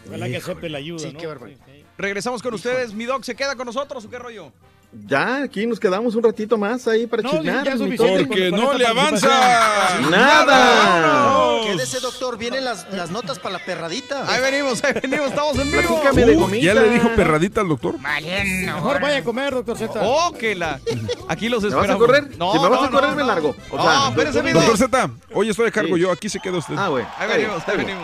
[0.07, 1.19] Ojalá que acepte la ayuda, Sí, ¿no?
[1.19, 1.57] qué.
[1.97, 4.53] Regresamos con ustedes, mi doc, ¿se queda con nosotros o qué rollo?
[4.93, 7.77] Ya, aquí nos quedamos un ratito más ahí para No, chismear.
[7.77, 9.99] Porque no le avanza.
[10.09, 11.61] ¡Nada!
[11.65, 12.37] Quédese, doctor.
[12.37, 14.23] Vienen las, las notas para la perradita.
[14.31, 15.81] Ahí venimos, ahí venimos, estamos en vivo.
[16.01, 16.65] Platícame de gomita.
[16.65, 17.95] ya le dijo perradita al doctor.
[17.99, 19.99] Mejor vaya a comer, doctor Z.
[20.01, 20.79] Oh, que la.
[21.27, 22.05] Aquí los ¿Me vas a esperamos.
[22.07, 22.37] correr?
[22.37, 23.55] No, si me vas no, a correr, no, me largo.
[23.69, 24.09] O No, sea,
[24.53, 24.77] Doctor doc.
[24.77, 26.01] Z, hoy estoy a cargo Sí.
[26.01, 26.75] yo, aquí se queda usted.
[26.77, 27.05] Ah, güey.
[27.17, 28.03] Ahí venimos, ahí venimos.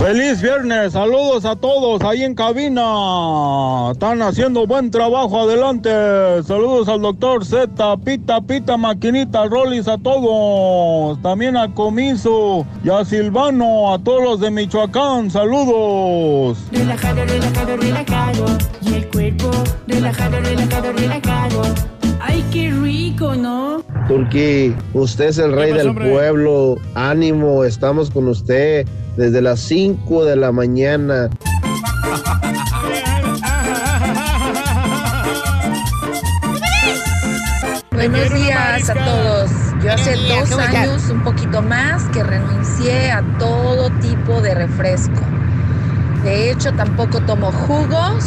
[0.00, 3.90] Feliz viernes, saludos a todos ahí en cabina.
[3.92, 5.90] Están haciendo buen trabajo, adelante.
[6.42, 11.20] Saludos al doctor Z, Pita, Pita, Maquinita, Rollis a todos.
[11.20, 16.56] También a Comiso y a Silvano, a todos los de Michoacán, saludos.
[16.72, 18.44] Relajado, relajado, relajado.
[18.80, 19.50] Y el cuerpo,
[19.86, 21.99] relajado, relajado, relajado.
[22.20, 23.82] Ay, qué rico, ¿no?
[24.06, 26.10] Turki, usted es el rey del hombre?
[26.10, 26.76] pueblo.
[26.94, 31.30] Ánimo, estamos con usted desde las 5 de la mañana.
[37.92, 39.50] Buenos días a todos.
[39.82, 45.20] Yo hace dos años, un poquito más, que renuncié a todo tipo de refresco.
[46.22, 48.24] De hecho, tampoco tomo jugos,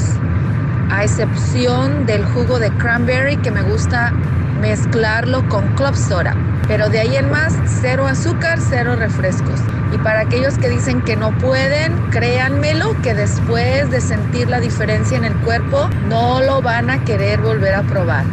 [0.90, 4.12] a excepción del jugo de cranberry que me gusta
[4.60, 6.36] mezclarlo con club soda.
[6.68, 9.60] Pero de ahí en más, cero azúcar, cero refrescos.
[9.94, 15.18] Y para aquellos que dicen que no pueden, créanmelo que después de sentir la diferencia
[15.18, 18.24] en el cuerpo, no lo van a querer volver a probar.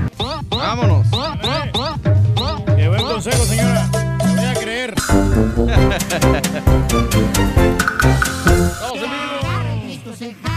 [0.49, 1.07] Vámonos.
[2.77, 3.89] Qué buen consejo, señora.
[4.25, 4.95] No voy a creer.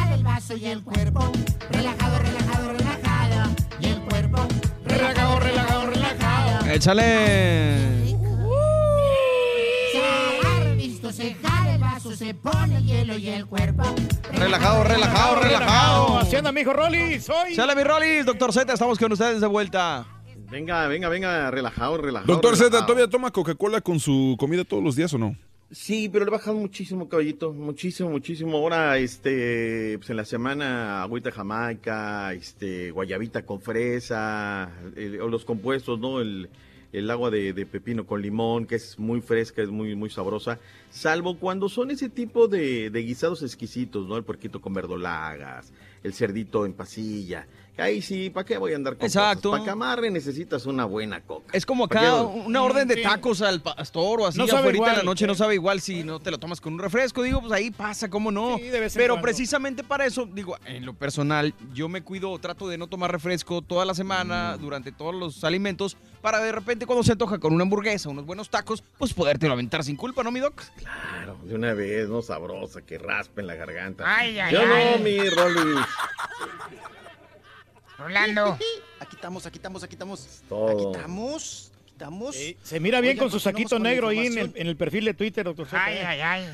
[0.56, 1.32] Y el cuerpo.
[1.72, 3.52] Relajado, relajado, relajado.
[3.80, 4.48] Y el cuerpo.
[4.86, 6.72] Relajado, relajado, relajado.
[6.72, 8.14] Échale.
[11.12, 13.84] Se jala el vaso, se pone el hielo y el cuerpo.
[14.32, 16.18] Relajado, relajado, relajado.
[16.18, 17.30] Así anda, mijo Rollis.
[17.30, 17.56] Hoy.
[17.56, 20.06] Chale, mi Rollis, doctor Z, estamos con ustedes de vuelta.
[20.50, 22.34] Venga, venga, venga, relajado, relajado.
[22.34, 22.86] Doctor Z.
[22.86, 25.36] ¿todavía toma Coca-Cola con su comida todos los días o no?
[25.74, 27.52] Sí, pero le he bajado muchísimo, caballito.
[27.52, 28.58] Muchísimo, muchísimo.
[28.58, 34.72] Ahora, este, pues en la semana, agüita jamaica, este, guayabita con fresa,
[35.20, 36.22] o los compuestos, ¿no?
[36.22, 36.48] El,
[36.92, 40.60] el agua de, de pepino con limón, que es muy fresca, es muy, muy sabrosa,
[40.92, 44.16] salvo cuando son ese tipo de, de guisados exquisitos, ¿no?
[44.16, 47.48] El puerquito con verdolagas, el cerdito en pasilla.
[47.76, 49.50] Ahí sí, ¿para qué voy a andar con Exacto.
[49.50, 51.48] Para que amarre necesitas una buena coca.
[51.58, 54.78] Es como ¿Pa' acá una orden de tacos al pastor o así No sabe afuera
[54.78, 57.24] en la igual, noche, no sabe igual si no te lo tomas con un refresco.
[57.24, 58.58] Digo, pues ahí pasa, ¿cómo no?
[58.58, 59.22] Sí, Pero cuando.
[59.24, 63.62] precisamente para eso, digo, en lo personal, yo me cuido, trato de no tomar refresco
[63.64, 63.96] toda la Mm.
[63.96, 68.26] semana, durante todos los alimentos, para de repente cuando se antoja con una hamburguesa, unos
[68.26, 70.62] buenos tacos, pues podértelo aventar sin culpa, ¿no, mi doc?
[70.78, 74.04] Claro, de una vez, no sabrosa, que raspe en la garganta.
[74.06, 74.92] Ay, ay, Yo ay.
[74.98, 75.76] no, mi Rolly.
[78.04, 78.58] Rolando.
[79.00, 80.44] Aquí estamos, aquí estamos, aquí estamos.
[80.48, 80.70] Todo.
[80.70, 82.36] Aquí estamos, aquí estamos.
[82.64, 84.62] Se mira bien Oigan, con su saquito negro ahí en el, información.
[84.62, 85.84] en el perfil de Twitter, doctor Z.
[85.84, 86.46] Ay, ay, ay.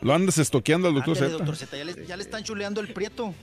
[0.00, 1.28] Lo andas estoqueando al doctor Z.
[1.30, 3.34] doctor Z, ya le, ya le están chuleando el prieto.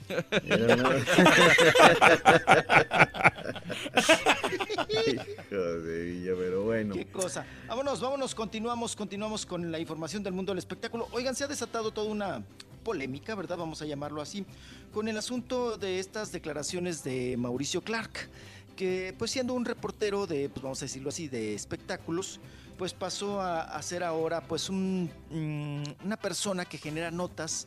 [5.50, 6.94] Hijo de Villa, pero bueno.
[6.94, 7.44] Qué cosa.
[7.68, 11.08] Vámonos, vámonos, continuamos, continuamos con la información del mundo del espectáculo.
[11.12, 12.42] Oigan, se ha desatado toda una
[12.86, 13.56] polémica, ¿verdad?
[13.58, 14.46] Vamos a llamarlo así,
[14.94, 18.28] con el asunto de estas declaraciones de Mauricio Clark,
[18.76, 22.38] que pues siendo un reportero de, pues vamos a decirlo así, de espectáculos,
[22.78, 27.66] pues pasó a, ser ahora pues un, mm, una persona que genera notas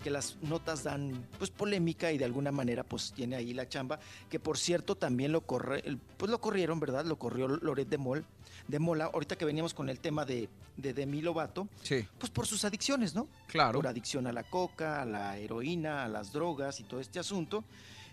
[0.00, 4.00] que las notas dan pues polémica y de alguna manera pues tiene ahí la chamba,
[4.28, 5.82] que por cierto también lo corre,
[6.16, 7.04] pues lo corrieron, ¿verdad?
[7.04, 8.24] Lo corrió Loret de Mol,
[8.68, 12.06] de Mola, ahorita que veníamos con el tema de, de Demi Lovato, Sí.
[12.18, 13.28] pues por sus adicciones, ¿no?
[13.46, 13.78] Claro.
[13.78, 17.64] Por adicción a la coca, a la heroína, a las drogas y todo este asunto.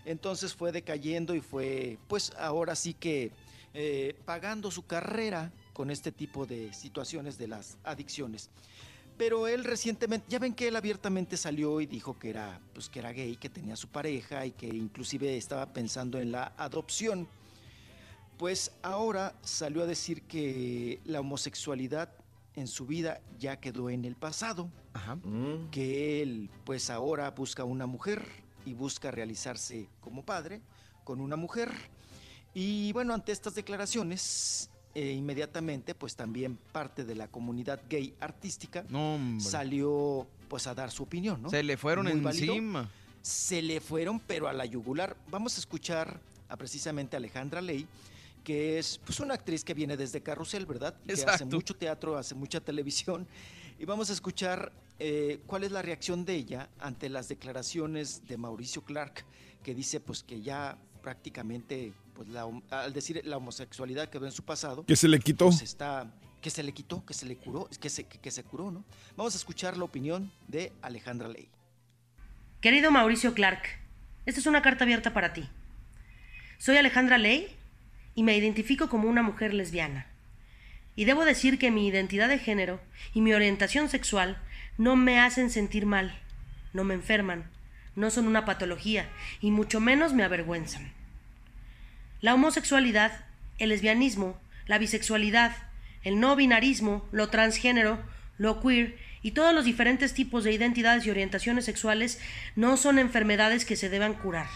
[0.04, 3.30] Entonces fue decayendo y fue, pues ahora sí que
[3.74, 8.48] eh, pagando su carrera con este tipo de situaciones de las adicciones.
[9.18, 13.00] Pero él recientemente, ya ven que él abiertamente salió y dijo que era, pues que
[13.00, 17.26] era gay, que tenía su pareja y que inclusive estaba pensando en la adopción.
[18.38, 22.10] Pues ahora salió a decir que la homosexualidad
[22.54, 24.70] en su vida ya quedó en el pasado,
[25.24, 25.70] Mm.
[25.70, 28.24] que él pues ahora busca una mujer
[28.66, 30.60] y busca realizarse como padre
[31.04, 31.70] con una mujer.
[32.52, 38.84] Y bueno, ante estas declaraciones, eh, inmediatamente pues también parte de la comunidad gay artística
[38.88, 41.50] No, salió pues a dar su opinión, ¿no?
[41.50, 42.52] Se le fueron Muy válido.
[42.52, 42.90] encima.
[43.22, 45.16] Se le fueron, pero a la yugular.
[45.30, 46.18] Vamos a escuchar
[46.48, 47.86] a precisamente Alejandra Ley,
[48.42, 50.96] que es pues una actriz que viene desde Carrusel, ¿verdad?
[51.06, 53.24] Que hace mucho teatro, hace mucha televisión.
[53.78, 58.36] Y vamos a escuchar eh, cuál es la reacción de ella ante las declaraciones de
[58.36, 59.24] Mauricio Clark,
[59.62, 64.42] que dice pues que ya prácticamente, pues la al decir la homosexualidad quedó en su
[64.42, 64.84] pasado.
[64.84, 65.44] Que se le quitó.
[65.46, 68.42] pues, está, que se le quitó, que se le curó, que se, que, que se
[68.42, 68.84] curó, ¿no?
[69.16, 71.48] Vamos a escuchar la opinión de Alejandra Ley.
[72.60, 73.62] Querido Mauricio Clark,
[74.26, 75.48] esta es una carta abierta para ti.
[76.58, 77.54] Soy Alejandra Ley
[78.16, 80.08] y me identifico como una mujer lesbiana.
[80.96, 82.80] Y debo decir que mi identidad de género
[83.14, 84.42] y mi orientación sexual
[84.76, 86.20] no me hacen sentir mal,
[86.72, 87.48] no me enferman,
[87.94, 89.08] no son una patología
[89.40, 90.97] y mucho menos me avergüenzan.
[92.20, 93.12] La homosexualidad,
[93.58, 95.54] el lesbianismo, la bisexualidad,
[96.02, 98.02] el no binarismo, lo transgénero,
[98.38, 102.18] lo queer y todos los diferentes tipos de identidades y orientaciones sexuales
[102.56, 104.48] no son enfermedades que se deban curar,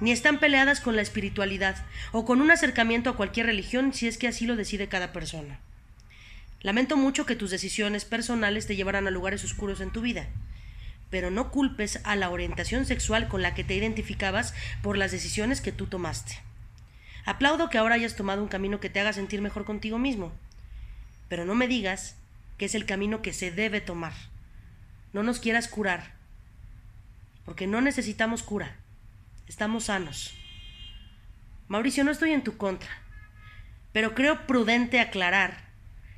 [0.00, 1.76] ni están peleadas con la espiritualidad
[2.10, 5.60] o con un acercamiento a cualquier religión si es que así lo decide cada persona.
[6.60, 10.26] Lamento mucho que tus decisiones personales te llevarán a lugares oscuros en tu vida,
[11.08, 15.60] pero no culpes a la orientación sexual con la que te identificabas por las decisiones
[15.60, 16.49] que tú tomaste.
[17.24, 20.32] Aplaudo que ahora hayas tomado un camino que te haga sentir mejor contigo mismo,
[21.28, 22.16] pero no me digas
[22.58, 24.12] que es el camino que se debe tomar.
[25.12, 26.14] No nos quieras curar,
[27.44, 28.76] porque no necesitamos cura,
[29.48, 30.34] estamos sanos.
[31.68, 32.90] Mauricio, no estoy en tu contra,
[33.92, 35.68] pero creo prudente aclarar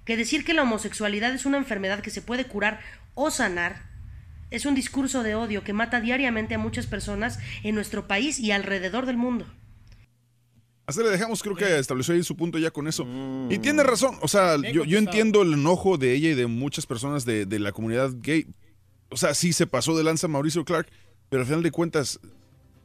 [0.05, 2.81] que decir que la homosexualidad es una enfermedad que se puede curar
[3.15, 3.93] o sanar
[4.53, 8.53] es un discurso de odio que mata diariamente a muchas personas en nuestro país y
[8.53, 9.47] alrededor del mundo.
[10.87, 13.07] Hasta le dejamos, creo que estableció ahí su punto ya con eso.
[13.49, 16.87] Y tiene razón, o sea, yo, yo entiendo el enojo de ella y de muchas
[16.87, 18.47] personas de, de la comunidad gay.
[19.09, 20.89] O sea, sí se pasó de lanza Mauricio Clark,
[21.29, 22.19] pero al final de cuentas,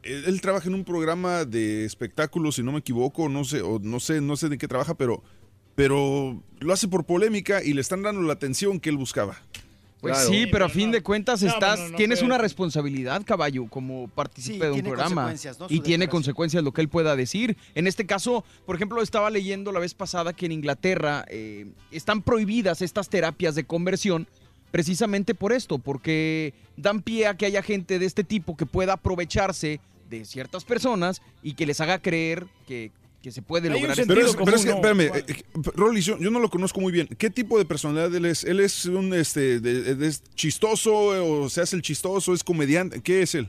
[0.04, 3.80] él, él trabaja en un programa de espectáculos, si no me equivoco, no sé, o
[3.80, 5.24] no sé, no sé de qué trabaja, pero,
[5.74, 9.42] pero lo hace por polémica y le están dando la atención que él buscaba.
[10.00, 13.66] Pues sí, pero a fin de cuentas No, estás, no, no, tienes una responsabilidad, caballo,
[13.68, 15.22] como partícipe Sí, de un programa.
[15.22, 15.68] consecuencias, ¿no?
[15.68, 17.56] Su Y tiene consecuencias lo que él pueda decir.
[17.74, 22.22] En este caso, por ejemplo, estaba leyendo la vez pasada que en Inglaterra eh, están
[22.22, 24.28] prohibidas estas terapias de conversión
[24.70, 28.94] precisamente por esto, porque dan pie a que haya gente de este tipo que pueda
[28.94, 33.96] aprovecharse de ciertas personas y que les haga creer que que se puede lograr.
[34.06, 35.42] Pero, es, pero es que, espérame, eh, eh,
[35.74, 37.08] Rolly, yo, yo no lo conozco muy bien.
[37.18, 38.44] ¿Qué tipo de personalidad él es?
[38.44, 42.32] ¿Él es un este, de- de- es chistoso o se hace el chistoso?
[42.32, 43.00] ¿Es comediante?
[43.02, 43.48] ¿Qué es él?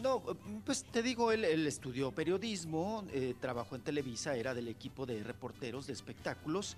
[0.00, 0.22] No,
[0.64, 5.22] pues te digo, él, él estudió periodismo, eh, trabajó en Televisa, era del equipo de
[5.24, 6.76] reporteros de espectáculos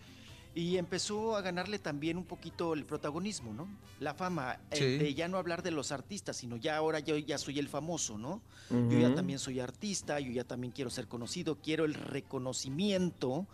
[0.59, 3.69] y empezó a ganarle también un poquito el protagonismo, ¿no?
[4.01, 7.39] La fama, eh, de ya no hablar de los artistas, sino ya ahora yo ya
[7.39, 8.43] soy el famoso, ¿no?
[8.69, 13.47] Yo ya también soy artista, yo ya también quiero ser conocido, quiero el reconocimiento,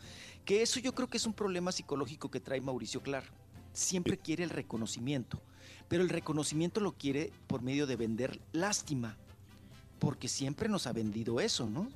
[0.46, 3.30] que eso yo creo que es un problema psicológico que trae Mauricio Clark.
[3.74, 5.42] Siempre quiere el reconocimiento,
[5.88, 9.18] pero el reconocimiento lo quiere por medio de vender lástima,
[9.98, 11.86] porque siempre nos ha vendido eso, ¿no?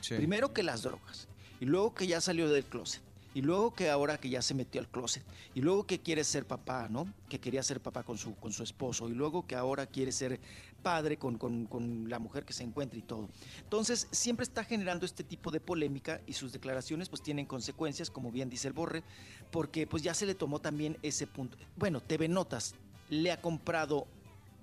[0.00, 0.14] Sí.
[0.14, 1.28] Primero que las drogas,
[1.60, 3.03] y luego que ya salió del closet,
[3.34, 6.46] y luego que ahora que ya se metió al closet, y luego que quiere ser
[6.46, 7.12] papá, ¿no?
[7.28, 10.40] Que quería ser papá con su, con su esposo, y luego que ahora quiere ser
[10.82, 13.28] padre con, con- con la mujer que se encuentra y todo.
[13.62, 18.30] Entonces, siempre está generando este tipo de polémica y sus declaraciones pues tienen consecuencias, como
[18.30, 19.02] bien dice el Borre,
[19.50, 21.56] porque pues ya se le tomó también ese punto.
[21.76, 22.74] Bueno, TV Notas
[23.10, 24.06] le ha comprado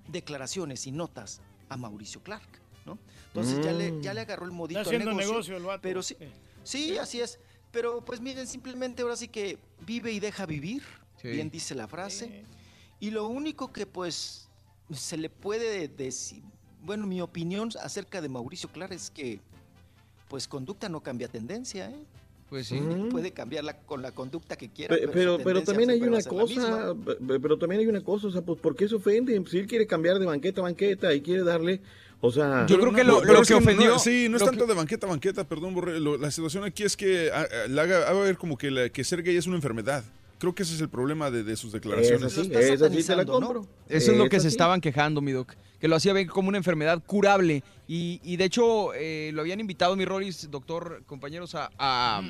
[0.07, 2.47] declaraciones y notas a Mauricio Clark,
[2.85, 2.97] ¿no?
[3.27, 5.81] Entonces ya, le, ya le agarró el modito Está haciendo negocio, negocio el vato.
[5.81, 6.15] Pero sí,
[6.63, 7.39] sí, así es.
[7.71, 10.83] Pero pues miren, simplemente ahora sí que vive y deja vivir,
[11.21, 11.29] Sí.
[11.29, 12.43] bien dice la frase.
[12.99, 14.49] Y lo único que pues
[14.93, 16.43] se le puede decir,
[16.83, 19.39] bueno, mi opinión acerca de Mauricio Clark es que
[20.27, 22.05] pues conducta no cambia tendencia, ¿eh?
[22.49, 22.81] Pues sí.
[23.11, 24.93] Puede cambiarla con la conducta que quiera.
[25.13, 28.59] Pero, pero también hay una cosa, pe- pero también hay una cosa, o sea, pues
[28.59, 29.41] ¿por qué se ofende?
[29.49, 31.81] Si él quiere cambiar de banqueta a banqueta y quiere darle,
[32.21, 32.65] o sea...
[32.67, 35.43] Pero no, no, pero es no, sí, no es lo tanto de banqueta a banqueta,
[35.43, 37.31] perdón, Borre, lo- la situación aquí es que
[37.67, 40.03] le haga, haga ver como que, la- que ser gay es una enfermedad.
[40.39, 42.23] Creo que ese es el problema de, de sus declaraciones.
[42.35, 43.67] Esa sí, sí te la compro.
[43.87, 44.53] Eso es lo que se sí.
[44.55, 45.53] estaban quejando, mi doc.
[45.79, 47.63] Que lo hacía ver como una enfermedad curable.
[47.87, 52.23] Y, y de hecho, eh, lo habían invitado, mi Rolis, doctor, compañeros, a, a,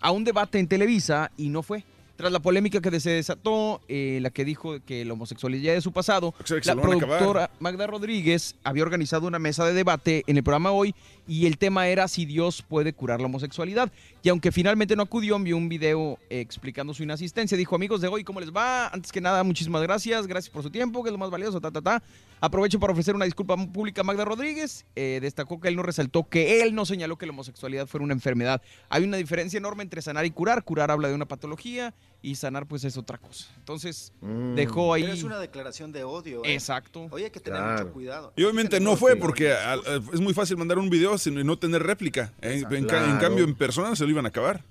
[0.00, 1.82] a un debate en Televisa y no fue.
[2.16, 5.92] Tras la polémica que se desató, eh, la que dijo que la homosexualidad es su
[5.92, 10.70] pasado, sea, la productora Magda Rodríguez había organizado una mesa de debate en el programa
[10.70, 10.94] hoy
[11.26, 13.90] y el tema era si Dios puede curar la homosexualidad.
[14.22, 17.56] Y aunque finalmente no acudió, envió un video explicando su inasistencia.
[17.56, 18.88] Dijo, amigos de hoy, ¿cómo les va?
[18.88, 20.26] Antes que nada, muchísimas gracias.
[20.26, 22.02] Gracias por su tiempo, que es lo más valioso, ta, ta, ta.
[22.40, 24.84] Aprovecho para ofrecer una disculpa pública a Magda Rodríguez.
[24.94, 28.14] Eh, destacó que él no resaltó que él no señaló que la homosexualidad fuera una
[28.14, 28.60] enfermedad.
[28.88, 30.62] Hay una diferencia enorme entre sanar y curar.
[30.62, 31.94] Curar habla de una patología
[32.26, 33.46] y sanar pues es otra cosa.
[33.58, 34.12] Entonces,
[34.56, 35.02] dejó ahí...
[35.02, 36.44] Pero es una declaración de odio.
[36.44, 36.54] ¿eh?
[36.54, 37.06] Exacto.
[37.12, 37.82] Oye, hay que tener Claro.
[37.84, 38.32] mucho cuidado.
[38.34, 41.56] Y obviamente no fue porque al- al- es muy fácil mandar un video sin no
[41.56, 42.32] tener réplica.
[42.40, 44.64] En, cambio, en persona se lo iban a acabar.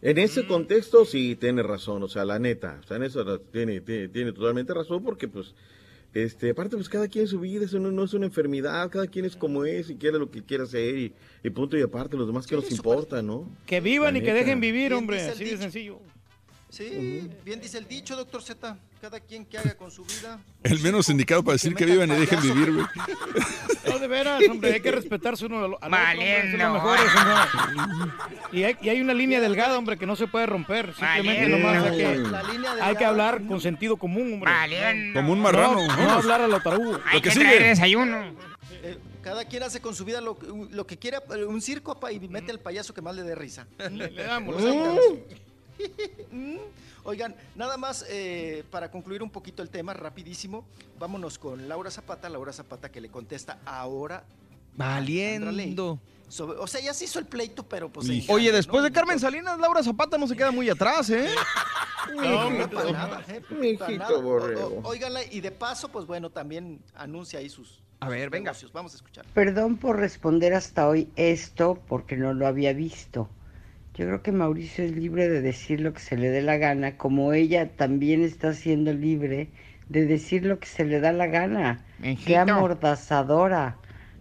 [0.00, 3.80] En ese contexto sí tiene razón, o sea, la neta, o sea, en eso tiene,
[3.80, 5.54] tiene, tiene totalmente razón porque pues,
[6.14, 9.24] este, aparte pues cada quien su vida, eso no, no es una enfermedad, cada quien
[9.24, 12.26] es como es y quiere lo que quiere hacer y, y punto y aparte, los
[12.28, 13.48] demás que nos importa, ¿no?
[13.66, 15.20] Que vivan La y que dejen vivir, Bien hombre.
[15.28, 16.00] Así de sencillo.
[16.72, 18.78] Sí, bien dice el dicho, doctor Z.
[18.98, 20.38] Cada quien que haga con su vida.
[20.62, 22.86] El menos indicado para decir que vivan y dejen vivir, güey.
[23.84, 26.72] No, de veras, hombre, hay que respetarse uno al otro, lo Valiendo.
[26.72, 28.12] mejor, hombre.
[28.52, 30.94] Y hay, y hay una línea delgada, hombre, que no se puede romper.
[30.94, 31.58] Simplemente Valiendo.
[31.58, 34.50] nomás hay que, hay que hablar con sentido común, hombre.
[34.50, 35.20] Valiendo.
[35.20, 35.86] Como un marrano.
[35.86, 36.98] No, no hablar a lo tarugo.
[37.06, 37.44] Hay que que, sigue.
[37.44, 38.16] traer desayuno.
[38.82, 42.12] Eh, cada quien hace con su vida lo, que- lo que quiera, un circo pa,
[42.12, 43.66] y mete al payaso que más le dé risa.
[43.90, 44.56] Le, damos.
[44.62, 45.18] Mm.
[47.04, 50.64] Oigan, nada más eh, para concluir un poquito el tema, rapidísimo,
[50.98, 54.24] vámonos con Laura Zapata, Laura Zapata que le contesta ahora.
[54.74, 55.98] Valiendo.
[56.28, 58.08] sobre- o sea, ya se hizo el pleito, pero pues...
[58.28, 58.88] Oye, después ¿no?
[58.88, 61.28] de Carmen Salinas, Laura Zapata no se queda muy atrás, ¿eh?
[62.16, 64.18] No, no, para nada, eh, para Mijito nada.
[64.18, 64.80] O- borrego.
[64.82, 68.50] o- óiganla, y de paso, pues bueno, también anuncia ahí sus, A ver, venga.
[68.50, 68.72] negocios.
[68.72, 69.24] Vamos a escuchar.
[69.34, 73.28] Perdón por responder hasta hoy esto porque no lo había visto.
[73.94, 76.96] Yo creo que Mauricio es libre de decir lo que se le dé la gana,
[76.96, 79.48] como ella también está siendo libre
[79.88, 81.84] de decir lo que se le da la gana.
[82.00, 82.38] Qué Mijito.
[82.40, 83.76] amordazadora.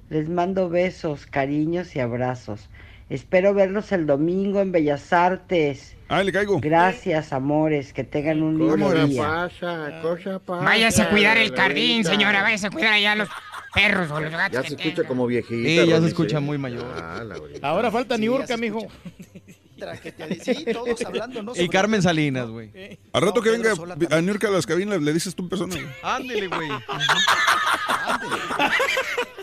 [0.09, 2.69] Les mando besos, cariños y abrazos.
[3.09, 5.95] Espero verlos el domingo en Bellas Artes.
[6.09, 6.59] Ah, le caigo.
[6.59, 7.93] Gracias, amores.
[7.93, 9.23] Que tengan un lindo Cosa día.
[9.23, 10.63] pasa, cosa pasa.
[10.65, 12.41] Váyase a cuidar el jardín, señora.
[12.41, 13.29] Váyase a cuidar allá a los
[13.73, 14.53] perros o los gatos.
[14.53, 15.07] Ya se escucha tenga.
[15.07, 15.83] como viejita.
[15.83, 16.85] Sí, ya se escucha muy mayor.
[16.95, 17.23] Ah.
[17.61, 18.57] Ahora falta Sí, Niurka, ya
[19.85, 20.01] mijo.
[20.17, 21.53] Tragedia- Sí, todos hablando, ¿no?
[21.55, 22.71] Y Carmen Salinas, güey.
[23.13, 24.21] Al rato No, que venga Sola a.
[24.21, 25.73] New York a las cabinas, le dices tú en persona.
[25.75, 25.87] güey.
[26.03, 26.69] Ándele, güey.
[28.07, 28.35] Ándele.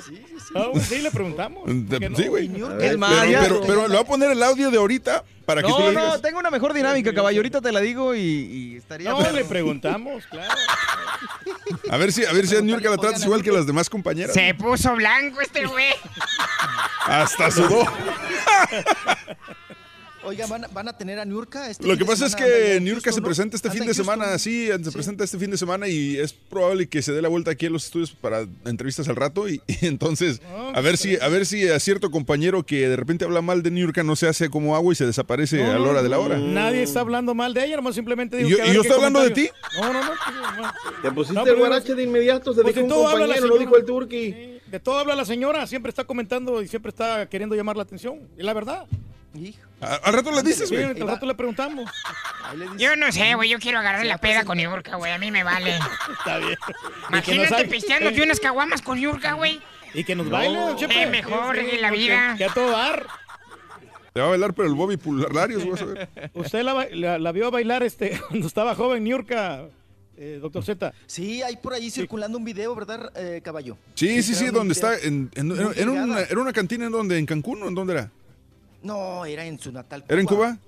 [0.06, 0.54] Sí, sí, sí.
[0.54, 1.64] Ah, sí, le preguntamos.
[1.64, 2.16] ¿Por qué no?
[2.16, 2.46] Sí, güey.
[2.46, 4.78] Y New York- Es más, Pero, pero, pero le voy a poner el audio de
[4.78, 6.22] ahorita para que tú No, le no, digas.
[6.22, 7.38] tengo una mejor dinámica, caballo.
[7.38, 9.10] Ahorita te la digo y, y estaría...
[9.10, 10.54] No, le preguntamos, claro.
[11.90, 14.32] A ver si, a ver si a Niurka la tratas igual que las demás compañeras.
[14.34, 15.88] Se puso blanco este güey.
[17.06, 17.84] Hasta sudó.
[20.24, 23.12] Oiga, ¿van, a- van a tener a Niurka este Lo que pasa es que Niurka
[23.12, 23.26] se no?
[23.26, 26.32] presenta este ¿Anda fin de semana, sí, se presenta este fin de semana y es
[26.32, 29.62] probable que se dé la vuelta aquí a los estudios para entrevistas al rato y,
[29.68, 30.42] y entonces
[30.74, 33.70] a ver si a ver si a cierto compañero que de repente habla mal de
[33.70, 36.36] Niurka no se hace como agua y se desaparece a la hora de la hora.
[36.38, 38.82] Nadie está hablando mal de ella, nomás simplemente digo ¿Y yo- que a y yo
[38.82, 39.52] qué estoy hablando de comentario.
[39.80, 40.10] No, no, no.
[40.10, 41.02] pues, no.
[41.02, 43.34] Te pusiste No, el guarache de inmediato, se Pues dijo de un todo habla la
[43.36, 43.64] compañero, lo señora.
[43.70, 44.58] dijo el turqui.
[44.68, 48.18] De todo habla la señora, siempre está comentando y siempre está queriendo llamar la atención.
[48.36, 48.84] Es la verdad.
[49.80, 50.86] Al rato le dices, Sí, güey.
[51.00, 51.88] al rato le preguntamos.
[52.78, 53.48] Yo no sé, güey.
[53.50, 55.12] Yo quiero agarrar la peda con Yurka, güey.
[55.12, 55.78] A mí me vale.
[56.18, 56.56] Está bien.
[57.10, 59.60] Imagínate pisteándote unas caguamas con Yurka, güey.
[59.94, 60.32] Y que nos No.
[60.32, 61.02] baile, Chepe.
[61.02, 62.34] Eh, mejor, Sí, sí, en la vida.
[62.36, 63.06] Que a todo dar.
[64.12, 66.08] Te va a bailar pero el Bobby Pularios, vas a ver.
[66.34, 69.66] Usted la, la- la vio bailar este cuando estaba joven, Niurka,
[70.16, 70.92] eh, doctor Z.
[71.06, 73.76] Sí, hay por ahí circulando un video, ¿verdad, eh, caballo?
[73.94, 76.26] Sí, sí, sí, donde está Literalmente en, en- muy en una, pegada.
[76.30, 78.10] era una cantina en donde en Cancún o en dónde era?
[78.82, 80.58] No, era en su natal ¿Era en Cuba?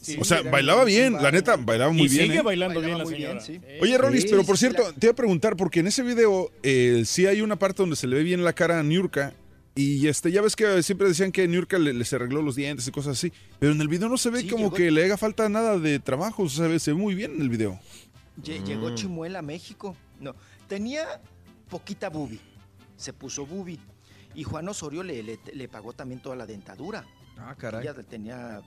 [0.00, 2.26] Sí, o sea, bailaba bien, la neta, bailaba muy y bien.
[2.26, 2.42] sigue ¿eh?
[2.42, 3.34] bailando bien la señora.
[3.34, 3.60] bien, sí.
[3.82, 7.26] Oye, Rolis, pero por cierto, te iba a preguntar, porque en ese video eh, sí
[7.26, 9.34] hay una parte donde se le ve bien la cara a Niurka.
[9.76, 12.92] Y este, ya ves que siempre decían que Niurka le, les arregló los dientes y
[12.92, 13.32] cosas así.
[13.58, 15.78] Pero en el video no se ve Sí, como llegó- que le haga falta nada
[15.78, 16.44] de trabajo.
[16.44, 17.78] O sea, se ve, se ve muy bien en el video.
[18.40, 18.94] Lle- Llegó Mm.
[18.94, 19.96] Chimuela a México.
[20.20, 20.34] No,
[20.68, 21.20] tenía
[21.68, 22.40] poquita bubi.
[22.96, 23.78] Se puso bubi.
[24.36, 27.04] Y Juan Osorio le, le, le pagó también toda la dentadura.
[27.38, 27.82] Ah, caray.
[27.82, 28.62] Ella tenía.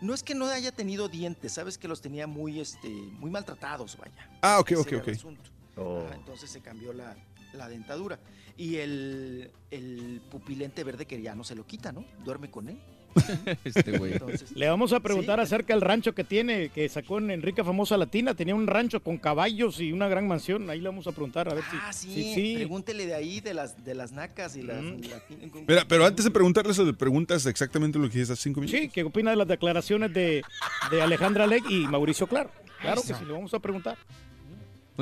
[0.00, 3.96] No es que no haya tenido dientes, sabes que los tenía muy, este, muy maltratados,
[3.96, 4.28] vaya.
[4.42, 5.08] Ah, ok, Ese ok, era el ok.
[5.16, 5.50] asunto.
[5.76, 7.16] Ajá, entonces se cambió la,
[7.54, 8.18] la dentadura.
[8.56, 12.04] Y el, el pupilente verde que ya no se lo quita, ¿no?
[12.24, 12.78] Duerme con él.
[13.64, 14.12] Este güey.
[14.12, 17.96] Entonces, Le vamos a preguntar acerca del rancho que tiene, que sacó en Enrique Famosa
[17.96, 18.34] Latina.
[18.34, 20.68] Tenía un rancho con caballos y una gran mansión.
[20.70, 21.76] Ahí le vamos a preguntar a ver si.
[21.80, 22.54] ah, sí, si- sí.
[22.56, 24.82] pregúntele de ahí, de las, de las nacas y las.
[24.82, 25.22] la-
[25.68, 28.80] Mira, pero antes de preguntarle eso, le preguntas exactamente lo que dijiste hace cinco minutos.
[28.80, 30.42] Sí, ¿qué opina de las declaraciones de,
[30.90, 32.50] de Alejandra Leg y Mauricio Claro?
[32.80, 33.96] Claro que sí, le vamos a preguntar.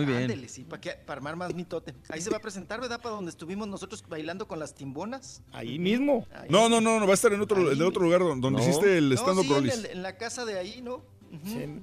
[0.04, 0.22] Muy bien.
[0.30, 1.94] Ándele, sí, para, que, para armar más mitote.
[2.08, 3.00] Ahí se va a presentar, ¿verdad?
[3.00, 5.42] Para donde estuvimos nosotros bailando con las timbonas.
[5.52, 6.26] Ahí mismo.
[6.48, 8.58] No, no, no, no, va a estar en otro, en otro lugar donde, No.
[8.58, 10.96] hiciste el No, stand-up sí, en, la casa de ahí, ¿no?
[11.32, 11.80] Ujú.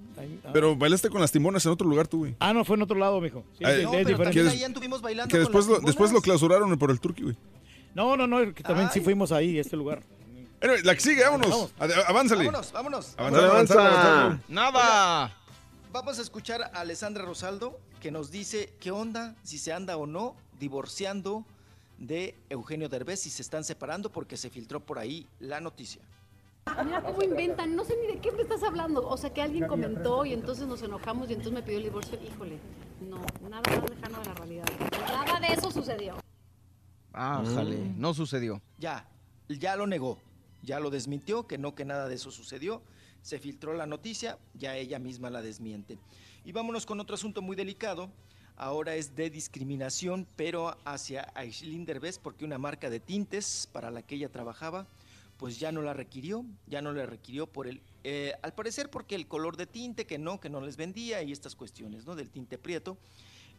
[0.51, 2.35] Pero bailaste con las timonas en otro lugar tú, güey.
[2.39, 3.45] Ah, no, fue en otro lado, mijo.
[3.57, 4.23] Sí, Ah, es- no, es pero diferente.
[4.23, 7.23] también ahí anduvimos bailando Que con después las lo, después lo clausuraron por el turqui,
[7.23, 7.37] güey.
[7.95, 10.03] No, no, no, que también sí fuimos ahí, a este lugar.
[10.61, 11.49] Anyway, la que sigue, vámonos.
[11.49, 11.73] Vamos.
[12.07, 12.45] Avánzale.
[12.45, 13.13] Vámonos, vámonos.
[13.17, 14.39] Avanzar, avanzar, avanzar.
[14.49, 15.37] Nada.
[15.97, 20.05] Vamos a escuchar a Alessandra Rosaldo que nos dice qué onda, si se anda o
[20.05, 21.43] no divorciando
[21.97, 26.03] de Eugenio Derbez, si se están separando porque se filtró por ahí la noticia.
[26.85, 29.07] Mira cómo inventan, no sé ni de qué me estás hablando.
[29.09, 32.19] O sea, que alguien comentó y entonces nos enojamos y entonces me pidió el divorcio.
[32.23, 32.59] Híjole,
[33.01, 33.17] no,
[33.49, 34.65] nada más lejano de la realidad.
[35.07, 36.17] Nada de eso sucedió.
[37.11, 37.99] Ájale, Mm.
[37.99, 38.61] no sucedió.
[38.77, 39.09] Ya,
[39.49, 40.19] ya lo negó,
[40.61, 42.83] ya lo desmintió, que no, que nada de eso sucedió.
[43.27, 45.99] Se filtró la noticia, ya ella misma la desmiente.
[46.45, 48.09] Y vámonos con otro asunto muy delicado.
[48.55, 54.01] Ahora es de discriminación, pero hacia Aislinn Derbez, porque una marca de tintes para la
[54.01, 54.87] que ella trabajaba,
[55.35, 59.15] pues ya no la requirió, ya no la requirió por el, eh, al parecer porque
[59.15, 62.15] el color de tinte, que no, que no les vendía y estas cuestiones, ¿no?
[62.15, 62.97] Del tinte prieto.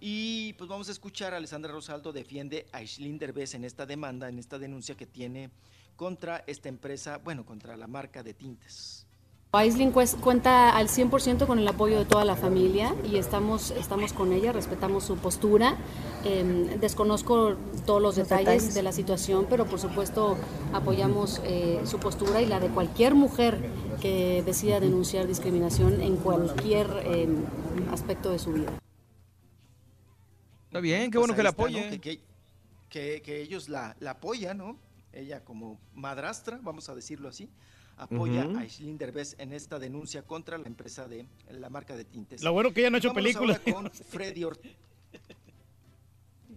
[0.01, 4.31] Y pues vamos a escuchar a Alessandra Rosaldo defiende a Aislinn Derbez en esta demanda,
[4.31, 5.51] en esta denuncia que tiene
[5.95, 9.08] contra esta empresa, bueno, contra la marca de tintes.
[9.53, 14.13] Aislinn cues- cuenta al 100% con el apoyo de toda la familia y estamos, estamos
[14.13, 15.77] con ella, respetamos su postura.
[16.25, 18.75] Eh, desconozco todos los, Los detalles, detalles.
[18.75, 20.37] de la situación, pero por supuesto
[20.75, 23.59] apoyamos eh, su postura y la de cualquier mujer
[24.03, 27.29] que decida denunciar discriminación en cualquier eh,
[27.91, 28.79] aspecto de su vida.
[30.67, 31.69] Está bien, qué Pues bueno que ahí la está, ¿no?
[31.69, 31.91] apoye.
[31.91, 32.21] Que, que-
[32.91, 34.77] que- que ellos la, la apoyan, ¿no?
[35.13, 37.49] Ella como madrastra, vamos a decirlo así,
[37.99, 42.43] apoya a Aislinn Derbez en esta denuncia contra la empresa de la marca de tintes.
[42.43, 43.61] Lo bueno que ella no ha hecho películas.
[43.61, 44.73] con Freddy Ortiz.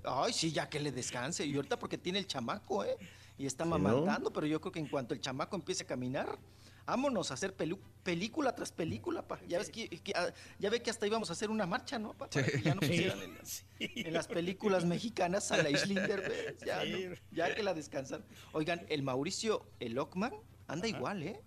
[0.03, 1.45] Ay, sí, ya que le descanse.
[1.45, 2.97] Y ahorita porque tiene el chamaco, ¿eh?
[3.37, 3.71] Y está ¿no?
[3.77, 6.37] mamantando, pero yo creo que en cuanto el chamaco empiece a caminar,
[6.85, 9.39] vámonos a hacer pelu- película tras película, pa.
[9.47, 12.13] Ya ves que, que, ah, ya ve que hasta íbamos a hacer una marcha, ¿no?
[12.13, 12.29] Pa?
[12.29, 12.87] Para que ya no Sí.
[12.89, 17.15] pusieran en las, en las películas mexicanas a la Aislinn Derbez, ya, ¿no?
[17.31, 18.23] ya que la descansan.
[18.53, 20.33] Oigan, el Mauricio el Ockman
[20.71, 21.39] anda igual, ¿eh?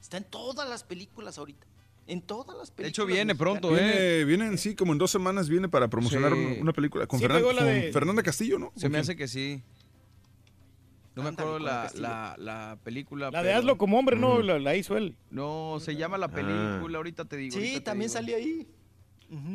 [0.00, 1.66] Está en todas las películas ahorita.
[2.06, 2.84] En todas las películas.
[2.84, 3.60] De hecho, viene mexicanas.
[3.60, 4.24] pronto, ¿eh?
[4.24, 6.58] Viene, vienen, sí, como en dos semanas viene para promocionar Sí.
[6.60, 8.72] una- película con, Sí, Fernan- pegó la con de- Fernanda Castillo, ¿no?
[8.76, 9.00] Se ¿Con me quién?
[9.02, 9.62] hace que sí.
[11.14, 13.30] No me acuerdo la, la, la película.
[13.32, 14.42] La de pero- Hazlo como hombre, no, Ujú.
[14.42, 15.16] la, la hizo él.
[15.30, 17.56] No, se llama la película, ahorita te digo.
[17.58, 18.66] Sí, te también salió ahí.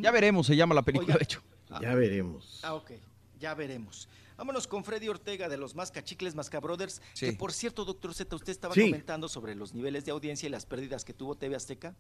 [0.02, 1.42] Ya veremos, se llama la película, Oiga, de hecho.
[1.82, 2.60] Ya veremos.
[2.64, 2.92] Ah, ok,
[3.40, 4.08] ya veremos.
[4.44, 7.02] Vámonos con Freddy Ortega de los Mascachicles Mascabrothers.
[7.14, 7.28] Sí.
[7.28, 8.82] Que por cierto, doctor Z, usted estaba Sí.
[8.82, 11.96] comentando sobre los niveles de audiencia y las pérdidas que tuvo TV Azteca.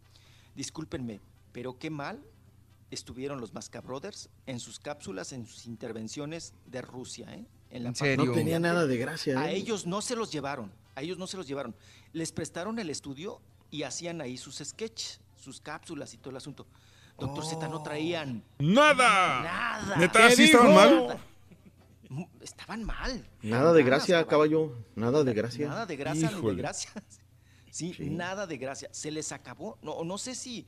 [0.54, 1.22] Discúlpenme,
[1.54, 2.22] pero qué mal
[2.92, 7.46] estuvieron los Mascabrothers en sus cápsulas, en sus intervenciones de Rusia, ¿eh?
[7.70, 8.26] En, ¿En serio?
[8.26, 9.40] No tenía nada de gracia.
[9.40, 9.56] A ¿eh?
[9.56, 11.74] ellos no se los llevaron, a ellos no se los llevaron.
[12.12, 13.40] Les prestaron el estudio
[13.72, 16.68] y hacían ahí sus sketches, sus cápsulas y todo el asunto.
[17.18, 19.44] Doctor Z no traían ¡Nada!
[19.44, 19.96] nada.
[19.96, 20.28] ¿Neta?
[20.28, 21.20] ¿Qué ¿Sí estaban mal?
[22.14, 23.28] Mm, Estaban mal.
[23.42, 24.78] Nada de gracia, caballo.
[24.96, 25.68] Nada de gracia.
[25.68, 26.92] Nada de gracia ni de gracia.
[27.72, 28.08] Sí, Sí.
[28.12, 28.88] nada de gracia.
[28.92, 29.80] Se les acabó.
[29.82, 30.68] No, no sé si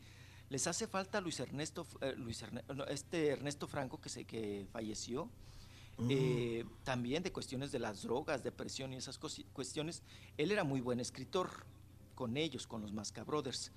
[0.50, 4.66] les hace falta Luis Ernesto, eh, Luis Erne- no, este Ernesto Franco que se que
[4.72, 5.30] falleció.
[6.10, 9.18] eh, también de cuestiones de las drogas, depresión y esas
[9.54, 10.02] cuestiones.
[10.36, 11.66] Él era muy buen escritor
[12.16, 13.72] con ellos, con los Mascabrothers,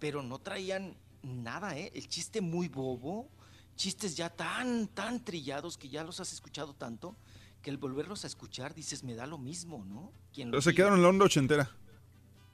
[0.00, 1.92] pero no traían nada, ¿eh?
[1.94, 3.28] El chiste muy bobo,
[3.76, 7.16] chistes ya tan, tan trillados que ya los has escuchado tanto
[7.62, 10.10] que el volverlos a escuchar dices, me da lo mismo, ¿no?
[10.34, 10.78] Pero se diga.
[10.78, 11.70] quedaron en la onda ochentera.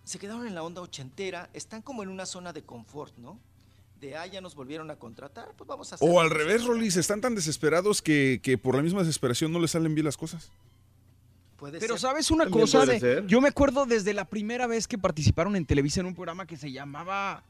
[0.04, 3.38] Se quedaron en la onda ochentera, están como en una zona de confort, ¿no?
[4.00, 6.08] De, ah, ya nos volvieron a contratar, pues vamos a hacer...
[6.08, 9.70] O al revés, Rolis, están tan desesperados que, que por la misma desesperación no les
[9.72, 10.50] salen bien las cosas.
[11.56, 12.02] Puede Pero ser.
[12.02, 16.00] sabes una cosa, de- yo me acuerdo desde la primera vez que participaron en Televisa
[16.00, 17.42] en un programa que se llamaba,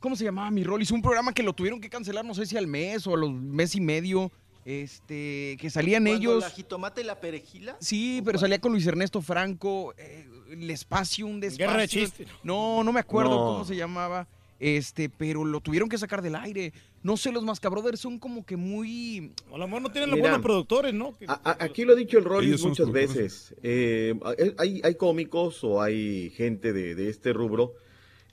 [0.00, 0.90] ¿cómo se llamaba mi Rollis?
[0.90, 3.30] Un programa que lo tuvieron que cancelar, no sé si al mes o a los
[3.32, 4.30] mes y medio,
[4.64, 6.42] este, que salían ellos.
[6.42, 7.76] la jitomate y la perejila.
[7.80, 11.66] Sí, pero salía con Luis Ernesto Franco, eh, el espacio, un despacio.
[11.68, 12.28] Guerra de chistes.
[12.42, 13.36] No, no me acuerdo No.
[13.52, 14.26] cómo se llamaba.
[14.58, 16.74] Este, pero lo tuvieron que sacar del aire.
[17.02, 19.32] No sé, los Mascabrothers son como que muy.
[19.54, 21.16] A lo mejor no tienen los Mira, buenos productores, ¿no?
[21.16, 23.54] Que- A- a- aquí lo ha dicho el Rollis muchas veces.
[23.62, 24.14] Eh,
[24.58, 27.72] hay, hay cómicos o hay gente de, de este rubro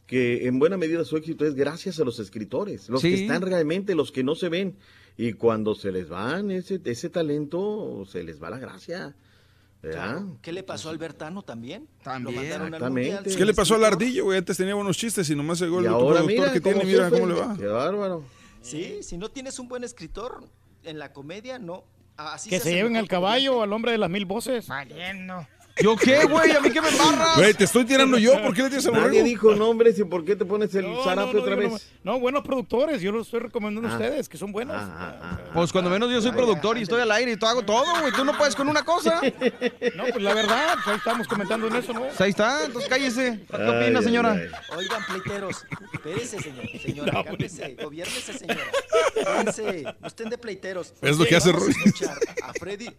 [0.08, 3.22] que en buena medida su éxito es gracias a los escritores, los que Sí.
[3.24, 4.78] están realmente, los que no se ven.
[5.18, 9.16] Y cuando se les van ese, ese talento, se les va la gracia.
[9.82, 10.38] Claro.
[10.42, 11.88] ¿Qué le pasó a Albertano también?
[12.04, 13.12] También, Lo al exactamente.
[13.12, 14.38] Mundial, ¿Qué le pasó al ardillo, güey?
[14.40, 16.80] Antes tenía buenos chistes y nomás llegó el Y otro ahora productor mira que tiene,
[16.80, 17.56] cómo mira cómo le va.
[17.58, 18.24] Qué bárbaro.
[18.62, 20.44] Sí, si no tienes un buen escritor
[20.84, 21.84] en la comedia, no.
[22.18, 23.64] Así que se se lleven al caballo, comediante.
[23.64, 24.68] al hombre de las mil voces.
[24.68, 25.48] Valiendo.
[25.82, 26.52] ¿Yo qué, güey?
[26.52, 27.36] ¿A mí qué me embarras?
[27.38, 29.26] Güey, te estoy tirando yo, ¿por qué le tienes a Nadie borrego?
[29.26, 31.72] dijo nombres y por qué te pones el No, zarape no, no, otra vez.
[32.04, 33.96] No, no, buenos productores, yo los estoy recomendando a Ah.
[33.98, 34.76] ustedes, que son buenos.
[34.78, 35.40] Ah, ah.
[35.54, 38.12] Pues cuando menos yo soy productor y estoy al aire y todo hago todo, güey.
[38.14, 39.22] Tú no puedes con una cosa.
[39.96, 42.02] No, pues la verdad, pues ahí estamos comentando en eso, ¿no?
[42.02, 43.40] Pues ahí está, entonces cállese.
[43.50, 44.34] ¿Qué opina, señora?
[44.34, 44.50] ay.
[44.78, 48.62] Oigan, pleiteros, espérese, señor, señora, No, cálmese, gobiérnese, señora.
[49.24, 50.94] Cálmese, no estén de pleiteros.
[51.02, 51.74] Es lo que hace Roy.
[52.44, 52.90] a Freddy.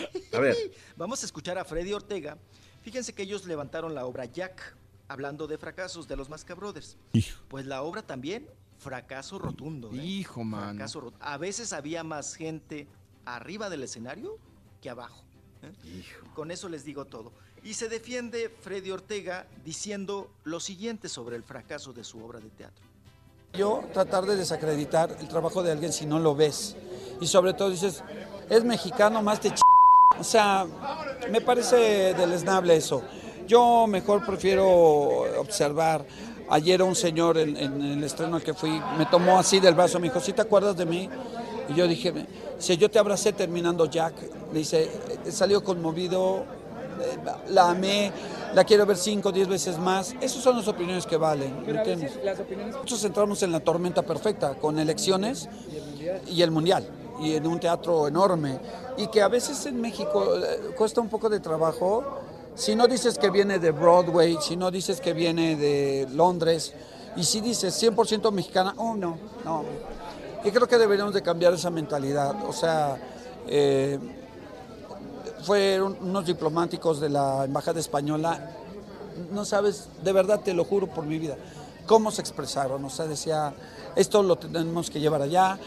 [0.32, 0.56] A ver.
[0.96, 2.38] Vamos a escuchar a Freddy Ortega.
[2.82, 4.76] Fíjense que ellos levantaron la obra Jack,
[5.08, 6.96] hablando de fracasos de los Mascabrothers.
[7.12, 7.42] Hijo.
[7.48, 9.90] Pues la obra también, fracaso rotundo.
[9.92, 10.04] ¿eh?
[10.04, 10.76] Hijo, man.
[10.76, 12.86] Fracaso A veces había más gente
[13.24, 14.38] arriba del escenario
[14.80, 15.24] que abajo.
[15.62, 16.04] ¿eh?
[16.34, 17.32] Con eso les digo todo.
[17.64, 22.50] Y se defiende Freddy Ortega diciendo lo siguiente sobre el fracaso de su obra de
[22.50, 22.84] teatro.
[23.54, 26.76] Yo tratar de desacreditar el trabajo de alguien si no lo ves.
[27.20, 28.02] Y sobre todo dices,
[28.48, 29.60] es mexicano más de ch...
[30.16, 30.66] O sea,
[31.30, 33.02] me parece deleznable eso.
[33.46, 34.66] Yo mejor prefiero
[35.40, 36.04] observar.
[36.50, 40.00] Ayer un señor en, en el estreno al que fui me tomó así del brazo,
[40.00, 41.08] me dijo, ¿sí te acuerdas de mí?
[41.68, 42.14] Y yo dije,
[42.58, 44.14] si yo te abracé terminando Jack,
[44.50, 44.90] le dice,
[45.26, 46.46] he salido conmovido,
[47.02, 47.18] eh,
[47.50, 48.10] la amé,
[48.54, 50.14] la quiero ver cinco, diez veces más.
[50.22, 52.18] Esas son las opiniones que valen, ¿me entiendes?
[52.72, 55.50] Nosotros entramos en la tormenta perfecta, con elecciones
[56.30, 58.58] y el mundial, y en un teatro enorme,
[58.96, 62.04] y que a veces en México eh, cuesta un poco de trabajo.
[62.54, 66.74] Si no dices que viene de Broadway, si no dices que viene de Londres,
[67.16, 69.64] y si dices 100% mexicana, oh no, no.
[70.44, 72.34] Y creo que deberíamos de cambiar esa mentalidad.
[72.48, 72.96] O sea,
[73.46, 73.98] eh,
[75.42, 78.52] fueron unos diplomáticos de la Embajada Española,
[79.32, 81.36] no sabes, de verdad te lo juro por mi vida,
[81.86, 82.84] cómo se expresaron.
[82.84, 83.54] O sea, decía,
[83.96, 85.58] esto lo tenemos que llevar allá.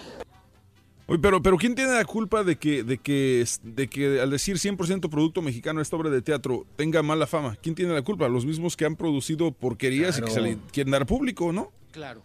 [1.11, 4.55] Oye, pero, pero ¿quién tiene la culpa de que, de que, de que al decir
[4.55, 7.57] 100% producto mexicano esta obra de teatro tenga mala fama?
[7.61, 8.29] ¿Quién tiene la culpa?
[8.29, 11.73] Los mismos que han producido porquerías y que se le quieren dar público, ¿no?
[11.91, 12.21] Claro.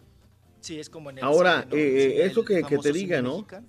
[0.61, 1.75] Sí, es como en el Ahora, cine, ¿no?
[1.75, 3.39] eh, eh, eso el que, te diga, ¿no?
[3.39, 3.67] mexicano.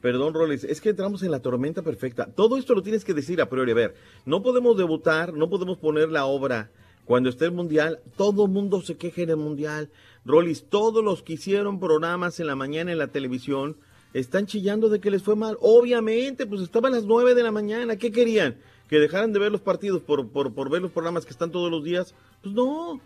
[0.00, 2.24] Perdón, Roles, es que entramos en la tormenta perfecta.
[2.24, 3.72] Todo esto lo tienes que decir a priori.
[3.72, 3.94] A ver,
[4.24, 6.70] no podemos debutar, no podemos poner la obra
[7.04, 8.00] cuando esté el mundial.
[8.16, 9.90] Todo el mundo se queja en el mundial.
[10.24, 13.76] Rolis, todos los que hicieron programas en la mañana en la televisión
[14.12, 15.56] están chillando de que les fue mal.
[15.60, 17.96] Obviamente, pues estaban a las 9 de la mañana.
[17.96, 18.56] ¿Qué querían?
[18.88, 21.70] ¿Que dejaran de ver los partidos por, por, por ver los programas que están todos
[21.70, 22.14] los días?
[22.42, 23.00] Pues no.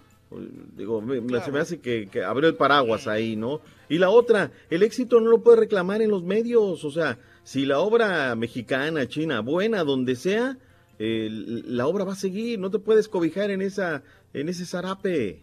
[0.77, 3.61] Digo, me- se me hace que, que abrió el paraguas ahí, ¿no?
[3.89, 6.85] Y la otra, el éxito no lo puede reclamar en los medios.
[6.85, 10.57] O sea, si la obra mexicana, china, buena, donde sea,
[10.99, 12.59] eh, la obra va a seguir.
[12.59, 14.03] No te puedes cobijar en esa
[14.33, 15.41] en ese zarape.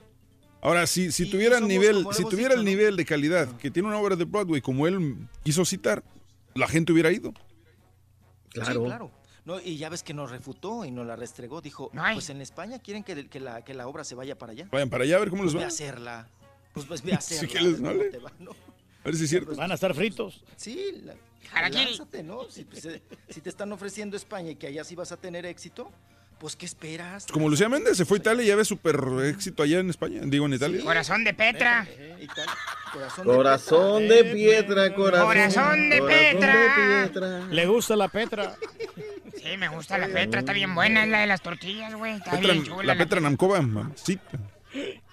[0.62, 3.98] Ahora, si, si tuviera el nivel, si tuviera el nivel de calidad que tiene una
[3.98, 6.04] obra de Broadway como él quiso citar,
[6.54, 7.34] la gente hubiera ido.
[8.54, 9.12] Sí, claro.
[9.44, 11.62] No, y ya ves que nos refutó y nos la restregó.
[11.62, 14.68] Dijo, pues en España quieren que, que la, que la obra se vaya para allá.
[14.72, 15.66] Vayan para allá a ver cómo les Pues va.
[15.66, 16.28] a hacerla.
[16.74, 17.54] Pues, pues ve a Sí, hacerla.
[17.60, 18.10] que les a ver cómo vale.
[18.12, 18.52] te va, ¿no?
[18.52, 19.56] A ver si es cierto.
[19.56, 20.44] Van a estar fritos.
[20.58, 22.44] Sí, la- lánzate, ¿no?
[22.52, 25.44] Si, pues, eh, si te están ofreciendo España y que allá sí vas a tener
[25.48, 25.92] éxito,
[26.42, 27.28] pues ¿qué esperas?
[27.28, 30.22] Como Lucía Méndez se fue a Italia y ya ve súper éxito allá en España,
[30.24, 30.84] digo en Italia.
[30.84, 31.88] Corazón de Petra.
[32.92, 35.28] Corazón, Corazón de piedra, corazón.
[35.28, 37.48] Corazón de Petra.
[37.52, 38.56] Le gusta la Petra.
[39.36, 42.16] Sí, me gusta la Petra, está bien buena, es la de las tortillas, güey.
[42.16, 42.84] Está Petra- bien chula.
[42.86, 44.40] la Petra Namcova, mamacita.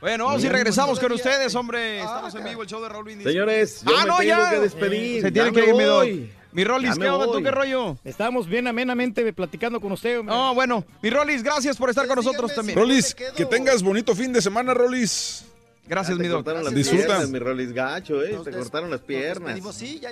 [0.01, 1.99] Bueno, vamos y regresamos con ustedes, hombre.
[1.99, 3.27] Estamos en vivo, el show de Raúl Brindis.
[3.27, 4.51] Señores, yo ah, me no, tengo ya.
[4.51, 5.23] que despedir.
[5.23, 6.09] Se tiene Ya que me ir, mi Doc.
[6.53, 7.27] Mi Rolis, ¿qué me onda?
[7.31, 7.97] ¿Tú qué rollo?
[8.05, 10.21] Estamos bien amenamente platicando con usted.
[10.21, 10.35] hombre.
[10.35, 12.79] No, bueno, mi Rolis, gracias por estar con nosotros también.
[12.79, 15.45] Rolis, que tengas bonito fin de semana, Rolis.
[15.87, 16.39] Gracias, Ya te mi Doc.
[16.39, 17.07] cortaron las Disfruta.
[17.07, 18.39] piernas, mi Rolis gacho, eh.
[18.45, 19.59] Te cortaron las piernas.
[19.75, 20.11] Sí, ya.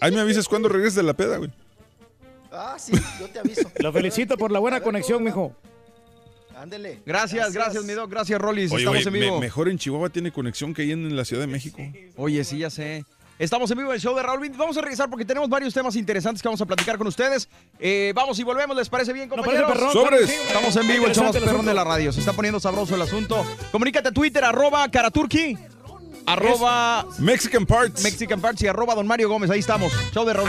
[0.00, 1.50] Ahí me avisas cuando regreses de la peda, güey.
[2.52, 3.70] Ah, sí, yo te aviso.
[3.78, 5.54] Lo felicito por la buena conexión, mijo.
[6.56, 7.00] Ándele.
[7.06, 8.10] Gracias, gracias, mi Doc.
[8.10, 8.70] Gracias, Rolis.
[8.72, 9.34] Oye, Estamos en vivo.
[9.36, 11.80] me- mejor en Chihuahua tiene conexión que ahí en la Ciudad de México.
[12.16, 13.04] Oye, sí, ya sé.
[13.40, 14.58] Estamos en vivo en el show de Raúl Brindis.
[14.58, 17.48] Vamos a regresar porque tenemos varios temas interesantes que vamos a platicar con ustedes.
[17.78, 19.72] Eh, vamos y volvemos, ¿les parece bien, compañeros?
[19.72, 20.28] parece Sobres.
[20.28, 22.12] Estamos en vivo, el show más perrón de la radio.
[22.12, 23.42] Se está poniendo sabroso el asunto.
[23.72, 25.56] Comunícate a Twitter, arroba Karaturki,
[26.32, 28.02] arroba Mexican Parts.
[28.02, 29.50] Mexican Parts y arroba Don Mario Gómez.
[29.50, 29.92] Ahí estamos.
[30.12, 30.48] Show de Raúl.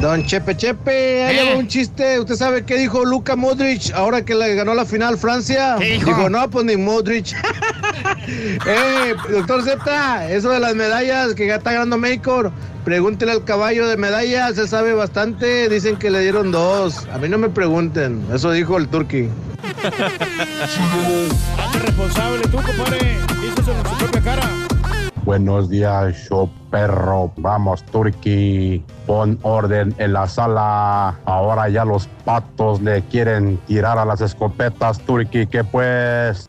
[0.00, 2.18] Don Chepe Chepe, ahí va un chiste.
[2.18, 5.76] ¿Usted sabe qué dijo Luka Modric ahora que le ganó la final Francia?
[5.78, 6.30] ¿Qué dijo?
[6.30, 7.36] no, pues ni Modric.
[8.66, 12.50] eh, doctor Z, eso de las medallas que ya está ganando México,
[12.84, 15.68] pregúntele al caballo de medallas, se sabe bastante.
[15.68, 17.06] Dicen que le dieron dos.
[17.12, 18.24] A mí no me pregunten.
[18.32, 19.28] Eso dijo el turqui.
[21.58, 23.18] Hazte responsable tú, compadre.
[23.42, 24.69] Díselo en su propia cara.
[25.30, 27.32] Buenos días, show perro.
[27.36, 28.82] Vamos, Turki.
[29.06, 31.20] Pon orden en la sala.
[31.24, 35.46] Ahora ya los patos le quieren tirar a las escopetas, Turki.
[35.46, 36.48] ¿Qué pues?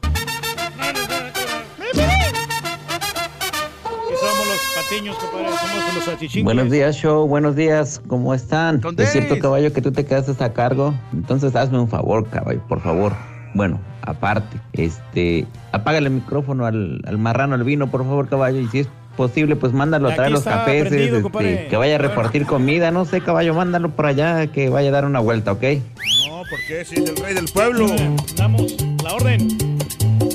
[4.10, 6.43] Que salchichines.
[6.43, 7.27] Buenos días, show.
[7.27, 8.01] Buenos días.
[8.08, 8.82] ¿Cómo están?
[8.82, 10.95] Con Es cierto, caballo, que tú te quedaste a cargo.
[11.14, 13.14] Entonces, hazme un favor, caballo, por favor.
[13.53, 18.59] Bueno, aparte, este, apágale el micrófono al, al marrano, al vino, por favor, caballo.
[18.59, 21.97] Y si es posible, pues mándalo a traer los cafés, prendido, este, que vaya a
[21.97, 22.91] repartir comida.
[22.91, 25.61] No sé, caballo, mándalo por allá, que vaya a dar una vuelta, ¿ok?
[25.61, 26.85] No, ¿por qué?
[26.85, 27.88] Si es el rey del pueblo.
[28.35, 29.47] Damos la orden.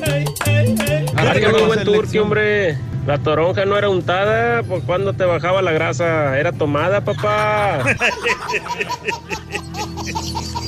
[0.06, 1.06] Ey, ey, ey.
[1.66, 2.76] Buen hombre.
[3.06, 6.36] La toronja no era untada, ¿por cuando te bajaba la grasa?
[6.40, 7.78] Era tomada, papá.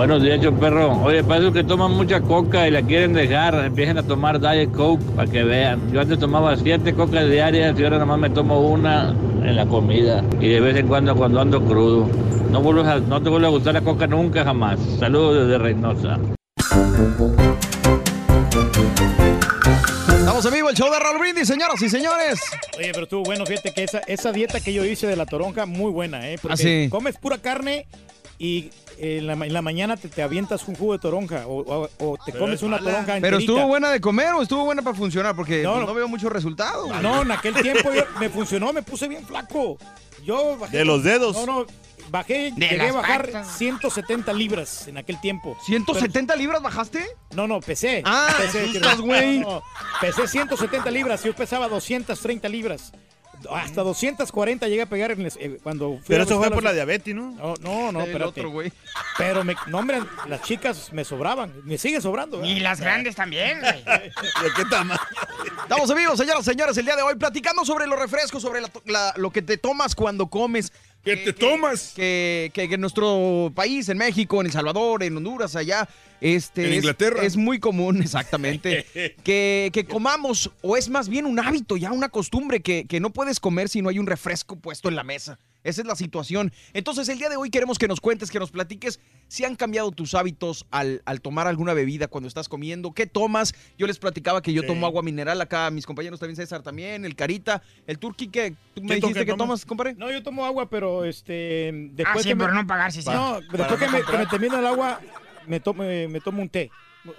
[0.00, 0.92] Buenos días, yo perro.
[1.02, 4.72] Oye, para esos que toman mucha coca y la quieren dejar, empiecen a tomar Diet
[4.72, 5.92] Coke para que vean.
[5.92, 9.10] Yo antes tomaba siete cocas diarias y ahora nomás me tomo una
[9.44, 10.24] en la comida.
[10.40, 12.08] Y de vez en cuando cuando ando crudo.
[12.50, 14.80] No, a- no te vuelve a gustar la coca nunca jamás.
[14.98, 16.18] Saludos desde Reynosa.
[20.18, 22.40] Estamos en vivo, el show de Raúl Brindis, señoras y señores.
[22.78, 25.66] Oye, pero estuvo bueno, fíjate que esa, esa dieta que yo hice de la toronja,
[25.66, 26.38] muy buena, ¿eh?
[26.40, 26.88] Porque Ah, sí.
[26.90, 27.86] comes pura carne
[28.38, 28.70] y
[29.00, 31.88] en la, ma- en la mañana te, te avientas un jugo de toronja o, o-
[31.98, 33.38] o te comes una toronja Pero enterita.
[33.38, 35.94] estuvo buena de comer o estuvo buena para funcionar porque No, no, no.
[35.94, 36.86] veo mucho resultado.
[36.86, 37.00] güey.
[37.02, 39.78] No, en aquel tiempo yo- me funcionó, me puse bien flaco.
[40.24, 40.78] Yo bajé.
[40.78, 41.34] De los dedos.
[41.34, 41.66] No, no,
[42.10, 43.56] bajé, De llegué a bajar patas.
[43.56, 45.56] 170 libras en aquel tiempo.
[45.66, 47.04] ¿170 libras bajaste?
[47.34, 48.02] No, no, pesé.
[48.04, 49.40] Ah, pesé, asustas, güey.
[49.40, 49.62] No, no,
[50.00, 52.92] pesé 170 libras, yo pesaba 230 libras.
[53.56, 56.72] Hasta 240 llegué a pegar en eh, cuando fui Pero a eso fue por la
[56.72, 57.32] diabetes, ¿no?
[57.60, 58.24] No, no, espérate.
[58.24, 58.72] otro, güey.
[59.18, 61.52] Pero, me, no, hombre, las chicas me sobraban.
[61.64, 62.44] Me sigue sobrando.
[62.44, 63.82] Y las grandes también, güey.
[63.84, 65.00] ¿De qué tamaño?
[65.62, 69.12] Estamos vivo, señoras y señores, el día de hoy platicando sobre los refrescos, sobre la-
[69.16, 70.72] lo que te tomas cuando comes.
[71.04, 71.92] ¿Qué te tomas?
[71.96, 75.88] Que, que- que en nuestro país, en México, en El Salvador, en Honduras, allá,
[76.20, 77.22] este, En es- Inglaterra.
[77.24, 78.84] Es, muy común, exactamente,
[79.24, 83.10] que, que comamos, o es más bien un hábito, ya una costumbre, que, que no
[83.10, 85.38] puedes comer si no hay un refresco puesto en la mesa.
[85.62, 86.52] Esa es la situación.
[86.72, 88.98] Entonces, el día de hoy queremos que nos cuentes, que nos platiques
[89.28, 92.92] si han cambiado tus hábitos al, al tomar alguna bebida cuando estás comiendo.
[92.92, 93.54] ¿Qué tomas?
[93.76, 94.66] Yo les platicaba que yo Sí.
[94.68, 98.82] tomo agua mineral acá, mis compañeros también, César también, el Carita, el Turqui, que tú
[98.82, 99.94] me ¿Qué dijiste que tomas, compadre.
[99.96, 101.70] No, yo tomo agua, pero este.
[101.92, 103.10] Después Ah, sí, que me- por no pagar, sí, sí.
[103.10, 105.00] No, después que me, que me termino el agua,
[105.46, 106.70] me tomo, me tomo un té.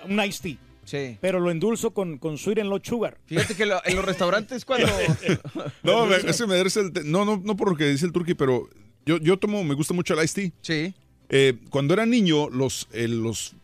[0.06, 0.58] un iced tea.
[0.84, 1.18] Sí.
[1.22, 3.18] Pero lo endulzo con, con sweet and low sugar.
[3.26, 4.88] Fíjate que lo- en los restaurantes cuando...
[5.84, 7.03] No, me, ese me merece el té.
[7.03, 8.68] No, no, no por lo que dice el turqui, pero
[9.06, 10.51] yo, yo tomo, me gusta mucho el iced tea.
[10.61, 10.93] Sí.
[11.30, 13.56] Eh, cuando era niño, los, eh, los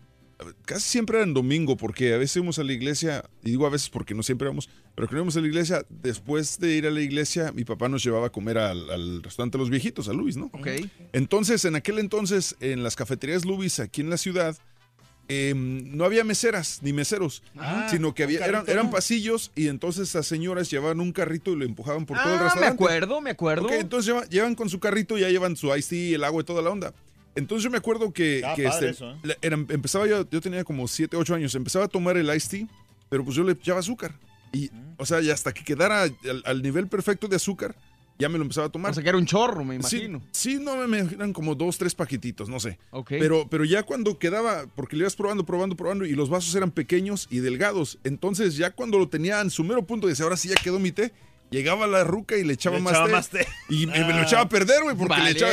[0.65, 3.89] casi siempre eran domingo, porque a veces íbamos a la iglesia, y digo a veces
[3.89, 7.01] porque no siempre vamos, pero cuando íbamos a la iglesia, después de ir a la
[7.01, 10.45] iglesia, mi papá nos llevaba a comer al, al restaurante Los Viejitos, a Luis, ¿no?
[10.53, 10.67] Ok.
[11.11, 14.55] Entonces, en aquel entonces, en las cafeterías Lubis aquí en la ciudad,
[15.29, 20.25] eh, no había meseras ni meseros, Ah, sino que había, eran, pasillos y entonces las
[20.25, 22.83] señoras llevaban un carrito y lo empujaban por todo el Ah, me restaurante.
[22.83, 23.69] acuerdo, me acuerdo.
[23.71, 26.45] Entonces llevan, llevan con su carrito y ya llevan su ice tea, el agua y
[26.45, 26.93] toda la onda.
[27.35, 29.37] Entonces yo me acuerdo que, Ah, que padre este, eso, ¿eh?
[29.41, 32.67] era- empezaba yo, yo tenía como 7, 8 años, empezaba a tomar el ice tea,
[33.09, 34.13] pero pues yo le echaba azúcar.
[34.53, 36.15] Y, o sea, y hasta que quedara al,
[36.45, 37.75] al nivel perfecto de azúcar,
[38.19, 38.91] ya me lo empezaba a tomar.
[38.91, 40.21] O sea, que era un chorro, me Sí, imagino.
[40.31, 42.79] Sí, no, me, me- eran como dos, tres paquetitos, no sé.
[42.91, 43.09] Ok.
[43.09, 46.71] Pero, pero ya cuando quedaba, porque le ibas probando, probando, probando, y los vasos eran
[46.71, 47.99] pequeños y delgados.
[48.03, 50.91] Entonces, ya cuando lo tenía en su mero punto, decía, ahora sí ya quedó mi
[50.91, 51.13] té.
[51.49, 53.47] Llegaba la ruca y le echaba, Le más, echaba té, más té.
[53.69, 54.23] Y me, me lo Ah.
[54.23, 55.51] echaba a perder, güey, porque le echaba.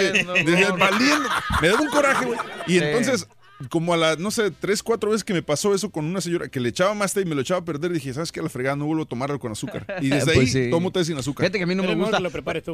[0.77, 1.29] Valiendo.
[1.63, 2.39] Me daba un coraje, güey.
[2.67, 2.79] Y Sí.
[2.83, 3.29] entonces,
[3.69, 6.49] como a las, no sé, tres, cuatro veces que me pasó eso con una señora
[6.49, 8.41] que le echaba más té y me lo echaba a perder, dije, ¿sabes qué?
[8.41, 9.87] A la fregada no vuelvo a tomarlo con azúcar.
[10.01, 10.71] Y desde ahí Pues sí.
[10.71, 11.45] tomo té sin azúcar.
[11.45, 12.19] Fíjate que a mí no me gusta.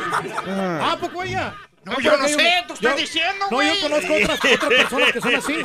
[0.45, 1.55] Ah, poco ella.
[1.83, 5.11] No, Ah, yo no que sé, tú estás diciendo, No, yo conozco otras, otras personas
[5.13, 5.55] que son así,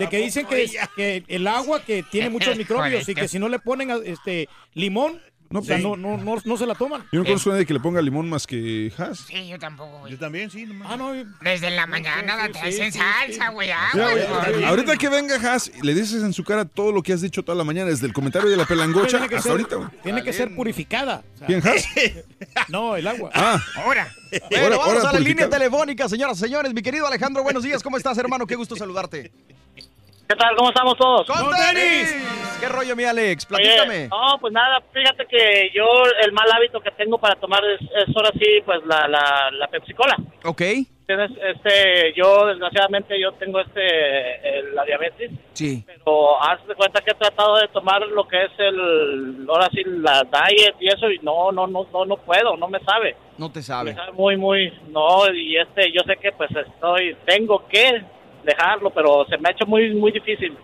[0.00, 3.48] de que dicen que, que el agua que tiene muchos microbios y que si no
[3.48, 5.72] le ponen este limón, No, sí.
[5.82, 7.04] no, no, no, no se la toman.
[7.10, 9.20] Yo no conozco a nadie que le ponga limón más que Haas.
[9.20, 10.12] Sí, yo tampoco, güey.
[10.12, 10.66] Yo también, sí.
[10.66, 10.88] nomás.
[10.90, 11.12] Ah, no.
[11.40, 13.70] Desde la mañana la traes en salsa, güey.
[14.66, 17.56] Ahorita que venga Haas, le dices en su cara todo lo que has dicho toda
[17.56, 19.88] la mañana, desde el comentario de la pelangocha hasta ser, ahorita, güey.
[20.02, 21.22] tiene que ser purificada.
[21.34, 21.46] o sea.
[21.46, 21.84] ¿Quién, Haas?
[22.68, 23.30] No, el agua.
[23.34, 23.58] Ah.
[23.76, 24.12] Ahora.
[24.30, 25.24] Bueno, Ahora- vamos ahora a la purificado.
[25.24, 26.74] línea telefónica, señoras y señores.
[26.74, 27.82] Mi querido Alejandro, buenos días.
[27.82, 28.46] ¿Cómo estás, hermano?
[28.46, 29.32] Qué gusto saludarte.
[30.28, 30.54] ¿Qué tal?
[30.56, 31.26] ¿Cómo estamos todos?
[31.26, 32.14] ¡Con tenis!
[32.60, 33.46] ¿Qué rollo, mi Alex?
[33.50, 34.08] Oye, Platícame.
[34.08, 35.84] no, pues nada, fíjate que yo
[36.22, 39.68] el mal hábito que tengo para tomar es, es ahora sí, pues la, la, la
[39.68, 40.16] Pepsi Cola.
[40.44, 40.60] Ok.
[41.06, 45.82] Tienes, este, yo desgraciadamente yo tengo este, el- la diabetes, Sí.
[45.86, 49.82] pero haz de cuenta que he tratado de tomar lo que es el, ahora sí,
[49.86, 53.16] la diet y eso y no, no, no, no, no puedo, no me sabe.
[53.38, 53.94] No te Me sabe.
[53.94, 58.02] sabe muy, muy, no, y este, yo sé que pues estoy, tengo que
[58.48, 60.56] dejarlo, pero se me ha hecho muy, muy difícil.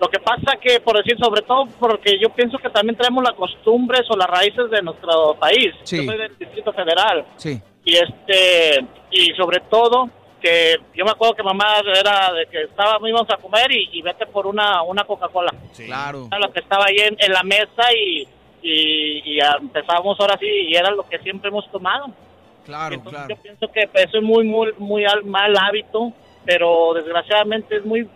[0.00, 3.34] Lo que pasa que, por decir, sobre todo porque yo pienso que también traemos las
[3.34, 5.74] costumbres o las raíces de nuestro país.
[5.82, 5.98] Sí.
[5.98, 7.60] Yo soy del Distrito Federal Sí.
[7.84, 10.08] y este, y sobre todo
[10.40, 14.00] que yo me acuerdo que mamá era de que estaba, íbamos a comer y, y
[14.00, 15.52] vete por una, una Coca-Cola.
[15.76, 16.28] Claro.
[16.28, 18.26] Era lo que estaba ahí en, en la mesa y,
[18.62, 22.06] y, y empezábamos ahora sí y era lo que siempre hemos tomado.
[22.64, 23.34] Claro, Entonces, claro.
[23.36, 26.10] Yo pienso que eso es muy, muy, muy al- mal hábito,
[26.46, 28.08] pero desgraciadamente es muy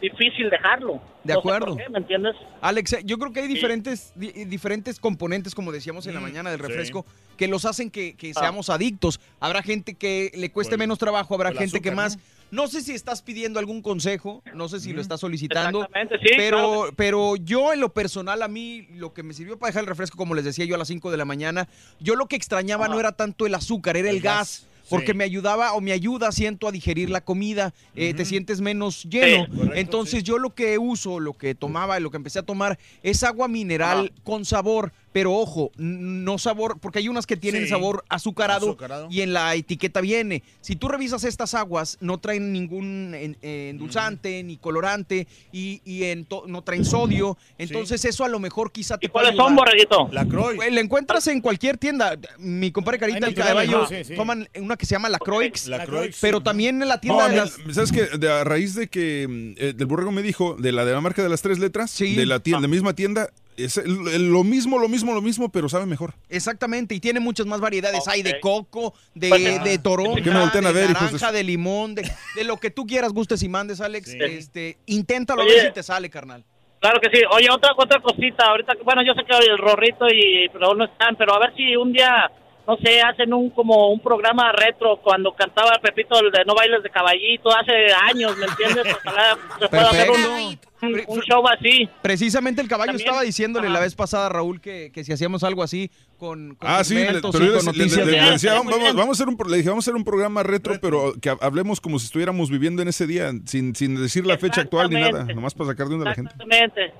[0.00, 1.00] difícil dejarlo.
[1.22, 1.76] De No sé por acuerdo.
[1.76, 2.34] qué, ¿Me entiendes?
[2.62, 6.58] Alex, yo creo que hay diferentes, di- diferentes componentes, como decíamos en la mañana del
[6.60, 6.66] sí.
[6.66, 7.04] refresco,
[7.36, 8.40] que los hacen que, que Ah.
[8.40, 9.20] seamos adictos.
[9.38, 12.18] Habrá gente que le cueste menos trabajo, habrá gente que más.
[12.50, 12.66] ¿no?
[12.66, 15.82] sé si estás pidiendo algún consejo, no sé si lo estás solicitando.
[15.84, 16.92] Exactamente, sí, Pero, claro.
[16.96, 20.16] pero yo en lo personal, a mí lo que me sirvió para dejar el refresco,
[20.16, 21.68] como les decía yo a las 5 de la mañana,
[22.00, 24.66] yo lo que extrañaba no era tanto el azúcar, era el, El gas.
[24.66, 25.14] gas, Porque sí.
[25.14, 29.46] me ayudaba o me ayuda, siento, a digerir la comida, eh, te sientes menos lleno.
[29.48, 33.22] correcto, Entonces yo lo que uso, lo que tomaba, lo que empecé a tomar es
[33.22, 37.68] agua mineral con sabor, pero ojo, no sabor, porque hay unas que tienen Sí.
[37.68, 39.08] sabor azucarado, Azucarado.
[39.10, 40.42] y en la etiqueta viene.
[40.60, 46.04] Si tú revisas estas aguas, no traen ningún en- eh, endulzante ni colorante y, y
[46.04, 47.36] en to- no traen sodio.
[47.58, 50.08] Entonces eso a lo mejor quizá te puede ¿Cuáles son, borreguito?
[50.12, 50.56] La Croix.
[50.56, 52.16] Pues, La encuentras en cualquier tienda.
[52.38, 54.14] Mi compadre Carita, el el caballo, sí, sí.
[54.14, 56.16] toman una que se llama la Croix, La Croix.
[56.20, 57.72] pero también en la tienda de.
[57.74, 58.16] ¿Sabes qué?
[58.18, 61.00] De, a raíz de que mm, eh, del borrego me dijo, de la de la
[61.00, 62.14] marca de las tres letras, Sí.
[62.14, 63.30] de la, tienda, la misma tienda,
[63.64, 66.14] es lo mismo, lo mismo, lo mismo, pero sabe mejor.
[66.28, 68.06] Exactamente, y tiene muchas más variedades.
[68.08, 71.12] Hay de coco, de, Pues, de ah, ¿por qué me toronja, a de ver, hijos
[71.12, 74.10] de naranja, de limón, de, de lo que tú quieras, gustes y mandes, Alex.
[74.10, 74.18] Sí.
[74.20, 75.54] Este, inténtalo a Oye.
[75.54, 76.44] ver si te sale, carnal.
[76.80, 77.22] Claro que sí.
[77.30, 78.46] Oye, otra otra cosita.
[78.46, 81.76] Ahorita, bueno, yo sé que el Rorrito y pero no están, pero a ver si
[81.76, 82.30] un día
[82.70, 86.82] no sé, hacen un como un programa retro cuando cantaba Pepito el de No Bailes
[86.82, 87.72] de Caballito hace
[88.08, 88.84] años, ¿me entiendes?
[89.04, 91.88] Ojalá se pueda hacer un, un- un show así.
[92.00, 93.06] Precisamente el caballo También.
[93.08, 93.74] estaba diciéndole Ajá.
[93.74, 97.06] la vez pasada, Raúl, que, que si hacíamos algo así con, con Ah, sí, le-
[97.06, 99.36] pero yo con le- le- noticias le- de- le decía, vamos, vamos- a hacer un,
[99.50, 102.50] le dije, vamos a hacer un programa retro, pero que ha- hablemos como si estuviéramos
[102.50, 105.88] viviendo en ese día, sin, sin decir la fecha actual ni nada, nomás para sacar
[105.88, 106.32] de onda a la gente.
[106.32, 106.92] Exactamente.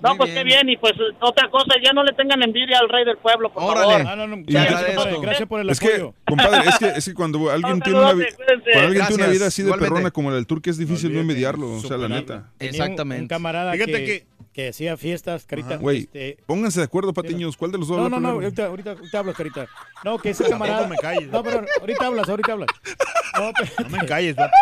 [0.00, 0.38] No, Muy pues bien.
[0.46, 3.50] qué bien, y pues otra cosa, ya no le tengan envidia al rey del pueblo,
[3.50, 3.92] por Órale.
[3.92, 4.06] favor.
[4.08, 4.82] Ah, no, no, Y gracias,
[5.22, 6.14] gracias- por el Es que, apoyo.
[6.26, 9.46] compadre, es que, es que cuando alguien No, tiene una, cuando alguien tiene una vida
[9.46, 9.94] así de igualmente.
[9.94, 12.50] perrona como la del turque es difícil no envidiarlo, o sea, la neta.
[12.58, 15.76] Tenía un- Un, camarada Fíjate que, que- que hacía fiestas, Carita.
[15.76, 18.92] Güey, este, pónganse de acuerdo, patiños, ¿cuál de los dos no, no, no, ahorita, ahorita,
[18.92, 19.66] ahorita hablas, Carita.
[20.02, 20.88] No, que ese camarada...
[20.88, 21.28] me calles.
[21.28, 22.68] No, pero ahorita hablas, ahorita hablas.
[23.36, 23.52] No,
[23.82, 24.54] No me calles, vato.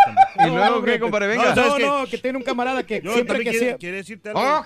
[0.45, 1.29] ¿Y luego qué, compadre?
[1.29, 1.55] Venga.
[1.55, 4.65] No, ¿sabes no, que tiene un camarada que siempre que quiere- quiere decirte algo.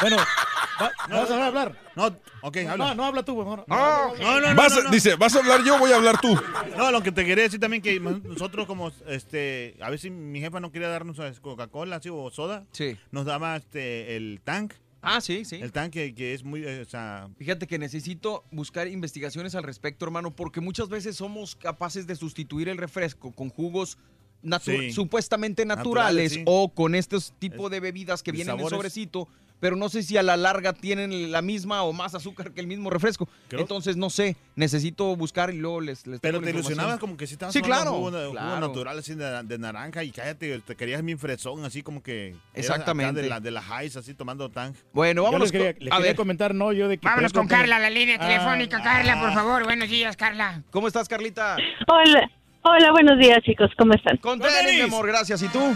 [0.00, 0.16] Bueno,
[0.80, 1.78] va- ¿vas a hablar?
[1.96, 2.06] No,
[2.42, 2.76] ok, habla.
[2.88, 3.64] No, no habla tú, mejor.
[3.66, 4.90] No, no, no, Vas no, no.
[4.90, 6.38] Dice, ¿vas a hablar yo voy a hablar tú?
[6.76, 10.60] No, lo que te quería decir también que nosotros como, este, a veces mi jefa
[10.60, 12.64] no quería darnos Coca-Cola, así, o soda.
[12.72, 12.96] Sí.
[13.12, 14.74] Nos daba, este, el tank.
[15.06, 15.56] Ah, sí, sí.
[15.56, 17.28] El tanque que es muy, eh, o sea...
[17.36, 22.70] Fíjate que necesito buscar investigaciones al respecto, hermano, porque muchas veces somos capaces de sustituir
[22.70, 23.98] el refresco con jugos
[24.42, 24.92] natu- Sí.
[24.92, 26.42] supuestamente Naturales, naturales, sí.
[26.46, 29.28] o con estos tipos de bebidas que vienen en sobrecito,
[29.64, 32.66] pero no sé si a la larga tienen la misma o más azúcar que el
[32.66, 33.26] mismo refresco.
[33.48, 37.26] Creo- Entonces, no sé, necesito buscar y luego les, les Pero te ilusionabas como que
[37.26, 38.60] si estabas Sí, claro, jugo, de- jugo claro.
[38.60, 42.36] natural así de, de naranja y cállate, te querías bien fresón, así como que...
[42.52, 43.22] Exactamente.
[43.22, 44.76] De la, de la highs, así tomando tank.
[44.92, 46.16] Bueno, Yo vámonos les quería, les a quería ver.
[46.16, 47.06] comentar, no, yo de que...
[47.08, 48.82] Vámonos con Carla, la línea Ah, telefónica.
[48.82, 49.64] Carla, por favor.
[49.64, 50.62] Buenos días, Carla.
[50.72, 51.56] ¿Cómo estás, Carlita?
[51.88, 52.30] Hola,
[52.64, 54.18] hola, buenos días chicos, ¿cómo están?
[54.18, 55.40] Con tenis, mi amor, gracias.
[55.40, 55.74] ¿Y tú?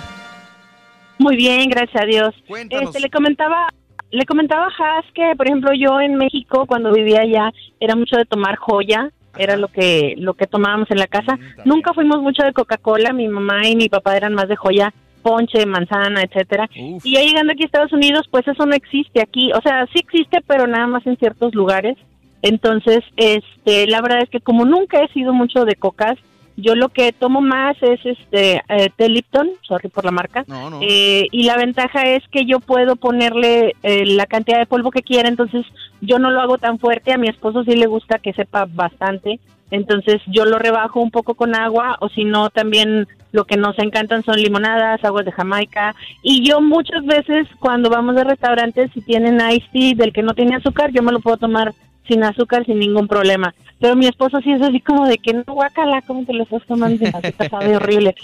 [1.20, 2.34] Muy bien, gracias a Dios.
[2.46, 2.90] Cuéntanos.
[2.90, 3.68] Este, le comentaba,
[4.10, 8.16] le comentaba a Haas que, por ejemplo, yo en México cuando vivía allá era mucho
[8.16, 11.36] de tomar joya, era lo que lo que tomábamos en la casa.
[11.36, 14.92] Mm, Nunca fuimos mucho de Coca-Cola, mi mamá y mi papá eran más de joya,
[15.22, 16.68] ponche, manzana, etcétera.
[16.74, 19.98] Y ya llegando aquí a Estados Unidos, pues eso no existe aquí, o sea, sí
[20.00, 21.96] existe, pero nada más en ciertos lugares.
[22.40, 26.16] Entonces, este, la verdad es que como nunca he sido mucho de cocas,
[26.60, 30.44] yo lo que tomo más es este eh, té Lipton, sorry por la marca.
[30.48, 30.80] No, no.
[30.82, 35.02] Eh, y la ventaja es que yo puedo ponerle eh, la cantidad de polvo que
[35.02, 35.64] quiera, entonces
[36.00, 37.12] yo no lo hago tan fuerte.
[37.12, 39.38] A mi esposo sí le gusta que sepa bastante,
[39.70, 43.78] entonces yo lo rebajo un poco con agua o si no también lo que nos
[43.78, 45.94] encantan son limonadas, aguas de Jamaica.
[46.24, 50.34] Y yo muchas veces cuando vamos a restaurantes si tienen iced tea del que no
[50.34, 51.72] tiene azúcar, yo me lo puedo tomar
[52.08, 53.54] sin azúcar sin ningún problema.
[53.80, 56.62] Pero mi esposo sí es así como de que no guacala, ¿cómo te lo estás
[56.66, 57.50] tomando sin azúcar?
[57.50, 58.14] Sabe horrible.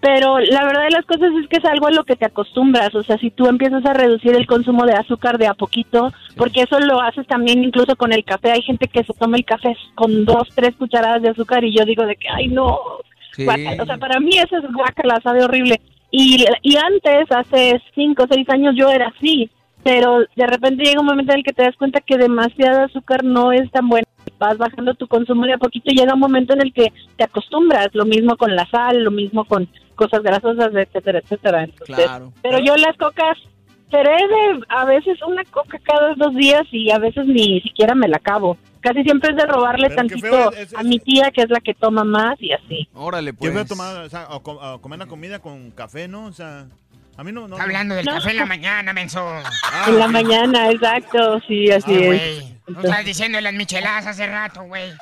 [0.00, 2.94] Pero la verdad de las cosas es que es algo a lo que te acostumbras,
[2.94, 6.62] o sea, si tú empiezas a reducir el consumo de azúcar de a poquito, porque
[6.62, 9.76] eso lo haces también incluso con el café, hay gente que se toma el café
[9.94, 12.78] con dos, tres cucharadas de azúcar y yo digo de que, ay no,
[13.36, 13.46] Sí.
[13.46, 15.80] o sea, para mí eso es guacala, sabe horrible.
[16.10, 19.48] Y, y antes, hace cinco o seis años yo era así,
[19.82, 23.24] pero de repente llega un momento en el que te das cuenta que demasiado azúcar
[23.24, 24.06] no es tan bueno.
[24.38, 27.24] Vas bajando tu consumo de a poquito y llega un momento en el que te
[27.24, 27.88] acostumbras.
[27.92, 31.64] Lo mismo con la sal, lo mismo con cosas grasosas, etcétera, etcétera.
[31.64, 32.32] Entonces, Claro.
[32.42, 33.36] Pero yo las cocas,
[33.90, 38.08] seré de a veces una coca cada dos días y a veces ni siquiera me
[38.08, 38.56] la acabo.
[38.80, 41.50] Casi siempre es de robarle Pero tantito feo es- es- a mi tía, que es
[41.50, 42.88] la que toma más y así.
[42.94, 43.52] Órale, ¿Qué pues.
[43.52, 46.24] fue tomar, o sea, o, co- o comer la comida con café, no?
[46.26, 46.66] O sea,
[47.20, 47.46] a mí no...
[47.46, 48.12] no Está hablando del No.
[48.14, 49.30] café en la mañana, menso.
[49.88, 52.06] en la mañana, exacto, sí, así Ay, es.
[52.06, 52.60] güey.
[52.66, 54.92] Tú estás diciendo las micheladas hace rato, güey.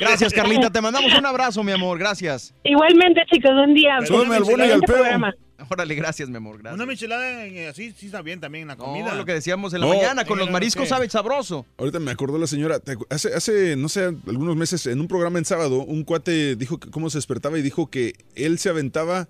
[0.00, 0.70] Gracias, Carlita.
[0.70, 1.98] Te mandamos un abrazo, mi amor.
[1.98, 2.54] Gracias.
[2.62, 3.98] Igualmente, chicos, buen día.
[4.06, 5.66] Súbeme al bono y al Excelente pedo.
[5.68, 6.58] Órale, gracias, mi amor.
[6.58, 6.74] Gracias.
[6.74, 9.08] Una michelada eh, así sí está bien también en la comida.
[9.10, 9.94] No, lo que decíamos en la No.
[9.94, 11.66] mañana, con los mariscos sabe sabroso.
[11.76, 12.78] Ahorita me acordó la señora,
[13.10, 16.88] hace, hace, no sé, algunos meses, en un programa en sábado, un cuate dijo que
[16.90, 19.26] cómo se despertaba y dijo que él se aventaba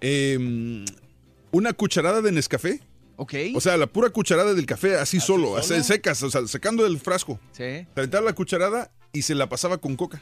[0.00, 0.84] em,
[1.52, 2.80] una cucharada de Nescafé.
[3.16, 3.34] Ok.
[3.54, 6.98] O sea, la pura cucharada del café, así solo, así secas, o sea, sacando del
[6.98, 7.38] frasco.
[7.52, 7.62] Sí.
[7.62, 10.20] Se aventaba la cucharada y se la pasaba con coca.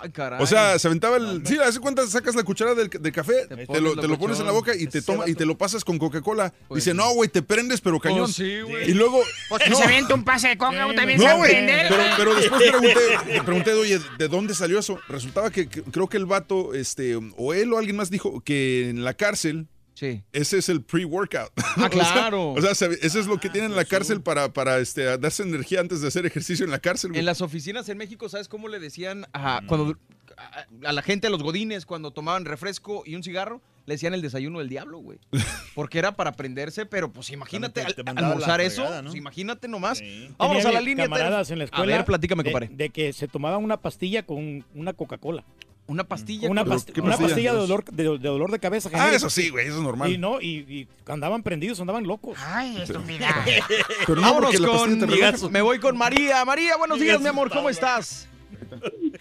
[0.00, 0.42] Ay, caray.
[0.42, 1.46] O sea, se aventaba el.
[1.46, 4.46] Sí, hace cuenta, sacas la cuchara del, del café, te, lo, te lo pones en
[4.46, 6.52] la boca y te toma y te lo pasas con Coca-Cola.
[6.74, 8.24] Dice, no, güey, te prendes, pero cañón.
[8.24, 8.90] Pues sí, güey.
[8.90, 9.22] Y luego.
[9.48, 9.76] Pues no.
[9.76, 11.52] se avienta un pase de coca, también se va No, a güey.
[11.52, 11.86] prender.
[11.88, 12.16] Pero, güey.
[12.16, 13.00] pero después pregunté,
[13.32, 14.98] le pregunté, oye, ¿de dónde salió eso?
[15.08, 18.88] Resultaba que, que- creo que el vato, este, o él o alguien más dijo que
[18.90, 19.68] en la cárcel.
[19.94, 20.22] Sí.
[20.32, 21.50] Ese es el pre-workout.
[21.62, 22.52] Ah, O sea, claro.
[22.52, 25.42] O sea, se- eso es lo que tienen en la cárcel para, para este, darse
[25.42, 27.10] energía antes de hacer ejercicio en la cárcel.
[27.10, 27.20] güey.
[27.20, 29.96] En las oficinas en México, ¿sabes cómo le decían a, cuando,
[30.36, 33.60] a, a la gente, a los godines, cuando tomaban refresco y un cigarro?
[33.84, 35.18] le decían el desayuno del diablo, güey.
[35.74, 38.84] Porque era para aprenderse, pero pues imagínate Te- al- te almorzar eso.
[39.02, 40.00] pues, imagínate nomás.
[40.38, 41.04] Vámonos Tenía a la línea.
[41.06, 41.94] camaradas en la escuela.
[41.94, 42.74] A ver, platícame, de- compadre.
[42.76, 45.42] De, que se tomaban una pastilla con una Coca-Cola.
[45.88, 46.48] Una pastilla.
[46.48, 47.28] Una, con- pasti- ¿Qué una pastilla?
[47.30, 48.88] pastilla de dolor de, de dolor de cabeza.
[48.94, 50.10] Ah, eso sí, güey, eso es normal.
[50.10, 52.38] Y no, y, y andaban prendidos, andaban locos.
[52.46, 53.28] Ay, estúpida.
[54.06, 55.00] Pero no Vámonos pastilla con.
[55.08, 55.48] relaja.
[55.50, 56.44] Me voy con María.
[56.44, 57.50] María, buenos días, mi amor.
[57.50, 58.28] ¿Cómo estás?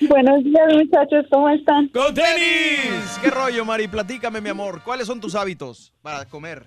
[0.07, 1.87] Buenos días, muchachos, ¿cómo están?
[1.89, 3.19] ¡Con tenis!
[3.21, 3.87] ¿Qué rollo, Mari?
[3.89, 4.81] Platícame, mi amor.
[4.83, 6.65] ¿Cuáles son tus hábitos para comer?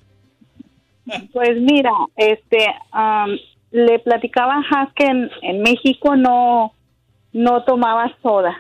[1.32, 3.31] Pues mira, este, am,
[3.70, 6.74] le platicaba a Has que en, en México no,
[7.32, 8.55] no tomaba soda.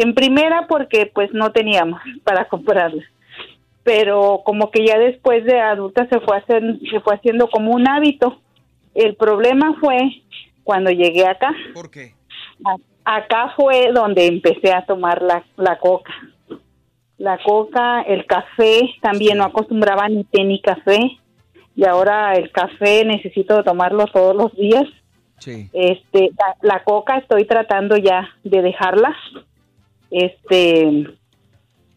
[0.00, 3.04] En primera porque pues no teníamos para comprarla.
[3.82, 7.86] Pero como que ya después de adulta se fue, hacer, se fue haciendo como un
[7.86, 8.40] hábito.
[8.94, 9.98] El problema fue
[10.64, 11.52] cuando llegué acá.
[11.74, 12.14] ¿Por qué?
[13.04, 16.12] Acá fue donde empecé a tomar la, la coca.
[17.18, 21.18] La coca, el café, también no acostumbraba ni té ni café.
[21.76, 24.84] Y ahora el café necesito tomarlo todos los días.
[25.38, 25.68] Sí.
[25.72, 29.14] Este, la, la coca estoy tratando ya de dejarla.
[30.10, 31.04] Este,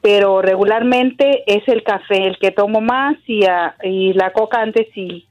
[0.01, 4.87] pero regularmente es el café el que tomo más y, a- y la coca antes
[4.93, 5.25] sí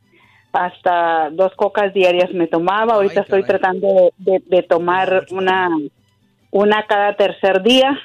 [0.52, 2.94] hasta dos cocas diarias me tomaba.
[2.94, 3.88] Ahorita estoy tratando
[4.18, 5.68] de, de- de tomar una
[6.50, 7.98] una cada tercer día.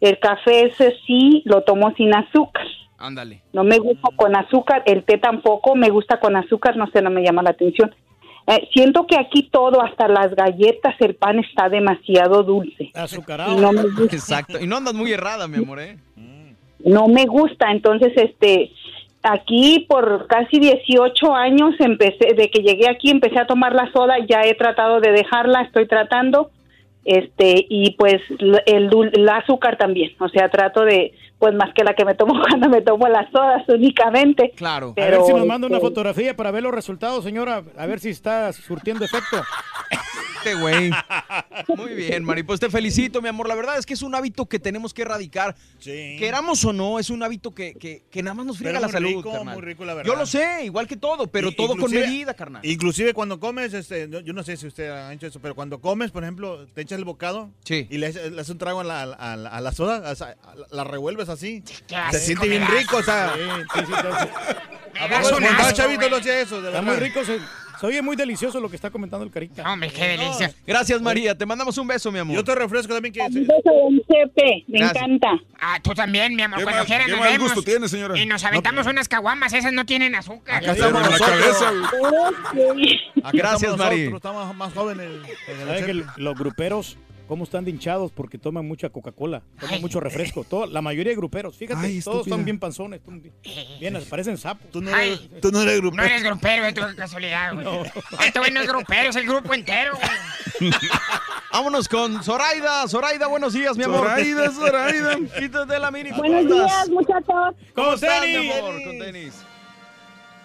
[0.00, 2.66] El café ese sí lo tomo sin azúcar.
[2.96, 3.42] Ándale.
[3.52, 7.10] No me gusta con azúcar, el té tampoco me gusta con azúcar, no sé, no
[7.10, 7.94] me llama la atención.
[8.46, 12.90] Eh, siento que aquí todo, hasta las galletas, el pan está demasiado dulce.
[12.94, 13.58] Azucarado.
[13.58, 14.14] No me gusta.
[14.16, 14.60] Exacto.
[14.60, 15.96] Y no andas muy errada, mi amor, ¿eh?
[16.84, 17.70] no me gusta.
[17.72, 18.70] Entonces, este,
[19.22, 24.16] aquí por casi 18 años empecé, de que llegué aquí empecé a tomar la soda,
[24.28, 26.50] ya he tratado de dejarla, estoy tratando,
[27.06, 28.20] este, y pues
[28.66, 31.14] el, dul- el azúcar también, o sea, trato de,
[31.44, 34.52] pues más que la que me tomo cuando me tomo las sodas únicamente.
[34.56, 34.94] Claro.
[34.96, 37.62] a ver si nos manda una este, fotografía para ver los resultados, señora.
[37.76, 39.42] A ver si está surtiendo efecto.
[40.44, 40.90] Este güey.
[41.76, 42.42] Muy bien, Mari.
[42.42, 43.48] Pues te felicito, mi amor.
[43.48, 45.56] La verdad es que es un hábito que tenemos que erradicar.
[45.82, 48.92] Queramos o no, es un hábito que, que, que nada más nos friega la muy
[48.92, 49.54] salud, rico, carnal.
[49.54, 50.12] muy rico, la verdad.
[50.12, 52.64] Yo lo sé, igual que todo, pero Y- todo con medida, carnal.
[52.64, 56.10] Inclusive cuando comes, este, yo no sé si usted ha hecho eso, pero cuando comes,
[56.10, 59.48] por ejemplo, te echas el bocado y le, haces un trago a la, a la-
[59.48, 60.36] a la soda, la,
[60.70, 61.62] la revuelves así.
[62.10, 63.32] Se siente bien rico, o sea.
[63.34, 63.40] Sí,
[63.74, 64.28] sí, sí, sí.
[65.00, 66.60] ¿A poco chavito no hacía eso?
[66.60, 67.24] de Está muy rico.
[67.24, 67.38] Se,
[67.80, 69.70] se oye muy delicioso lo que está comentando el Carica.
[69.72, 70.52] Hombre, qué delicia.
[70.66, 71.36] Gracias, María.
[71.36, 72.36] Te mandamos un beso, mi amor.
[72.36, 73.20] Yo te refresco también que...
[73.20, 74.96] Un beso de un Chepe, me Gracias.
[75.04, 75.28] encanta.
[75.60, 77.54] Ah, tú también, mi amor, Qué cuando mal- quieran qué nos mal vemos.
[77.54, 78.18] gusto tiene, señora.
[78.18, 80.56] Y nos aventamos unas caguamas, esas no tienen azúcar.
[80.62, 81.40] Acá estamos en la nosotros.
[81.40, 81.72] cabeza,
[83.32, 85.06] Gracias, nosotros, Estamos más jóvenes.
[85.48, 86.96] en el ¿Sabe que los gruperos,
[87.28, 88.12] cómo están hinchados?
[88.12, 90.44] Porque toman mucha Coca-Cola, toman mucho refresco.
[90.44, 93.00] Todo, la mayoría de gruperos, fíjate, Ay, todos están bien panzones.
[93.00, 93.22] están
[93.80, 94.70] Bien, parecen sapos.
[94.70, 95.12] Tú no Ay.
[95.30, 96.02] eres, tú no eres grupero.
[96.02, 97.66] No eres grupero, tú, qué casualidad, güey.
[98.26, 99.94] Este güey no es grupero, es el grupo entero,
[100.60, 100.70] güey.
[101.52, 102.86] Vámonos con Zoraida.
[102.88, 104.00] Zoraida, buenos días, mi amor.
[104.00, 105.16] Zoraida, Zoraida.
[105.38, 106.10] Quítate la mini.
[106.10, 107.54] Buenos ¿cómo días, muchachos.
[107.74, 108.82] ¿Cómo ¡Con estás, mi amor?
[108.84, 109.34] Con tenis.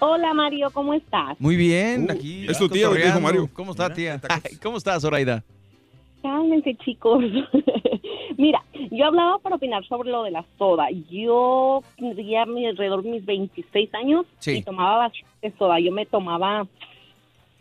[0.02, 1.36] Hola, Mario, ¿cómo estás?
[1.40, 2.48] Muy bien, Uh, aquí.
[2.48, 3.20] es tu tía, dijo.
[3.20, 3.50] Mario.
[3.52, 4.22] ¿Cómo está, tía?
[4.30, 5.44] Ay, ¿Cómo estás, Zoraida?
[6.22, 7.24] Cálmense, chicos.
[8.38, 10.88] Mira, yo hablaba para opinar sobre lo de la soda.
[11.10, 14.58] Yo tendría mi- alrededor de mis 26 años Sí.
[14.58, 15.80] y tomaba bastante soda.
[15.80, 16.68] Yo me tomaba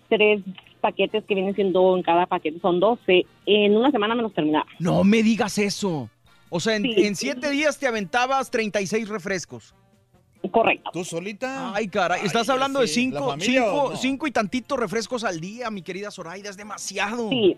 [0.08, 0.42] tres
[0.80, 3.26] paquetes que vienen siendo en cada paquete, son 12.
[3.46, 4.66] En una semana me los terminaba.
[4.78, 6.08] No me digas eso.
[6.50, 6.94] O sea, en, Sí.
[7.06, 9.74] en siete días te aventabas 36 refrescos.
[10.52, 10.90] Correcto.
[10.92, 11.74] ¿Tú solita?
[11.74, 12.24] Ay, caray.
[12.24, 13.10] Estás Ay, hablando de sí.
[13.10, 13.96] ¿La cinco, familia cinco, no?
[13.96, 16.48] cinco y tantitos refrescos al día, mi querida Zoraida.
[16.48, 17.28] Es demasiado.
[17.28, 17.56] Sí.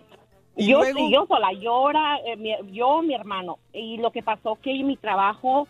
[0.56, 0.98] ¿Y yo luego?
[0.98, 3.58] sí, yo sola, yo era, eh, mi, yo, mi hermano.
[3.72, 5.66] Y lo que pasó que mi trabajo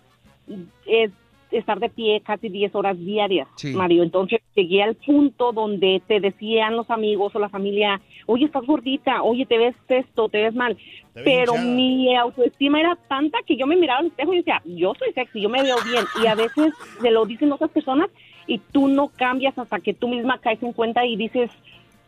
[0.87, 1.11] es
[1.51, 3.75] estar de pie casi 10 horas diarias, Sí.
[3.75, 4.03] Mario.
[4.05, 9.23] Entonces llegué al punto donde te decían los amigos o la familia, oye, estás gordita,
[9.23, 10.77] oye, te ves esto, te ves mal.
[11.13, 11.63] Te Pero hinchada.
[11.75, 15.41] mi autoestima era tanta que yo me miraba al espejo y decía, yo soy sexy,
[15.41, 16.05] yo me veo bien.
[16.23, 18.09] Y a veces te lo dicen otras personas
[18.47, 21.51] y tú no cambias hasta que tú misma caes en cuenta y dices,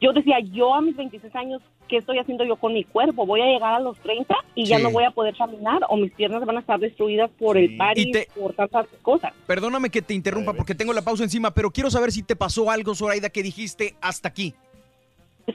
[0.03, 3.25] yo decía, yo a mis 26 años, ¿qué estoy haciendo yo con mi cuerpo?
[3.25, 6.13] Voy a llegar a los 30 y ya no voy a poder caminar o mis
[6.13, 9.33] piernas van a estar destruidas por el party, te- por tantas cosas.
[9.47, 12.71] Perdóname que te interrumpa porque tengo la pausa encima, pero quiero saber si te pasó
[12.71, 14.55] algo, Zoraida, que dijiste hasta aquí.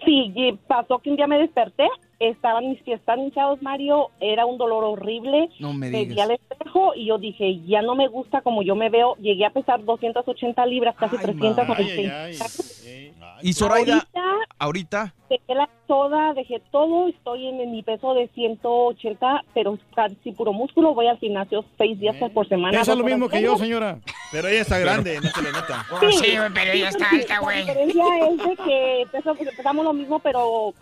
[0.06, 0.34] Sí,
[0.67, 1.88] pasó que un día me desperté,
[2.20, 5.50] estaban mis pies tan hinchados, Mario, era un dolor horrible.
[5.60, 6.30] No me digas.
[6.30, 9.16] al espejo y yo dije, ya no me gusta como yo me veo.
[9.18, 11.76] Llegué a pesar 280 libras, casi Ay, 300 ma.
[11.76, 13.14] con Ay, el ay, ay.
[13.44, 14.24] Y Zoraida, Ahorita
[14.60, 15.14] ahorita.
[15.30, 20.54] Dejé la soda, dejé todo, estoy en, en mi peso de 180, pero casi puro
[20.54, 20.94] músculo.
[20.96, 22.80] Voy al gimnasio seis días por semana.
[22.82, 24.00] Eso es lo mismo que yo, señora.
[24.32, 25.86] Pero ella está grande, no se le nota.
[26.12, 27.58] Sí, pero ella está sí, alta, güey.
[27.66, 30.74] La diferencia es de que peso- pesamos lo mismo, pero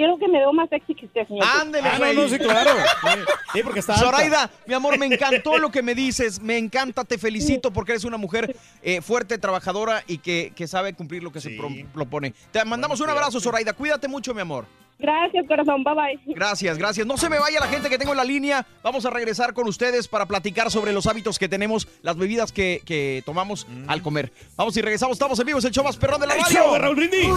[0.00, 1.44] quiero que me veo más sexy que usted, señor.
[1.60, 2.16] Ándele, Ah, no, güey.
[2.16, 2.70] no, sí, claro.
[3.52, 4.06] Sí, porque está alta.
[4.06, 6.40] Zoraida, mi amor, me encantó lo que me dices.
[6.40, 10.94] Me encanta, te felicito porque eres una mujer eh, fuerte, trabajadora y que, que sabe
[10.94, 12.32] cumplir lo que se pro- propone.
[12.52, 13.72] Te mandamos un abrazo, Zoraida.
[13.74, 14.64] Cuídate mucho, mi amor.
[15.00, 15.82] Gracias, corazón.
[15.82, 16.34] Bye bye.
[16.34, 17.06] Gracias, gracias.
[17.06, 18.66] No se me vaya la gente que tengo en la línea.
[18.82, 22.82] Vamos a regresar con ustedes para platicar sobre los hábitos que tenemos, las bebidas que,
[22.84, 24.32] que tomamos al comer.
[24.56, 25.14] Vamos y regresamos.
[25.16, 25.58] Estamos en vivo.
[25.58, 26.58] Es el show más perrón de la ¡El radio.
[26.58, 27.28] show de Raúl Brindis!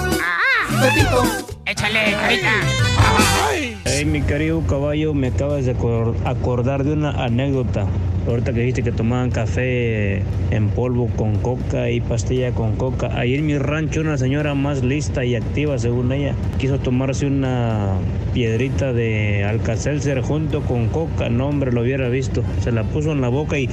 [1.66, 3.83] Échale, carita.
[3.86, 7.86] Hey, mi querido caballo, me acabas de acor- acordar de una anécdota.
[8.28, 13.10] Ahorita que dijiste que tomaban café en polvo con coca y pastilla con coca.
[13.20, 17.96] Ahí en mi rancho una señora más lista y activa, según ella, quiso tomarse una
[18.34, 21.28] piedrita de Alcacelser junto con coca.
[21.30, 22.42] No, hombre, lo hubiera visto.
[22.62, 23.70] Se la puso en la boca y...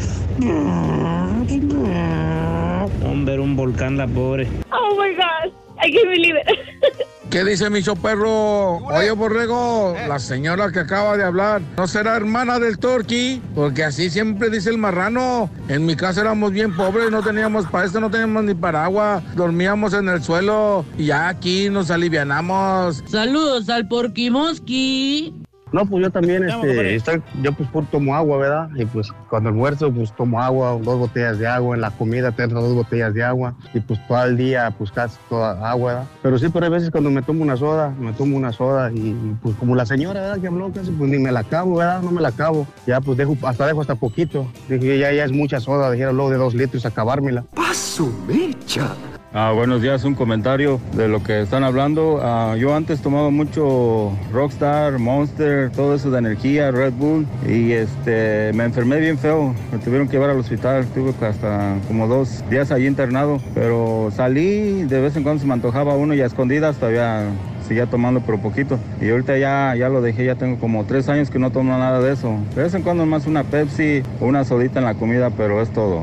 [3.09, 4.49] Hombre, un volcán la pobre.
[4.73, 5.53] Oh my God.
[5.83, 6.49] I can't believe it.
[7.31, 8.79] ¿Qué dice mi perro?
[8.79, 13.41] Oye, Borrego, la señora que acaba de hablar, ¿no será hermana del Turkey?
[13.55, 15.49] Porque así siempre dice el marrano.
[15.69, 19.95] En mi casa éramos bien pobres, no teníamos para esto, no teníamos ni paraguas, dormíamos
[19.95, 23.05] en el suelo y ya aquí nos alivianamos.
[23.07, 25.40] Saludos al Porquimoski.
[25.73, 28.69] No, pues yo también, este, estoy, yo pues puro tomo agua, ¿verdad?
[28.75, 32.61] Y pues cuando almuerzo, pues tomo agua, dos botellas de agua, en la comida tengo
[32.61, 36.09] dos botellas de agua, y pues todo el día, pues casi toda agua, ¿verdad?
[36.23, 39.15] Pero sí, pero hay veces cuando me tomo una soda, me tomo una soda, y
[39.43, 40.41] pues como la señora, ¿verdad?
[40.41, 42.03] Que habló casi, pues ni me la acabo, ¿verdad?
[42.03, 42.67] No me la acabo.
[42.87, 44.47] Ya pues dejo, hasta dejo hasta poquito.
[44.69, 47.45] Dije, ya, ya es mucha soda, dijeron luego de dos litros acabármela.
[47.55, 48.89] ¡Paso, mecha!
[49.33, 52.19] Ah, buenos días, un comentario de lo que están hablando.
[52.21, 58.51] Ah, yo antes tomaba mucho Rockstar, Monster, todo eso de energía, Red Bull, y este,
[58.55, 59.55] me enfermé bien feo.
[59.71, 64.83] Me tuvieron que llevar al hospital, estuve hasta como dos días allí internado, pero salí,
[64.83, 67.29] de vez en cuando se me antojaba uno y a escondidas todavía
[67.69, 68.81] seguía tomando pero poquito.
[69.01, 72.01] Y ahorita ya, ya lo dejé, ya tengo como tres años que no tomo nada
[72.01, 72.37] de eso.
[72.57, 75.73] De vez en cuando más una Pepsi o una sodita en la comida, pero es
[75.73, 76.03] todo.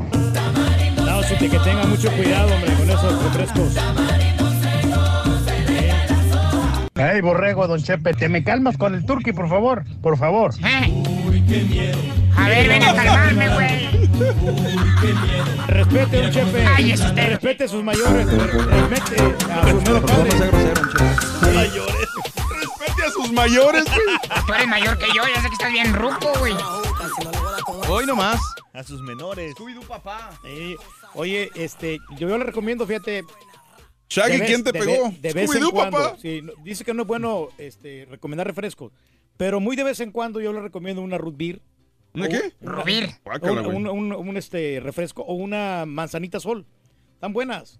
[1.28, 3.74] Que tenga mucho cuidado, hombre, con esos refrescos.
[6.96, 9.84] Hey, Borrego, don Chepe, ¿te me calmas con el turqui, por favor?
[10.02, 10.52] Por favor.
[12.36, 13.88] A ver, ven a calmarme, güey.
[15.68, 16.66] Respete, don Chepe.
[16.66, 17.28] Ay, es usted.
[17.28, 18.26] Respete a sus mayores.
[18.26, 20.34] Respete a sus meros padres.
[21.54, 22.08] Mayores.
[22.60, 24.44] Respete a sus mayores, güey.
[24.46, 26.54] Tú eres mayor que yo, ya sé que estás bien ruco, güey.
[27.88, 28.40] Hoy nomás.
[28.74, 29.54] A sus menores.
[29.54, 30.30] Scooby-Doo, papá.
[30.44, 30.76] Sí.
[31.14, 33.24] Oye, este, yo, yo le recomiendo, fíjate.
[34.10, 35.10] Shaggy, vez- ¿quién te de pegó?
[35.10, 35.98] ve- De vez en cuando.
[35.98, 36.16] papá.
[36.20, 38.92] Sí, no- dice que no es bueno este, recomendar refrescos,
[39.36, 41.60] pero muy de vez en cuando yo le recomiendo una root beer.
[42.14, 42.54] ¿Una o qué?
[42.60, 43.10] una- Root beer.
[43.24, 43.94] Guácala, un, güey.
[43.94, 46.64] un- un, este, refresco o una manzanita sol.
[47.14, 47.78] Están buenas.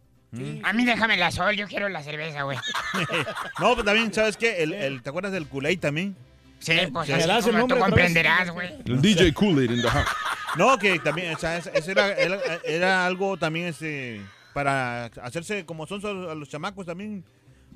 [0.63, 2.59] A mí déjame la sol, yo quiero la cerveza, güey.
[3.61, 4.63] No, pues también, ¿sabes qué?
[4.63, 6.15] El, el- ¿Te acuerdas del Kool-Aid también?
[6.59, 8.69] Sí, pues ¿Me así das el como tú comprenderás, güey.
[8.85, 10.09] El DJ Kool-Aid in the house.
[10.57, 14.21] No, que también, o sea, es- eso era, era, era algo también este,
[14.55, 17.25] para hacerse como son a los chamacos también.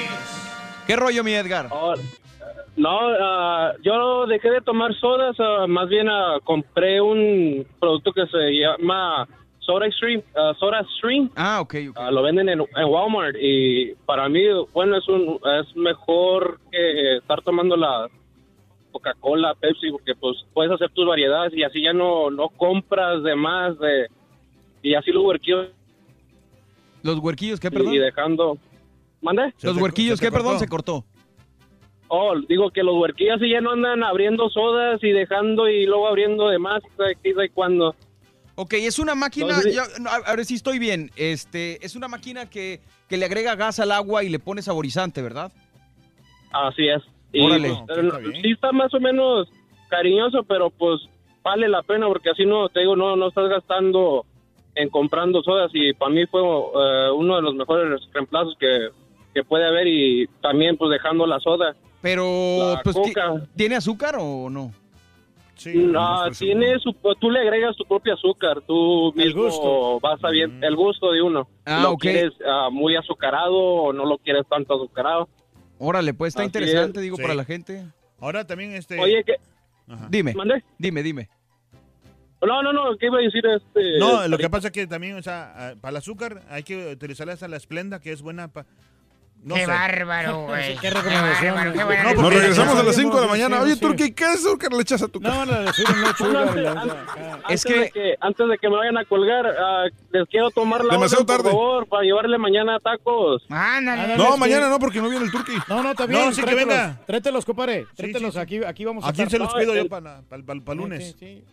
[0.87, 1.69] ¿Qué rollo, mi Edgar?
[2.75, 8.25] No, ah, yo dejé de tomar sodas, ah, más bien ah, compré un producto que
[8.27, 9.27] se llama
[9.69, 11.29] Soda Stream, ah, Soda Stream.
[11.35, 14.41] Ah, ok, Ah, lo venden en, en Walmart y para mí,
[14.73, 18.07] bueno, es un es mejor que estar tomando la
[18.91, 23.35] Coca-Cola, Pepsi, porque pues puedes hacer tus variedades y así ya no, no compras de
[23.35, 24.07] más de,
[24.81, 25.67] y así los huerquillos
[27.03, 27.93] ¿Los huerquillos qué, perdón?
[27.93, 28.57] y dejando...
[29.21, 29.53] ¿Mande?
[29.61, 30.57] ¿Los huerquillos qué, perdón?
[30.57, 31.05] Se cortó.
[32.07, 36.07] Oh, digo que los huerquillos sí ya no andan abriendo sodas y dejando y luego
[36.07, 36.81] abriendo de más,
[37.21, 37.93] qué y cuando.
[38.61, 42.09] Ok, es una máquina, Entonces- ya, no, a ver si estoy bien, este, es una
[42.09, 45.49] máquina que, que le agrega gas al agua y le pone saborizante, ¿verdad?
[46.51, 47.01] Así es.
[47.31, 47.69] Y, Órale.
[47.87, 49.47] pues, sí está más o menos
[49.89, 50.99] cariñoso, pero pues
[51.41, 54.25] vale la pena porque así no, te digo, no, no estás gastando
[54.75, 58.89] en comprando sodas y para mí fue eh, uno de los mejores reemplazos que,
[59.33, 61.77] que puede haber y también pues dejando la soda.
[62.01, 63.41] Pero, La pues, ¿ti- coca.
[63.55, 64.73] ¿tiene azúcar o no?
[65.65, 69.99] No, tiene su, tú le agregas tu propio azúcar, tú mismo gusto.
[69.99, 71.47] vas a bien, el gusto de uno.
[71.65, 75.27] Ah, ¿Lo quieres ah, muy azucarado o no lo quieres tanto azucarado?
[75.77, 77.03] Órale, pues está Así interesante, es.
[77.03, 77.21] digo, Sí.
[77.21, 77.85] para la gente.
[78.19, 78.99] Ahora también este...
[78.99, 79.35] Oye, que...
[80.09, 80.63] Dime, ¿Mandé?
[80.77, 81.29] dime, dime.
[82.41, 83.97] No, no, no, ¿qué iba a decir este?
[83.99, 86.93] No, lo que pasa es que también, o sea, ah, para el azúcar hay que
[86.93, 88.67] utilizar esa la esplenda, que es buena para...
[89.41, 89.67] No Qué sé.
[89.67, 90.75] bárbaro, güey.
[90.77, 91.55] Qué recomendación.
[91.55, 93.61] bárbaro, qué No, porque- regresamos a las 5 de la mañana.
[93.61, 93.77] Oye.
[93.77, 95.19] Turki, ¿qué azúcar le echas a tu?
[95.21, 95.53] No, no,
[97.43, 101.23] antes que- antes de que me vayan a colgar, ah, les quiero tomar la Demasiado
[101.23, 101.51] orden, tarde.
[101.51, 103.43] por favor, para llevarle mañana tacos.
[103.49, 104.17] Ándale.
[104.17, 105.53] No, mañana no, porque no viene el Turki.
[105.67, 106.25] No, no, está bien.
[106.25, 106.99] No, sí que venga.
[107.07, 107.85] Tráetelos, compadre.
[107.91, 108.33] Sí, Tráetelos.
[108.33, 108.41] sí, sí.
[108.41, 111.15] Aquí, aquí vamos a ¿A quién se los No, pido yo el- para el lunes?
[111.19, 111.43] Sí,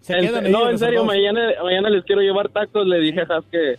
[0.00, 0.14] sí.
[0.50, 2.86] No, en serio, mañana, mañana les quiero llevar tacos.
[2.86, 3.76] Le dije a que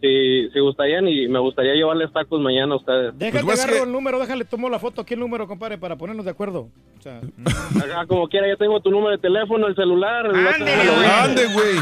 [0.00, 3.12] si, si gustarían y me gustaría llevarles tacos mañana a ustedes.
[3.18, 5.96] Déjate, Pues, agarro que- el número, déjale, tomo la foto aquí el número, compadre, para
[5.96, 6.68] ponernos de acuerdo.
[6.98, 7.20] O sea,
[7.76, 10.26] Acá como quiera, ya tengo tu número de teléfono, el celular.
[10.26, 11.76] Ande, güey.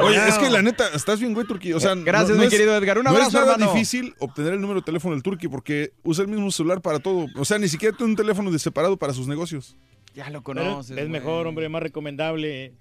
[0.00, 1.72] Oye, es que la neta, estás bien, güey, Turki.
[1.72, 2.98] O sea, Eh, Gracias, mi es- querido Edgar.
[2.98, 3.72] Un no abrazo, es nada hermano.
[3.72, 7.26] difícil obtener el número de teléfono del Turki porque usa el mismo celular para todo.
[7.36, 9.76] O sea, ni siquiera tiene un teléfono de separado para sus negocios.
[10.14, 10.90] Ya lo pero conoces.
[10.90, 11.08] es güey.
[11.08, 12.74] mejor, hombre, más recomendable.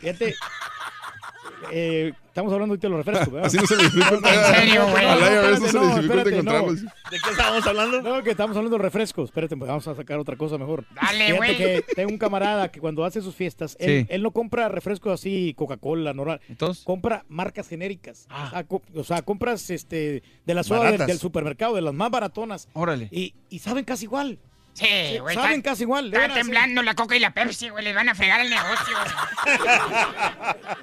[0.00, 0.34] Fíjate,
[1.72, 3.46] eh, estamos hablando ahorita de los refrescos, ¿verdad?
[3.46, 4.34] Así no se le dificulta.
[4.50, 5.04] ¿En serio, güey?
[5.06, 6.82] Al IRS no se le espérate, no, dificulta encontrarlos.
[6.82, 8.02] ¿De qué estábamos hablando?
[8.02, 9.24] No, que estamos hablando de refrescos.
[9.30, 10.84] Espérate, pues vamos a sacar otra cosa mejor.
[10.94, 11.56] Dale, güey.
[11.56, 14.06] que tengo un camarada que cuando hace sus fiestas, él, Sí.
[14.10, 16.40] él no compra refrescos así, Coca-Cola, normal.
[16.48, 18.26] Entonces, Compra marcas genéricas.
[18.30, 18.46] Ah.
[18.46, 22.10] O, sea, co- o sea, compras este de la soda del supermercado, de las más
[22.10, 22.68] baratonas.
[22.72, 23.08] órale.
[23.10, 24.38] Y, y saben casi igual.
[24.78, 25.34] Sí, güey.
[25.34, 26.10] saben está- casi igual.
[26.10, 26.40] de Está sí.
[26.40, 27.84] temblando la coca y la Pepsi, güey.
[27.84, 28.96] Les van a fregar el negocio.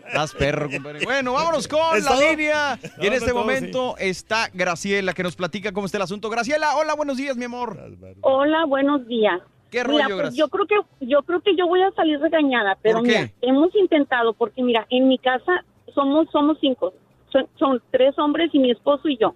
[0.07, 0.99] Estás perro, compadre.
[1.03, 2.29] Bueno, vámonos con ¿Es la todo?
[2.29, 2.79] línea.
[2.99, 6.29] Y en este todo, momento está Graciela, que nos platica cómo está el asunto.
[6.29, 7.77] Graciela, hola, buenos días, mi amor.
[8.21, 9.41] Hola, buenos días.
[9.71, 10.37] ¿Qué Mira, rollo, pues Graciela?
[10.45, 13.19] yo creo que yo creo que yo voy a salir regañada, pero ¿Por qué?
[13.19, 16.93] mira, hemos intentado porque mira, en mi casa somos somos cinco,
[17.31, 19.35] son, son tres hombres y mi esposo y yo.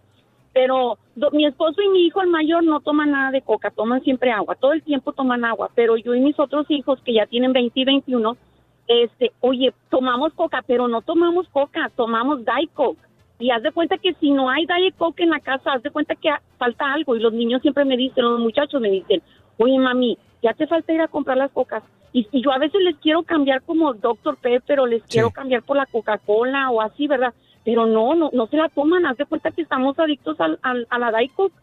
[0.59, 4.01] Pero do- mi esposo y mi hijo el mayor no toman nada de coca, toman
[4.03, 7.25] siempre agua, todo el tiempo toman agua, pero yo y mis otros hijos que ya
[7.27, 8.35] tienen 20 y 21,
[8.89, 12.99] este, oye, tomamos coca, pero no tomamos coca, tomamos Diet Coke.
[13.39, 15.91] Y haz de cuenta que si no hay Diet Coke en la casa, haz de
[15.91, 17.15] cuenta que falta algo.
[17.15, 19.21] Y los niños siempre me dicen, los muchachos me dicen,
[19.57, 21.83] oye mami, ya te falta ir a comprar las cocas.
[22.11, 24.35] Y, y yo a veces les quiero cambiar como Dr.
[24.35, 27.33] Pepper o les quiero cambiar por la Coca-Cola o así, ¿verdad?
[27.69, 29.05] Pero no, no, no se la toman.
[29.05, 31.53] Haz de cuenta que estamos adictos al, al- a la Coke.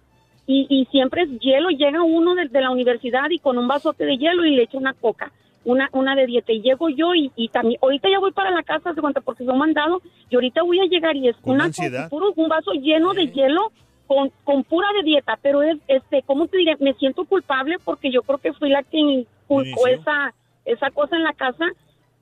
[0.47, 1.70] Y, y siempre es hielo.
[1.70, 4.78] Llega uno de, de la universidad y con un vasote de hielo y le echa
[4.78, 5.33] una coca.
[5.65, 8.62] Una, una de dieta y llego yo y, y también ahorita ya voy para la
[8.62, 12.09] casa de cuenta porque son mandado y ahorita voy a llegar y es una ansiedad.
[12.09, 13.73] puro un vaso lleno de hielo
[14.07, 16.76] con, con pura de dieta, pero es, este, ¿cómo te diré?
[16.78, 20.33] Me siento culpable porque yo creo que fui la que inculcó esa,
[20.65, 21.65] esa cosa en la casa,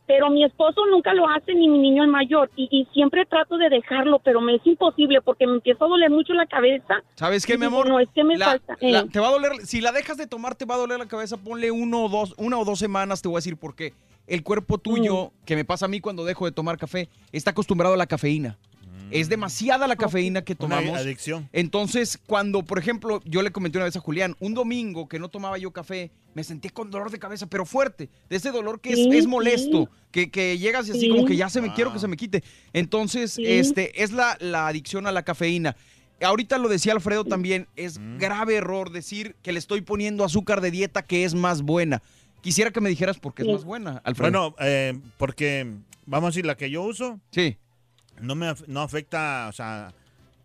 [0.06, 3.56] pero mi esposo nunca lo hace ni mi niño el mayor y, y siempre trato
[3.56, 7.02] de dejarlo, pero me es imposible porque me empieza a doler mucho la cabeza.
[7.14, 7.88] ¿Sabes qué, mi amor?
[7.88, 8.76] No, es que me La- falta.
[8.80, 9.06] la- eh.
[9.12, 11.36] te va a doler, si la dejas de tomar, te va a doler la cabeza.
[11.36, 13.92] Ponle uno o dos, una o dos semanas, te voy a decir por qué.
[14.26, 17.94] El cuerpo tuyo, que me pasa a mí cuando dejo de tomar café, está acostumbrado
[17.94, 18.56] a la cafeína.
[19.14, 20.98] Es demasiada la cafeína que Una tomamos.
[20.98, 21.48] adicción.
[21.52, 25.28] Entonces, cuando, por ejemplo, yo le comenté una vez a Julián, un domingo que no
[25.28, 28.90] tomaba yo café, me sentí con dolor de cabeza, pero fuerte, de ese dolor que
[28.90, 29.88] es, Sí, es molesto, sí.
[30.10, 31.08] que, que llegas y así Sí.
[31.10, 32.42] como que ya se me quiero que se me quite.
[32.72, 33.46] Entonces, Sí.
[33.46, 35.76] este, es la, la adicción a la cafeína.
[36.20, 38.18] Ahorita lo decía Alfredo también, es Mm.
[38.18, 42.02] grave error decir que le estoy poniendo azúcar de dieta que es más buena.
[42.40, 44.30] Quisiera que me dijeras por qué es más buena, Alfredo.
[44.30, 45.72] Bueno, eh, porque,
[46.04, 47.56] vamos a decir, la que yo uso sí.
[48.20, 49.92] No me no afecta, o sea,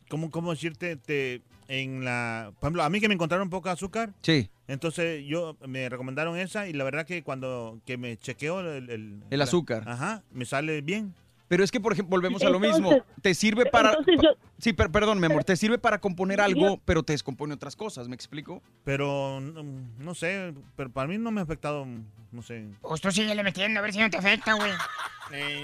[0.09, 0.95] ¿cómo, cómo decirte?
[0.95, 4.49] Te, en la, por ejemplo, a mí que me encontraron poca azúcar, Sí.
[4.67, 9.23] entonces yo me recomendaron esa y la verdad que cuando que me chequeo el, el,
[9.29, 9.83] El la- azúcar.
[9.87, 11.13] ajá, me sale bien.
[11.49, 12.91] Pero es que, por ejemplo, volvemos a lo mismo.
[13.21, 13.91] Te sirve para...
[14.21, 15.43] yo- Sí, per- perdón, mi amor.
[15.43, 18.07] Te sirve para componer Yo- algo, pero te descompone otras cosas.
[18.07, 18.61] ¿Me explico?
[18.83, 19.63] Pero no,
[19.97, 21.85] no sé, pero para mí no me ha afectado,
[22.31, 22.67] no sé.
[22.81, 24.71] Pues tú síguele metiendo a ver si no te afecta, güey.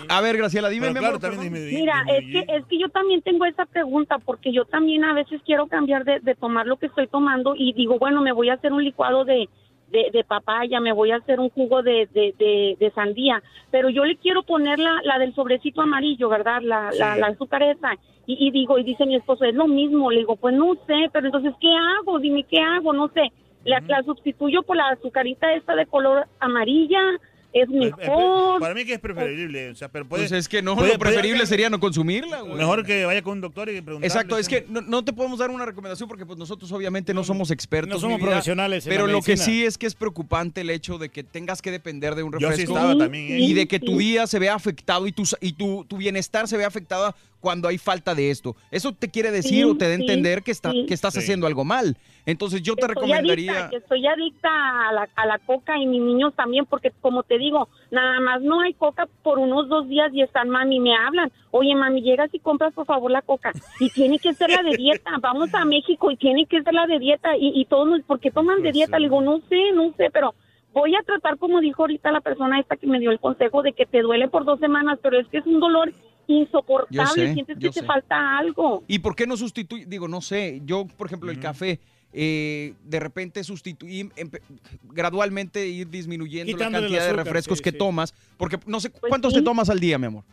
[0.09, 3.21] A ver, Graciela, dime, mi claro, amor, dime- Mira, es que, es que yo también
[3.23, 6.85] tengo esa pregunta porque yo también a veces quiero cambiar de, de tomar lo que
[6.85, 9.49] estoy tomando y digo, bueno, me voy a hacer un licuado de,
[9.91, 13.41] de, de papaya, me voy a hacer un jugo de, de, de, de sandía,
[13.71, 16.61] pero yo le quiero poner la, la del sobrecito amarillo, ¿verdad?
[16.61, 17.19] La, la, Sí.
[17.21, 17.93] la azúcar esa.
[18.27, 20.09] Y, y digo, y dice mi esposo, es lo mismo.
[20.11, 22.19] Le digo, pues no sé, pero entonces, ¿qué hago?
[22.19, 22.91] Dime, ¿qué hago?
[22.93, 23.31] No sé.
[23.63, 26.99] La, la sustituyo por la azucarita esta de color amarilla.
[27.55, 28.59] Es Eh, eh, mejor.
[28.59, 30.99] Para mí que es preferible, o sea, pero puede, Pues es que no, puede- lo
[30.99, 32.55] preferible puede- sería no consumirla, güey.
[32.55, 34.07] Mejor que vaya con un doctor y preguntarle.
[34.07, 37.23] Exacto, es que no, no te podemos dar una recomendación porque pues nosotros obviamente no
[37.23, 37.93] somos expertos.
[37.95, 40.69] no somos vida, profesionales en Pero la lo que sí es que es preocupante el
[40.69, 42.73] hecho de que tengas que depender de un Yo sí refresco.
[42.75, 43.39] estaba también, ¿eh?
[43.39, 46.57] Y de que tu día se vea afectado y tu, y tu, tu bienestar se
[46.57, 48.55] vea afectado cuando hay falta de esto.
[48.71, 50.85] Eso te quiere decir Sí, o te da a sí, entender que, está, sí.
[50.87, 51.19] que estás Sí.
[51.19, 51.97] haciendo algo mal.
[52.25, 53.51] Entonces yo te Estoy recomendaría...
[53.59, 57.37] adicta, estoy adicta a la, a la coca y mis niños también, porque como te
[57.37, 61.31] digo, nada más no hay coca por unos dos días y están mami, me hablan.
[61.51, 63.51] Oye, mami, llegas y compras por favor la coca.
[63.79, 65.11] Y tiene que ser la de dieta.
[65.21, 67.37] Vamos a México y tiene que ser la de dieta.
[67.37, 68.97] Y, y todos, nos- ¿por qué toman de dieta?
[68.97, 70.33] Le digo, no sé, no sé, pero
[70.73, 73.71] voy a tratar, como dijo ahorita la persona esta que me dio el consejo, de
[73.73, 75.93] que te duele por dos semanas, pero es que es un dolor
[76.27, 77.27] insoportable.
[77.27, 78.83] Sé, Sientes que te falta algo.
[78.87, 79.87] ¿Y por qué no sustituir?
[79.87, 81.79] Digo, no sé, yo, por ejemplo, el café,
[82.17, 84.09] eh, de repente sustituir,
[84.83, 87.77] gradualmente ir disminuyendo la Quitándole cantidad de refrescos sí, que sí.
[87.77, 89.39] tomas, porque no sé, Pues ¿cuántos sí.
[89.39, 90.23] te tomas al día, mi amor?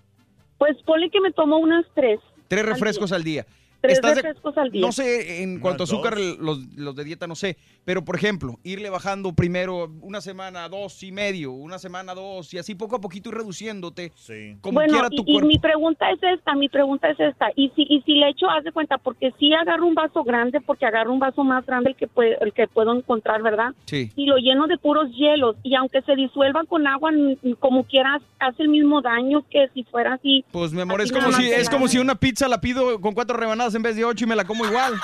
[0.58, 2.20] Pues ponle que me tomo unas tres.
[2.46, 3.16] Tres al refrescos día.
[3.16, 3.46] al día.
[3.82, 4.80] Tres ¿Estás de- refrescos al día.
[4.80, 8.58] No sé en cuanto a azúcar, los, los de dieta no sé, pero por ejemplo,
[8.62, 13.00] irle bajando primero una semana, dos y medio, una semana, dos, y así poco a
[13.00, 14.56] poquito ir reduciéndote, Sí.
[14.60, 15.48] como bueno, quiera y, tu y cuerpo.
[15.48, 17.48] mi pregunta es esta, mi pregunta es esta.
[17.56, 20.60] Y si, y si le echo, haz de cuenta, porque si agarro un vaso grande,
[20.60, 23.74] porque agarro un vaso más grande el que, puede, el que puedo encontrar, ¿verdad?
[23.86, 24.12] Sí.
[24.14, 25.56] Y lo lleno de puros hielos.
[25.64, 27.10] Y aunque se disuelva con agua,
[27.58, 30.44] como quieras, hace el mismo daño que si fuera así.
[30.52, 33.14] Pues mi amor, Así es como si es como si una pizza la pido con
[33.14, 34.94] cuatro rebanadas en vez de ocho y me la como igual.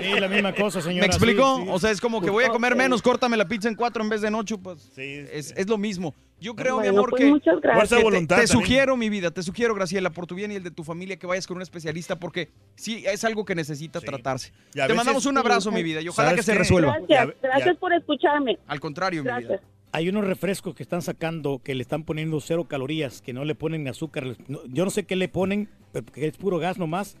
[0.00, 1.00] Sí, la misma cosa, señora.
[1.00, 1.56] ¿Me explico?
[1.58, 1.68] sí, sí.
[1.72, 4.08] O sea, es como que voy a comer menos, córtame la pizza en cuatro en
[4.08, 6.14] vez de en ocho, pues Sí, es, es lo mismo.
[6.40, 8.02] Yo creo, mi Bueno, amor, pues que, muchas gracias.
[8.02, 10.70] Que te- te, sugiero, mi vida, te sugiero, Graciela, por tu bien y el de
[10.70, 14.06] tu familia, que vayas con un especialista porque sí, es algo que necesita Sí.
[14.06, 14.52] tratarse.
[14.72, 16.58] Te veces- mandamos un abrazo, mi vida, y ojalá ¿Sabes que se qué?
[16.58, 16.98] resuelva.
[17.08, 18.58] Ya- Gracias, gracias por escucharme.
[18.66, 19.40] Al contrario, mi vida.
[19.40, 19.60] Gracias.
[19.92, 23.54] Hay unos refrescos que están sacando que le están poniendo cero calorías, que no le
[23.54, 24.36] ponen azúcar.
[24.68, 27.16] Yo no sé qué le ponen, pero que es puro gas nomás,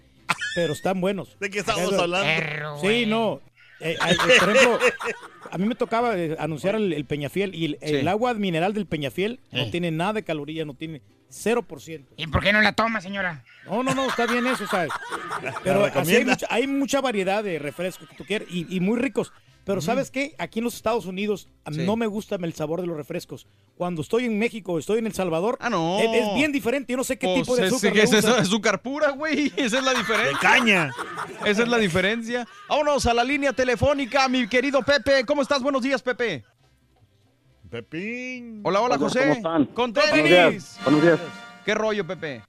[0.54, 1.36] pero están buenos.
[1.40, 2.80] ¿De qué estamos Eso- hablando?
[2.80, 3.40] Sí, no.
[3.80, 4.78] Eh, hay- eh, por ejemplo,
[5.50, 9.40] a mí me tocaba eh, anunciar el, el Peñafiel y el, agua mineral del Peñafiel
[9.50, 9.68] no Eh.
[9.70, 12.06] tiene nada de calorías, no tiene 0%.
[12.16, 13.44] ¿Y por qué no la toma, señora?
[13.66, 14.92] No, no, no, está bien eso, ¿sabes?
[15.64, 18.98] Pero así hay, mucha, hay mucha variedad de refrescos que tú quieres y, y muy
[18.98, 19.32] ricos.
[19.64, 20.34] Pero ¿sabes qué?
[20.38, 21.78] Aquí en los Estados Unidos Sí.
[21.86, 23.46] no me gusta el sabor de los refrescos.
[23.76, 25.98] Cuando estoy en México o estoy en El Salvador, Ah, no.
[26.00, 26.92] es, es bien diferente.
[26.92, 28.42] Yo no sé qué Pues tipo de azúcar es esa usan.
[28.42, 29.50] azúcar pura, güey.
[29.56, 30.32] Esa es la diferencia.
[30.32, 30.90] De caña.
[31.46, 32.46] Esa es la diferencia.
[32.68, 35.24] Vámonos a la línea telefónica, mi querido Pepe.
[35.24, 35.62] ¿Cómo estás?
[35.62, 36.44] Buenos días, Pepe.
[37.70, 38.60] Pepín.
[38.64, 39.32] Hola, hola, ¿Cómo José.
[39.32, 39.64] están?
[39.66, 40.30] Con Buenos tenis.
[40.30, 40.80] días.
[40.84, 41.18] Buenos días.
[41.64, 42.42] ¿Qué rollo, Pepe?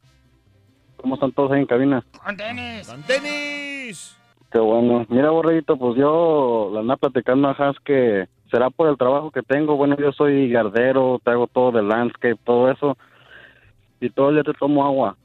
[0.98, 2.06] ¿Cómo están todos ahí en cabina?
[2.24, 2.88] Con tenis.
[2.88, 4.16] Con tenis.
[4.56, 5.06] Qué bueno.
[5.10, 9.42] Mira, Borreguito, pues yo la ando platicando ajá, es que será por el trabajo que
[9.42, 9.76] tengo.
[9.76, 12.98] Bueno, yo soy gardero, traigo todo de landscape, todo eso.
[14.00, 15.18] Y todo el día te tomo agua.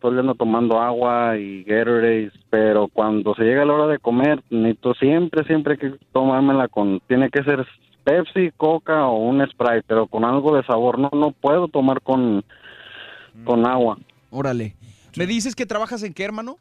[0.00, 2.32] Todo el día ando tomando agua y Gatorade.
[2.48, 6.98] Pero cuando se llega la hora de comer, necesito siempre, siempre que tomármela con...
[7.00, 7.66] Tiene que ser
[8.04, 10.98] Pepsi, Coca o un Sprite, pero con algo de sabor.
[10.98, 12.42] No, no puedo tomar con,
[13.44, 13.98] con agua.
[14.30, 14.76] Órale.
[15.14, 16.56] ¿Me dices que trabajas en qué, hermano?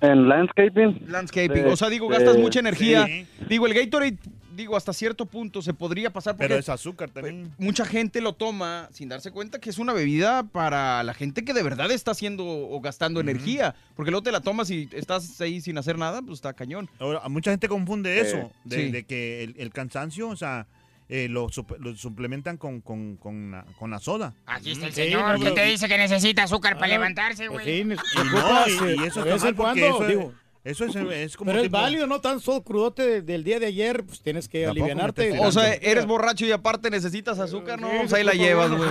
[0.00, 1.06] En landscaping.
[1.08, 1.66] Landscaping.
[1.66, 3.06] O sea, digo, gastas eh, mucha energía.
[3.06, 3.26] sí.
[3.48, 4.16] Digo, el Gatorade,
[4.56, 7.50] digo, hasta cierto punto se podría pasar porque Pero es azúcar también.
[7.58, 11.54] mucha gente lo toma sin darse cuenta que es una bebida para la gente que
[11.54, 13.74] de verdad está haciendo o gastando energía.
[13.96, 16.88] Porque luego te la tomas y estás ahí sin hacer nada, pues está cañón.
[16.98, 18.90] Ahora, mucha gente confunde eso, Eh, de, sí.
[18.90, 20.66] de que el, el cansancio, o sea,
[21.12, 24.32] eh, lo, sup- lo suplementan con, con, con, la, con la soda.
[24.46, 25.34] Aquí está el Sí, señor.
[25.38, 27.66] no, ¿Quién te dice que necesita azúcar para Ah, levantarse, güey?
[27.66, 30.32] sí, Y no, ocupas, y, y eso vez mal porque cuando, eso, es- digo.
[30.62, 32.20] eso es, es como Pero es tipo- válido, ¿no?
[32.20, 35.28] Tan solo crudote de- del día de ayer, pues tienes que Tampoco me alivianarte.
[35.30, 38.70] estés O sea, eres borracho y aparte necesitas azúcar, no, Sí, pues ahí la llevas,
[38.70, 38.90] güey.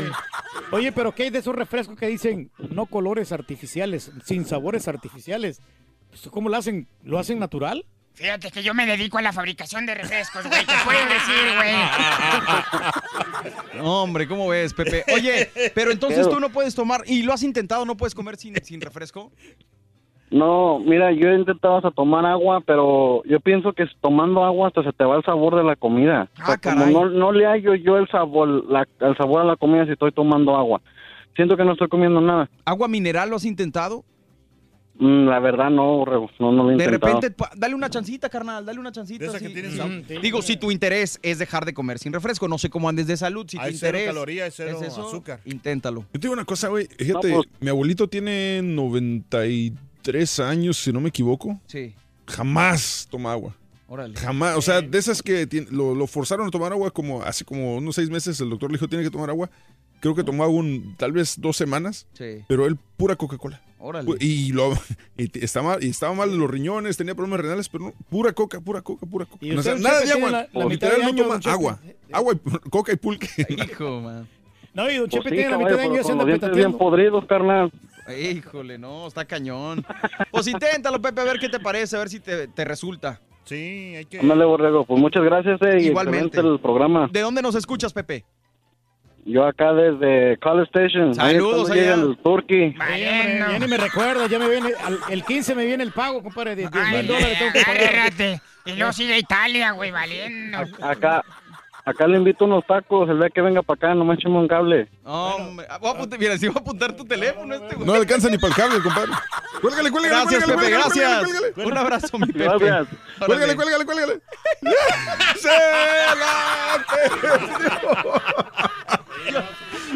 [0.72, 5.61] Oye, pero ¿qué hay de esos refrescos que dicen no colores artificiales, sin sabores artificiales?
[6.09, 6.88] Pues, ¿Cómo lo hacen?
[7.03, 7.85] ¿Lo hacen natural?
[8.19, 10.65] Fíjate que yo me dedico a la fabricación de refrescos, güey.
[10.65, 11.73] ¿Qué puedo decir, güey?
[13.77, 15.06] No, hombre, ¿cómo ves, Pepe?
[15.14, 18.56] Oye, pero entonces tú no puedes tomar, y lo has intentado, no puedes comer sin,
[18.64, 19.31] sin refresco.
[20.31, 24.83] No, mira, yo he intentado hasta tomar agua, pero yo pienso que tomando agua hasta
[24.83, 26.30] se te va el sabor de la comida.
[26.33, 29.45] O sea, Ah, como no, no le hallo yo el sabor, la- el sabor a
[29.45, 30.81] la comida si estoy tomando agua.
[31.38, 32.49] Siento que no estoy comiendo nada.
[32.65, 34.03] ¿Agua mineral lo has intentado?
[34.99, 37.13] Mm, la verdad no, no, no lo he De intentado.
[37.13, 39.31] repente, pa- dale una chancita, carnal, dale una chancita.
[39.31, 39.79] De sí.
[40.17, 40.21] Mm.
[40.21, 43.15] Digo, si tu interés es dejar de comer sin refresco, no sé cómo andes de
[43.15, 45.39] salud, si tu Hay cero interés calorías, cero es eso, azúcar.
[45.45, 46.01] inténtalo.
[46.01, 46.87] Yo te digo una cosa, güey.
[46.97, 51.59] Fíjate, No, pues- mi abuelito tiene 93 años, si no me equivoco.
[51.67, 51.93] Sí.
[52.27, 53.55] Jamás toma agua.
[53.87, 54.15] Órale.
[54.17, 57.43] Jamás, o sea, de esas que tien- lo, lo forzaron a tomar agua como hace
[57.43, 59.49] como unos seis meses, el doctor le dijo tiene que tomar agua.
[59.99, 62.43] Creo que tomó agua un, tal vez dos semanas, Sí.
[62.47, 63.61] pero él pura Coca-Cola.
[63.80, 64.11] Órale.
[64.19, 64.74] Y, lo,
[65.17, 68.59] y estaba, y estaba mal de los riñones, tenía problemas renales, pero no, pura coca,
[68.59, 69.45] pura coca, pura coca.
[69.45, 70.30] Y O sea, nada de agua.
[70.32, 71.51] la- la O mitad literal de no toma Chepe.
[71.51, 71.80] agua.
[72.11, 73.27] Agua y coca y pulque.
[73.72, 74.27] Hijo, man.
[74.74, 76.40] No, y Don Chepe Pues sí, tiene la mitad de año y los dientes bien
[76.40, 76.77] petateando.
[76.77, 77.72] podridos, carnal.
[78.22, 79.85] Híjole, no, está cañón.
[80.32, 83.22] Pues inténtalo, Pepe, a ver qué te parece, a ver si te, te resulta.
[83.45, 84.19] Sí, hay que...
[84.19, 84.85] Ándale, Borrego.
[84.85, 85.77] Pues muchas gracias, eh.
[85.82, 86.25] y Igualmente.
[86.27, 87.08] excelente el programa.
[87.11, 88.25] ¿De dónde nos escuchas, Pepe?
[89.32, 91.14] Yo acá desde College Station.
[91.14, 91.82] Saludos allá.
[91.82, 92.75] llega el Turkey.
[92.75, 96.56] Ya ni me recuerda, ya me viene, al- el 15 me viene el pago, compadre,
[96.56, 97.77] de 10 mil dólares tengo que pagar.
[97.83, 98.41] agárrate.
[98.66, 100.58] Y luego sigue Italia, güey, valiendo.
[100.82, 101.24] Acá,
[101.92, 103.09] acá le invito unos tacos.
[103.09, 104.88] El día que venga para acá, no me echemos un cable.
[105.03, 107.88] Hombre, ah, voy a apuntar- mira, si voy a apuntar tu teléfono este, güey.
[107.88, 109.11] No alcanza ni para el cable, compadre.
[109.61, 111.24] Cuélgale, cuélgale, Gracias, cuélgale, Pepe, cuélgale, gracias.
[111.24, 111.72] cuélgale, cuélgale.
[111.72, 112.43] Un abrazo, mi Pepe.
[112.43, 112.88] Gracias.
[113.26, 114.19] Cuélgale, cuélgale, cuélgale.
[115.35, 115.50] ¡Se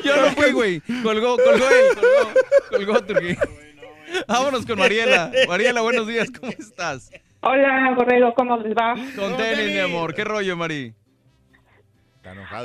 [0.03, 0.79] Yo no fui, güey.
[1.01, 2.33] Colgó, colgó él, colgó,
[2.69, 3.37] colgó Turquí.
[4.27, 5.31] Vámonos con Mariela.
[5.47, 7.09] Mariela, buenos días, ¿cómo estás?
[7.41, 8.95] Hola, Borrego, ¿cómo les va?
[9.15, 10.13] Con tenis, mi amor.
[10.13, 10.93] ¿Qué rollo, Mari?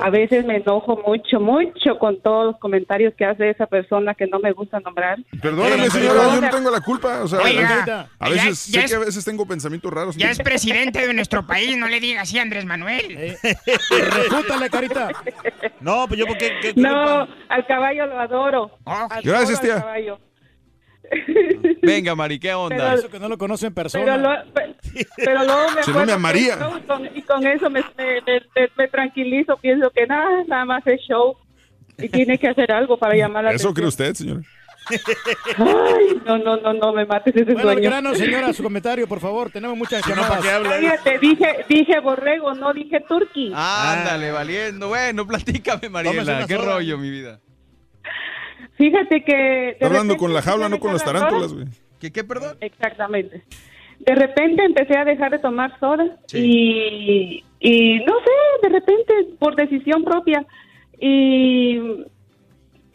[0.01, 4.25] A veces me enojo mucho, mucho con todos los comentarios que hace esa persona que
[4.27, 5.17] no me gusta nombrar.
[5.41, 7.21] Perdóname, Pero- señora, yo no tengo la culpa.
[7.23, 10.15] O sea, Oiga, a veces ya- sé ya que es- a veces tengo pensamientos raros.
[10.15, 13.37] Ya es presidente de nuestro país, no le digas así a Andrés Manuel.
[13.89, 15.09] Refútale, carita.
[15.81, 16.51] No, pues yo porque...
[16.61, 18.71] qué No, al caballo lo adoro.
[18.85, 19.75] Adoro Gracias, al tía.
[19.81, 20.19] caballo.
[21.81, 22.75] Venga, Mari, ¿qué onda?
[22.77, 24.05] Pero- Eso que no lo conoce en persona.
[24.05, 24.75] Pero, lo- pe-
[25.17, 26.57] pero luego me Si no, me acuerdo amaría.
[26.77, 30.65] y con- y con eso me, me- me- me- me tranquilizo, pienso que nada, nada
[30.65, 31.35] más es show
[31.97, 34.09] y tiene que hacer algo para llamar la ¿Eso cree atención.
[34.11, 34.41] usted, señora?
[35.57, 37.81] Ay, no, no, no, no me mates ese Bueno, sueño.
[37.89, 39.51] grano, señora, su comentario, por favor.
[39.51, 40.29] Tenemos muchas no, llamadas.
[40.31, 40.69] ¿para qué habla?
[40.69, 43.51] Cállate, dije, dije borrego, no dije turqui.
[43.55, 44.87] Ándale, valiendo.
[44.87, 46.45] Bueno, platícame, Mariela.
[46.47, 47.39] ¿Qué rollo, mi vida?
[48.79, 49.77] Fíjate que...
[49.81, 51.63] hablando con la jaula, no con las tarántulas, soda.
[51.63, 51.75] güey.
[51.99, 52.57] ¿Qué, qué, perdón?
[52.61, 53.43] Exactamente.
[53.99, 58.31] De repente empecé a dejar de tomar soda y, y no sé,
[58.63, 60.45] de repente por decisión propia
[60.97, 62.05] y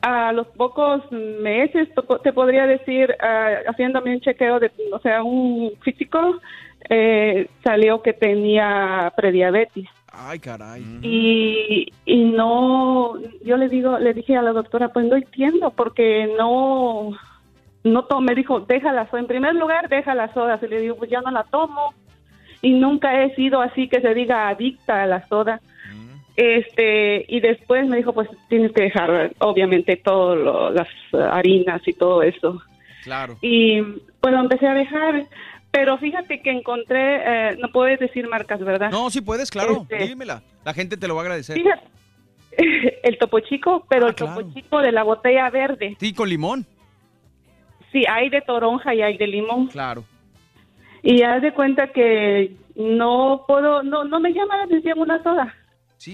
[0.00, 1.88] a los pocos meses
[2.22, 6.40] te podría decir ah, haciéndome un chequeo de, o sea, un físico
[6.88, 9.84] eh, salió que tenía prediabetes
[10.16, 10.82] Ay, caray.
[11.02, 16.32] y, y no, yo le digo, le dije a la doctora, pues no entiendo porque
[16.38, 17.10] no,
[17.84, 20.96] no tomo, me dijo, déjala soda, en primer lugar deja la soda, y le digo,
[20.96, 21.94] pues ya no la tomo
[22.64, 25.60] y nunca he sido así que se diga adicta a la soda.
[26.34, 30.88] Este, y después me dijo, pues tienes que dejar obviamente todas las
[31.30, 32.60] harinas y todo eso.
[33.04, 33.36] Claro.
[33.42, 33.82] Y
[34.18, 35.26] pues lo empecé a dejar,
[35.74, 38.92] pero fíjate que encontré, eh, no puedes decir marcas, ¿verdad?
[38.92, 39.84] No, sí puedes, claro.
[39.90, 40.40] Este- Dímela.
[40.64, 41.56] La gente te lo va a agradecer.
[41.56, 41.82] Fíjate,
[43.02, 45.96] el topo chico, pero Ah, el topo chico de la botella verde.
[45.98, 46.64] Sí, con limón.
[47.90, 49.66] Sí, hay de toronja y hay de limón.
[49.66, 50.04] Claro.
[51.02, 55.52] Y haz de cuenta que no puedo, no, no me llama la atención una soda.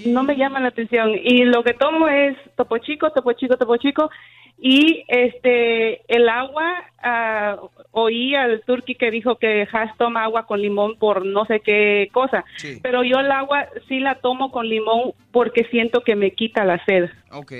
[0.07, 1.11] No me llama la atención.
[1.23, 4.09] Y lo que tomo es topo chico, topo chico, topo chico.
[4.63, 7.57] Y este, el agua, ah,
[7.93, 12.11] oí al turqui que dijo que Has toma agua con limón por no sé qué
[12.13, 12.45] cosa.
[12.83, 16.85] Pero yo el agua sí la tomo con limón porque siento que me quita la
[16.85, 17.09] sed.
[17.33, 17.53] Ok.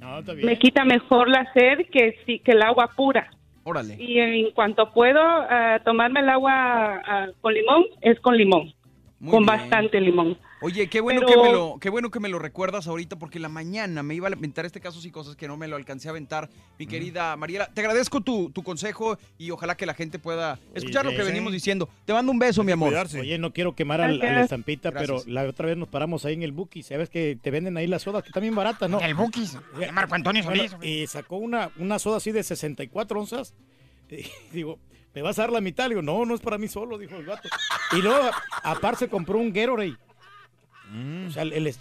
[0.00, 3.30] No, está Me quita mejor la sed que, sí, que el agua pura.
[3.62, 3.96] Órale.
[3.98, 8.74] Y en cuanto puedo ah, tomarme el agua ah, con limón, es con limón.
[9.20, 9.58] Muy con bien.
[9.58, 10.36] bastante limón.
[10.64, 13.38] Oye, qué bueno, Pero- que me lo, qué bueno que me lo recuerdas ahorita, porque
[13.38, 16.08] la mañana me iba a aventar este caso y cosas que no me lo alcancé
[16.08, 16.48] a aventar.
[16.78, 21.04] Mi querida Mariela, te agradezco tu, tu consejo y ojalá que la gente pueda escuchar
[21.04, 21.88] lo que venimos diciendo.
[22.06, 22.94] Te mando un beso, mi amor.
[23.20, 24.44] Oye, no quiero quemar al, a la Gracias.
[24.44, 26.86] estampita, pero la otra vez nos paramos ahí en el Bookies.
[26.86, 29.00] Sabes que te venden ahí las sodas, que bien baratas, ¿no?
[29.00, 30.76] El Bookies, de Marco Antonio Bueno, Solís.
[30.82, 33.54] y sacó una, una soda así de 64 onzas.
[34.10, 34.78] Y digo,
[35.14, 35.84] ¿me vas a dar la mitad?
[35.84, 37.48] Le digo, no, no es para mí solo, dijo el gato.
[37.92, 38.30] Y luego,
[38.62, 39.94] aparte, se compró un Gatorade.
[41.28, 41.80] O sea, el, el est-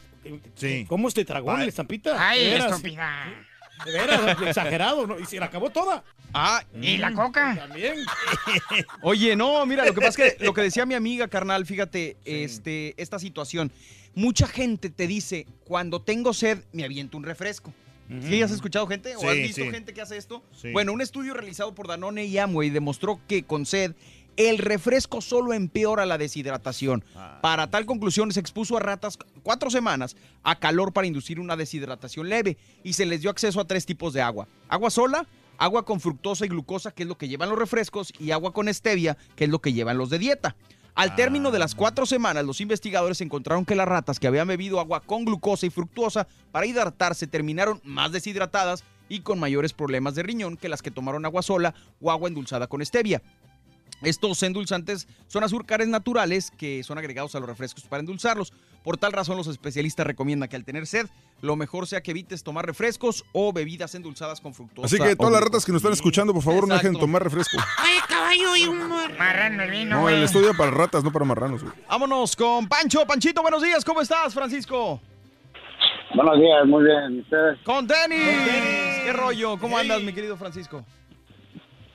[0.56, 0.86] Sí.
[0.88, 1.64] ¿cómo se tragó Ay.
[1.64, 2.16] la estampita?
[2.30, 3.46] Ay, De veras, estúpida.
[3.86, 5.20] De veras, exagerado, ¿no?
[5.20, 6.04] Y se la acabó toda.
[6.34, 7.56] Ah, ¿Y la coca?
[7.56, 7.96] También.
[9.02, 12.18] Oye, no, mira, lo que pasa es que lo que decía mi amiga, carnal, fíjate,
[12.26, 13.72] este, esta situación.
[14.16, 17.74] Mucha gente te dice, cuando tengo sed, me aviento un refresco.
[18.22, 19.16] ¿Sí has escuchado gente?
[19.16, 19.72] ¿O Sí, has visto sí.
[19.72, 20.44] gente que hace esto?
[20.56, 20.72] Sí.
[20.72, 23.94] Bueno, un estudio realizado por Danone y Amway demostró que con sed,
[24.38, 27.04] el refresco solo empeora la deshidratación.
[27.16, 27.40] Ah.
[27.42, 32.30] Para tal conclusión, se expuso a ratas cuatro semanas a calor para inducir una deshidratación
[32.30, 34.48] leve y se les dio acceso a tres tipos de agua.
[34.70, 38.32] Agua sola, agua con fructosa y glucosa, que es lo que llevan los refrescos, y
[38.32, 40.56] agua con stevia, que es lo que llevan los de dieta.
[40.96, 44.80] Al término de las cuatro semanas, los investigadores encontraron que las ratas que habían bebido
[44.80, 50.24] agua con glucosa y fructuosa para hidratarse terminaron más deshidratadas y con mayores problemas de
[50.24, 53.24] riñón que las que tomaron agua sola o agua endulzada con stevia.
[54.04, 58.54] Estos endulzantes son azúcares naturales que son agregados a los refrescos para endulzarlos.
[58.84, 61.08] Por tal razón, los especialistas recomiendan que al tener sed,
[61.42, 64.86] lo mejor sea que evites tomar refrescos o bebidas endulzadas con fructosa.
[64.88, 67.24] Así que todas las ratas que nos están escuchando, por favor, no dejen de tomar
[67.24, 67.58] refresco.
[67.84, 71.64] Oye, caballo y un marrano el vino, No, el estudio para ratas, no para marranos,
[71.64, 71.74] güey.
[71.88, 73.06] Vámonos con Pancho.
[73.06, 73.86] Panchito, buenos días.
[73.86, 75.00] ¿Cómo estás, Francisco?
[76.16, 77.16] Buenos días, muy bien.
[77.16, 77.60] ¿Y ¿Ustedes?
[77.64, 78.20] Con tenis.
[79.04, 79.58] ¿Qué rollo?
[79.58, 80.86] ¿Cómo andas, mi querido Francisco?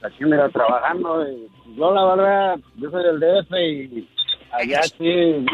[0.03, 1.27] Aquí, mira, trabajando.
[1.29, 4.09] y yo, la verdad, yo soy del DF y
[4.53, 5.45] allá sí,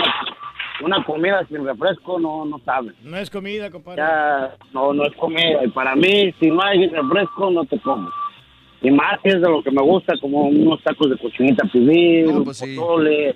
[0.83, 2.93] una, comida sin refresco no, no sabe.
[3.03, 4.03] No es comida, compadre.
[4.03, 5.65] Ya, no, no es comida.
[5.65, 8.11] Y para mí, si no hay refresco, no te como.
[8.83, 12.45] Y más es de lo que me gusta, como unos tacos de cochinita pibil, un
[12.45, 13.35] pozole,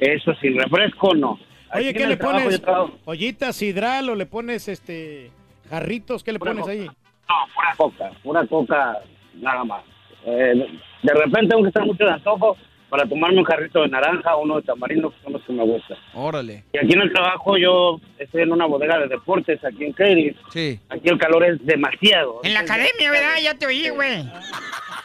[0.00, 1.38] eso sin refresco, no.
[1.72, 2.60] Oye, Aquí ¿qué le pones?
[3.04, 5.30] ¿Ollitas, sidral o le pones este
[5.68, 6.24] jarritos?
[6.24, 6.72] ¿Qué le Pura pones coca.
[6.72, 6.86] ahí?
[6.86, 8.98] No, pura coca, pura coca,
[9.34, 9.84] nada más.
[10.26, 10.66] Eh,
[11.02, 12.56] de repente tengo que estar mucho de antojo
[12.88, 15.62] para tomarme un jarrito de naranja o uno de tamarindo, que son los que me
[15.64, 15.96] gustan.
[16.12, 16.64] Órale.
[16.72, 20.36] Y aquí en el trabajo yo estoy en una bodega de deportes aquí en Katy.
[20.52, 20.80] Sí.
[20.88, 22.40] Aquí el calor es demasiado.
[22.42, 23.36] En la academia, ¿verdad?
[23.42, 24.24] Ya te oí, güey.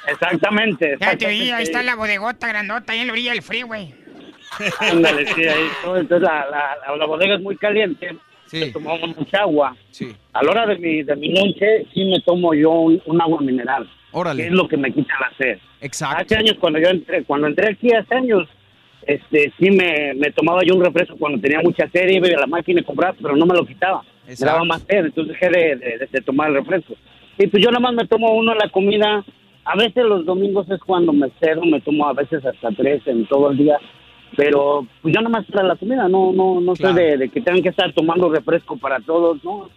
[0.08, 0.98] Exactamente.
[1.00, 3.94] Ya te oí, ahí está la bodegota grandota, ahí en la orilla del freeway.
[4.80, 5.68] Ándale, sí, ahí.
[5.84, 8.16] Entonces la, la, la- la bodega es muy caliente.
[8.48, 8.72] Sí.
[8.72, 9.76] Tomamos mucha agua.
[9.92, 10.16] Sí.
[10.34, 13.42] A la hora de mi, de mi lonche, sí me tomo yo un, un agua
[13.42, 13.90] mineral.
[14.16, 14.44] Órale.
[14.44, 15.58] Que es lo que me quita la sed.
[15.82, 16.24] Exacto.
[16.24, 18.48] Hace años, cuando yo entré, cuando entré aquí hace años,
[19.06, 22.48] este, sí me, me tomaba yo un refresco cuando tenía mucha sed, iba a la
[22.48, 24.04] máquina y compraba, pero no me lo quitaba.
[24.26, 24.54] Me Exacto.
[24.54, 26.94] daba más sed, entonces dejé de, de- de tomar el refresco.
[27.38, 29.24] Y pues yo nada más me tomo uno en la comida.
[29.66, 33.26] A veces los domingos es cuando me cedo, me tomo a veces hasta tres en
[33.28, 33.78] todo el día.
[34.38, 36.96] Pero pues yo nada más para la comida, no no no Claro.
[36.96, 39.70] de, de que tengan que estar tomando refresco para todos, ¿no?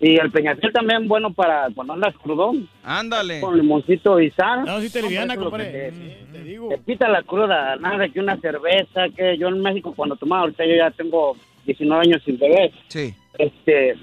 [0.00, 3.40] Y el peñafiel también bueno para cuando andas crudón, Ándale.
[3.40, 4.64] con limoncito y sal.
[4.64, 5.64] No, sí te liviana, compadre.
[5.90, 6.68] te- Te digo.
[6.68, 10.64] te quita la cruda, nada que una cerveza, que yo en México cuando tomaba, ahorita
[10.66, 11.36] yo ya tengo
[11.66, 13.12] 19 años sin beber, Sí.
[13.38, 13.96] este,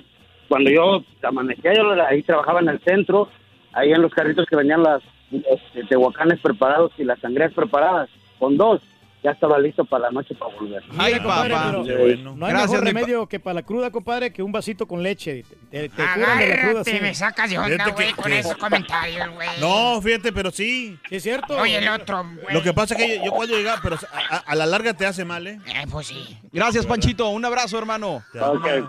[0.50, 3.30] cuando yo amanecía, yo ahí trabajaba en el centro,
[3.72, 5.02] ahí en los carritos que venían las
[5.32, 8.82] este, tehuacanes preparados y las sangrías preparadas, con dos,
[9.26, 10.84] ya estaba listo para la noche para volver.
[10.92, 12.36] Mira, compadre, pero bueno.
[12.36, 15.02] no hay Gracias, mejor pa- remedio que para la cruda, compadre, que un vasito con
[15.02, 15.44] leche.
[15.72, 16.98] Te, te curan de la cruda, sí.
[17.02, 19.50] me sacas de onda, güey, que- con que- esos comentarios, güey.
[19.60, 20.98] No, fíjate, pero sí.
[21.10, 21.58] Sí, es cierto.
[21.58, 22.54] Oye, el otro, güey.
[22.54, 24.94] Lo que pasa es que yo, yo cuando llegaba, pero a, a- a la larga
[24.94, 25.60] te hace mal, ¿eh?
[25.66, 26.38] Eh, pues sí.
[26.54, 27.28] Gracias, Panchito.
[27.30, 28.24] Un abrazo, hermano.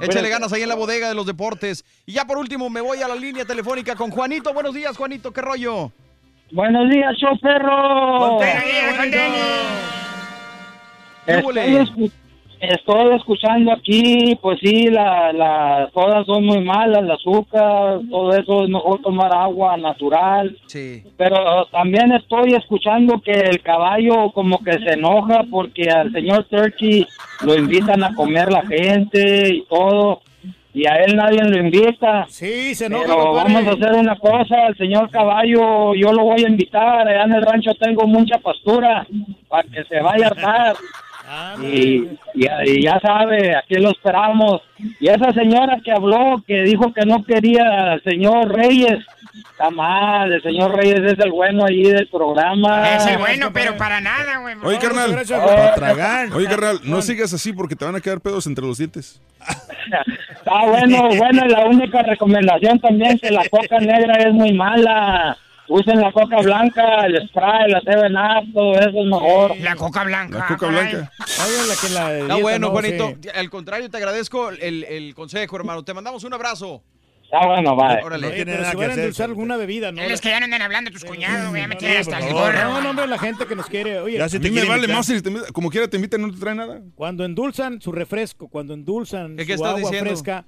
[0.00, 1.84] Échale ganas ahí en la bodega de los deportes.
[2.05, 4.52] Y ya por último, me voy a la línea telefónica con Juanito.
[4.52, 5.32] Buenos días, Juanito.
[5.32, 5.92] ¿Qué rollo?
[6.52, 8.40] Buenos días, show perro.
[8.40, 8.70] Estoy,
[9.10, 10.15] escu-
[12.60, 18.64] estoy escuchando aquí, pues sí, la- las cosas son muy malas, el azúcar, todo eso
[18.64, 20.56] es mejor tomar agua natural.
[20.66, 21.02] Sí.
[21.16, 27.06] Pero también estoy escuchando que el caballo como que se enoja porque al señor Turkey
[27.44, 30.22] lo invitan a comer la gente y todo.
[30.72, 32.26] Y a él nadie lo invita.
[32.28, 36.44] Sí, se enoja, Pero vamos a hacer una cosa, el señor Caballo, yo lo voy
[36.44, 39.06] a invitar, allá en el rancho tengo mucha pastura
[39.48, 40.76] para que se vaya a hartar.
[41.62, 44.62] Y, y- y ya sabe, aquí lo esperamos.
[45.00, 49.05] Y esa señora que habló, que dijo que no quería al señor Reyes,
[49.50, 52.94] está mal, el señor Reyes es el bueno allí del programa.
[52.94, 54.55] Es el bueno, pero para nada, güey.
[54.62, 55.10] Oye, carnal.
[55.14, 56.28] Para tragar.
[56.32, 59.20] Oye, carnal, no sigas así porque te van a quedar pedos entre los dientes.
[60.30, 65.36] Está bueno, bueno, la única recomendación también que la coca negra es muy mala.
[65.68, 69.56] Usen la coca blanca, el spray, la Seven Up, todo eso es mejor.
[69.58, 70.38] La coca blanca.
[70.38, 71.12] La coca blanca.
[71.18, 73.14] Oye, la que la Está dieta, bueno, no, Juanito.
[73.20, 73.28] sí.
[73.34, 75.84] Al contrario, te agradezco el, el consejo, hermano.
[75.84, 76.84] Te mandamos un abrazo.
[77.24, 78.04] Está bueno, bye.
[78.04, 78.28] Órale.
[78.28, 80.00] Oye, pero si van a endulzar alguna bebida, ¿no?
[80.02, 81.62] Es que ya no andan hablando tus cuñados, güey.
[81.62, 82.58] Ya me No, tienen no, hasta el gorro.
[82.62, 83.98] No, no, hombre, la gente que nos quiere.
[83.98, 86.58] Oye, a mí me vale más si te como quiera te invitan no te traen
[86.58, 86.80] nada.
[86.94, 90.10] Cuando endulzan su refresco, cuando endulzan ¿Qué- su agua diciendo?
[90.10, 90.44] fresca,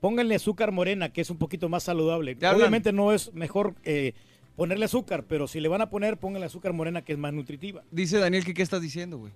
[0.00, 2.36] pónganle azúcar morena, que es un poquito más saludable.
[2.54, 4.12] Obviamente no es mejor eh,
[4.60, 7.82] ponerle azúcar, pero si le van a poner, pónganle azúcar morena, que es más nutritiva.
[7.90, 9.32] Dice Daniel que qué estás diciendo, güey.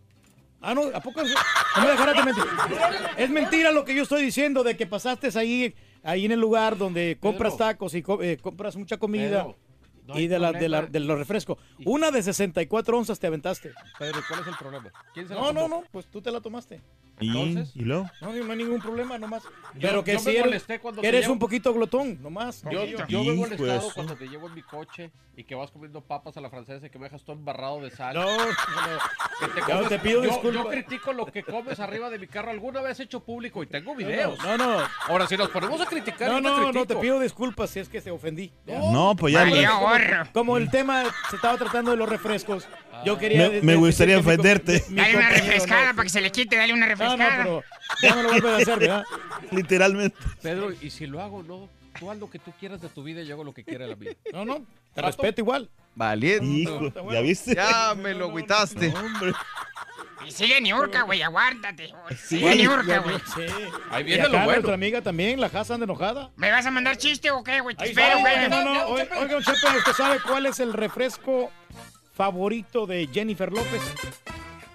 [0.60, 1.32] Ah, no, ¿a poco es?
[1.78, 2.44] No me dejarás de mentir.
[3.16, 6.76] Es mentira lo que yo estoy diciendo de que pasaste ahí, ahí en el lugar
[6.76, 9.56] donde compras tacos y co- eh, compras mucha comida Pedro,
[10.06, 11.56] no y de, la, de, la- de los refrescos.
[11.86, 13.72] Una de 64 onzas te aventaste.
[13.98, 14.92] Pedro, ¿cuál es el problema?
[15.14, 16.82] ¿Quién se la No, no, no, pues tú te la tomaste.
[17.20, 18.10] ¿Y, Entonces, ¿Y luego?
[18.20, 19.44] no, no hay ningún problema nomás.
[19.44, 22.20] Yo- Pero que yo si eres, molesté cuando que te eres llevo- un poquito glotón,
[22.22, 22.62] nomás.
[22.70, 25.70] Yo, Yo- yo me he molestado cuando te llevo en mi coche y que vas
[25.70, 28.14] comiendo papas a la francesa y que me dejas todo embarrado de sal.
[28.16, 28.52] No, no, no.
[29.40, 30.64] Que te Ya comes- te pido yo, disculpas.
[30.64, 32.50] yo critico lo que comes arriba de mi carro.
[32.50, 34.38] Alguna vez he hecho público y tengo videos.
[34.40, 34.78] No, no.
[35.06, 38.00] Ahora, si nos ponemos a criticar, No, no, no, te pido disculpas si es que
[38.00, 38.52] te ofendí.
[38.66, 39.44] No, pues ya.
[39.48, 40.32] Como-.
[40.32, 42.66] Como el tema se estaba tratando de los refrescos,
[43.04, 43.50] yo quería.
[43.62, 44.84] Me- gustaría ofenderte.
[44.88, 45.96] Dale una refrescada no.
[45.96, 47.36] para que se le quite, dale una No, no, refrescada.
[47.42, 47.62] pero
[48.02, 49.04] ya no lo vuelves a hacer, ¿verdad?
[49.50, 50.16] Literalmente.
[50.42, 51.68] Pedro, y si lo hago, no.
[51.98, 53.84] Tú haz lo que tú quieras de tu vida y yo hago lo que quiera
[53.84, 54.12] de la mía.
[54.32, 55.70] No, no, te respeto igual.
[55.94, 56.44] Valiente.
[56.44, 57.54] Hijo, ¿ya viste?
[57.54, 58.88] Ya me lo agüitaste.
[58.88, 59.32] Hombre.
[60.26, 61.92] Y sigue Niurka, güey, aguántate.
[62.10, 63.16] Sí, Sigue Niurka, güey.
[63.34, 63.42] Sí.
[63.90, 64.52] Ahí Y viene acá lo bueno.
[64.52, 66.30] nuestra amiga también, la Haas anda enojada.
[66.34, 67.76] ¿Me vas a mandar chiste o qué, güey?
[67.76, 68.48] Te Ahí espero, güey.
[68.48, 71.52] No, no, oiga, oiga, don Chepe, ¿usted sabe cuál es el refresco
[72.14, 73.82] favorito de Jennifer López?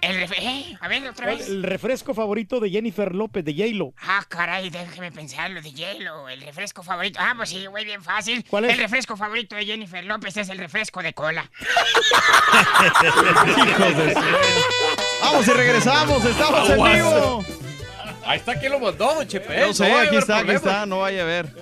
[0.02, 0.78] El ¿Eh?
[0.80, 1.48] A ver, otra ¿Cuál- vez.
[1.48, 3.92] El refresco favorito de Jennifer López, de J-Lo.
[4.00, 6.26] Ah, caray, déjeme pensarlo de hielo.
[6.30, 7.18] El refresco favorito.
[7.22, 8.42] Ah, pues sí, güey, bien fácil.
[8.48, 8.72] ¿Cuál es?
[8.72, 11.50] El refresco favorito de Jennifer López es el refresco de cola.
[13.56, 14.20] Hijos de su-
[15.22, 17.44] Vamos y regresamos, estamos en vivo.
[18.24, 19.60] Ahí está quien lo mandó, don Chepe.
[19.60, 21.54] No sé, aquí está, aquí está, no vaya a haber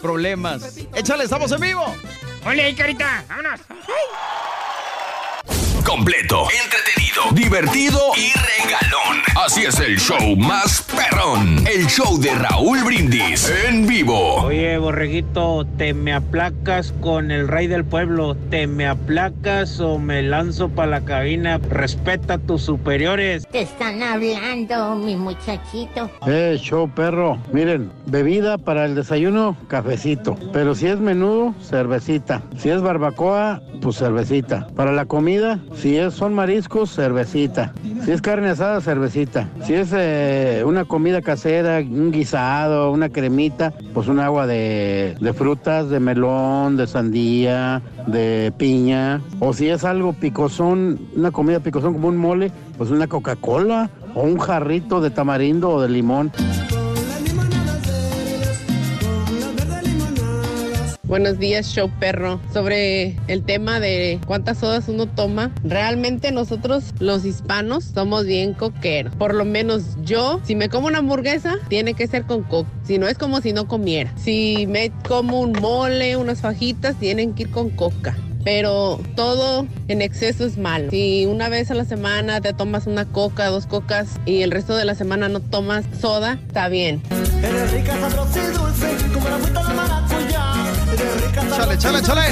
[0.00, 0.78] problemas.
[0.94, 1.84] Échale, estamos en vivo.
[2.46, 3.60] Ole, ahí, carita, vámonos.
[5.84, 9.22] Completo, entretenido, divertido y regalón.
[9.44, 11.66] Así es el show más perrón.
[11.66, 14.42] El show de Raúl Brindis en vivo.
[14.42, 18.36] Oye, borreguito, ¿te me aplacas con el rey del pueblo?
[18.50, 21.58] ¿Te me aplacas o me lanzo para la cabina?
[21.58, 23.46] Respeta a tus superiores.
[23.50, 26.10] Te están hablando, mi muchachito.
[26.26, 27.38] Eh, show perro.
[27.52, 30.36] Miren, bebida para el desayuno, cafecito.
[30.52, 32.42] Pero si es menudo, cervecita.
[32.58, 34.68] Si es barbacoa, pues cervecita.
[34.76, 37.72] Para la comida, si es, son mariscos, cervecita.
[38.04, 39.48] Si es carne asada, cervecita.
[39.64, 45.32] Si es eh, una comida casera, un guisado, una cremita, pues un agua de, de
[45.32, 49.20] frutas, de melón, de sandía, de piña.
[49.40, 54.22] O si es algo picosón, una comida picosón como un mole, pues una Coca-Cola o
[54.22, 56.32] un jarrito de tamarindo o de limón.
[61.12, 62.40] Buenos días, show perro.
[62.54, 69.14] Sobre el tema de cuántas sodas uno toma, realmente nosotros los hispanos somos bien coqueros.
[69.16, 72.70] Por lo menos yo, si me como una hamburguesa, tiene que ser con coca.
[72.84, 74.10] Si no es como si no comiera.
[74.16, 78.16] Si me como un mole, unas fajitas, tienen que ir con coca.
[78.42, 80.90] Pero todo en exceso es malo.
[80.90, 84.74] Si una vez a la semana te tomas una coca, dos cocas y el resto
[84.76, 87.02] de la semana no tomas soda, está bien.
[87.42, 88.40] Eres rica, sabrosa
[89.12, 90.61] como la fruta de maracuyá.
[91.56, 92.26] Chale, chale, chale.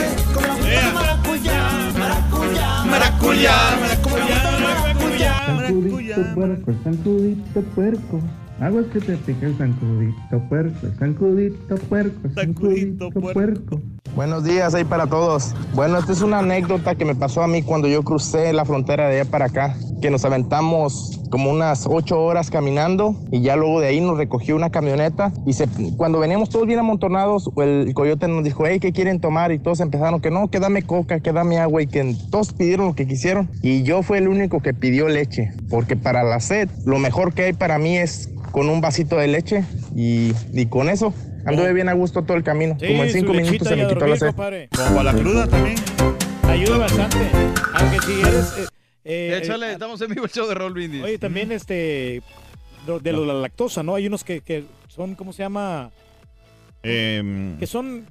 [0.92, 1.58] maracuyá.
[1.98, 5.32] Maracuyá, Maracuyá, maracuyá.
[5.46, 8.20] Zancudito puerco, zancudito puerco.
[8.60, 13.80] Aguas que te pica el zancudito puerco, zancudito puerco, zancudito puerco.
[14.14, 15.54] Buenos días ahí para todos.
[15.74, 19.08] Bueno, esta es una anécdota que me pasó a mí cuando yo crucé la frontera
[19.08, 23.80] de allá para acá, que nos aventamos como unas ocho horas caminando y ya luego
[23.80, 28.26] de ahí nos recogió una camioneta y se, cuando veníamos todos bien amontonados, el coyote
[28.26, 29.52] nos dijo, hey, ¿qué quieren tomar?
[29.52, 32.86] Y todos empezaron que no, que dame coca, que dame agua y que todos pidieron
[32.88, 36.68] lo que quisieron y yo fui el único que pidió leche, porque para la sed
[36.84, 39.64] lo mejor que hay para mí es con un vasito de leche
[39.94, 41.14] y, y con eso
[41.44, 42.76] anduve bien a gusto todo el camino.
[42.78, 44.34] Como en cinco minutos se a me quitó la sed.
[44.34, 44.36] Como
[44.96, 45.76] para la cruda también.
[46.42, 47.18] Ayuda bastante.
[47.74, 48.54] Aunque si eres...
[48.58, 48.66] eh,
[49.04, 51.02] eh, Échale, eh, estamos en vivo el show de Raúl Brindis.
[51.02, 52.22] Oye, también este...
[53.02, 53.94] De lo la lactosa, ¿no?
[53.94, 55.90] Hay unos que, que son, ¿cómo se llama?
[56.82, 58.06] Em, Que son...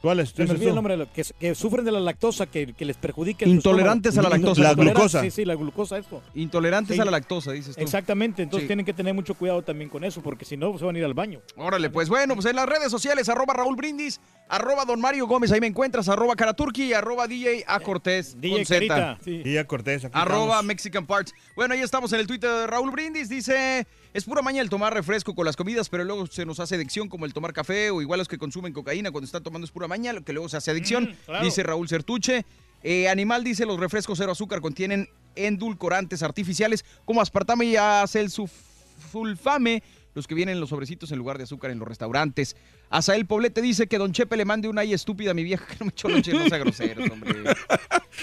[0.00, 0.30] ¿Cuáles?
[0.30, 3.46] Se me el nombre, de que, que sufren de la lactosa, que, que les perjudica.
[3.46, 4.62] Intolerantes a la lactosa.
[4.62, 5.22] La glucosa.
[5.22, 6.22] Sí, sí, la glucosa, esto.
[6.34, 7.02] Intolerantes Sí.
[7.02, 7.82] a la lactosa, dices tú.
[7.82, 8.68] Exactamente, entonces Sí.
[8.68, 11.04] tienen que tener mucho cuidado también con eso, porque si no, se van a ir
[11.04, 11.40] al baño.
[11.56, 15.50] Órale, pues bueno, pues en las redes sociales, arroba Raúl Brindis, arroba Don Mario Gómez,
[15.50, 18.40] ahí me encuentras, arroba Caraturki y arroba DJ A Cortés.
[18.40, 18.74] DJ con Z.
[18.78, 19.42] Carita, sí.
[19.66, 20.04] Cortés.
[20.12, 20.64] Arroba estamos.
[20.64, 21.34] Mexican Parts.
[21.56, 23.28] Bueno, ahí estamos en el Twitter de Raúl Brindis.
[23.28, 26.76] Dice, es pura maña el tomar refresco con las comidas, pero luego se nos hace
[26.76, 29.70] adicción como el tomar café o igual los que consumen cocaína cuando están tomando es
[29.70, 31.16] pura maña, lo que luego se hace adicción.
[31.26, 31.44] claro.
[31.44, 32.44] Dice Raúl Sertuche.
[32.82, 39.82] Eh, Animal dice, los refrescos cero azúcar contienen endulcorantes artificiales como aspartame y acesulfame,
[40.14, 42.56] los que vienen en los sobrecitos en lugar de azúcar en los restaurantes.
[42.90, 45.76] Asael Poblete dice que Don Chepe le mande una ay estúpida a mi vieja que
[45.80, 47.34] no me echó lonche, no sea groseros, hombre.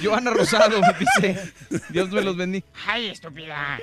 [0.04, 1.54] Joana Rosado dice,
[1.90, 2.66] Dios me los bendiga.
[2.88, 3.80] Ay, estúpida.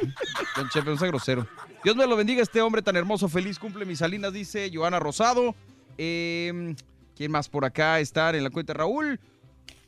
[0.57, 1.47] Don Chepe, no sea grosero.
[1.85, 5.55] Dios me lo bendiga este hombre tan hermoso, feliz cumple mis salinas, dice Joana Rosado.
[5.99, 6.75] Eh,
[7.17, 8.73] ¿Quién más por acá está en la cuenta?
[8.73, 9.19] Raúl.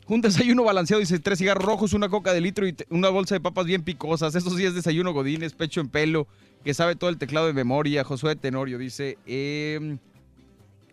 [0.07, 3.41] Un desayuno balanceado, dice tres cigarros rojos, una coca de litro y una bolsa de
[3.41, 4.35] papas bien picosas.
[4.35, 6.27] Eso sí es desayuno godines, pecho en pelo,
[6.63, 8.05] que sabe todo el teclado de memoria.
[8.05, 9.99] Josué Tenorio dice, em,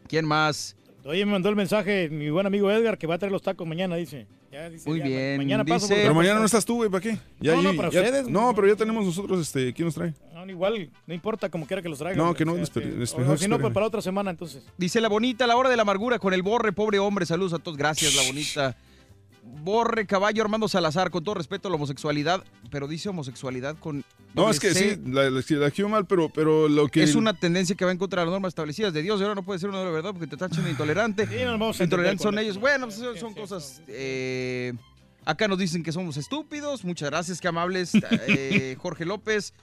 [0.07, 0.77] ¿quién más?
[1.03, 3.67] Oye, me mandó el mensaje mi buen amigo Edgar que va a traer los tacos
[3.67, 4.27] mañana, dice.
[4.51, 6.89] Ya, dice, Muy ya, bien, Mañana paso dice- por- Pero mañana no estás tú, güey,
[6.89, 7.17] ¿para qué?
[7.39, 8.27] Ya, No, no, ya- para ya- ustedes.
[8.27, 10.13] No, pero ya tenemos nosotros, este, ¿quién nos trae?
[10.33, 12.17] No, igual, no importa como quiera que los traigan.
[12.23, 14.29] No, que no, O sea, esper- este, es o si no, pues para otra semana
[14.29, 14.63] entonces.
[14.77, 17.25] Dice la bonita, la hora de la amargura con el borre, pobre hombre.
[17.25, 18.75] Saludos a todos, gracias, la bonita.
[19.63, 24.03] Borre, caballo, Armando Salazar, con todo respeto a la homosexualidad, pero dice homosexualidad con.
[24.33, 24.95] No, es que C.
[24.95, 27.03] sí, la, la, mal, pero, pero lo que...
[27.03, 29.35] Es una tendencia que va en contra de las normas establecidas de Dios y ahora
[29.35, 31.27] no puede ser una de la verdad porque te tachan de intolerante.
[31.31, 32.57] Sí, nos vamos a Intolerantes son ellos.
[32.57, 33.81] Bueno, pues son, cosas.
[33.87, 34.73] eh,
[35.25, 36.83] acá nos dicen que somos estúpidos.
[36.83, 37.91] Muchas gracias, qué amables.
[38.27, 39.53] eh, Jorge López.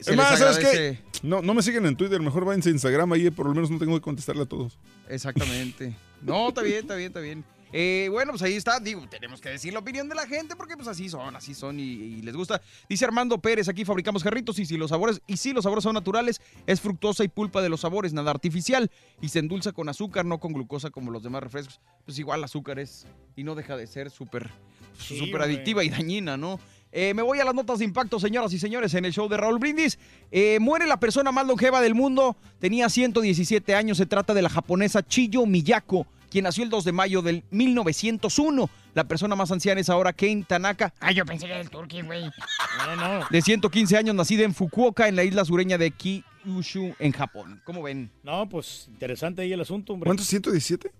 [0.00, 0.98] Se Es más, les ¿sabes qué?
[1.22, 3.78] No, no me siguen en Twitter, mejor váyanse a Instagram, ahí por lo menos no
[3.78, 4.78] tengo que contestarle a todos.
[5.08, 5.94] Exactamente.
[6.22, 7.44] No, está bien, está bien, está bien.
[7.72, 8.78] Eh, bueno, pues ahí está.
[8.80, 11.80] Digo, tenemos que decir la opinión de la gente porque pues así son, así son
[11.80, 12.60] y, y les gusta.
[12.88, 15.94] Dice Armando Pérez, aquí fabricamos jarritos y si los sabores, y si los sabores son
[15.94, 18.90] naturales, es fructosa y pulpa de los sabores, nada artificial.
[19.20, 21.80] Y se endulza con azúcar, no con glucosa como los demás refrescos.
[22.04, 24.50] Pues igual azúcar es y no deja de ser súper
[24.98, 25.44] Sí, hombre.
[25.44, 26.60] adictiva y dañina, ¿no?
[26.94, 29.38] Eh, me voy a las notas de impacto, señoras y señores, en el show de
[29.38, 29.98] Raúl Brindis.
[30.30, 32.36] Eh, muere la persona más longeva del mundo.
[32.58, 33.96] Tenía 117 años.
[33.96, 38.70] Se trata de la japonesa Chiyo Miyako, quien nació el 2 de mayo del 1901.
[38.94, 40.94] La persona más anciana es ahora Kane Tanaka.
[40.98, 42.24] Ay, yo pensé que era el turqui, güey.
[42.78, 43.26] No, no.
[43.30, 47.60] De 115 años, nacida en Fukuoka, en la isla sureña de Kyushu, en Japón.
[47.64, 48.10] ¿Cómo ven?
[48.22, 50.08] No, pues interesante ahí el asunto, hombre.
[50.08, 50.32] ¿Cuántos?
[50.32, 50.90] ¿117?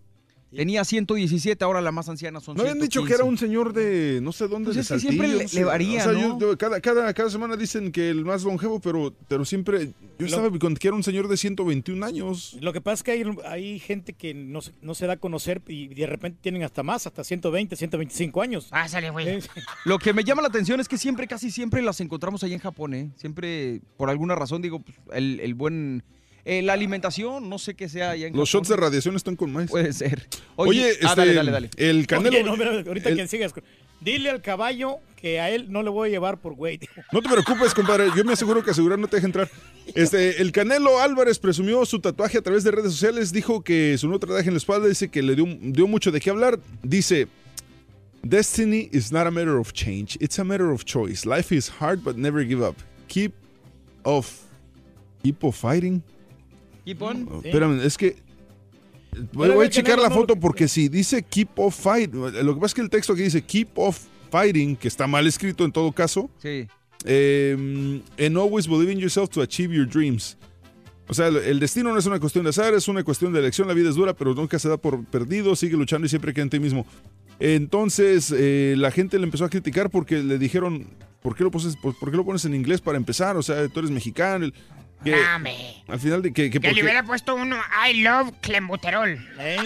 [0.54, 4.20] Tenía 117, ahora la más anciana son ¿No habían dicho que era un señor de
[4.22, 5.56] no sé dónde, Pues de es que siempre le- no sé.
[5.56, 6.38] le varía, O sea, ¿no?
[6.38, 9.92] yo- cada, cada, cada semana dicen que el más longevo, pero, pero siempre...
[10.18, 12.56] Yo estaba con que era un señor de 121 años.
[12.60, 15.16] Lo que pasa es que hay, hay gente que no, se- no se da a
[15.16, 18.66] conocer y de repente tienen hasta más, hasta 120, 125 años.
[18.66, 19.40] Pásale, güey.
[19.84, 22.60] Lo que me llama la atención es que siempre, casi siempre las encontramos allá en
[22.60, 23.10] Japón, ¿eh?
[23.16, 26.04] Siempre, por alguna razón, digo, pues, el, el buen...
[26.44, 29.52] eh, la alimentación, no sé qué sea allá en Los shots de radiación están con
[29.52, 29.70] más.
[29.70, 30.26] Puede ser.
[30.56, 31.70] Oye, Oye, este, ah, dale, dale, dale.
[31.76, 32.36] el Canelo...
[32.36, 33.54] Oye, no, mira, ahorita el- que sigas.
[34.00, 36.80] Dile al caballo que a él no le voy a llevar por güey.
[37.12, 38.08] No te preocupes, compadre.
[38.16, 39.48] Yo me aseguro que asegurar no te deja entrar.
[39.94, 43.32] Este, el Canelo Álvarez presumió su tatuaje a través de redes sociales.
[43.32, 46.20] Dijo que su nuevo tatuaje en la espalda dice que le dio, dio mucho de
[46.20, 46.58] qué hablar.
[46.82, 47.28] Dice:
[48.24, 51.24] Destiny is not a matter of change, it's a matter of choice.
[51.24, 52.76] Life is hard, but never give up.
[53.06, 53.32] Keep
[54.04, 54.40] off.
[55.22, 56.02] Keep of fighting.
[56.84, 57.28] Keep on.
[57.44, 58.16] Espérame, es que.
[59.32, 62.74] Voy, a checar la foto porque si dice keep off fight, lo que pasa es
[62.74, 66.30] que el texto aquí dice keep off fighting, que está mal escrito en todo caso.
[66.38, 66.66] Sí.
[67.04, 70.36] Eh, and always believe in yourself to achieve your dreams.
[71.08, 73.68] O sea, el, destino no es una cuestión de azar, es una cuestión de elección.
[73.68, 75.54] La vida es dura, pero nunca se da por perdido.
[75.56, 76.86] Sigue luchando y siempre queda en ti mismo.
[77.38, 80.86] Entonces, eh, la gente le empezó a criticar porque le dijeron,
[81.20, 83.36] ¿por qué lo, pones, por, por qué lo pones en inglés para empezar?
[83.36, 84.50] O sea, tú eres mexicano.
[85.10, 85.84] El- que, Dame.
[85.88, 87.56] al final, de que, que Que le hubiera puesto uno
[87.88, 89.18] I love clembuterol.
[89.38, 89.56] ¿Eh?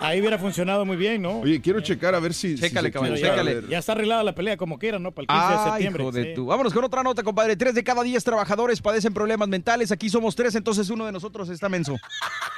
[0.00, 1.40] Ahí hubiera funcionado muy bien, ¿no?
[1.40, 2.56] Oye, quiero checar a ver si.
[2.56, 3.20] Chécale, si quiere.
[3.20, 3.62] chécale.
[3.68, 5.12] Ya está arreglada la pelea como quiera, ¿no?
[5.12, 6.02] Para el 15 de Ah, septiembre.
[6.02, 6.34] hijo de sí.
[6.34, 6.46] tu.
[6.46, 7.56] Vámonos con otra nota, compadre.
[7.56, 9.92] Tres de cada diez trabajadores padecen problemas mentales.
[9.92, 11.96] Aquí somos tres, entonces uno de nosotros está menso.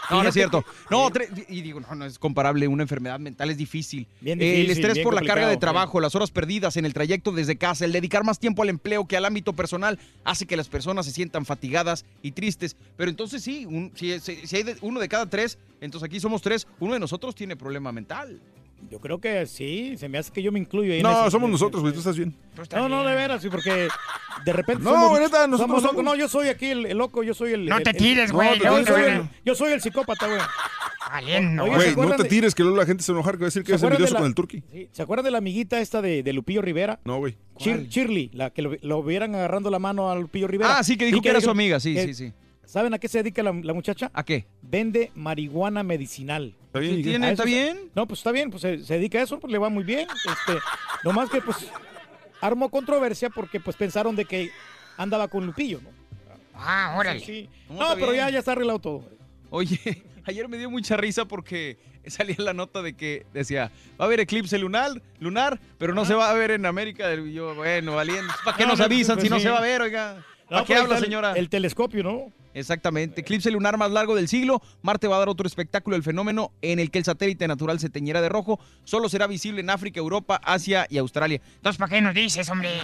[0.09, 0.65] No, no es cierto.
[0.89, 2.69] No, tre- y digo, no, no es comparable.
[2.69, 4.07] Una enfermedad mental es difícil.
[4.21, 6.85] Bien el difícil, estrés bien por la carga de complicado, trabajo, las horas perdidas en
[6.87, 10.47] el trayecto desde casa, el dedicar más tiempo al empleo que al ámbito personal, hace
[10.47, 12.77] que las personas se sientan fatigadas y tristes.
[12.97, 16.21] Pero entonces sí, un- si, si- si hay de- uno de cada tres, entonces aquí
[16.21, 18.41] somos tres, uno de nosotros tiene problema mental.
[18.91, 20.99] Yo creo que sí, se me hace que yo me incluyo ahí.
[20.99, 22.37] en No, ese- somos nosotros, güey, tú estás bien.
[22.73, 23.89] No, no, de veras, sí, porque
[24.45, 27.23] de repente No, somos, neta, nosotros somos somos- No, yo soy aquí el, el loco,
[27.23, 27.67] yo soy el...
[27.67, 30.41] No el- te tires, güey, No, yo soy el psicópata, güey.
[31.11, 31.81] Valiendo, güey.
[31.81, 33.63] ¿se Güey, no te tires, que luego la gente se enojar que va a decir
[33.63, 34.63] que ¿Se es envidioso la- con el turqui.
[34.71, 36.99] Sí, ¿Se acuerdan de la amiguita esta de, de Lupillo Rivera?
[37.05, 37.37] No, güey.
[37.59, 40.79] Chir- Shirley, la que lo, lo vieran agarrando la mano a Lupillo Rivera.
[40.79, 42.33] Ah, sí, que dijo que era su amiga, sí, que- sí, sí.
[42.67, 44.11] ¿Saben a qué se dedica la, la muchacha?
[44.13, 44.45] ¿A qué?
[44.61, 46.55] Vende marihuana medicinal.
[46.67, 47.03] ¿Está bien?
[47.03, 47.91] ¿Tiene- ¿A ¿Está bien?
[47.95, 50.07] No, pues está bien, pues se, se dedica a eso, pues le va muy bien.
[50.11, 50.61] Este,
[51.05, 51.57] nomás que pues
[52.41, 54.51] armó controversia porque pues pensaron de que
[54.97, 55.91] andaba con Lupillo, ¿no?
[56.55, 57.21] Ah, órale.
[57.21, 57.49] Sí, sí.
[57.71, 58.33] No, pero ya, bien.
[58.35, 59.05] ya está arreglado todo.
[59.51, 61.79] Oye, ayer me dio mucha risa porque
[62.09, 63.71] salía la nota de que decía,
[64.01, 67.15] va a haber eclipse lunar, lunar, pero no se va a ver en América.
[67.15, 68.33] Y yo, bueno, valiente.
[68.45, 69.43] ¿Para qué No, nos no, avisan pues si no sí.
[69.45, 70.25] se va a ver, oiga?
[70.49, 71.33] ¿Para No, qué pues, habla, el- señora?
[71.35, 72.33] El telescopio, ¿no?
[72.57, 73.21] Exactamente.
[73.21, 74.63] Eclipse lunar más largo del siglo.
[74.81, 77.91] Marte va a dar otro espectáculo del fenómeno en el que el satélite natural se
[77.91, 78.59] teñirá de rojo.
[78.85, 81.43] Solo será visible en África, Europa, Asia y Australia.
[81.57, 82.71] Entonces, ¿para qué nos dices, hombre?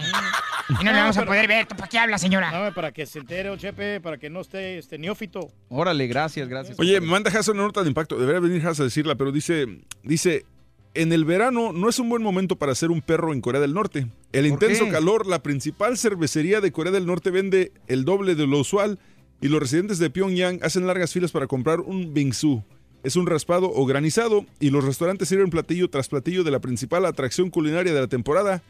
[0.79, 1.65] Y no le vamos a poder ver.
[1.65, 2.49] ¿Tú para qué hablas, señora?
[2.49, 5.51] No, para que se entere el chepe, para que no esté este neófito.
[5.67, 6.79] Órale, gracias, gracias.
[6.79, 8.17] Oye, me manda Haas una nota de impacto.
[8.17, 9.65] Debería venir Haas a decirla, pero dice,
[10.03, 10.45] dice,
[10.93, 13.73] en el verano no es un buen momento para ser un perro en Corea del
[13.73, 14.07] Norte.
[14.31, 14.91] El ¿Por intenso qué?
[14.91, 18.99] calor, la principal cervecería de Corea del Norte vende el doble de lo usual
[19.43, 22.63] y los residentes de Pyongyang hacen largas filas para comprar un bingsu.
[23.03, 27.05] Es un raspado o granizado y los restaurantes sirven platillo tras platillo de la principal
[27.05, 28.61] atracción culinaria de la temporada,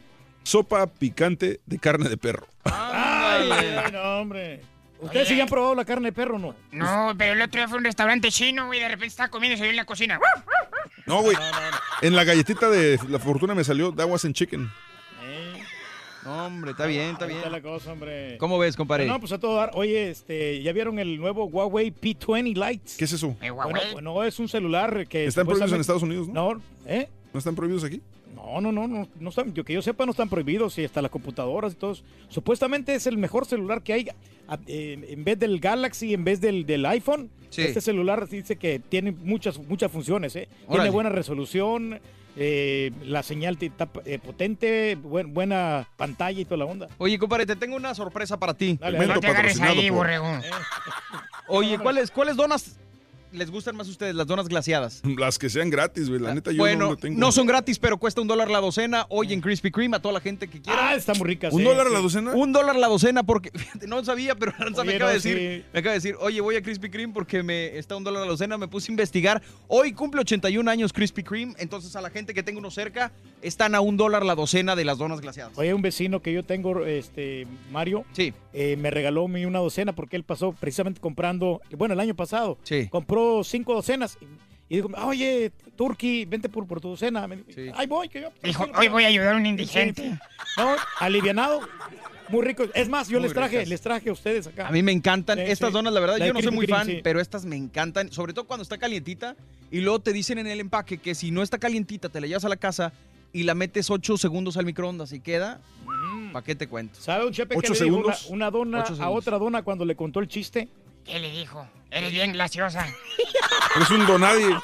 [0.42, 2.48] sopa picante de carne de perro.
[2.64, 3.48] Ay,
[3.92, 4.62] no, hombre.
[4.98, 6.56] ¿Ustedes sí han probado la carne de perro o no?
[6.72, 9.54] No, pero el otro día fue a un restaurante chino, güey, de repente estaba comiendo
[9.54, 10.18] y se vio en la cocina.
[11.06, 11.36] No, güey.
[12.02, 14.68] En la galletita de la fortuna me salió that was in chicken.
[16.24, 17.38] No, hombre, está bien, está bien.
[17.38, 18.36] está la cosa, hombre.
[18.38, 19.06] ¿Cómo ves, compadre?
[19.06, 19.70] No, pues a todo dar.
[19.74, 22.92] Oye, este, ¿ya vieron el nuevo Huawei P20 Lite?
[22.96, 23.36] ¿Qué es eso?
[23.40, 25.26] Bueno, bueno, es un celular que...
[25.26, 26.54] Están prohibidos en Estados Unidos, ¿no?
[26.54, 27.08] No, ¿eh?
[27.32, 28.00] ¿No están prohibidos aquí?
[28.34, 31.00] No, no, no, no, no están, yo que yo sepa no están prohibidos y hasta
[31.00, 31.96] las computadoras y todo.
[32.28, 34.08] Supuestamente es el mejor celular que hay
[34.48, 37.30] a- eh, en vez del Galaxy, en vez del, del iPhone.
[37.50, 37.62] Sí.
[37.62, 40.48] Este celular dice que tiene muchas muchas funciones, ¿eh?
[40.70, 42.00] Tiene buena resolución,
[42.36, 46.88] eh, la señal está eh, potente, buen- buena pantalla y toda la onda.
[46.98, 48.76] Oye, compadre, te tengo una sorpresa para ti.
[48.80, 49.14] Dale, dale.
[49.14, 50.40] No te agarres patrocinado ahí, por- borrego.
[51.48, 52.76] Oye, ¿cuáles, ¿cuáles donas
[53.34, 54.14] les gustan más a ustedes?
[54.14, 55.02] Las donas glaciadas.
[55.18, 56.20] Las que sean gratis, güey.
[56.20, 57.18] La neta, yo bueno, no lo tengo.
[57.18, 59.06] no son gratis, pero cuesta un dólar la docena.
[59.10, 60.90] Hoy en Krispy Kreme a toda la gente que quiera.
[60.90, 61.48] Ah, está muy rica.
[61.52, 62.32] ¿Un dólar la docena?
[62.32, 65.36] Un dólar la docena porque fíjate, no sabía, pero Aranza me acaba de no, decir,
[65.36, 65.68] sí.
[65.72, 68.28] me acaba de decir, oye, voy a Krispy Kreme porque me está un dólar la
[68.28, 69.42] docena, me puse a investigar.
[69.68, 73.74] Hoy cumple 81 años Krispy Kreme, entonces a la gente que tengo uno cerca están
[73.74, 75.56] a un dólar la docena de las donas glaciadas.
[75.58, 78.32] Oye, un vecino que yo tengo, este, Mario, sí.
[78.52, 82.88] me regaló una docena porque él pasó precisamente comprando, bueno, el año pasado, Sí.
[82.90, 84.18] compró cinco docenas
[84.68, 87.26] y, dijo, oye, Turki, vente por, por tu docena.
[87.28, 87.44] Me-
[87.74, 88.28] Ahí voy, que yo.
[88.42, 90.02] Dijo, hoy voy a ayudar a un indigente.
[90.02, 90.18] Sí, sí.
[90.56, 91.60] No, alivianado,
[92.28, 92.64] muy rico.
[92.74, 93.68] Es más, yo Muy les traje, ricas.
[93.68, 94.68] les traje a ustedes acá.
[94.68, 95.72] A mí me encantan Sí, estas sí.
[95.74, 97.00] donas, la verdad, La yo no soy muy fan, sí.
[97.04, 99.36] pero estas me encantan, sobre todo cuando está calientita
[99.70, 102.44] y luego te dicen en el empaque que si no está calientita te la llevas
[102.44, 102.92] a la casa
[103.32, 105.60] y la metes 8 segundos al microondas y queda,
[106.32, 107.00] ¿para qué te cuento?
[107.00, 108.30] ¿Sabe un chepe que ¿Ocho le dijo una, segundos?
[108.30, 110.68] una dona a otra dona cuando le contó el chiste?
[111.04, 111.66] ¿Qué le dijo?
[111.90, 112.86] Eres bien graciosa.
[113.76, 114.56] Eres un donadie.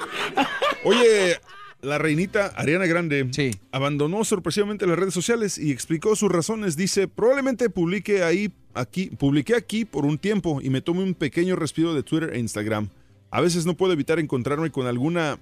[0.84, 1.38] Oye,
[1.82, 3.30] la reinita Ariana Grande
[3.72, 6.76] abandonó sorpresivamente las redes sociales y explicó sus razones.
[6.76, 11.56] Dice, probablemente publique ahí, aquí, publiqué aquí por un tiempo y me tome un pequeño
[11.56, 12.88] respiro de Twitter e Instagram.
[13.30, 15.38] A veces no puedo evitar encontrarme con alguna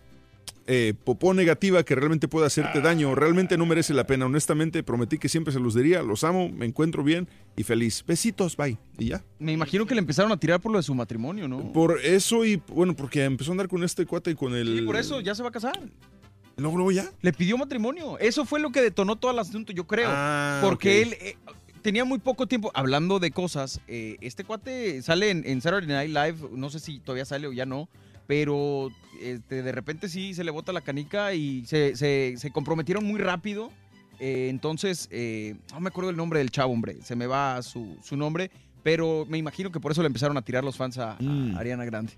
[0.70, 3.14] eh, popó negativa que realmente pueda hacerte daño.
[3.14, 4.26] Realmente no merece la pena.
[4.26, 6.02] Honestamente, prometí que siempre se los diría.
[6.02, 8.04] Los amo, me encuentro bien y feliz.
[8.06, 8.78] Besitos, bye.
[8.98, 9.24] Y ya.
[9.38, 11.72] Me imagino que le empezaron a tirar por lo de su matrimonio, ¿no?
[11.72, 14.80] Por eso y bueno, porque empezó a andar con este cuate y con el...
[14.80, 15.80] Sí, por eso ya se va a casar.
[16.58, 17.10] Luego, luego ya.
[17.22, 18.18] Le pidió matrimonio.
[18.18, 20.10] Eso fue lo que detonó todo el asunto, yo creo.
[20.12, 21.36] Ah, porque él eh,
[21.80, 23.80] tenía muy poco tiempo hablando de cosas.
[23.88, 27.52] eh, este cuate sale en, en Saturday Night Live, no sé si todavía sale o
[27.52, 27.88] ya no,
[28.28, 28.90] pero
[29.20, 33.18] este, de repente sí se le bota la canica y se, se- se comprometieron muy
[33.18, 33.72] rápido.
[34.20, 36.98] Eh, entonces, eh, no me acuerdo el nombre del chavo, hombre.
[37.02, 38.50] Se me va su, su nombre.
[38.82, 41.56] Pero me imagino que por eso le empezaron a tirar los fans a, a Mm.
[41.56, 42.12] Ariana Grande.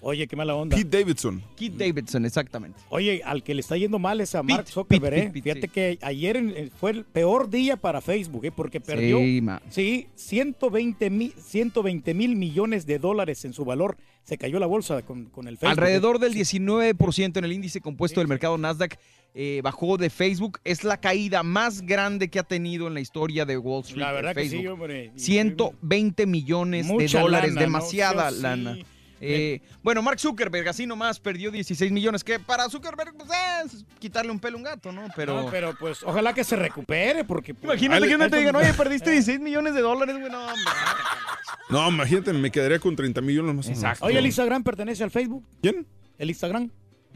[0.00, 0.76] Oye, qué mala onda.
[0.76, 1.42] Pete Davidson.
[1.56, 2.78] Keith Davidson, exactamente.
[2.90, 5.30] Oye, al que le está yendo mal es a Pete, Mark Zuckerberg, Pete, ¿eh?
[5.30, 5.68] Pete, Fíjate sí.
[5.68, 8.52] que ayer eh, fue el peor día para Facebook, ¿eh?
[8.52, 9.60] Porque perdió, Sí, ma.
[9.68, 13.96] sí, 120 mil 120 mil millones de dólares en su valor.
[14.22, 15.68] Se cayó la bolsa con, con el Facebook.
[15.68, 15.72] ¿eh?
[15.72, 18.98] Alrededor del 19% en el índice compuesto del mercado Nasdaq
[19.34, 20.58] eh, bajó de Facebook.
[20.64, 24.00] Es la caída más grande que ha tenido en la historia de Wall Street.
[24.00, 25.12] La verdad que sí, hombre.
[25.14, 27.60] 120 millones de dólares, lana, ¿no?
[27.60, 28.78] demasiada lana.
[29.20, 33.30] Eh, bueno, Mark Zuckerberg así nomás perdió 16 millones, que para Zuckerberg pues,
[33.64, 35.06] es quitarle un pelo a un gato, ¿no?
[35.16, 37.54] Pero, No, pero pues ojalá que se recupere porque...
[37.54, 40.38] pues, imagínate que a no te digan, oye, perdiste 16 millones de dólares, güey, no,
[40.46, 40.72] hombre.
[41.68, 43.68] No, imagínate, me quedaría con 30 millones más.
[43.68, 44.04] Exacto.
[44.04, 45.44] Oye, el Instagram pertenece al Facebook.
[45.62, 45.86] ¿Quién?
[46.18, 46.70] El Instagram.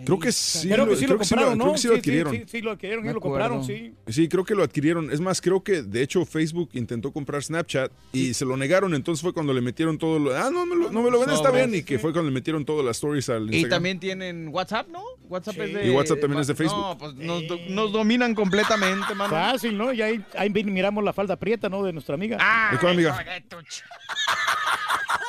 [0.04, 0.68] Creo que sí.
[0.68, 1.72] Creo que sí lo creo compraron, creo ¿no?
[1.72, 2.32] que sí lo Sí, adquirieron.
[2.34, 3.94] Sí, sí, lo adquirieron, sí lo compraron, sí.
[4.08, 5.10] Sí, creo que lo adquirieron.
[5.10, 8.94] Es más, creo que de hecho Facebook intentó comprar Snapchat y se lo negaron.
[8.94, 10.36] Entonces fue cuando le metieron todo lo.
[10.36, 11.74] Ah, no, me lo- no me lo ven, está bien.
[11.74, 15.02] Y que fue cuando le metieron todas las stories al Y también tienen WhatsApp, ¿no?
[15.28, 15.86] WhatsApp es de...
[15.86, 16.78] Y WhatsApp también es de Facebook.
[16.80, 19.30] No, pues nos, do- nos dominan completamente, mano.
[19.30, 19.92] Fácil, ¿no?
[19.92, 21.82] Y ahí, ahí miramos la falda prieta, ¿no?
[21.84, 22.36] De nuestra amiga.
[22.40, 23.24] Ah, ¿De cuál amiga?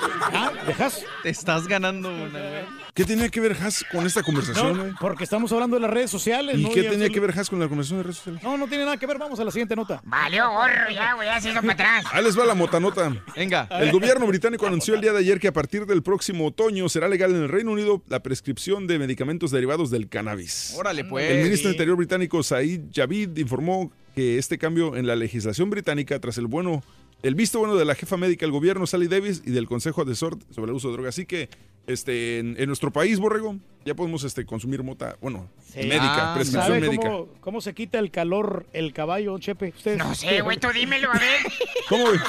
[0.08, 1.04] Hijo de Ah, ¿dejas?
[1.24, 2.82] Te estás ganando una, güey.
[2.94, 4.94] ¿Qué tenía que ver Has con esta conversación, No, güey?
[5.00, 6.72] porque estamos hablando de las redes sociales, ¿Y ¿no?
[6.72, 8.44] qué tenía que ver Has con la conversación de redes sociales?
[8.44, 9.18] No, no tiene nada que ver.
[9.18, 10.02] Vamos a la siguiente nota.
[10.04, 12.06] Valió gorro ya, güey, ya se hizo para atrás.
[12.12, 13.16] Ahí les va la motanota.
[13.36, 13.68] Venga.
[13.72, 17.08] El gobierno británico anunció el día de ayer que a partir del próximo otoño será
[17.08, 20.74] legal en el Reino Unido la prescripción de medicamentos derivados del cannabis.
[20.78, 21.30] Órale, pues.
[21.32, 26.20] El ministro de Interior británico Said Javid informó que este cambio en la legislación británica
[26.20, 26.84] tras el bueno
[27.24, 30.38] el visto bueno de la jefa médica del gobierno Sally Davis y del Consejo Asesor
[30.50, 31.16] sobre el uso de drogas.
[31.16, 31.50] Así que
[31.88, 35.80] este, en, en nuestro país, Borrego, ya podemos este, consumir mota, bueno, Sí.
[35.80, 37.10] médica, Ah, prescripción ¿Sabe médica.
[37.10, 39.74] Cómo, cómo se quita el calor el caballo, Chepe?
[39.76, 39.98] ¿Ustedes?
[39.98, 41.40] No sé, güey, tú dímelo, a ver.
[41.90, 42.20] ¿Cómo, güey?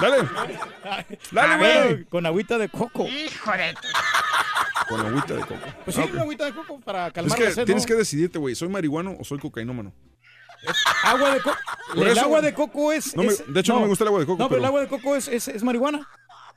[0.00, 0.28] Dale.
[1.30, 2.04] Dale, güey.
[2.06, 3.06] Con agüita de coco.
[3.06, 3.74] Hijo de...
[4.88, 5.54] Con agüita de coco.
[5.84, 7.86] Pues sí, Ah, una agüita de coco para Es calmar que la sed, tienes ¿no?
[7.88, 8.54] que decidirte, güey.
[8.54, 9.92] ¿Soy marihuano o soy cocainómano?
[11.04, 11.56] Agua de coco.
[11.96, 13.16] El eso- agua de coco es...
[13.16, 14.64] No me- es- de hecho, no me gusta el agua de coco, No, pero, el
[14.64, 16.06] agua de coco es, es, es marihuana.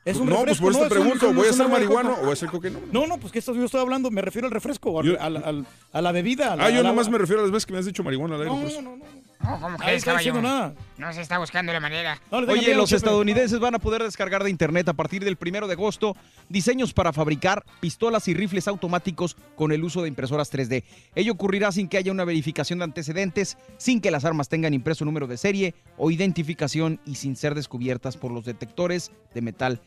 [0.06, 2.34] Es un no, pues por eso te pregunto, un- ¿voy a ser marihuano o voy
[2.34, 2.92] a ser cocainómano?
[2.92, 5.38] No, no, pues que esto yo estoy hablando, me refiero al refresco, al- Yo- al-
[5.38, 6.52] al- a la bebida.
[6.52, 8.36] a la- Ah, yo nomás me refiero a las veces que me has dicho marihuana
[8.36, 8.54] al aire.
[8.54, 8.82] No, eso.
[8.82, 9.06] no, no.
[9.44, 10.74] No, ¿cómo Ahí crees, está diciendo nada.
[10.98, 12.20] No se está buscando la manera.
[12.32, 16.16] Oye, los estadounidenses van a poder descargar de internet a partir del primero de agosto
[16.48, 20.84] diseños para fabricar pistolas y rifles automáticos con el uso de impresoras 3D.
[21.16, 25.04] Ello ocurrirá sin que haya una verificación de antecedentes, sin que las armas tengan impreso
[25.04, 29.82] número de serie o identificación y sin ser descubiertas por los detectores de metal.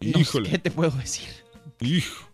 [0.00, 0.50] No sé, Híjole.
[0.50, 1.28] ¿Qué te puedo decir?
[1.80, 2.26] Hijo.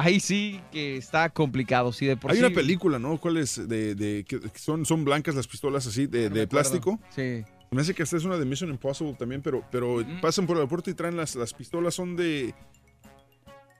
[0.00, 2.44] Ahí sí que está complicado, sí, de por Hay sí.
[2.44, 3.18] una película, ¿no?
[3.18, 3.68] ¿Cuál es?
[3.68, 7.00] De, de, que son, son blancas las pistolas así, de, de plástico.
[7.10, 7.42] Sí.
[7.72, 10.60] Me hace que esta es una de Mission Impossible también, pero, pero pasan por el
[10.60, 12.54] aeropuerto y traen las, las pistolas, son de...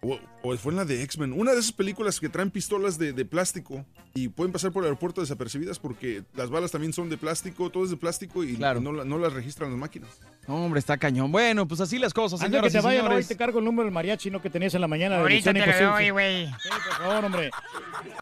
[0.00, 1.32] O, o fue en la de X-Men.
[1.32, 4.86] Una de esas películas que traen pistolas de, de plástico y pueden pasar por el
[4.86, 8.56] aeropuerto desapercibidas porque las balas también son de plástico, todo es de plástico y, y
[8.58, 10.10] no, la- no las registran las máquinas.
[10.46, 11.32] No, hombre, está cañón.
[11.32, 13.92] Bueno, pues así las cosas, Antes que te vayan, hoy te cargo el número del
[13.92, 14.40] mariachi, ¿no?
[14.40, 15.16] Que tenías en la mañana.
[15.16, 16.46] de Ahorita Misión te lo doy, güey.
[16.46, 17.50] Sí, por favor, hombre.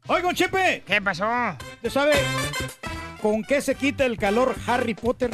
[0.06, 0.82] Oigan, Chepe.
[0.86, 1.26] ¿Qué pasó?
[1.74, 2.12] ¿Usted sabe
[3.20, 5.30] con qué se quita el calor Harry Potter?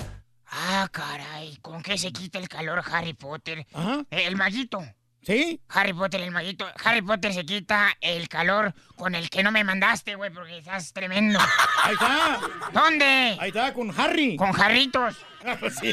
[0.47, 3.65] Ah, caray, ¿con qué se quita el calor Harry Potter?
[3.73, 4.05] Ajá.
[4.11, 4.81] El maguito.
[5.23, 5.61] ¿Sí?
[5.69, 6.67] Harry Potter, el maguito.
[6.85, 10.93] Harry Potter se quita el calor con el que no me mandaste, güey, porque estás
[10.93, 11.39] tremendo.
[11.85, 12.41] Ahí está.
[12.73, 13.37] ¿Dónde?
[13.39, 14.37] Ahí está, con Harry.
[14.37, 15.17] Con jarritos.
[15.81, 15.93] sí.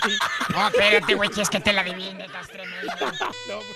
[0.50, 2.94] No, espérate, güey, que es que te la adivine, estás tremendo.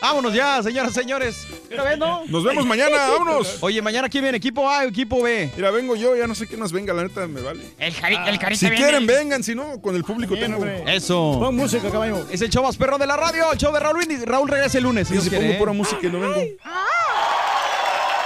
[0.01, 1.47] Vámonos ya, señoras y señores.
[1.69, 2.23] Mira, ven, ¿no?
[2.27, 3.57] Nos vemos mañana, vámonos.
[3.61, 5.51] Oye, mañana quién viene, equipo A o equipo B.
[5.55, 7.63] Mira, vengo yo, ya no sé quién más venga, la neta me vale.
[7.77, 8.77] El, cari el carita Si viene.
[8.77, 10.65] quieren, vengan, si no, con el público tengo.
[10.65, 11.37] Eso.
[11.39, 12.25] Pon música, caballo.
[12.31, 14.03] Es el show más perrón de la radio, el show de Raúl.
[14.25, 15.07] Raúl regresa el lunes.
[15.07, 15.59] Sí, Dios si quiere, pongo ¿eh?
[15.59, 16.41] pura música y no vengo.